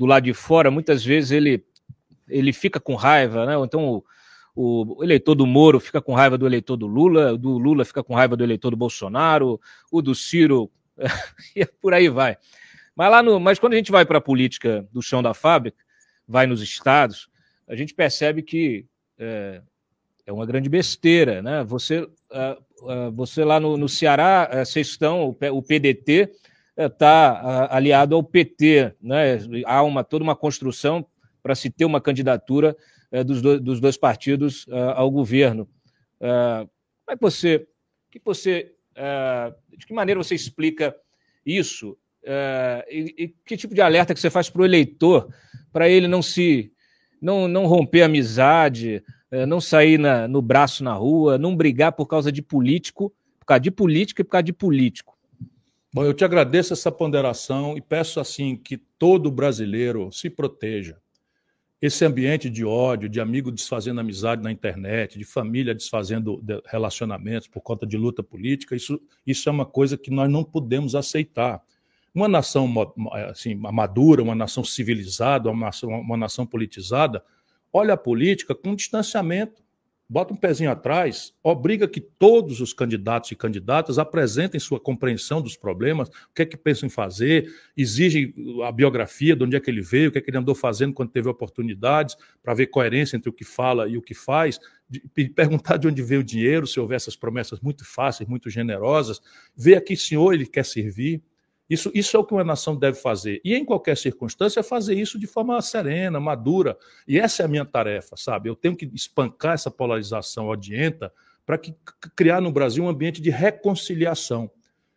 do 0.00 0.06
lado 0.06 0.24
de 0.24 0.32
fora, 0.32 0.70
muitas 0.70 1.04
vezes 1.04 1.30
ele, 1.30 1.62
ele 2.26 2.54
fica 2.54 2.80
com 2.80 2.94
raiva, 2.94 3.44
né? 3.44 3.54
Então 3.62 4.02
o, 4.56 4.96
o, 4.96 5.04
eleitor 5.04 5.34
do 5.34 5.46
Moro 5.46 5.78
fica 5.78 6.00
com 6.00 6.14
raiva 6.14 6.38
do 6.38 6.46
eleitor 6.46 6.78
do 6.78 6.86
Lula, 6.86 7.36
do 7.36 7.58
Lula 7.58 7.84
fica 7.84 8.02
com 8.02 8.14
raiva 8.14 8.34
do 8.34 8.42
eleitor 8.42 8.70
do 8.70 8.78
Bolsonaro, 8.78 9.60
o 9.92 10.00
do 10.00 10.14
Ciro, 10.14 10.70
e 11.54 11.66
por 11.66 11.92
aí 11.92 12.08
vai. 12.08 12.38
Mas, 12.96 13.10
lá 13.10 13.22
no, 13.22 13.38
mas 13.38 13.58
quando 13.58 13.74
a 13.74 13.76
gente 13.76 13.92
vai 13.92 14.06
para 14.06 14.16
a 14.16 14.22
política 14.22 14.88
do 14.90 15.02
chão 15.02 15.22
da 15.22 15.34
fábrica, 15.34 15.84
vai 16.26 16.46
nos 16.46 16.62
estados, 16.62 17.28
a 17.68 17.76
gente 17.76 17.92
percebe 17.92 18.42
que 18.42 18.86
é, 19.18 19.60
é 20.24 20.32
uma 20.32 20.46
grande 20.46 20.70
besteira, 20.70 21.42
né? 21.42 21.62
Você, 21.64 22.00
uh, 22.00 22.08
uh, 22.80 23.12
você 23.12 23.44
lá 23.44 23.60
no, 23.60 23.76
no 23.76 23.86
Ceará, 23.86 24.48
uh, 24.50 24.64
vocês 24.64 24.86
estão, 24.86 25.36
o 25.52 25.62
PDT 25.62 26.30
está 26.86 27.68
aliado 27.70 28.14
ao 28.14 28.22
PT. 28.22 28.94
Né? 29.00 29.38
Há 29.66 29.82
uma, 29.82 30.04
toda 30.04 30.24
uma 30.24 30.36
construção 30.36 31.06
para 31.42 31.54
se 31.54 31.70
ter 31.70 31.84
uma 31.84 32.00
candidatura 32.00 32.76
dos, 33.26 33.42
dois, 33.42 33.60
dos 33.60 33.80
dois 33.80 33.96
partidos 33.96 34.66
ao 34.94 35.10
governo. 35.10 35.68
como 36.18 37.10
é 37.10 37.16
que 37.16 37.20
você, 37.20 37.66
que 38.10 38.20
você 38.24 38.72
de 39.76 39.86
que 39.86 39.94
maneira 39.94 40.22
você 40.22 40.34
explica 40.34 40.94
isso? 41.44 41.96
e, 42.90 43.14
e 43.16 43.28
que 43.46 43.56
tipo 43.56 43.74
de 43.74 43.80
alerta 43.80 44.12
que 44.12 44.20
você 44.20 44.28
faz 44.28 44.50
para 44.50 44.60
o 44.60 44.64
eleitor 44.64 45.32
para 45.72 45.88
ele 45.88 46.06
não 46.06 46.20
se 46.20 46.70
não, 47.20 47.46
não 47.46 47.66
romper 47.66 48.02
amizade, 48.02 49.02
não 49.46 49.60
sair 49.60 49.98
na, 49.98 50.26
no 50.26 50.40
braço 50.40 50.82
na 50.82 50.94
rua, 50.94 51.38
não 51.38 51.54
brigar 51.54 51.92
por 51.92 52.06
causa 52.06 52.32
de 52.32 52.42
político, 52.42 53.12
por 53.38 53.46
causa 53.46 53.60
de 53.60 53.70
política 53.70 54.22
e 54.22 54.24
por 54.24 54.30
causa 54.30 54.44
de 54.44 54.52
político. 54.52 55.18
Bom, 55.92 56.04
eu 56.04 56.14
te 56.14 56.24
agradeço 56.24 56.72
essa 56.72 56.92
ponderação 56.92 57.76
e 57.76 57.80
peço 57.80 58.20
assim 58.20 58.56
que 58.56 58.76
todo 58.76 59.28
brasileiro 59.28 60.12
se 60.12 60.30
proteja. 60.30 60.96
Esse 61.82 62.04
ambiente 62.04 62.48
de 62.48 62.64
ódio, 62.64 63.08
de 63.08 63.20
amigo 63.20 63.50
desfazendo 63.50 64.00
amizade 64.00 64.40
na 64.40 64.52
internet, 64.52 65.18
de 65.18 65.24
família 65.24 65.74
desfazendo 65.74 66.40
relacionamentos 66.66 67.48
por 67.48 67.60
conta 67.60 67.84
de 67.84 67.96
luta 67.96 68.22
política, 68.22 68.76
isso, 68.76 69.00
isso 69.26 69.48
é 69.48 69.52
uma 69.52 69.66
coisa 69.66 69.98
que 69.98 70.12
nós 70.12 70.30
não 70.30 70.44
podemos 70.44 70.94
aceitar. 70.94 71.60
Uma 72.14 72.28
nação 72.28 72.72
assim, 73.28 73.56
madura, 73.56 74.22
uma 74.22 74.34
nação 74.34 74.62
civilizada, 74.62 75.50
uma 75.50 75.66
nação, 75.66 75.88
uma 75.88 76.16
nação 76.16 76.46
politizada, 76.46 77.24
olha 77.72 77.94
a 77.94 77.96
política 77.96 78.54
com 78.54 78.76
distanciamento 78.76 79.60
bota 80.10 80.34
um 80.34 80.36
pezinho 80.36 80.72
atrás, 80.72 81.32
obriga 81.40 81.86
que 81.86 82.00
todos 82.00 82.60
os 82.60 82.72
candidatos 82.72 83.30
e 83.30 83.36
candidatas 83.36 83.96
apresentem 83.96 84.58
sua 84.58 84.80
compreensão 84.80 85.40
dos 85.40 85.56
problemas, 85.56 86.08
o 86.08 86.34
que 86.34 86.42
é 86.42 86.44
que 86.44 86.56
pensam 86.56 86.88
em 86.88 86.90
fazer, 86.90 87.48
exige 87.76 88.34
a 88.66 88.72
biografia, 88.72 89.36
de 89.36 89.44
onde 89.44 89.54
é 89.54 89.60
que 89.60 89.70
ele 89.70 89.80
veio, 89.80 90.08
o 90.08 90.12
que 90.12 90.18
é 90.18 90.20
que 90.20 90.28
ele 90.28 90.38
andou 90.38 90.52
fazendo 90.52 90.92
quando 90.92 91.12
teve 91.12 91.28
oportunidades, 91.28 92.16
para 92.42 92.54
ver 92.54 92.66
coerência 92.66 93.16
entre 93.16 93.30
o 93.30 93.32
que 93.32 93.44
fala 93.44 93.88
e 93.88 93.96
o 93.96 94.02
que 94.02 94.12
faz, 94.12 94.58
de, 94.88 95.00
perguntar 95.28 95.76
de 95.76 95.86
onde 95.86 96.02
veio 96.02 96.22
o 96.22 96.24
dinheiro, 96.24 96.66
se 96.66 96.80
houver 96.80 96.96
essas 96.96 97.14
promessas 97.14 97.60
muito 97.60 97.84
fáceis, 97.84 98.28
muito 98.28 98.50
generosas, 98.50 99.20
ver 99.56 99.76
a 99.76 99.80
que 99.80 99.96
senhor 99.96 100.34
ele 100.34 100.44
quer 100.44 100.64
servir. 100.64 101.22
Isso, 101.70 101.88
isso 101.94 102.16
é 102.16 102.20
o 102.20 102.24
que 102.24 102.34
uma 102.34 102.42
nação 102.42 102.74
deve 102.76 102.98
fazer. 102.98 103.40
E 103.44 103.54
em 103.54 103.64
qualquer 103.64 103.96
circunstância, 103.96 104.60
fazer 104.60 104.94
isso 104.94 105.16
de 105.20 105.28
forma 105.28 105.62
serena, 105.62 106.18
madura. 106.18 106.76
E 107.06 107.16
essa 107.16 107.42
é 107.42 107.46
a 107.46 107.48
minha 107.48 107.64
tarefa, 107.64 108.16
sabe? 108.16 108.50
Eu 108.50 108.56
tenho 108.56 108.74
que 108.74 108.90
espancar 108.92 109.54
essa 109.54 109.70
polarização 109.70 110.48
odienta 110.48 111.12
para 111.46 111.56
que 111.56 111.72
criar 112.16 112.40
no 112.40 112.50
Brasil 112.50 112.82
um 112.82 112.88
ambiente 112.88 113.22
de 113.22 113.30
reconciliação. 113.30 114.50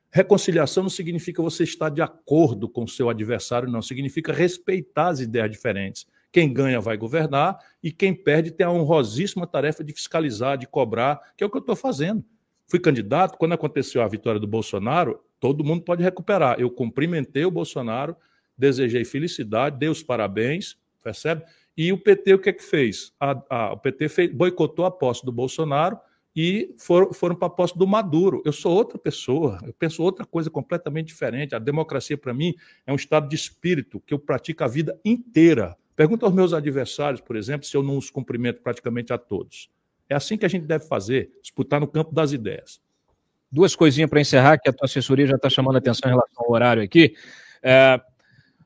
Reconciliação 0.09 0.81
não 0.81 0.89
significa 0.89 1.43
você 1.43 1.63
estar 1.63 1.89
de 1.89 2.01
acordo 2.01 2.67
com 2.67 2.83
o 2.83 2.87
seu 2.87 3.07
adversário, 3.07 3.69
não. 3.69 3.81
Significa 3.81 4.33
respeitar 4.33 5.09
as 5.09 5.19
ideias 5.19 5.51
diferentes. 5.51 6.07
Quem 6.31 6.51
ganha 6.51 6.81
vai 6.81 6.97
governar 6.97 7.59
e 7.83 7.91
quem 7.91 8.15
perde 8.15 8.49
tem 8.49 8.65
a 8.65 8.71
honrosíssima 8.71 9.45
tarefa 9.45 9.83
de 9.83 9.93
fiscalizar, 9.93 10.57
de 10.57 10.65
cobrar, 10.65 11.21
que 11.37 11.43
é 11.43 11.47
o 11.47 11.49
que 11.51 11.57
eu 11.57 11.61
estou 11.61 11.75
fazendo. 11.75 12.25
Fui 12.67 12.79
candidato, 12.79 13.37
quando 13.37 13.53
aconteceu 13.53 14.01
a 14.01 14.07
vitória 14.07 14.39
do 14.39 14.47
Bolsonaro, 14.47 15.19
todo 15.43 15.61
mundo 15.61 15.83
pode 15.83 16.01
recuperar. 16.01 16.57
Eu 16.57 16.71
cumprimentei 16.71 17.43
o 17.43 17.51
Bolsonaro, 17.51 18.15
desejei 18.57 19.03
felicidade, 19.03 19.77
dei 19.77 19.89
os 19.89 20.01
parabéns, 20.01 20.77
percebe? 21.03 21.43
E 21.75 21.91
o 21.91 21.97
PT 21.97 22.35
o 22.35 22.39
que 22.39 22.47
é 22.47 22.53
que 22.53 22.63
fez? 22.63 23.11
A, 23.19 23.43
a, 23.49 23.73
o 23.73 23.77
PT 23.77 24.07
fez, 24.07 24.33
boicotou 24.33 24.85
a 24.85 24.91
posse 24.91 25.25
do 25.25 25.33
Bolsonaro 25.33 25.99
e 26.33 26.73
foram, 26.77 27.11
foram 27.11 27.35
para 27.35 27.47
a 27.47 27.51
posse 27.51 27.77
do 27.77 27.85
Maduro. 27.85 28.41
Eu 28.45 28.53
sou 28.53 28.73
outra 28.73 28.97
pessoa, 28.97 29.59
eu 29.67 29.73
penso 29.73 30.01
outra 30.01 30.25
coisa 30.25 30.49
completamente 30.49 31.07
diferente. 31.07 31.53
A 31.53 31.59
democracia, 31.59 32.17
para 32.17 32.33
mim, 32.33 32.55
é 32.87 32.93
um 32.93 32.95
estado 32.95 33.27
de 33.27 33.35
espírito 33.35 33.99
que 33.99 34.13
eu 34.13 34.19
pratico 34.19 34.63
a 34.63 34.67
vida 34.67 34.97
inteira. 35.03 35.75
Pergunta 35.93 36.25
aos 36.25 36.33
meus 36.33 36.53
adversários, 36.53 37.19
por 37.19 37.35
exemplo, 37.35 37.67
se 37.67 37.75
eu 37.75 37.83
não 37.83 37.97
os 37.97 38.09
cumprimento 38.09 38.61
praticamente 38.61 39.11
a 39.11 39.17
todos. 39.17 39.69
É 40.07 40.15
assim 40.15 40.37
que 40.37 40.45
a 40.45 40.49
gente 40.49 40.65
deve 40.65 40.87
fazer, 40.87 41.37
disputar 41.41 41.81
no 41.81 41.87
campo 41.87 42.13
das 42.13 42.31
ideias. 42.31 42.81
Duas 43.53 43.75
coisinhas 43.75 44.09
para 44.09 44.19
encerrar, 44.19 44.57
que 44.57 44.67
a 44.67 44.73
tua 44.73 44.85
assessoria 44.85 45.27
já 45.27 45.35
está 45.35 45.47
chamando 45.47 45.75
a 45.75 45.77
atenção 45.77 46.09
em 46.09 46.13
relação 46.13 46.43
ao 46.43 46.51
horário 46.51 46.81
aqui. 46.81 47.13
É, 47.61 48.01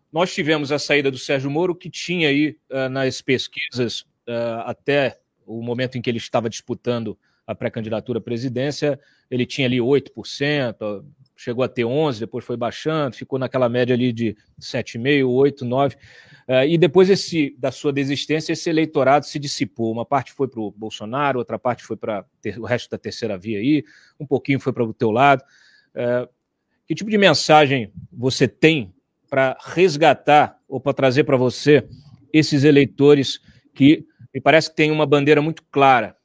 nós 0.09 0.34
tivemos 0.34 0.72
a 0.72 0.80
saída 0.80 1.11
do 1.11 1.18
Sérgio 1.18 1.51
Moro, 1.51 1.76
que 1.76 1.89
tinha 1.89 2.30
aí 2.30 2.57
uh, 2.72 2.88
nas 2.88 3.22
pesquisas, 3.22 4.01
uh, 4.27 4.64
até 4.64 5.19
o 5.45 5.61
momento 5.61 5.97
em 5.97 6.01
que 6.01 6.09
ele 6.09 6.18
estava 6.18 6.49
disputando 6.49 7.19
a 7.47 7.55
pré-candidatura 7.55 8.19
à 8.19 8.21
presidência, 8.21 8.99
ele 9.31 9.45
tinha 9.45 9.65
ali 9.65 9.77
8%, 9.77 11.05
chegou 11.37 11.63
a 11.63 11.69
ter 11.69 11.83
11%, 11.83 12.19
depois 12.19 12.43
foi 12.43 12.57
baixando, 12.57 13.15
ficou 13.15 13.39
naquela 13.39 13.69
média 13.69 13.95
ali 13.95 14.11
de 14.11 14.35
7,5%, 14.59 15.23
8%, 15.23 15.59
9%. 15.59 15.95
Uh, 15.95 16.65
e 16.67 16.77
depois 16.77 17.09
esse, 17.09 17.55
da 17.57 17.71
sua 17.71 17.93
desistência, 17.93 18.51
esse 18.51 18.69
eleitorado 18.69 19.25
se 19.25 19.39
dissipou. 19.39 19.91
Uma 19.91 20.05
parte 20.05 20.33
foi 20.33 20.47
para 20.47 20.59
o 20.59 20.71
Bolsonaro, 20.71 21.39
outra 21.39 21.57
parte 21.57 21.83
foi 21.83 21.95
para 21.95 22.25
o 22.57 22.65
resto 22.65 22.89
da 22.89 22.97
terceira 22.97 23.37
via 23.37 23.59
aí, 23.59 23.83
um 24.19 24.25
pouquinho 24.25 24.59
foi 24.59 24.73
para 24.73 24.83
o 24.83 24.93
teu 24.93 25.11
lado. 25.11 25.41
Uh, 25.95 26.27
que 26.85 26.95
tipo 26.95 27.09
de 27.09 27.17
mensagem 27.17 27.91
você 28.11 28.47
tem 28.47 28.93
para 29.29 29.57
resgatar 29.61 30.57
ou 30.67 30.79
para 30.79 30.93
trazer 30.93 31.23
para 31.23 31.37
você 31.37 31.87
esses 32.33 32.63
eleitores 32.63 33.39
que 33.73 34.05
me 34.33 34.41
parece 34.41 34.69
que 34.69 34.75
tem 34.75 34.91
uma 34.91 35.05
bandeira 35.05 35.41
muito 35.41 35.63
clara? 35.69 36.16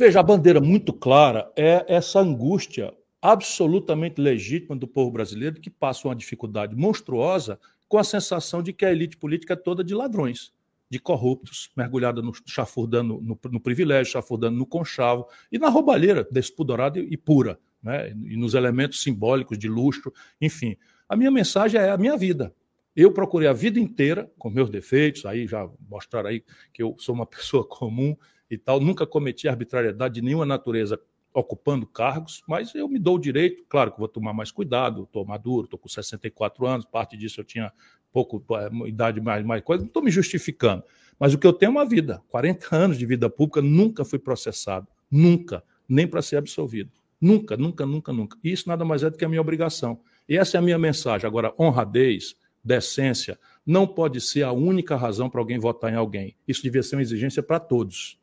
Veja, 0.00 0.20
a 0.20 0.22
bandeira 0.22 0.60
muito 0.60 0.92
clara 0.92 1.50
é 1.56 1.84
essa 1.88 2.20
angústia 2.20 2.94
absolutamente 3.20 4.20
legítima 4.20 4.76
do 4.76 4.86
povo 4.86 5.10
brasileiro 5.10 5.60
que 5.60 5.68
passa 5.68 6.06
uma 6.06 6.14
dificuldade 6.14 6.76
monstruosa 6.76 7.58
com 7.88 7.98
a 7.98 8.04
sensação 8.04 8.62
de 8.62 8.72
que 8.72 8.84
a 8.84 8.92
elite 8.92 9.16
política 9.16 9.54
é 9.54 9.56
toda 9.56 9.82
de 9.82 9.96
ladrões, 9.96 10.52
de 10.88 11.00
corruptos, 11.00 11.72
mergulhada 11.76 12.22
no 12.22 12.32
chafurdando 12.46 13.20
no, 13.20 13.36
no 13.50 13.58
privilégio, 13.60 14.12
chafurdando 14.12 14.56
no 14.56 14.64
conchavo 14.64 15.26
e 15.50 15.58
na 15.58 15.68
roubalheira 15.68 16.24
despudorada 16.30 17.00
e 17.00 17.16
pura, 17.16 17.58
né? 17.82 18.10
e 18.10 18.36
nos 18.36 18.54
elementos 18.54 19.02
simbólicos 19.02 19.58
de 19.58 19.68
luxo, 19.68 20.12
enfim. 20.40 20.76
A 21.08 21.16
minha 21.16 21.30
mensagem 21.32 21.80
é 21.80 21.90
a 21.90 21.98
minha 21.98 22.16
vida. 22.16 22.54
Eu 22.94 23.10
procurei 23.10 23.48
a 23.48 23.52
vida 23.52 23.80
inteira, 23.80 24.30
com 24.38 24.48
meus 24.48 24.70
defeitos, 24.70 25.26
aí 25.26 25.44
já 25.44 25.68
mostraram 25.90 26.28
aí 26.28 26.44
que 26.72 26.84
eu 26.84 26.94
sou 26.98 27.16
uma 27.16 27.26
pessoa 27.26 27.66
comum 27.66 28.16
e 28.50 28.56
tal, 28.56 28.80
nunca 28.80 29.06
cometi 29.06 29.48
arbitrariedade 29.48 30.14
de 30.14 30.22
nenhuma 30.22 30.46
natureza 30.46 31.00
ocupando 31.32 31.86
cargos, 31.86 32.42
mas 32.48 32.74
eu 32.74 32.88
me 32.88 32.98
dou 32.98 33.16
o 33.16 33.20
direito, 33.20 33.64
claro 33.68 33.92
que 33.92 33.98
vou 33.98 34.08
tomar 34.08 34.32
mais 34.32 34.50
cuidado, 34.50 35.04
estou 35.04 35.24
maduro, 35.24 35.64
estou 35.64 35.78
com 35.78 35.88
64 35.88 36.66
anos, 36.66 36.86
parte 36.86 37.16
disso 37.16 37.40
eu 37.40 37.44
tinha 37.44 37.72
pouco 38.12 38.42
é, 38.56 38.88
idade 38.88 39.20
mais, 39.20 39.44
mais 39.44 39.62
coisa, 39.62 39.82
não 39.82 39.88
estou 39.88 40.02
me 40.02 40.10
justificando. 40.10 40.82
Mas 41.18 41.34
o 41.34 41.38
que 41.38 41.46
eu 41.46 41.52
tenho 41.52 41.70
é 41.70 41.72
uma 41.72 41.86
vida, 41.86 42.22
40 42.28 42.74
anos 42.74 42.98
de 42.98 43.06
vida 43.06 43.28
pública, 43.28 43.60
nunca 43.60 44.04
fui 44.04 44.18
processado, 44.18 44.88
nunca, 45.10 45.62
nem 45.88 46.06
para 46.06 46.22
ser 46.22 46.36
absolvido. 46.36 46.90
Nunca, 47.20 47.56
nunca, 47.56 47.84
nunca, 47.84 48.12
nunca. 48.12 48.38
E 48.44 48.52
isso 48.52 48.68
nada 48.68 48.84
mais 48.84 49.02
é 49.02 49.10
do 49.10 49.16
que 49.16 49.24
a 49.24 49.28
minha 49.28 49.40
obrigação. 49.40 50.00
E 50.28 50.36
essa 50.36 50.56
é 50.56 50.58
a 50.58 50.62
minha 50.62 50.78
mensagem. 50.78 51.26
Agora, 51.26 51.52
honradez, 51.58 52.36
decência, 52.62 53.38
não 53.66 53.86
pode 53.86 54.20
ser 54.20 54.44
a 54.44 54.52
única 54.52 54.94
razão 54.94 55.28
para 55.28 55.40
alguém 55.40 55.58
votar 55.58 55.92
em 55.92 55.96
alguém. 55.96 56.36
Isso 56.46 56.62
devia 56.62 56.82
ser 56.82 56.96
uma 56.96 57.02
exigência 57.02 57.42
para 57.42 57.58
todos. 57.58 58.17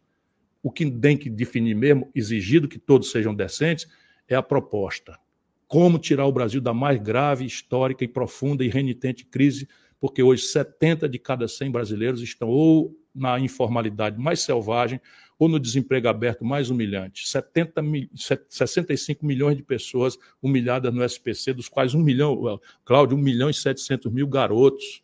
O 0.65 0.71
que 0.71 0.89
tem 0.89 1.15
que 1.15 1.29
definir 1.29 1.75
mesmo, 1.75 2.09
exigido 2.15 2.67
que 2.67 2.79
todos 2.79 3.11
sejam 3.11 3.35
decentes, 3.35 3.87
é 4.27 4.33
a 4.33 4.41
proposta. 4.41 5.15
Como 5.67 5.99
tirar 5.99 6.25
o 6.25 6.31
Brasil 6.31 6.59
da 6.59 6.73
mais 6.73 6.99
grave, 6.99 7.45
histórica 7.45 8.03
e 8.03 8.07
profunda 8.07 8.65
e 8.65 8.67
renitente 8.67 9.27
crise, 9.27 9.69
porque 9.99 10.23
hoje 10.23 10.41
70 10.41 11.07
de 11.07 11.19
cada 11.19 11.47
100 11.47 11.69
brasileiros 11.69 12.19
estão 12.19 12.49
ou 12.49 12.99
na 13.13 13.39
informalidade 13.39 14.19
mais 14.19 14.39
selvagem 14.39 14.99
ou 15.37 15.47
no 15.47 15.59
desemprego 15.59 16.07
aberto 16.07 16.43
mais 16.43 16.71
humilhante. 16.71 17.29
70 17.29 17.83
mil, 17.83 18.09
65 18.49 19.23
milhões 19.23 19.55
de 19.55 19.61
pessoas 19.61 20.17
humilhadas 20.41 20.91
no 20.91 21.03
SPC, 21.03 21.53
dos 21.53 21.69
quais 21.69 21.93
um 21.93 22.01
milhão, 22.01 22.59
Cláudio, 22.83 23.15
1 23.15 23.21
milhão 23.21 23.51
e 23.51 23.53
700 23.53 24.11
mil 24.11 24.27
garotos. 24.27 25.03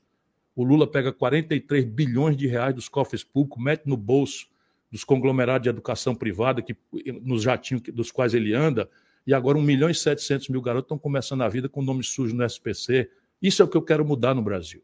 O 0.55 0.63
Lula 0.63 0.89
pega 0.89 1.13
43 1.13 1.85
bilhões 1.85 2.35
de 2.35 2.47
reais 2.47 2.73
dos 2.73 2.89
cofres 2.89 3.23
públicos, 3.23 3.63
mete 3.63 3.85
no 3.85 3.95
bolso 3.95 4.49
dos 4.91 5.03
conglomerados 5.03 5.63
de 5.63 5.69
educação 5.69 6.13
privada, 6.13 6.61
que, 6.61 6.76
nos 7.22 7.43
jatinhos 7.43 7.81
dos 7.93 8.11
quais 8.11 8.34
ele 8.34 8.53
anda, 8.53 8.89
e 9.26 9.34
agora 9.34 9.57
1 9.57 9.61
milhão 9.61 9.89
e 9.89 9.95
700 9.95 10.49
mil 10.49 10.61
garotos 10.61 10.85
estão 10.85 10.97
começando 10.97 11.41
a 11.41 11.49
vida 11.49 11.69
com 11.69 11.81
nome 11.81 12.03
sujo 12.03 12.35
no 12.35 12.43
SPC. 12.43 13.09
Isso 13.41 13.61
é 13.61 13.65
o 13.65 13.68
que 13.68 13.77
eu 13.77 13.81
quero 13.81 14.03
mudar 14.03 14.34
no 14.34 14.41
Brasil. 14.41 14.84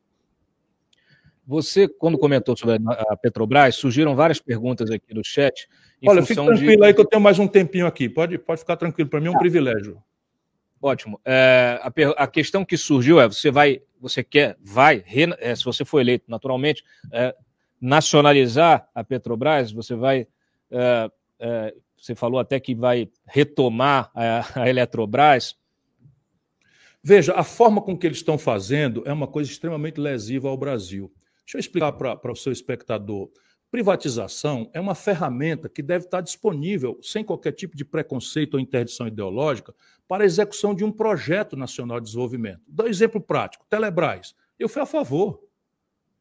Você, 1.46 1.88
quando 1.88 2.18
comentou 2.18 2.56
sobre 2.58 2.78
a 2.86 3.16
Petrobras, 3.16 3.76
surgiram 3.76 4.16
várias 4.16 4.40
perguntas 4.40 4.92
aqui 4.92 5.14
no 5.14 5.24
chat. 5.24 5.68
Olha, 6.06 6.22
fique 6.22 6.36
tranquilo 6.36 6.82
de... 6.82 6.86
aí 6.86 6.94
que 6.94 7.00
eu 7.00 7.06
tenho 7.06 7.22
mais 7.22 7.40
um 7.40 7.48
tempinho 7.48 7.88
aqui. 7.88 8.10
Pode, 8.10 8.38
pode 8.38 8.60
ficar 8.60 8.76
tranquilo, 8.76 9.10
para 9.10 9.22
mim 9.22 9.28
é 9.28 9.32
um 9.32 9.36
ah. 9.36 9.40
privilégio. 9.40 10.02
Ótimo. 10.82 11.20
É, 11.26 11.80
a, 11.82 12.24
a, 12.24 12.28
questão 12.28 12.64
que 12.64 12.78
surgiu 12.78 13.20
é: 13.20 13.28
você 13.28 13.50
vai, 13.50 13.82
você 14.00 14.24
quer, 14.24 14.58
vai, 14.62 15.02
re, 15.06 15.34
é, 15.40 15.56
se 15.56 15.64
você 15.64 15.84
for 15.84 16.00
eleito 16.00 16.26
naturalmente, 16.28 16.84
é, 17.12 17.34
nacionalizar 17.80 18.88
a 18.94 19.04
Petrobras, 19.04 19.72
você 19.72 19.96
vai. 19.96 20.28
É, 20.72 21.12
é, 21.40 21.76
você 21.96 22.14
falou 22.14 22.40
até 22.40 22.60
que 22.60 22.76
vai 22.76 23.10
retomar 23.26 24.12
a, 24.14 24.62
a 24.62 24.70
Eletrobras. 24.70 25.56
Veja, 27.04 27.34
a 27.34 27.44
forma 27.44 27.82
com 27.82 27.98
que 27.98 28.06
eles 28.06 28.18
estão 28.18 28.38
fazendo 28.38 29.02
é 29.06 29.14
uma 29.14 29.28
coisa 29.28 29.50
extremamente 29.50 30.00
lesiva 30.00 30.50
ao 30.50 30.58
Brasil. 30.58 31.12
Deixa 31.46 31.58
eu 31.58 31.60
explicar 31.60 31.94
para 31.94 32.32
o 32.32 32.36
seu 32.36 32.52
espectador. 32.52 33.30
Privatização 33.72 34.70
é 34.74 34.80
uma 34.80 34.96
ferramenta 34.96 35.68
que 35.68 35.82
deve 35.82 36.06
estar 36.06 36.22
disponível, 36.22 36.98
sem 37.02 37.24
qualquer 37.24 37.52
tipo 37.52 37.76
de 37.76 37.84
preconceito 37.84 38.54
ou 38.54 38.60
interdição 38.60 39.08
ideológica, 39.08 39.74
para 40.08 40.24
a 40.24 40.26
execução 40.26 40.74
de 40.74 40.86
um 40.86 40.92
projeto 40.92 41.56
nacional 41.58 42.00
de 42.00 42.06
desenvolvimento. 42.06 42.62
Dá 42.68 42.86
um 42.86 42.88
exemplo 42.88 43.20
prático: 43.20 43.66
Telebrás. 43.70 44.36
Eu 44.58 44.70
fui 44.70 44.82
a 44.82 44.86
favor. 44.86 45.47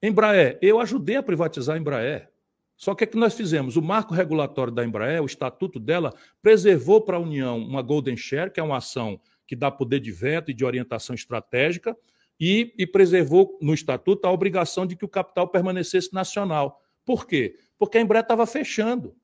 Embraer, 0.07 0.59
eu 0.63 0.81
ajudei 0.81 1.17
a 1.17 1.23
privatizar 1.23 1.77
a 1.77 1.79
Embraer. 1.79 2.31
Só 2.77 2.95
que 2.95 3.05
o 3.05 3.07
que 3.07 3.17
nós 3.17 3.35
fizemos? 3.35 3.77
O 3.77 3.83
marco 3.83 4.13
regulatório 4.13 4.73
da 4.73 4.85
Embraer, 4.85 5.23
o 5.23 5.27
estatuto 5.27 5.81
dela, 5.81 6.13
preservou 6.43 7.01
para 7.01 7.17
a 7.17 7.21
União 7.21 7.59
uma 7.59 7.81
Golden 7.81 8.17
Share, 8.17 8.51
que 8.51 8.61
é 8.61 8.63
uma 8.63 8.77
ação 8.77 9.19
que 9.47 9.57
dá 9.57 9.71
poder 9.71 10.01
de 10.01 10.11
veto 10.11 10.51
e 10.51 10.55
de 10.55 10.65
orientação 10.65 11.15
estratégica, 11.15 11.97
e, 12.39 12.75
e 12.77 12.87
preservou 12.87 13.59
no 13.63 13.73
estatuto 13.73 14.27
a 14.27 14.33
obrigação 14.33 14.87
de 14.87 14.95
que 14.95 15.05
o 15.05 15.09
capital 15.09 15.49
permanecesse 15.49 16.13
nacional. 16.13 16.83
Por 17.05 17.27
quê? 17.27 17.57
Porque 17.79 17.97
a 17.97 18.01
Embraer 18.01 18.25
estava 18.25 18.47
fechando. 18.47 19.17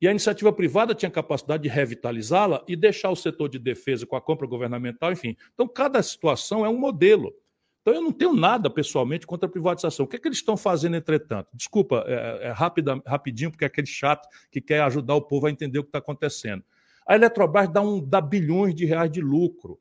E 0.00 0.08
a 0.08 0.10
iniciativa 0.10 0.52
privada 0.52 0.94
tinha 0.94 1.10
capacidade 1.10 1.62
de 1.64 1.68
revitalizá-la 1.68 2.64
e 2.68 2.76
deixar 2.76 3.10
o 3.10 3.16
setor 3.16 3.48
de 3.48 3.58
defesa 3.58 4.06
com 4.06 4.16
a 4.16 4.20
compra 4.20 4.46
governamental, 4.46 5.12
enfim. 5.12 5.36
Então, 5.52 5.68
cada 5.68 6.02
situação 6.02 6.64
é 6.64 6.68
um 6.68 6.78
modelo. 6.78 7.34
Então, 7.80 7.94
eu 7.94 8.02
não 8.02 8.12
tenho 8.12 8.34
nada 8.34 8.68
pessoalmente 8.68 9.26
contra 9.26 9.48
a 9.48 9.50
privatização. 9.50 10.04
O 10.04 10.08
que, 10.08 10.16
é 10.16 10.18
que 10.18 10.28
eles 10.28 10.38
estão 10.38 10.56
fazendo, 10.56 10.96
entretanto? 10.96 11.48
Desculpa, 11.54 12.04
é, 12.06 12.48
é 12.48 12.54
rapidinho, 13.06 13.50
porque 13.50 13.64
é 13.64 13.66
aquele 13.66 13.86
chato 13.86 14.28
que 14.50 14.60
quer 14.60 14.82
ajudar 14.82 15.14
o 15.14 15.22
povo 15.22 15.46
a 15.46 15.50
entender 15.50 15.78
o 15.78 15.82
que 15.82 15.88
está 15.88 15.98
acontecendo. 15.98 16.62
A 17.06 17.14
Eletrobras 17.14 17.72
dá, 17.72 17.80
um, 17.80 18.04
dá 18.04 18.20
bilhões 18.20 18.74
de 18.74 18.84
reais 18.84 19.10
de 19.10 19.22
lucro. 19.22 19.80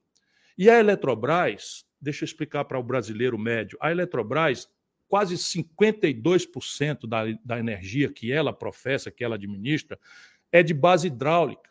E 0.57 0.69
a 0.69 0.79
Eletrobras, 0.79 1.85
deixa 1.99 2.23
eu 2.23 2.27
explicar 2.27 2.63
para 2.65 2.79
o 2.79 2.83
brasileiro 2.83 3.37
médio, 3.37 3.77
a 3.81 3.91
Eletrobras, 3.91 4.69
quase 5.07 5.35
52% 5.35 7.07
da, 7.07 7.23
da 7.43 7.59
energia 7.59 8.11
que 8.11 8.31
ela 8.31 8.53
professa, 8.53 9.11
que 9.11 9.23
ela 9.23 9.35
administra, 9.35 9.99
é 10.51 10.63
de 10.63 10.73
base 10.73 11.07
hidráulica. 11.07 11.69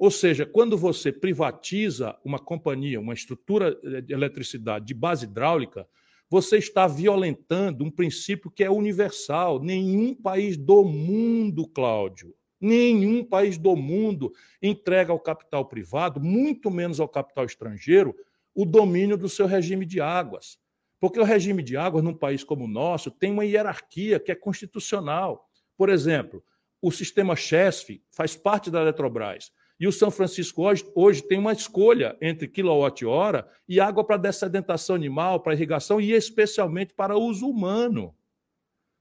Ou 0.00 0.10
seja, 0.10 0.46
quando 0.46 0.78
você 0.78 1.12
privatiza 1.12 2.16
uma 2.24 2.38
companhia, 2.38 2.98
uma 2.98 3.12
estrutura 3.12 3.78
de 4.00 4.14
eletricidade 4.14 4.86
de 4.86 4.94
base 4.94 5.26
hidráulica, 5.26 5.86
você 6.26 6.56
está 6.56 6.86
violentando 6.86 7.84
um 7.84 7.90
princípio 7.90 8.50
que 8.50 8.64
é 8.64 8.70
universal. 8.70 9.62
Nenhum 9.62 10.14
país 10.14 10.56
do 10.56 10.82
mundo, 10.82 11.68
Cláudio, 11.68 12.34
nenhum 12.58 13.22
país 13.22 13.58
do 13.58 13.76
mundo 13.76 14.32
entrega 14.62 15.12
ao 15.12 15.20
capital 15.20 15.66
privado, 15.66 16.18
muito 16.18 16.70
menos 16.70 16.98
ao 16.98 17.06
capital 17.06 17.44
estrangeiro, 17.44 18.16
o 18.54 18.64
domínio 18.64 19.18
do 19.18 19.28
seu 19.28 19.44
regime 19.44 19.84
de 19.84 20.00
águas. 20.00 20.58
Porque 20.98 21.20
o 21.20 21.24
regime 21.24 21.62
de 21.62 21.76
águas, 21.76 22.02
num 22.02 22.16
país 22.16 22.42
como 22.42 22.64
o 22.64 22.68
nosso, 22.68 23.10
tem 23.10 23.30
uma 23.30 23.44
hierarquia 23.44 24.18
que 24.18 24.32
é 24.32 24.34
constitucional. 24.34 25.46
Por 25.76 25.90
exemplo, 25.90 26.42
o 26.80 26.90
sistema 26.90 27.36
CHESF 27.36 28.02
faz 28.10 28.34
parte 28.34 28.70
da 28.70 28.80
Eletrobras. 28.80 29.52
E 29.80 29.88
o 29.88 29.92
São 29.92 30.10
Francisco 30.10 30.62
hoje, 30.62 30.86
hoje 30.94 31.22
tem 31.22 31.38
uma 31.38 31.54
escolha 31.54 32.14
entre 32.20 32.46
quilowatt-hora 32.46 33.48
e 33.66 33.80
água 33.80 34.04
para 34.04 34.18
dessedentação 34.18 34.94
animal, 34.94 35.40
para 35.40 35.54
irrigação 35.54 35.98
e 35.98 36.12
especialmente 36.12 36.92
para 36.92 37.16
uso 37.16 37.48
humano. 37.48 38.14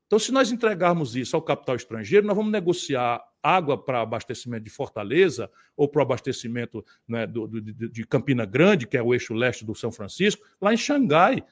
Então, 0.07 0.17
se 0.17 0.31
nós 0.31 0.51
entregarmos 0.53 1.17
isso 1.17 1.35
ao 1.35 1.41
capital 1.41 1.75
estrangeiro, 1.75 2.25
nós 2.25 2.35
vamos 2.35 2.51
negociar 2.51 3.21
água 3.43 3.77
para 3.77 4.01
abastecimento 4.01 4.63
de 4.63 4.69
Fortaleza 4.69 5.51
ou 5.75 5.87
para 5.87 5.99
o 5.99 6.01
abastecimento 6.01 6.83
né, 7.05 7.27
do, 7.27 7.45
do, 7.45 7.61
de 7.61 8.07
Campina 8.07 8.45
Grande, 8.45 8.87
que 8.87 8.97
é 8.97 9.03
o 9.03 9.13
eixo 9.13 9.33
leste 9.33 9.65
do 9.65 9.75
São 9.75 9.91
Francisco, 9.91 10.45
lá 10.61 10.73
em 10.73 10.77
Xangai. 10.77 11.43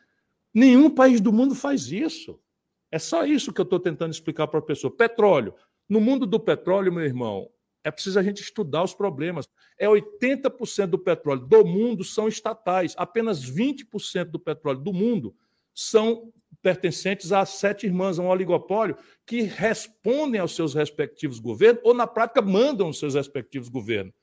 Nenhum 0.53 0.89
país 0.89 1.19
do 1.19 1.33
mundo 1.33 1.53
faz 1.53 1.91
isso. 1.91 2.39
É 2.89 2.97
só 2.97 3.25
isso 3.25 3.51
que 3.51 3.59
eu 3.59 3.63
estou 3.63 3.79
tentando 3.79 4.13
explicar 4.13 4.47
para 4.47 4.59
a 4.59 4.63
pessoa. 4.63 4.95
Petróleo. 4.95 5.53
No 5.87 5.99
mundo 5.99 6.25
do 6.25 6.39
petróleo, 6.39 6.91
meu 6.91 7.03
irmão, 7.03 7.49
é 7.87 7.91
preciso 7.91 8.19
a 8.19 8.23
gente 8.23 8.41
estudar 8.41 8.83
os 8.83 8.93
problemas. 8.93 9.47
É 9.79 9.87
80% 9.87 10.87
do 10.87 10.99
petróleo 10.99 11.41
do 11.41 11.65
mundo 11.65 12.03
são 12.03 12.27
estatais. 12.27 12.93
Apenas 12.97 13.43
20% 13.43 14.25
do 14.25 14.39
petróleo 14.39 14.79
do 14.79 14.93
mundo 14.93 15.35
são 15.73 16.31
pertencentes 16.61 17.31
às 17.31 17.49
sete 17.49 17.85
irmãs, 17.85 18.19
a 18.19 18.23
um 18.23 18.27
oligopólio, 18.27 18.97
que 19.25 19.41
respondem 19.41 20.41
aos 20.41 20.55
seus 20.55 20.73
respectivos 20.73 21.39
governos 21.39 21.81
ou, 21.83 21.93
na 21.93 22.07
prática, 22.07 22.41
mandam 22.41 22.89
os 22.89 22.99
seus 22.99 23.15
respectivos 23.15 23.69
governos. 23.69 24.13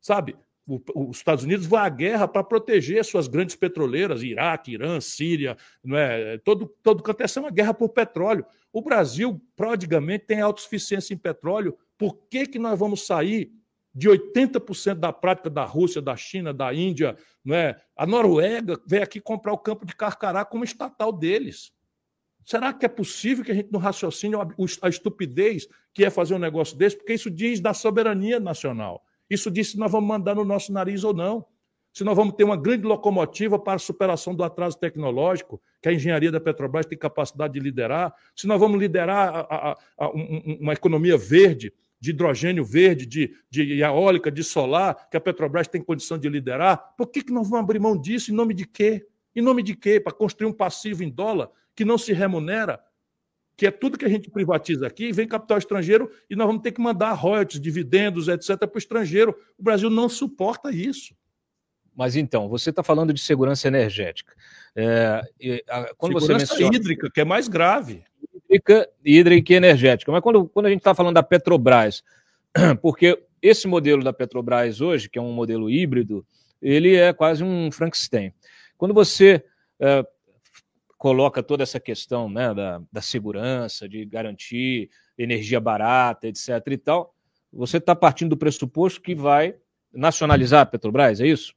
Sabe? 0.00 0.36
os 0.66 1.18
Estados 1.18 1.44
Unidos 1.44 1.66
vão 1.66 1.78
à 1.78 1.88
guerra 1.88 2.26
para 2.26 2.42
proteger 2.42 3.04
suas 3.04 3.28
grandes 3.28 3.54
petroleiras, 3.54 4.22
Iraque, 4.22 4.72
Irã, 4.72 4.98
Síria, 4.98 5.58
não 5.82 5.96
é? 5.96 6.38
todo, 6.38 6.66
todo 6.82 7.02
canto 7.02 7.22
é 7.22 7.40
uma 7.40 7.50
guerra 7.50 7.74
por 7.74 7.90
petróleo. 7.90 8.46
O 8.72 8.80
Brasil, 8.80 9.40
prodigamente, 9.54 10.24
tem 10.26 10.40
autossuficiência 10.40 11.12
em 11.12 11.18
petróleo 11.18 11.76
por 11.98 12.26
que, 12.28 12.46
que 12.46 12.58
nós 12.58 12.78
vamos 12.78 13.06
sair 13.06 13.52
de 13.94 14.08
80% 14.08 14.94
da 14.94 15.12
prática 15.12 15.48
da 15.48 15.64
Rússia, 15.64 16.02
da 16.02 16.16
China, 16.16 16.52
da 16.52 16.74
Índia? 16.74 17.16
Não 17.44 17.54
é? 17.54 17.80
A 17.96 18.06
Noruega 18.06 18.80
veio 18.86 19.02
aqui 19.02 19.20
comprar 19.20 19.52
o 19.52 19.58
campo 19.58 19.86
de 19.86 19.94
Carcará 19.94 20.44
como 20.44 20.64
estatal 20.64 21.12
deles. 21.12 21.72
Será 22.44 22.72
que 22.74 22.84
é 22.84 22.88
possível 22.88 23.44
que 23.44 23.52
a 23.52 23.54
gente 23.54 23.72
não 23.72 23.80
raciocine 23.80 24.34
a 24.82 24.88
estupidez 24.88 25.66
que 25.94 26.04
é 26.04 26.10
fazer 26.10 26.34
um 26.34 26.38
negócio 26.38 26.76
desse? 26.76 26.96
Porque 26.96 27.14
isso 27.14 27.30
diz 27.30 27.58
da 27.58 27.72
soberania 27.72 28.38
nacional. 28.38 29.02
Isso 29.30 29.50
diz 29.50 29.70
se 29.70 29.78
nós 29.78 29.90
vamos 29.90 30.08
mandar 30.08 30.34
no 30.34 30.44
nosso 30.44 30.72
nariz 30.72 31.04
ou 31.04 31.14
não. 31.14 31.46
Se 31.92 32.02
nós 32.02 32.16
vamos 32.16 32.34
ter 32.34 32.44
uma 32.44 32.56
grande 32.56 32.84
locomotiva 32.84 33.58
para 33.58 33.74
a 33.74 33.78
superação 33.78 34.34
do 34.34 34.42
atraso 34.42 34.76
tecnológico, 34.78 35.62
que 35.80 35.88
a 35.88 35.92
engenharia 35.92 36.30
da 36.30 36.40
Petrobras 36.40 36.86
tem 36.86 36.98
capacidade 36.98 37.54
de 37.54 37.60
liderar. 37.60 38.12
Se 38.34 38.46
nós 38.46 38.58
vamos 38.58 38.80
liderar 38.80 39.28
a, 39.32 39.40
a, 39.40 39.78
a, 39.98 40.10
uma 40.10 40.72
economia 40.72 41.16
verde, 41.16 41.72
de 42.00 42.10
hidrogênio 42.10 42.64
verde, 42.64 43.06
de, 43.06 43.34
de 43.50 43.80
eólica, 43.80 44.30
de 44.30 44.44
solar, 44.44 45.08
que 45.08 45.16
a 45.16 45.20
Petrobras 45.20 45.68
tem 45.68 45.82
condição 45.82 46.18
de 46.18 46.28
liderar, 46.28 46.94
por 46.96 47.06
que, 47.06 47.22
que 47.22 47.32
nós 47.32 47.48
vamos 47.48 47.64
abrir 47.64 47.78
mão 47.78 47.98
disso? 47.98 48.30
Em 48.30 48.34
nome 48.34 48.54
de 48.54 48.66
quê? 48.66 49.06
Em 49.34 49.40
nome 49.40 49.62
de 49.62 49.74
quê? 49.74 49.98
Para 49.98 50.12
construir 50.12 50.46
um 50.46 50.52
passivo 50.52 51.02
em 51.02 51.10
dólar 51.10 51.50
que 51.74 51.84
não 51.84 51.98
se 51.98 52.12
remunera, 52.12 52.80
que 53.56 53.66
é 53.66 53.70
tudo 53.70 53.98
que 53.98 54.04
a 54.04 54.08
gente 54.08 54.30
privatiza 54.30 54.86
aqui, 54.86 55.12
vem 55.12 55.26
capital 55.26 55.58
estrangeiro 55.58 56.10
e 56.28 56.36
nós 56.36 56.46
vamos 56.46 56.62
ter 56.62 56.72
que 56.72 56.80
mandar 56.80 57.12
royalties, 57.12 57.60
dividendos, 57.60 58.28
etc., 58.28 58.58
para 58.58 58.74
o 58.74 58.78
estrangeiro. 58.78 59.34
O 59.58 59.62
Brasil 59.62 59.88
não 59.90 60.08
suporta 60.08 60.70
isso. 60.70 61.14
Mas 61.96 62.16
então, 62.16 62.48
você 62.48 62.70
está 62.70 62.82
falando 62.82 63.12
de 63.12 63.20
segurança 63.20 63.68
energética. 63.68 64.34
É, 64.74 65.22
a, 65.68 65.94
quando 65.96 66.20
segurança 66.20 66.46
você 66.46 66.54
menciona... 66.54 66.76
hídrica, 66.76 67.08
que 67.10 67.20
é 67.20 67.24
mais 67.24 67.46
grave 67.46 68.04
hídrica, 68.54 68.88
hídrica 69.04 69.52
e 69.52 69.56
energética. 69.56 70.12
Mas 70.12 70.22
quando, 70.22 70.46
quando 70.48 70.66
a 70.66 70.70
gente 70.70 70.80
está 70.80 70.94
falando 70.94 71.14
da 71.14 71.22
Petrobras, 71.22 72.02
porque 72.80 73.22
esse 73.42 73.66
modelo 73.66 74.02
da 74.02 74.12
Petrobras 74.12 74.80
hoje, 74.80 75.08
que 75.08 75.18
é 75.18 75.22
um 75.22 75.32
modelo 75.32 75.68
híbrido, 75.68 76.26
ele 76.62 76.94
é 76.94 77.12
quase 77.12 77.44
um 77.44 77.70
Frankenstein. 77.70 78.32
Quando 78.78 78.94
você 78.94 79.44
é, 79.78 80.04
coloca 80.96 81.42
toda 81.42 81.62
essa 81.62 81.78
questão 81.78 82.30
né, 82.30 82.54
da, 82.54 82.80
da 82.90 83.02
segurança, 83.02 83.88
de 83.88 84.04
garantir 84.06 84.88
energia 85.18 85.60
barata, 85.60 86.26
etc. 86.26 86.48
e 86.70 86.78
tal, 86.78 87.14
você 87.52 87.76
está 87.76 87.94
partindo 87.94 88.30
do 88.30 88.36
pressuposto 88.36 89.00
que 89.00 89.14
vai 89.14 89.54
nacionalizar 89.92 90.62
a 90.62 90.66
Petrobras, 90.66 91.20
é 91.20 91.26
isso? 91.26 91.54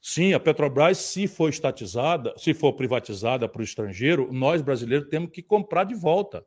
Sim, 0.00 0.34
a 0.34 0.40
Petrobras, 0.40 0.98
se 0.98 1.26
for 1.26 1.48
estatizada, 1.48 2.32
se 2.36 2.54
for 2.54 2.72
privatizada 2.74 3.48
para 3.48 3.60
o 3.60 3.64
estrangeiro, 3.64 4.32
nós 4.32 4.62
brasileiros 4.62 5.08
temos 5.08 5.30
que 5.30 5.42
comprar 5.42 5.84
de 5.84 5.94
volta. 5.94 6.44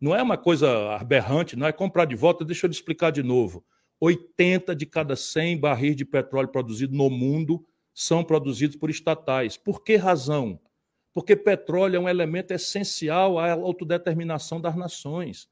Não 0.00 0.14
é 0.14 0.22
uma 0.22 0.36
coisa 0.36 0.94
aberrante, 0.94 1.56
não 1.56 1.66
é 1.66 1.72
comprar 1.72 2.04
de 2.04 2.14
volta. 2.14 2.44
Deixa 2.44 2.66
eu 2.66 2.70
explicar 2.70 3.10
de 3.10 3.22
novo. 3.22 3.64
80 4.00 4.74
de 4.74 4.86
cada 4.86 5.16
100 5.16 5.58
barris 5.58 5.96
de 5.96 6.04
petróleo 6.04 6.48
produzido 6.48 6.94
no 6.94 7.08
mundo 7.08 7.64
são 7.94 8.22
produzidos 8.22 8.76
por 8.76 8.90
estatais. 8.90 9.56
Por 9.56 9.82
que 9.82 9.96
razão? 9.96 10.60
Porque 11.14 11.34
petróleo 11.34 11.96
é 11.96 12.00
um 12.00 12.08
elemento 12.08 12.52
essencial 12.52 13.38
à 13.38 13.52
autodeterminação 13.52 14.60
das 14.60 14.76
nações. 14.76 15.48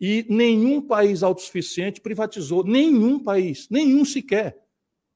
E 0.00 0.24
nenhum 0.28 0.80
país 0.80 1.22
autossuficiente 1.22 2.00
privatizou, 2.00 2.64
nenhum 2.64 3.22
país, 3.22 3.68
nenhum 3.68 4.04
sequer. 4.04 4.56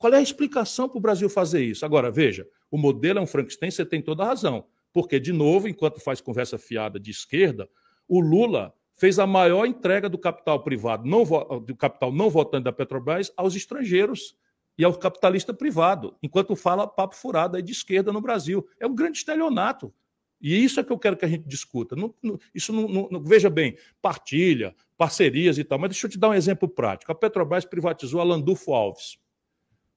Qual 0.05 0.13
é 0.13 0.19
a 0.19 0.21
explicação 0.21 0.87
para 0.87 0.99
o 0.99 1.01
Brasil 1.01 1.31
fazer 1.31 1.65
isso? 1.65 1.83
Agora, 1.83 2.11
veja, 2.11 2.47
o 2.71 2.77
modelo 2.77 3.21
é 3.21 3.23
um 3.23 3.27
Frankenstein, 3.27 3.71
você 3.71 3.87
tem 3.87 4.03
toda 4.03 4.23
a 4.23 4.27
razão. 4.27 4.67
Porque, 4.93 5.19
de 5.19 5.33
novo, 5.33 5.67
enquanto 5.67 5.99
faz 5.99 6.21
conversa 6.21 6.59
fiada 6.59 7.01
de 7.01 7.11
esquerda, 7.11 7.67
o 8.07 8.21
Lula 8.21 8.75
fez 8.93 9.19
a 9.19 9.27
maior 9.27 9.65
entrega 9.65 10.07
do 10.07 10.19
capital 10.19 10.63
privado, 10.63 11.09
não, 11.09 11.25
do 11.59 11.75
capital 11.75 12.13
não 12.13 12.29
votante 12.29 12.65
da 12.65 12.71
Petrobras, 12.71 13.33
aos 13.35 13.57
estrangeiros 13.57 14.37
e 14.77 14.85
ao 14.85 14.93
capitalista 14.93 15.55
privado, 15.55 16.15
enquanto 16.23 16.55
fala 16.55 16.87
papo 16.87 17.17
furado 17.17 17.57
aí 17.57 17.63
de 17.63 17.73
esquerda 17.73 18.13
no 18.13 18.21
Brasil. 18.21 18.69
É 18.79 18.87
um 18.87 18.95
grande 18.95 19.17
estelionato. 19.17 19.91
E 20.39 20.63
isso 20.63 20.79
é 20.81 20.85
que 20.85 20.93
eu 20.93 20.99
quero 20.99 21.17
que 21.17 21.25
a 21.25 21.29
gente 21.29 21.49
discuta. 21.49 21.97
Não, 21.97 22.15
não, 22.23 22.39
isso 22.55 22.75
não, 22.75 23.09
não, 23.11 23.23
veja 23.23 23.49
bem, 23.49 23.79
partilha, 24.03 24.77
parcerias 24.99 25.57
e 25.57 25.65
tal, 25.65 25.79
mas 25.79 25.89
deixa 25.89 26.07
eu 26.07 26.11
te 26.11 26.19
dar 26.19 26.29
um 26.29 26.35
exemplo 26.35 26.69
prático. 26.69 27.11
A 27.11 27.15
Petrobras 27.15 27.65
privatizou 27.65 28.21
a 28.21 28.25
Landulfo 28.25 28.75
Alves. 28.75 29.24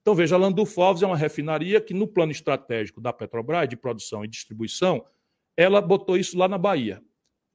Então, 0.08 0.16
veja, 0.16 0.36
a 0.36 0.38
Landulfo 0.38 0.82
é 1.02 1.06
uma 1.06 1.18
refinaria 1.18 1.82
que, 1.82 1.94
no 1.94 2.08
plano 2.08 2.32
estratégico 2.32 3.02
da 3.02 3.12
Petrobras, 3.12 3.68
de 3.68 3.76
produção 3.76 4.24
e 4.24 4.28
distribuição, 4.30 5.04
ela 5.58 5.82
botou 5.82 6.16
isso 6.16 6.38
lá 6.38 6.48
na 6.48 6.58
Bahia. 6.58 7.04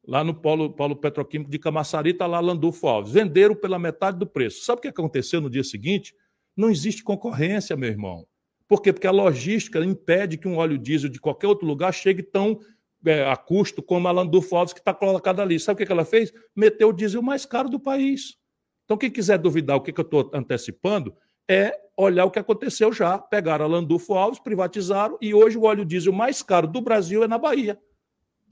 Lá 0.07 0.23
no 0.23 0.35
polo, 0.35 0.69
polo 0.69 0.95
petroquímico 0.95 1.51
de 1.51 1.59
Camaçari, 1.59 2.11
está 2.11 2.27
lá 2.27 2.41
Landulfo 2.41 2.87
Alves. 2.87 3.11
Venderam 3.11 3.55
pela 3.55 3.79
metade 3.79 4.19
do 4.19 4.27
preço. 4.27 4.67
Sabe 4.67 4.81
o 4.81 4.83
que 4.83 4.89
aconteceu 4.89 5.41
no 5.41 5.49
dia 5.49 5.65
seguinte? 5.65 6.15
Não 6.55 6.69
existe 6.69 7.03
concorrência, 7.03 7.75
meu 7.75 7.89
irmão. 7.89 8.27
Por 8.69 8.83
quê? 8.83 8.93
Porque 8.93 9.07
a 9.07 9.13
logística 9.13 9.83
impede 9.83 10.37
que 10.37 10.47
um 10.47 10.59
óleo 10.59 10.77
diesel 10.77 11.09
de 11.09 11.19
qualquer 11.19 11.47
outro 11.47 11.67
lugar 11.67 11.91
chegue 11.95 12.23
tão 12.23 12.61
é, 13.07 13.25
a 13.25 13.35
custo 13.35 13.83
como 13.83 14.09
a 14.09 14.13
Landulfo 14.13 14.55
Alves 14.57 14.75
que 14.75 14.81
está 14.81 14.93
colocada 14.93 15.41
ali. 15.41 15.59
Sabe 15.59 15.77
o 15.77 15.79
que, 15.79 15.87
que 15.87 15.93
ela 15.93 16.05
fez? 16.05 16.31
Meteu 16.55 16.91
o 16.91 16.93
diesel 16.93 17.23
mais 17.23 17.47
caro 17.47 17.71
do 17.71 17.81
país. 17.81 18.37
Então, 18.85 18.99
quem 18.99 19.11
quiser 19.11 19.39
duvidar 19.39 19.79
o 19.79 19.81
que, 19.81 19.91
que 19.91 20.01
eu 20.01 20.05
estou 20.05 20.31
antecipando, 20.35 21.17
é 21.49 21.79
olhar 21.97 22.25
o 22.25 22.31
que 22.31 22.39
aconteceu 22.39 22.93
já. 22.93 23.19
Pegaram 23.19 23.65
a 23.65 23.69
Landulfo 23.69 24.15
Alves, 24.15 24.41
privatizaram 24.41 25.19
e 25.21 25.35
hoje 25.35 25.57
o 25.57 25.65
óleo 25.65 25.85
diesel 25.85 26.13
mais 26.13 26.43
caro 26.43 26.67
do 26.67 26.81
Brasil 26.81 27.23
é 27.23 27.29
na 27.29 27.39
Bahia. 27.39 27.79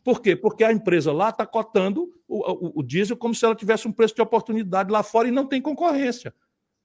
Por 0.03 0.23
quê? 0.23 0.35
Porque 0.35 0.65
a 0.65 0.73
empresa 0.73 1.13
lá 1.13 1.29
está 1.29 1.45
cotando 1.45 2.09
o, 2.27 2.69
o, 2.69 2.81
o, 2.81 2.83
diesel 2.83 3.17
como 3.17 3.35
se 3.35 3.45
ela 3.45 3.55
tivesse 3.55 3.87
um 3.87 3.93
preço 3.93 4.15
de 4.15 4.23
oportunidade 4.23 4.91
lá 4.91 5.03
fora 5.03 5.29
e 5.29 5.31
não 5.31 5.47
tem 5.47 5.61
concorrência. 5.61 6.35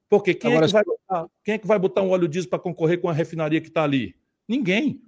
Porque 0.09 0.33
quem, 0.33 0.51
Agora, 0.51 0.65
é, 0.65 0.67
que 0.67 0.73
vai 0.73 0.83
botar, 0.83 1.27
quem 1.43 1.53
é 1.53 1.57
que 1.57 1.67
vai 1.67 1.79
botar 1.79 2.01
um 2.01 2.09
óleo 2.09 2.27
diesel 2.27 2.49
para 2.49 2.59
concorrer 2.59 2.99
com 2.99 3.09
a 3.09 3.13
refinaria 3.13 3.61
que 3.61 3.69
está 3.69 3.83
ali? 3.83 4.15
Ninguém. 4.47 5.01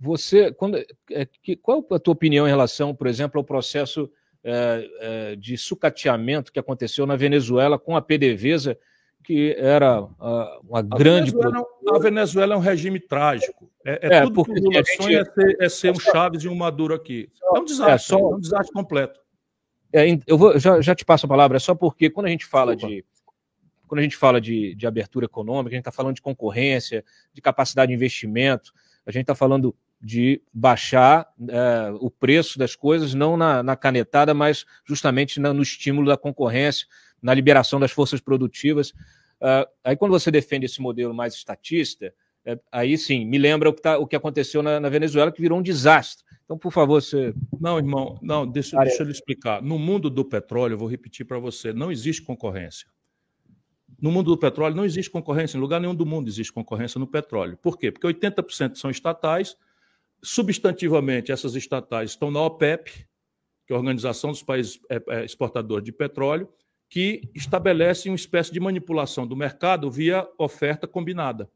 Você, 0.00 0.52
quando, 0.52 0.78
é, 1.10 1.26
que, 1.42 1.56
qual 1.56 1.84
a 1.90 1.98
tua 1.98 2.12
opinião 2.12 2.46
em 2.46 2.50
relação, 2.50 2.94
por 2.94 3.08
exemplo, 3.08 3.38
ao 3.38 3.44
processo 3.44 4.10
é, 4.44 4.90
é, 5.00 5.36
de 5.36 5.56
sucateamento 5.56 6.52
que 6.52 6.58
aconteceu 6.58 7.04
na 7.06 7.16
Venezuela 7.16 7.78
com 7.78 7.96
a 7.96 8.02
PDVSA 8.02 8.78
que 9.22 9.54
era 9.58 10.02
uh, 10.02 10.60
uma 10.68 10.80
a 10.80 10.82
grande. 10.82 11.30
Venezuela, 11.30 11.66
a 11.90 11.98
Venezuela 11.98 12.54
é 12.54 12.56
um 12.56 12.60
regime 12.60 13.00
trágico. 13.00 13.70
É, 13.84 14.08
é, 14.08 14.16
é 14.16 14.22
tudo 14.22 14.34
porque 14.34 14.54
que 14.54 14.60
o 14.60 14.64
Lula 14.64 14.74
gente... 14.76 15.14
é 15.16 15.24
ser, 15.24 15.56
é 15.60 15.68
ser 15.68 15.90
um 15.90 16.00
Chaves 16.00 16.42
e 16.42 16.48
um 16.48 16.54
Maduro 16.54 16.94
aqui. 16.94 17.30
É 17.54 17.58
um 17.58 17.64
desastre, 17.64 17.94
é, 17.94 17.98
só... 17.98 18.18
é 18.18 18.34
um 18.34 18.40
desastre 18.40 18.72
completo. 18.72 19.20
É, 19.92 20.06
eu 20.26 20.38
vou, 20.38 20.58
já, 20.58 20.80
já 20.80 20.94
te 20.94 21.04
passo 21.04 21.26
a 21.26 21.28
palavra, 21.28 21.56
é 21.56 21.60
só 21.60 21.74
porque 21.74 22.08
quando 22.08 22.26
a 22.26 22.30
gente 22.30 22.46
fala 22.46 22.72
Opa. 22.72 22.86
de. 22.86 23.04
Quando 23.86 23.98
a 23.98 24.02
gente 24.02 24.16
fala 24.16 24.40
de, 24.40 24.74
de 24.74 24.86
abertura 24.86 25.26
econômica, 25.26 25.74
a 25.74 25.76
gente 25.76 25.82
está 25.82 25.92
falando 25.92 26.14
de 26.14 26.22
concorrência, 26.22 27.04
de 27.34 27.42
capacidade 27.42 27.90
de 27.90 27.94
investimento, 27.94 28.72
a 29.04 29.10
gente 29.10 29.22
está 29.22 29.34
falando 29.34 29.76
de 30.00 30.42
baixar 30.52 31.28
é, 31.48 31.92
o 32.00 32.10
preço 32.10 32.58
das 32.58 32.74
coisas, 32.74 33.14
não 33.14 33.36
na, 33.36 33.62
na 33.62 33.76
canetada, 33.76 34.32
mas 34.32 34.64
justamente 34.84 35.38
na, 35.38 35.52
no 35.52 35.62
estímulo 35.62 36.08
da 36.08 36.16
concorrência, 36.16 36.86
na 37.22 37.32
liberação 37.32 37.78
das 37.78 37.92
forças 37.92 38.20
produtivas. 38.20 38.90
Uh, 39.40 39.66
aí, 39.84 39.96
quando 39.96 40.10
você 40.10 40.30
defende 40.30 40.66
esse 40.66 40.80
modelo 40.80 41.14
mais 41.14 41.34
estatista, 41.34 42.12
é, 42.44 42.58
aí 42.72 42.98
sim, 42.98 43.24
me 43.24 43.38
lembra 43.38 43.68
o 43.68 43.72
que, 43.72 43.80
tá, 43.80 43.98
o 43.98 44.06
que 44.06 44.16
aconteceu 44.16 44.62
na, 44.62 44.80
na, 44.80 44.88
Venezuela, 44.88 45.30
que 45.30 45.40
virou 45.40 45.58
um 45.58 45.62
desastre. 45.62 46.24
Então, 46.44 46.58
por 46.58 46.72
favor, 46.72 47.00
você. 47.00 47.32
Não, 47.60 47.78
irmão, 47.78 48.18
não, 48.20 48.46
deixa, 48.46 48.76
deixa 48.78 49.02
eu 49.02 49.06
lhe 49.06 49.12
explicar. 49.12 49.62
No 49.62 49.78
mundo 49.78 50.10
do 50.10 50.24
petróleo, 50.24 50.74
eu 50.74 50.78
vou 50.78 50.88
repetir 50.88 51.24
para 51.24 51.38
você: 51.38 51.72
não 51.72 51.92
existe 51.92 52.22
concorrência. 52.22 52.88
No 54.00 54.10
mundo 54.10 54.32
do 54.32 54.38
petróleo 54.38 54.74
não 54.74 54.84
existe 54.84 55.08
concorrência, 55.08 55.56
em 55.56 55.60
lugar 55.60 55.80
nenhum 55.80 55.94
do 55.94 56.04
mundo 56.04 56.28
existe 56.28 56.52
concorrência 56.52 56.98
no 56.98 57.06
petróleo. 57.06 57.56
Por 57.56 57.78
quê? 57.78 57.92
Porque 57.92 58.06
80% 58.06 58.74
são 58.74 58.90
estatais, 58.90 59.56
substantivamente 60.20 61.30
essas 61.30 61.54
estatais 61.54 62.10
estão 62.10 62.28
na 62.28 62.40
OPEP, 62.40 63.06
que 63.64 63.72
é 63.72 63.74
a 63.74 63.78
Organização 63.78 64.30
dos 64.30 64.42
Países 64.42 64.80
é, 64.90 65.00
é, 65.08 65.24
Exportadores 65.24 65.84
de 65.84 65.92
Petróleo, 65.92 66.48
que 66.92 67.22
estabelece 67.34 68.10
uma 68.10 68.16
espécie 68.16 68.52
de 68.52 68.60
manipulação 68.60 69.26
do 69.26 69.34
mercado 69.34 69.90
via 69.90 70.28
oferta 70.36 70.86
combinada. 70.86 71.50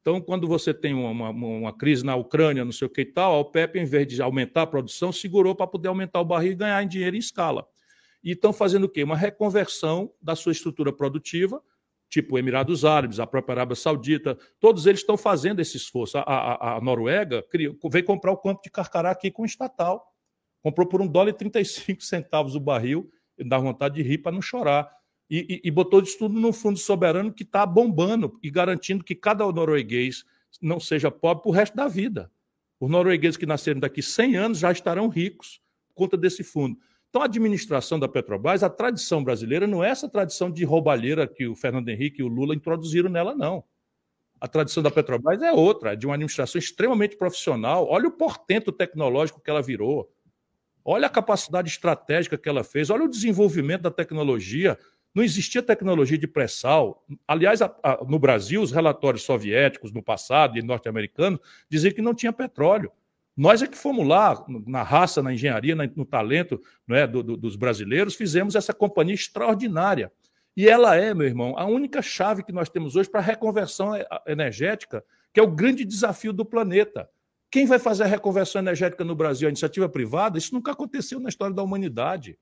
Então, 0.00 0.20
quando 0.20 0.46
você 0.46 0.72
tem 0.72 0.94
uma, 0.94 1.10
uma, 1.10 1.30
uma, 1.30 1.76
crise 1.76 2.04
na 2.04 2.14
Ucrânia, 2.14 2.64
não 2.64 2.70
sei 2.70 2.86
o 2.86 2.88
que 2.88 3.00
e 3.00 3.04
tal, 3.04 3.32
a 3.32 3.38
OPEP, 3.40 3.80
em 3.80 3.84
vez 3.84 4.06
de 4.06 4.22
aumentar 4.22 4.62
a 4.62 4.66
produção, 4.68 5.10
segurou 5.10 5.56
para 5.56 5.66
poder 5.66 5.88
aumentar 5.88 6.20
o 6.20 6.24
barril 6.24 6.52
e 6.52 6.54
ganhar 6.54 6.80
em 6.84 6.86
dinheiro 6.86 7.16
em 7.16 7.18
escala. 7.18 7.66
E 8.22 8.30
estão 8.30 8.52
fazendo 8.52 8.84
o 8.84 8.88
quê? 8.88 9.02
Uma 9.02 9.16
reconversão 9.16 10.12
da 10.22 10.36
sua 10.36 10.52
estrutura 10.52 10.92
produtiva, 10.92 11.60
tipo 12.08 12.38
Emirados 12.38 12.84
Árabes, 12.84 13.18
a 13.18 13.26
própria 13.26 13.54
Arábia 13.54 13.74
Saudita, 13.74 14.38
todos 14.60 14.86
eles 14.86 15.00
estão 15.00 15.16
fazendo 15.16 15.58
esse 15.58 15.76
esforço. 15.76 16.16
A, 16.16 16.22
a, 16.22 16.76
a 16.76 16.80
Noruega 16.80 17.44
veio 17.90 18.04
comprar 18.04 18.30
o 18.30 18.36
campo 18.36 18.62
de 18.62 18.70
Carcará 18.70 19.10
aqui 19.10 19.32
com 19.32 19.42
o 19.42 19.46
estatal. 19.46 20.14
Comprou 20.62 20.86
por 20.86 21.02
um 21.02 21.08
dólar 21.08 21.30
e 21.30 21.32
35 21.32 22.04
centavos 22.04 22.54
o 22.54 22.60
barril 22.60 23.10
dá 23.44 23.58
vontade 23.58 23.96
de 23.96 24.02
rir 24.02 24.18
para 24.18 24.32
não 24.32 24.42
chorar. 24.42 24.90
E, 25.28 25.60
e, 25.64 25.68
e, 25.68 25.70
botou 25.70 26.00
isso 26.00 26.18
tudo 26.18 26.38
no 26.38 26.52
fundo 26.52 26.78
soberano 26.78 27.32
que 27.32 27.44
está 27.44 27.64
bombando 27.64 28.36
e 28.42 28.50
garantindo 28.50 29.04
que 29.04 29.14
cada 29.14 29.50
norueguês 29.50 30.24
não 30.60 30.80
seja 30.80 31.10
pobre 31.10 31.42
para 31.42 31.50
o 31.50 31.54
resto 31.54 31.76
da 31.76 31.86
vida. 31.86 32.30
Os 32.80 32.90
noruegueses 32.90 33.36
que 33.36 33.46
nasceram 33.46 33.78
daqui 33.78 34.02
100 34.02 34.36
anos 34.36 34.58
já 34.58 34.72
estarão 34.72 35.08
ricos 35.08 35.60
por 35.88 35.94
conta 35.94 36.16
desse 36.16 36.42
fundo. 36.42 36.78
Então, 37.10 37.22
a 37.22 37.26
administração 37.26 37.98
da 37.98 38.08
Petrobras, 38.08 38.62
a 38.62 38.70
tradição 38.70 39.22
brasileira 39.22 39.66
não 39.66 39.84
é 39.84 39.90
essa 39.90 40.08
tradição 40.08 40.50
de 40.50 40.64
roubalheira 40.64 41.26
que 41.26 41.46
o 41.46 41.54
Fernando 41.54 41.88
Henrique 41.88 42.20
e 42.20 42.24
o 42.24 42.28
Lula 42.28 42.54
introduziram 42.54 43.10
nela, 43.10 43.34
não. 43.34 43.64
A 44.40 44.48
tradição 44.48 44.82
da 44.82 44.90
Petrobras 44.90 45.42
é 45.42 45.52
outra, 45.52 45.92
é 45.92 45.96
de 45.96 46.06
uma 46.06 46.14
administração 46.14 46.58
extremamente 46.58 47.16
profissional. 47.16 47.86
Olha 47.88 48.08
o 48.08 48.12
portento 48.12 48.72
tecnológico 48.72 49.40
que 49.40 49.50
ela 49.50 49.60
virou. 49.60 50.10
Olha 50.92 51.06
a 51.06 51.08
capacidade 51.08 51.68
estratégica 51.68 52.36
que 52.36 52.48
ela 52.48 52.64
fez, 52.64 52.90
olha 52.90 53.04
o 53.04 53.08
desenvolvimento 53.08 53.82
da 53.82 53.92
tecnologia. 53.92 54.76
Não 55.14 55.22
existia 55.22 55.62
tecnologia 55.62 56.18
de 56.18 56.26
pré-sal. 56.26 57.06
Aliás, 57.28 57.62
a, 57.62 57.72
a, 57.80 58.04
no 58.04 58.18
Brasil, 58.18 58.60
os 58.60 58.72
relatórios 58.72 59.22
soviéticos 59.22 59.92
no 59.92 60.02
passado 60.02 60.58
e 60.58 60.62
norte-americanos 60.62 61.38
diziam 61.68 61.94
que 61.94 62.02
não 62.02 62.12
tinha 62.12 62.32
petróleo. 62.32 62.90
Nós 63.36 63.62
é 63.62 63.68
que 63.68 63.78
fomos 63.78 64.04
lá, 64.04 64.44
na 64.66 64.82
raça, 64.82 65.22
na 65.22 65.32
engenharia, 65.32 65.76
no 65.76 66.04
talento 66.04 66.60
é, 66.88 67.06
do, 67.06 67.22
do, 67.22 67.36
dos 67.36 67.54
brasileiros, 67.54 68.16
fizemos 68.16 68.56
essa 68.56 68.74
companhia 68.74 69.14
extraordinária. 69.14 70.10
E 70.56 70.68
ela 70.68 70.96
é, 70.96 71.14
meu 71.14 71.28
irmão, 71.28 71.56
a 71.56 71.66
única 71.66 72.02
chave 72.02 72.42
que 72.42 72.50
nós 72.50 72.68
temos 72.68 72.96
hoje 72.96 73.08
para 73.08 73.20
a 73.20 73.22
reconversão 73.22 73.92
energética, 74.26 75.04
que 75.32 75.38
é 75.38 75.42
o 75.42 75.52
grande 75.52 75.84
desafio 75.84 76.32
do 76.32 76.44
planeta. 76.44 77.08
Quem 77.50 77.66
vai 77.66 77.78
fazer 77.78 78.04
a 78.04 78.06
reconversão 78.06 78.60
energética 78.60 79.04
no 79.04 79.14
Brasil? 79.14 79.48
A 79.48 79.50
iniciativa 79.50 79.88
privada? 79.88 80.38
Isso 80.38 80.54
nunca 80.54 80.70
aconteceu 80.70 81.18
na 81.18 81.28
história 81.28 81.54
da 81.54 81.62
humanidade. 81.62 82.38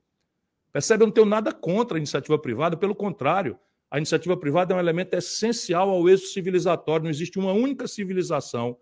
Percebe? 0.71 1.03
Eu 1.03 1.07
não 1.07 1.15
tenho 1.15 1.27
nada 1.27 1.51
contra 1.51 1.97
a 1.97 1.99
iniciativa 1.99 2.39
privada, 2.39 2.77
pelo 2.77 2.95
contrário. 2.95 3.59
A 3.91 3.97
iniciativa 3.97 4.37
privada 4.37 4.75
é 4.75 4.77
um 4.77 4.81
elemento 4.81 5.15
essencial 5.15 5.89
ao 5.89 6.07
êxito 6.09 6.29
civilizatório. 6.31 7.05
Não 7.05 7.11
existe 7.11 7.39
uma 7.39 7.53
única 7.53 7.89
civilização 7.89 8.77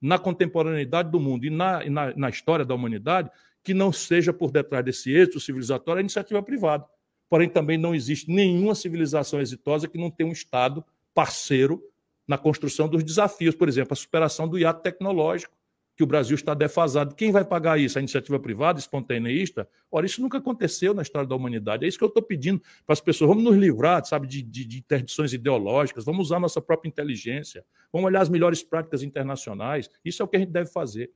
na 0.00 0.18
contemporaneidade 0.18 1.10
do 1.10 1.18
mundo 1.18 1.46
e 1.46 1.50
na, 1.50 1.84
na, 1.90 2.14
na 2.14 2.28
história 2.28 2.64
da 2.64 2.74
humanidade 2.74 3.28
que 3.62 3.74
não 3.74 3.92
seja 3.92 4.32
por 4.32 4.50
detrás 4.50 4.84
desse 4.84 5.12
êxito 5.12 5.40
civilizatório 5.40 5.98
a 5.98 6.02
iniciativa 6.02 6.42
privada. 6.42 6.84
Porém, 7.28 7.48
também 7.48 7.78
não 7.78 7.94
existe 7.94 8.30
nenhuma 8.30 8.74
civilização 8.74 9.40
exitosa 9.40 9.88
que 9.88 9.98
não 9.98 10.10
tenha 10.10 10.28
um 10.28 10.32
Estado 10.32 10.84
parceiro 11.14 11.82
na 12.26 12.36
construção 12.36 12.88
dos 12.88 13.02
desafios, 13.02 13.54
por 13.54 13.68
exemplo, 13.68 13.92
a 13.92 13.96
superação 13.96 14.48
do 14.48 14.58
hiato 14.58 14.82
tecnológico, 14.82 15.54
que 16.02 16.04
o 16.04 16.06
Brasil 16.06 16.34
está 16.34 16.52
defasado. 16.52 17.14
Quem 17.14 17.30
vai 17.30 17.44
pagar 17.44 17.78
isso? 17.78 17.96
A 17.96 18.00
iniciativa 18.00 18.38
privada, 18.40 18.80
espontaneísta? 18.80 19.68
Ora, 19.90 20.04
isso 20.04 20.20
nunca 20.20 20.38
aconteceu 20.38 20.92
na 20.92 21.02
história 21.02 21.28
da 21.28 21.36
humanidade. 21.36 21.84
É 21.84 21.88
isso 21.88 21.96
que 21.96 22.02
eu 22.02 22.08
estou 22.08 22.22
pedindo 22.22 22.60
para 22.84 22.92
as 22.92 23.00
pessoas. 23.00 23.28
Vamos 23.28 23.44
nos 23.44 23.56
livrar, 23.56 24.04
sabe, 24.04 24.26
de, 24.26 24.42
de, 24.42 24.64
de 24.64 24.78
interdições 24.78 25.32
ideológicas, 25.32 26.04
vamos 26.04 26.26
usar 26.26 26.40
nossa 26.40 26.60
própria 26.60 26.88
inteligência, 26.88 27.64
vamos 27.92 28.08
olhar 28.08 28.20
as 28.20 28.28
melhores 28.28 28.64
práticas 28.64 29.04
internacionais. 29.04 29.88
Isso 30.04 30.22
é 30.22 30.24
o 30.24 30.28
que 30.28 30.36
a 30.36 30.40
gente 30.40 30.50
deve 30.50 30.70
fazer. 30.70 31.12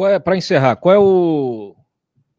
É, 0.00 0.18
para 0.18 0.36
encerrar, 0.36 0.76
qual 0.76 0.94
é 0.94 0.98
o. 0.98 1.76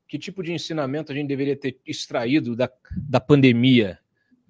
Que 0.07 0.17
tipo 0.17 0.41
de 0.41 0.51
ensinamento 0.51 1.11
a 1.11 1.15
gente 1.15 1.27
deveria 1.27 1.55
ter 1.55 1.79
extraído 1.85 2.55
da, 2.55 2.71
da 2.97 3.19
pandemia? 3.19 3.99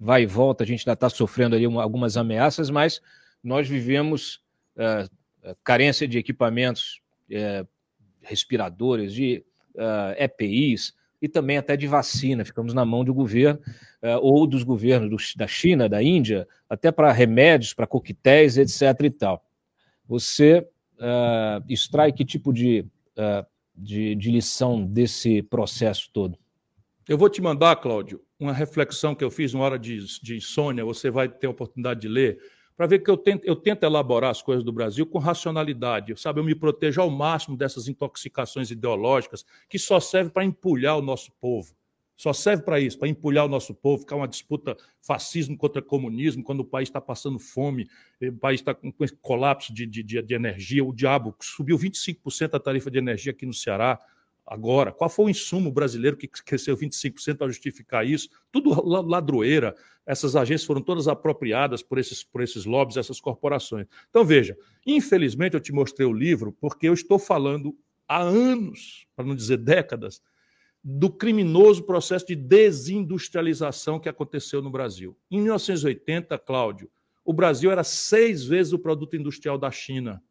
Vai 0.00 0.22
e 0.22 0.26
volta, 0.26 0.64
a 0.64 0.66
gente 0.66 0.80
ainda 0.80 0.94
está 0.94 1.10
sofrendo 1.10 1.54
ali 1.56 1.66
algumas 1.66 2.16
ameaças, 2.16 2.70
mas 2.70 3.02
nós 3.42 3.68
vivemos. 3.68 4.42
Uh, 4.76 5.23
carência 5.62 6.06
de 6.06 6.18
equipamentos 6.18 7.00
é, 7.30 7.66
respiradores, 8.24 9.12
de 9.12 9.44
uh, 9.74 10.14
EPIs 10.18 10.94
e 11.20 11.28
também 11.28 11.56
até 11.56 11.76
de 11.76 11.86
vacina. 11.86 12.44
Ficamos 12.44 12.74
na 12.74 12.84
mão 12.84 13.04
do 13.04 13.14
governo 13.14 13.60
uh, 14.02 14.18
ou 14.20 14.46
dos 14.46 14.62
governos 14.62 15.10
do, 15.10 15.38
da 15.38 15.46
China, 15.46 15.88
da 15.88 16.02
Índia, 16.02 16.48
até 16.68 16.90
para 16.90 17.12
remédios, 17.12 17.72
para 17.72 17.86
coquetéis, 17.86 18.56
etc. 18.56 19.04
e 19.04 19.10
tal. 19.10 19.44
Você 20.06 20.66
uh, 20.98 21.64
extrai 21.68 22.12
que 22.12 22.24
tipo 22.24 22.52
de, 22.52 22.84
de, 23.74 24.14
de 24.14 24.30
lição 24.30 24.84
desse 24.84 25.42
processo 25.42 26.10
todo? 26.12 26.38
Eu 27.08 27.18
vou 27.18 27.28
te 27.28 27.40
mandar, 27.40 27.76
Cláudio, 27.76 28.22
uma 28.38 28.52
reflexão 28.52 29.14
que 29.14 29.22
eu 29.22 29.30
fiz 29.30 29.54
uma 29.54 29.64
hora 29.64 29.78
de, 29.78 29.98
de 30.22 30.36
insônia, 30.36 30.84
você 30.84 31.10
vai 31.10 31.28
ter 31.28 31.46
a 31.46 31.50
oportunidade 31.50 32.00
de 32.00 32.08
ler 32.08 32.38
para 32.76 32.86
ver 32.86 33.00
que 33.00 33.10
eu 33.10 33.16
tento, 33.16 33.44
eu 33.44 33.54
tento 33.54 33.84
elaborar 33.84 34.30
as 34.30 34.42
coisas 34.42 34.64
do 34.64 34.72
Brasil 34.72 35.06
com 35.06 35.18
racionalidade, 35.18 36.18
sabe? 36.20 36.40
Eu 36.40 36.44
me 36.44 36.54
protejo 36.54 37.00
ao 37.00 37.10
máximo 37.10 37.56
dessas 37.56 37.88
intoxicações 37.88 38.70
ideológicas 38.70 39.44
que 39.68 39.78
só 39.78 40.00
servem 40.00 40.32
para 40.32 40.44
empulhar 40.44 40.98
o 40.98 41.02
nosso 41.02 41.30
povo. 41.40 41.74
Só 42.16 42.32
serve 42.32 42.62
para 42.62 42.78
isso, 42.78 42.98
para 42.98 43.08
empulhar 43.08 43.44
o 43.44 43.48
nosso 43.48 43.74
povo, 43.74 44.02
ficar 44.02 44.16
uma 44.16 44.28
disputa 44.28 44.76
fascismo 45.00 45.56
contra 45.56 45.82
comunismo, 45.82 46.44
quando 46.44 46.60
o 46.60 46.64
país 46.64 46.88
está 46.88 47.00
passando 47.00 47.40
fome, 47.40 47.88
o 48.22 48.32
país 48.36 48.60
está 48.60 48.72
com 48.72 48.92
colapso 49.20 49.74
de, 49.74 49.84
de, 49.84 50.02
de, 50.02 50.34
energia. 50.34 50.84
O 50.84 50.92
diabo 50.92 51.34
subiu 51.40 51.76
25% 51.76 52.54
a 52.54 52.60
tarifa 52.60 52.90
de 52.90 52.98
energia 52.98 53.32
aqui 53.32 53.44
no 53.44 53.52
Ceará 53.52 53.98
agora. 54.46 54.92
Qual 54.92 55.08
foi 55.08 55.26
o 55.26 55.30
insumo 55.30 55.70
brasileiro 55.70 56.16
que 56.16 56.28
cresceu 56.28 56.76
25% 56.76 57.36
para 57.36 57.48
justificar 57.48 58.06
isso? 58.06 58.28
Tudo 58.52 58.70
ladroeira. 58.84 59.74
Essas 60.06 60.36
agências 60.36 60.66
foram 60.66 60.82
todas 60.82 61.08
apropriadas 61.08 61.82
por 61.82 61.98
esses, 61.98 62.22
por 62.22 62.42
esses 62.42 62.64
lobbies, 62.64 62.96
essas 62.96 63.20
corporações. 63.20 63.86
Então, 64.10 64.24
veja, 64.24 64.56
infelizmente 64.86 65.54
eu 65.54 65.60
te 65.60 65.72
mostrei 65.72 66.06
o 66.06 66.12
livro 66.12 66.52
porque 66.60 66.88
eu 66.88 66.94
estou 66.94 67.18
falando 67.18 67.74
há 68.06 68.20
anos, 68.20 69.06
para 69.16 69.24
não 69.24 69.34
dizer 69.34 69.56
décadas, 69.56 70.20
do 70.82 71.10
criminoso 71.10 71.82
processo 71.84 72.26
de 72.26 72.36
desindustrialização 72.36 73.98
que 73.98 74.08
aconteceu 74.08 74.60
no 74.60 74.70
Brasil. 74.70 75.16
Em 75.30 75.40
1980, 75.40 76.38
Cláudio, 76.38 76.90
o 77.24 77.32
Brasil 77.32 77.70
era 77.70 77.82
seis 77.82 78.44
vezes 78.44 78.74
o 78.74 78.78
produto 78.78 79.16
industrial 79.16 79.56
da 79.56 79.70
China. 79.70 80.22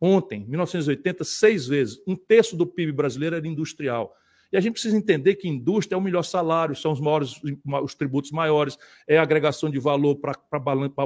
Ontem, 0.00 0.44
1980, 0.46 1.24
seis 1.24 1.66
vezes. 1.66 2.02
Um 2.06 2.14
terço 2.14 2.56
do 2.56 2.66
PIB 2.66 2.92
brasileiro 2.92 3.36
era 3.36 3.46
industrial. 3.46 4.14
E 4.52 4.56
a 4.56 4.60
gente 4.60 4.74
precisa 4.74 4.96
entender 4.96 5.36
que 5.36 5.48
indústria 5.48 5.96
é 5.96 5.98
o 5.98 6.02
melhor 6.02 6.22
salário, 6.22 6.76
são 6.76 6.92
os 6.92 7.00
maiores, 7.00 7.40
os 7.82 7.94
tributos 7.94 8.30
maiores, 8.30 8.78
é 9.06 9.18
a 9.18 9.22
agregação 9.22 9.70
de 9.70 9.78
valor 9.78 10.16
para 10.16 10.38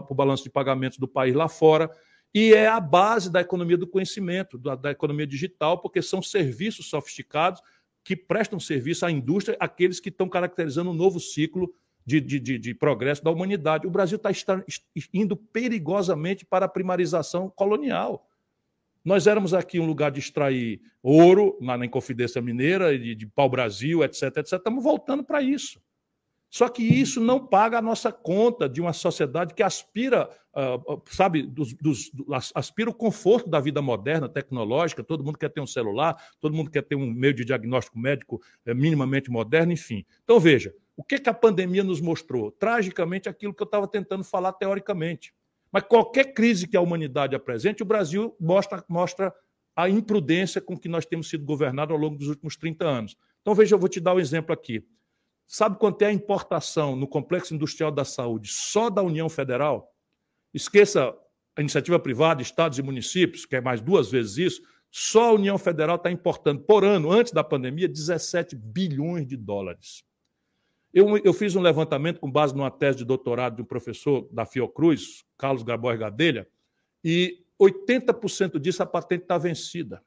o 0.09 0.15
balanço 0.15 0.45
de 0.45 0.51
pagamentos 0.51 0.99
do 0.99 1.09
país 1.09 1.35
lá 1.35 1.49
fora, 1.49 1.91
e 2.35 2.53
é 2.53 2.69
a 2.69 2.79
base 2.79 3.31
da 3.31 3.41
economia 3.41 3.77
do 3.77 3.87
conhecimento, 3.87 4.59
da, 4.59 4.77
da 4.77 4.91
economia 4.91 5.27
digital, 5.27 5.79
porque 5.79 6.03
são 6.03 6.23
serviços 6.23 6.89
sofisticados 6.89 7.61
que 8.05 8.15
prestam 8.15 8.61
serviço 8.61 9.05
à 9.05 9.11
indústria, 9.11 9.57
aqueles 9.59 10.01
que 10.01 10.11
estão 10.11 10.29
caracterizando 10.29 10.91
um 10.91 10.95
novo 10.95 11.19
ciclo 11.19 11.73
de, 12.05 12.21
de, 12.21 12.39
de, 12.39 12.59
de 12.59 12.75
progresso 12.75 13.23
da 13.23 13.31
humanidade. 13.31 13.87
O 13.87 13.91
Brasil 13.91 14.17
está 14.17 14.31
indo 15.13 15.37
perigosamente 15.37 16.45
para 16.45 16.67
a 16.67 16.69
primarização 16.69 17.51
colonial. 17.51 18.30
Nós 19.05 19.27
éramos 19.27 19.55
aqui 19.55 19.81
um 19.81 19.87
lugar 19.87 20.11
de 20.11 20.21
extrair 20.21 20.81
ouro, 21.03 21.57
na, 21.61 21.77
na 21.77 21.87
Inconfidência 21.87 22.41
Mineira, 22.43 22.99
de, 22.99 23.15
de 23.15 23.27
pau-brasil, 23.27 24.05
etc, 24.05 24.37
etc. 24.37 24.53
Estamos 24.53 24.85
voltando 24.85 25.25
para 25.25 25.43
isso. 25.43 25.81
Só 26.51 26.69
que 26.69 26.83
isso 26.83 27.21
não 27.21 27.47
paga 27.47 27.79
a 27.79 27.83
nossa 27.83 28.11
conta 28.11 28.69
de 28.69 28.81
uma 28.81 28.93
sociedade 28.93 29.55
que 29.55 29.63
aspira, 29.63 30.29
uh, 30.53 31.01
sabe, 31.07 31.45
dos, 31.45 31.73
dos, 31.75 32.11
aspira 32.57 32.91
o 32.91 32.95
conforto 32.95 33.49
da 33.49 33.61
vida 33.61 33.81
moderna, 33.81 34.29
tecnológica. 34.29 35.05
Todo 35.05 35.23
mundo 35.23 35.39
quer 35.39 35.51
ter 35.51 35.61
um 35.61 35.67
celular, 35.67 36.21
todo 36.41 36.53
mundo 36.53 36.69
quer 36.69 36.83
ter 36.83 36.97
um 36.97 37.09
meio 37.09 37.33
de 37.33 37.45
diagnóstico 37.45 37.97
médico 37.97 38.43
é, 38.67 38.75
minimamente 38.75 39.31
moderno, 39.31 39.73
enfim. 39.73 40.05
Então, 40.25 40.41
veja, 40.41 40.75
o 40.97 41.05
que, 41.05 41.21
que 41.21 41.31
a 41.31 41.35
pandemia 41.35 41.85
nos 41.85 42.01
mostrou? 42.01 42.51
Tragicamente, 42.51 43.29
aquilo 43.29 43.55
que 43.55 43.63
eu 43.63 43.67
estava 43.67 43.87
tentando 43.87 44.25
falar 44.25 44.53
teoricamente. 44.53 45.33
Mas 45.73 45.85
qualquer 45.85 46.33
crise 46.33 46.67
que 46.67 46.77
a 46.77 46.81
humanidade 46.81 47.35
apresente, 47.35 47.83
o 47.83 47.87
Brasil 47.87 48.37
mostra, 48.41 48.85
mostra 48.89 49.33
a 49.77 49.89
imprudência 49.89 50.61
com 50.61 50.77
que 50.77 50.89
nós 50.89 51.07
temos 51.07 51.29
sido 51.29 51.45
governados 51.45 51.93
ao 51.93 52.01
longo 52.01 52.17
dos 52.17 52.29
últimos 52.29 52.57
30 52.57 52.85
anos. 52.85 53.17
Então, 53.41 53.55
veja, 53.55 53.75
eu 53.75 53.79
vou 53.79 53.89
te 53.89 54.01
dar 54.01 54.15
um 54.15 54.21
exemplo 54.21 54.53
aqui. 54.53 54.85
Sabe 55.47 55.79
quanto 55.79 56.03
é 56.03 56.07
a 56.07 56.13
importação 56.13 56.95
no 56.95 57.09
complexo 57.09 57.55
industrial 57.55 57.91
da 57.91 58.05
saúde 58.05 58.49
só 58.51 58.91
da 58.91 59.03
União 59.03 59.29
Federal? 59.29 59.93
Esqueça 60.53 61.15
a 61.57 61.61
iniciativa 61.61 61.99
privada, 61.99 62.43
estados 62.43 62.79
e 62.79 62.83
municípios, 62.83 63.47
que 63.47 63.57
é 63.57 63.61
mais 63.61 63.81
duas 63.81 64.11
vezes 64.11 64.37
isso. 64.37 64.63
Só 64.91 65.31
a 65.31 65.33
União 65.33 65.57
Federal 65.57 65.97
está 65.97 66.11
importando 66.11 66.63
por 66.63 66.85
ano, 66.85 67.11
antes 67.11 67.33
da 67.33 67.45
pandemia, 67.45 67.89
17 67.89 68.57
bilhões 68.57 69.27
de 69.27 69.37
dólares. 69.37 70.05
Eu, 70.93 71.17
eu, 71.19 71.33
fiz 71.33 71.55
um 71.55 71.61
levantamento 71.61 72.19
com 72.19 72.31
base 72.31 72.55
numa 72.55 72.71
tese 72.71 72.99
de 72.99 73.05
doutorado 73.05 73.57
de 73.57 73.63
um 73.63 73.65
professor 73.65 74.29
da 74.33 74.45
Fiocruz, 74.45 75.25
Carlos 75.39 75.63
Gabor 75.63 75.97
Gadelha, 75.97 76.49
e 77.05 77.45
80% 77.61 78.59
disso 78.59 78.83
a 78.83 78.87
patente 78.87 79.23
está 79.23 79.39
vencida 79.39 80.03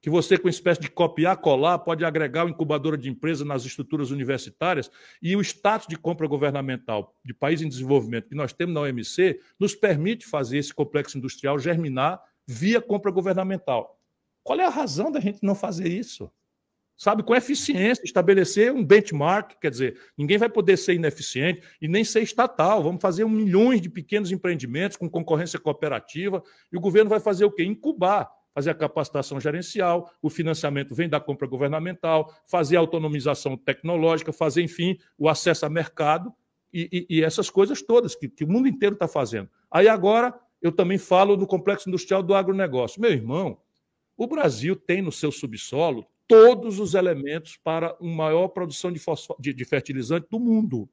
que 0.00 0.08
você, 0.08 0.38
com 0.38 0.44
uma 0.46 0.50
espécie 0.50 0.80
de 0.80 0.90
copiar, 0.90 1.36
colar, 1.38 1.78
pode 1.80 2.04
agregar 2.04 2.46
o 2.46 2.48
incubadora 2.48 2.96
de 2.96 3.10
empresa 3.10 3.44
nas 3.44 3.64
estruturas 3.64 4.10
universitárias 4.10 4.90
e 5.20 5.34
o 5.34 5.40
status 5.40 5.88
de 5.88 5.96
compra 5.96 6.26
governamental 6.26 7.16
de 7.24 7.34
país 7.34 7.60
em 7.60 7.68
desenvolvimento 7.68 8.28
que 8.28 8.34
nós 8.34 8.52
temos 8.52 8.74
na 8.74 8.82
OMC 8.82 9.40
nos 9.58 9.74
permite 9.74 10.26
fazer 10.26 10.58
esse 10.58 10.72
complexo 10.72 11.18
industrial 11.18 11.58
germinar 11.58 12.22
via 12.46 12.80
compra 12.80 13.10
governamental. 13.10 13.98
Qual 14.42 14.58
é 14.60 14.64
a 14.64 14.70
razão 14.70 15.10
da 15.10 15.20
gente 15.20 15.40
não 15.42 15.54
fazer 15.54 15.88
isso? 15.88 16.30
Sabe, 16.98 17.22
com 17.22 17.32
eficiência, 17.32 18.02
estabelecer 18.04 18.72
um 18.72 18.84
benchmark, 18.84 19.52
quer 19.60 19.70
dizer, 19.70 20.00
ninguém 20.16 20.36
vai 20.36 20.48
poder 20.48 20.76
ser 20.76 20.94
ineficiente 20.94 21.62
e 21.80 21.86
nem 21.86 22.02
ser 22.02 22.22
estatal. 22.22 22.82
Vamos 22.82 23.00
fazer 23.00 23.22
um 23.22 23.28
milhões 23.28 23.80
de 23.80 23.88
pequenos 23.88 24.32
empreendimentos 24.32 24.96
com 24.96 25.08
concorrência 25.08 25.60
cooperativa 25.60 26.42
e 26.72 26.76
o 26.76 26.80
governo 26.80 27.08
vai 27.08 27.20
fazer 27.20 27.44
o 27.44 27.52
quê? 27.52 27.62
Incubar 27.62 28.28
fazer 28.52 28.70
a 28.70 28.74
capacitação 28.74 29.38
gerencial, 29.38 30.10
o 30.20 30.28
financiamento 30.28 30.92
vem 30.92 31.08
da 31.08 31.20
compra 31.20 31.46
governamental, 31.46 32.34
fazer 32.44 32.76
a 32.76 32.80
autonomização 32.80 33.56
tecnológica, 33.56 34.32
fazer, 34.32 34.62
enfim, 34.62 34.98
o 35.16 35.28
acesso 35.28 35.64
a 35.64 35.70
mercado 35.70 36.34
e, 36.72 37.06
e, 37.08 37.18
e 37.18 37.22
essas 37.22 37.48
coisas 37.48 37.80
todas 37.80 38.16
que, 38.16 38.28
que 38.28 38.42
o 38.42 38.48
mundo 38.48 38.66
inteiro 38.66 38.94
está 38.94 39.06
fazendo. 39.06 39.48
Aí 39.70 39.86
agora 39.86 40.34
eu 40.60 40.72
também 40.72 40.98
falo 40.98 41.36
no 41.36 41.46
complexo 41.46 41.88
industrial 41.88 42.20
do 42.20 42.34
agronegócio. 42.34 43.00
Meu 43.00 43.12
irmão, 43.12 43.60
o 44.16 44.26
Brasil 44.26 44.74
tem 44.74 45.00
no 45.00 45.12
seu 45.12 45.30
subsolo 45.30 46.04
todos 46.28 46.78
os 46.78 46.94
elementos 46.94 47.56
para 47.56 47.96
uma 47.98 48.26
maior 48.26 48.48
produção 48.48 48.92
de, 48.92 49.00
de, 49.40 49.52
de 49.52 49.64
fertilizante 49.64 50.28
do 50.30 50.38
mundo 50.38 50.88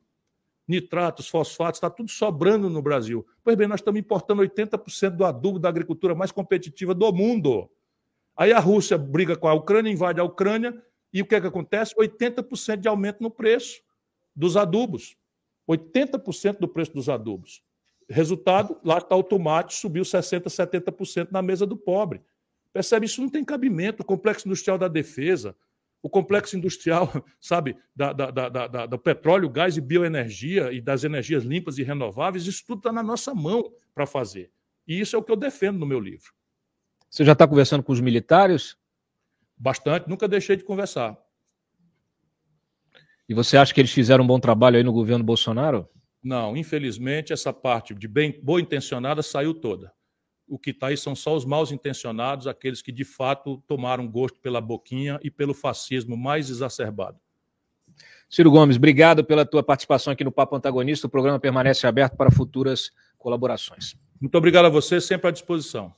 nitratos, 0.67 1.27
fosfatos, 1.27 1.77
está 1.77 1.89
tudo 1.89 2.09
sobrando 2.09 2.69
no 2.69 2.81
Brasil. 2.81 3.25
Pois 3.43 3.55
bem, 3.55 3.67
nós 3.67 3.79
estamos 3.79 3.99
importando 3.99 4.41
80% 4.41 5.11
do 5.11 5.25
adubo 5.25 5.59
da 5.59 5.69
agricultura 5.69 6.15
mais 6.15 6.31
competitiva 6.31 6.93
do 6.93 7.11
mundo. 7.13 7.69
Aí 8.35 8.51
a 8.51 8.59
Rússia 8.59 8.97
briga 8.97 9.35
com 9.35 9.47
a 9.47 9.53
Ucrânia, 9.53 9.91
invade 9.91 10.19
a 10.19 10.23
Ucrânia, 10.23 10.81
e 11.13 11.21
o 11.21 11.25
que, 11.25 11.35
é 11.35 11.41
que 11.41 11.47
acontece? 11.47 11.95
80% 11.95 12.77
de 12.77 12.87
aumento 12.87 13.21
no 13.21 13.31
preço 13.31 13.81
dos 14.35 14.57
adubos. 14.57 15.15
80% 15.69 16.59
do 16.59 16.67
preço 16.67 16.93
dos 16.93 17.09
adubos. 17.09 17.63
Resultado, 18.09 18.79
lá 18.83 18.97
está 18.97 19.15
o 19.15 19.23
tomate, 19.23 19.73
subiu 19.73 20.03
60%, 20.03 20.43
70% 20.43 21.29
na 21.31 21.41
mesa 21.41 21.65
do 21.65 21.77
pobre. 21.77 22.21
Percebe? 22.75 23.05
Isso 23.05 23.21
não 23.21 23.29
tem 23.29 23.41
cabimento. 23.41 24.03
O 24.03 24.05
complexo 24.05 24.49
industrial 24.49 24.77
da 24.77 24.89
defesa, 24.89 25.55
o 26.03 26.09
complexo 26.09 26.57
industrial, 26.57 27.09
sabe, 27.39 27.77
da, 27.95 28.11
da, 28.11 28.29
da, 28.49 28.85
do 28.85 28.99
petróleo, 28.99 29.49
gás 29.49 29.77
e 29.77 29.81
bioenergia 29.81 30.73
e 30.73 30.81
das 30.81 31.05
energias 31.05 31.45
limpas 31.45 31.77
e 31.77 31.83
renováveis, 31.83 32.45
isso 32.45 32.65
tudo 32.67 32.79
está 32.79 32.91
na 32.91 33.01
nossa 33.01 33.33
mão 33.33 33.71
para 33.93 34.05
fazer. 34.05 34.51
E 34.85 34.99
isso 34.99 35.15
é 35.15 35.19
o 35.19 35.23
que 35.23 35.31
eu 35.31 35.37
defendo 35.37 35.79
no 35.79 35.85
meu 35.85 36.01
livro. 36.01 36.33
Você 37.09 37.23
já 37.23 37.31
está 37.31 37.47
conversando 37.47 37.81
com 37.81 37.93
os 37.93 38.01
militares? 38.01 38.75
Bastante, 39.55 40.09
nunca 40.09 40.27
deixei 40.27 40.57
de 40.57 40.65
conversar. 40.65 41.17
E 43.29 43.33
você 43.33 43.55
acha 43.55 43.73
que 43.73 43.79
eles 43.79 43.93
fizeram 43.93 44.25
um 44.25 44.27
bom 44.27 44.37
trabalho 44.37 44.75
aí 44.75 44.83
no 44.83 44.91
governo 44.91 45.23
Bolsonaro? 45.23 45.87
Não, 46.21 46.57
infelizmente, 46.57 47.31
essa 47.31 47.53
parte 47.53 47.95
de 47.95 48.05
bem 48.05 48.37
boa 48.43 48.59
intencionada 48.59 49.23
saiu 49.23 49.53
toda 49.53 49.95
o 50.47 50.59
que 50.59 50.71
está 50.71 50.87
aí 50.87 50.97
são 50.97 51.15
só 51.15 51.35
os 51.35 51.45
mal 51.45 51.63
intencionados, 51.71 52.47
aqueles 52.47 52.81
que 52.81 52.91
de 52.91 53.03
fato 53.03 53.63
tomaram 53.67 54.07
gosto 54.07 54.39
pela 54.39 54.61
boquinha 54.61 55.19
e 55.23 55.31
pelo 55.31 55.53
fascismo 55.53 56.15
mais 56.15 56.49
exacerbado. 56.49 57.19
Ciro 58.29 58.51
Gomes, 58.51 58.77
obrigado 58.77 59.23
pela 59.23 59.45
tua 59.45 59.63
participação 59.63 60.11
aqui 60.11 60.23
no 60.23 60.31
Papo 60.31 60.55
Antagonista. 60.55 61.07
O 61.07 61.09
programa 61.09 61.39
permanece 61.39 61.87
aberto 61.87 62.15
para 62.15 62.31
futuras 62.31 62.91
colaborações. 63.17 63.95
Muito 64.19 64.37
obrigado 64.37 64.65
a 64.65 64.69
você, 64.69 64.99
sempre 64.99 65.27
à 65.27 65.31
disposição. 65.31 65.93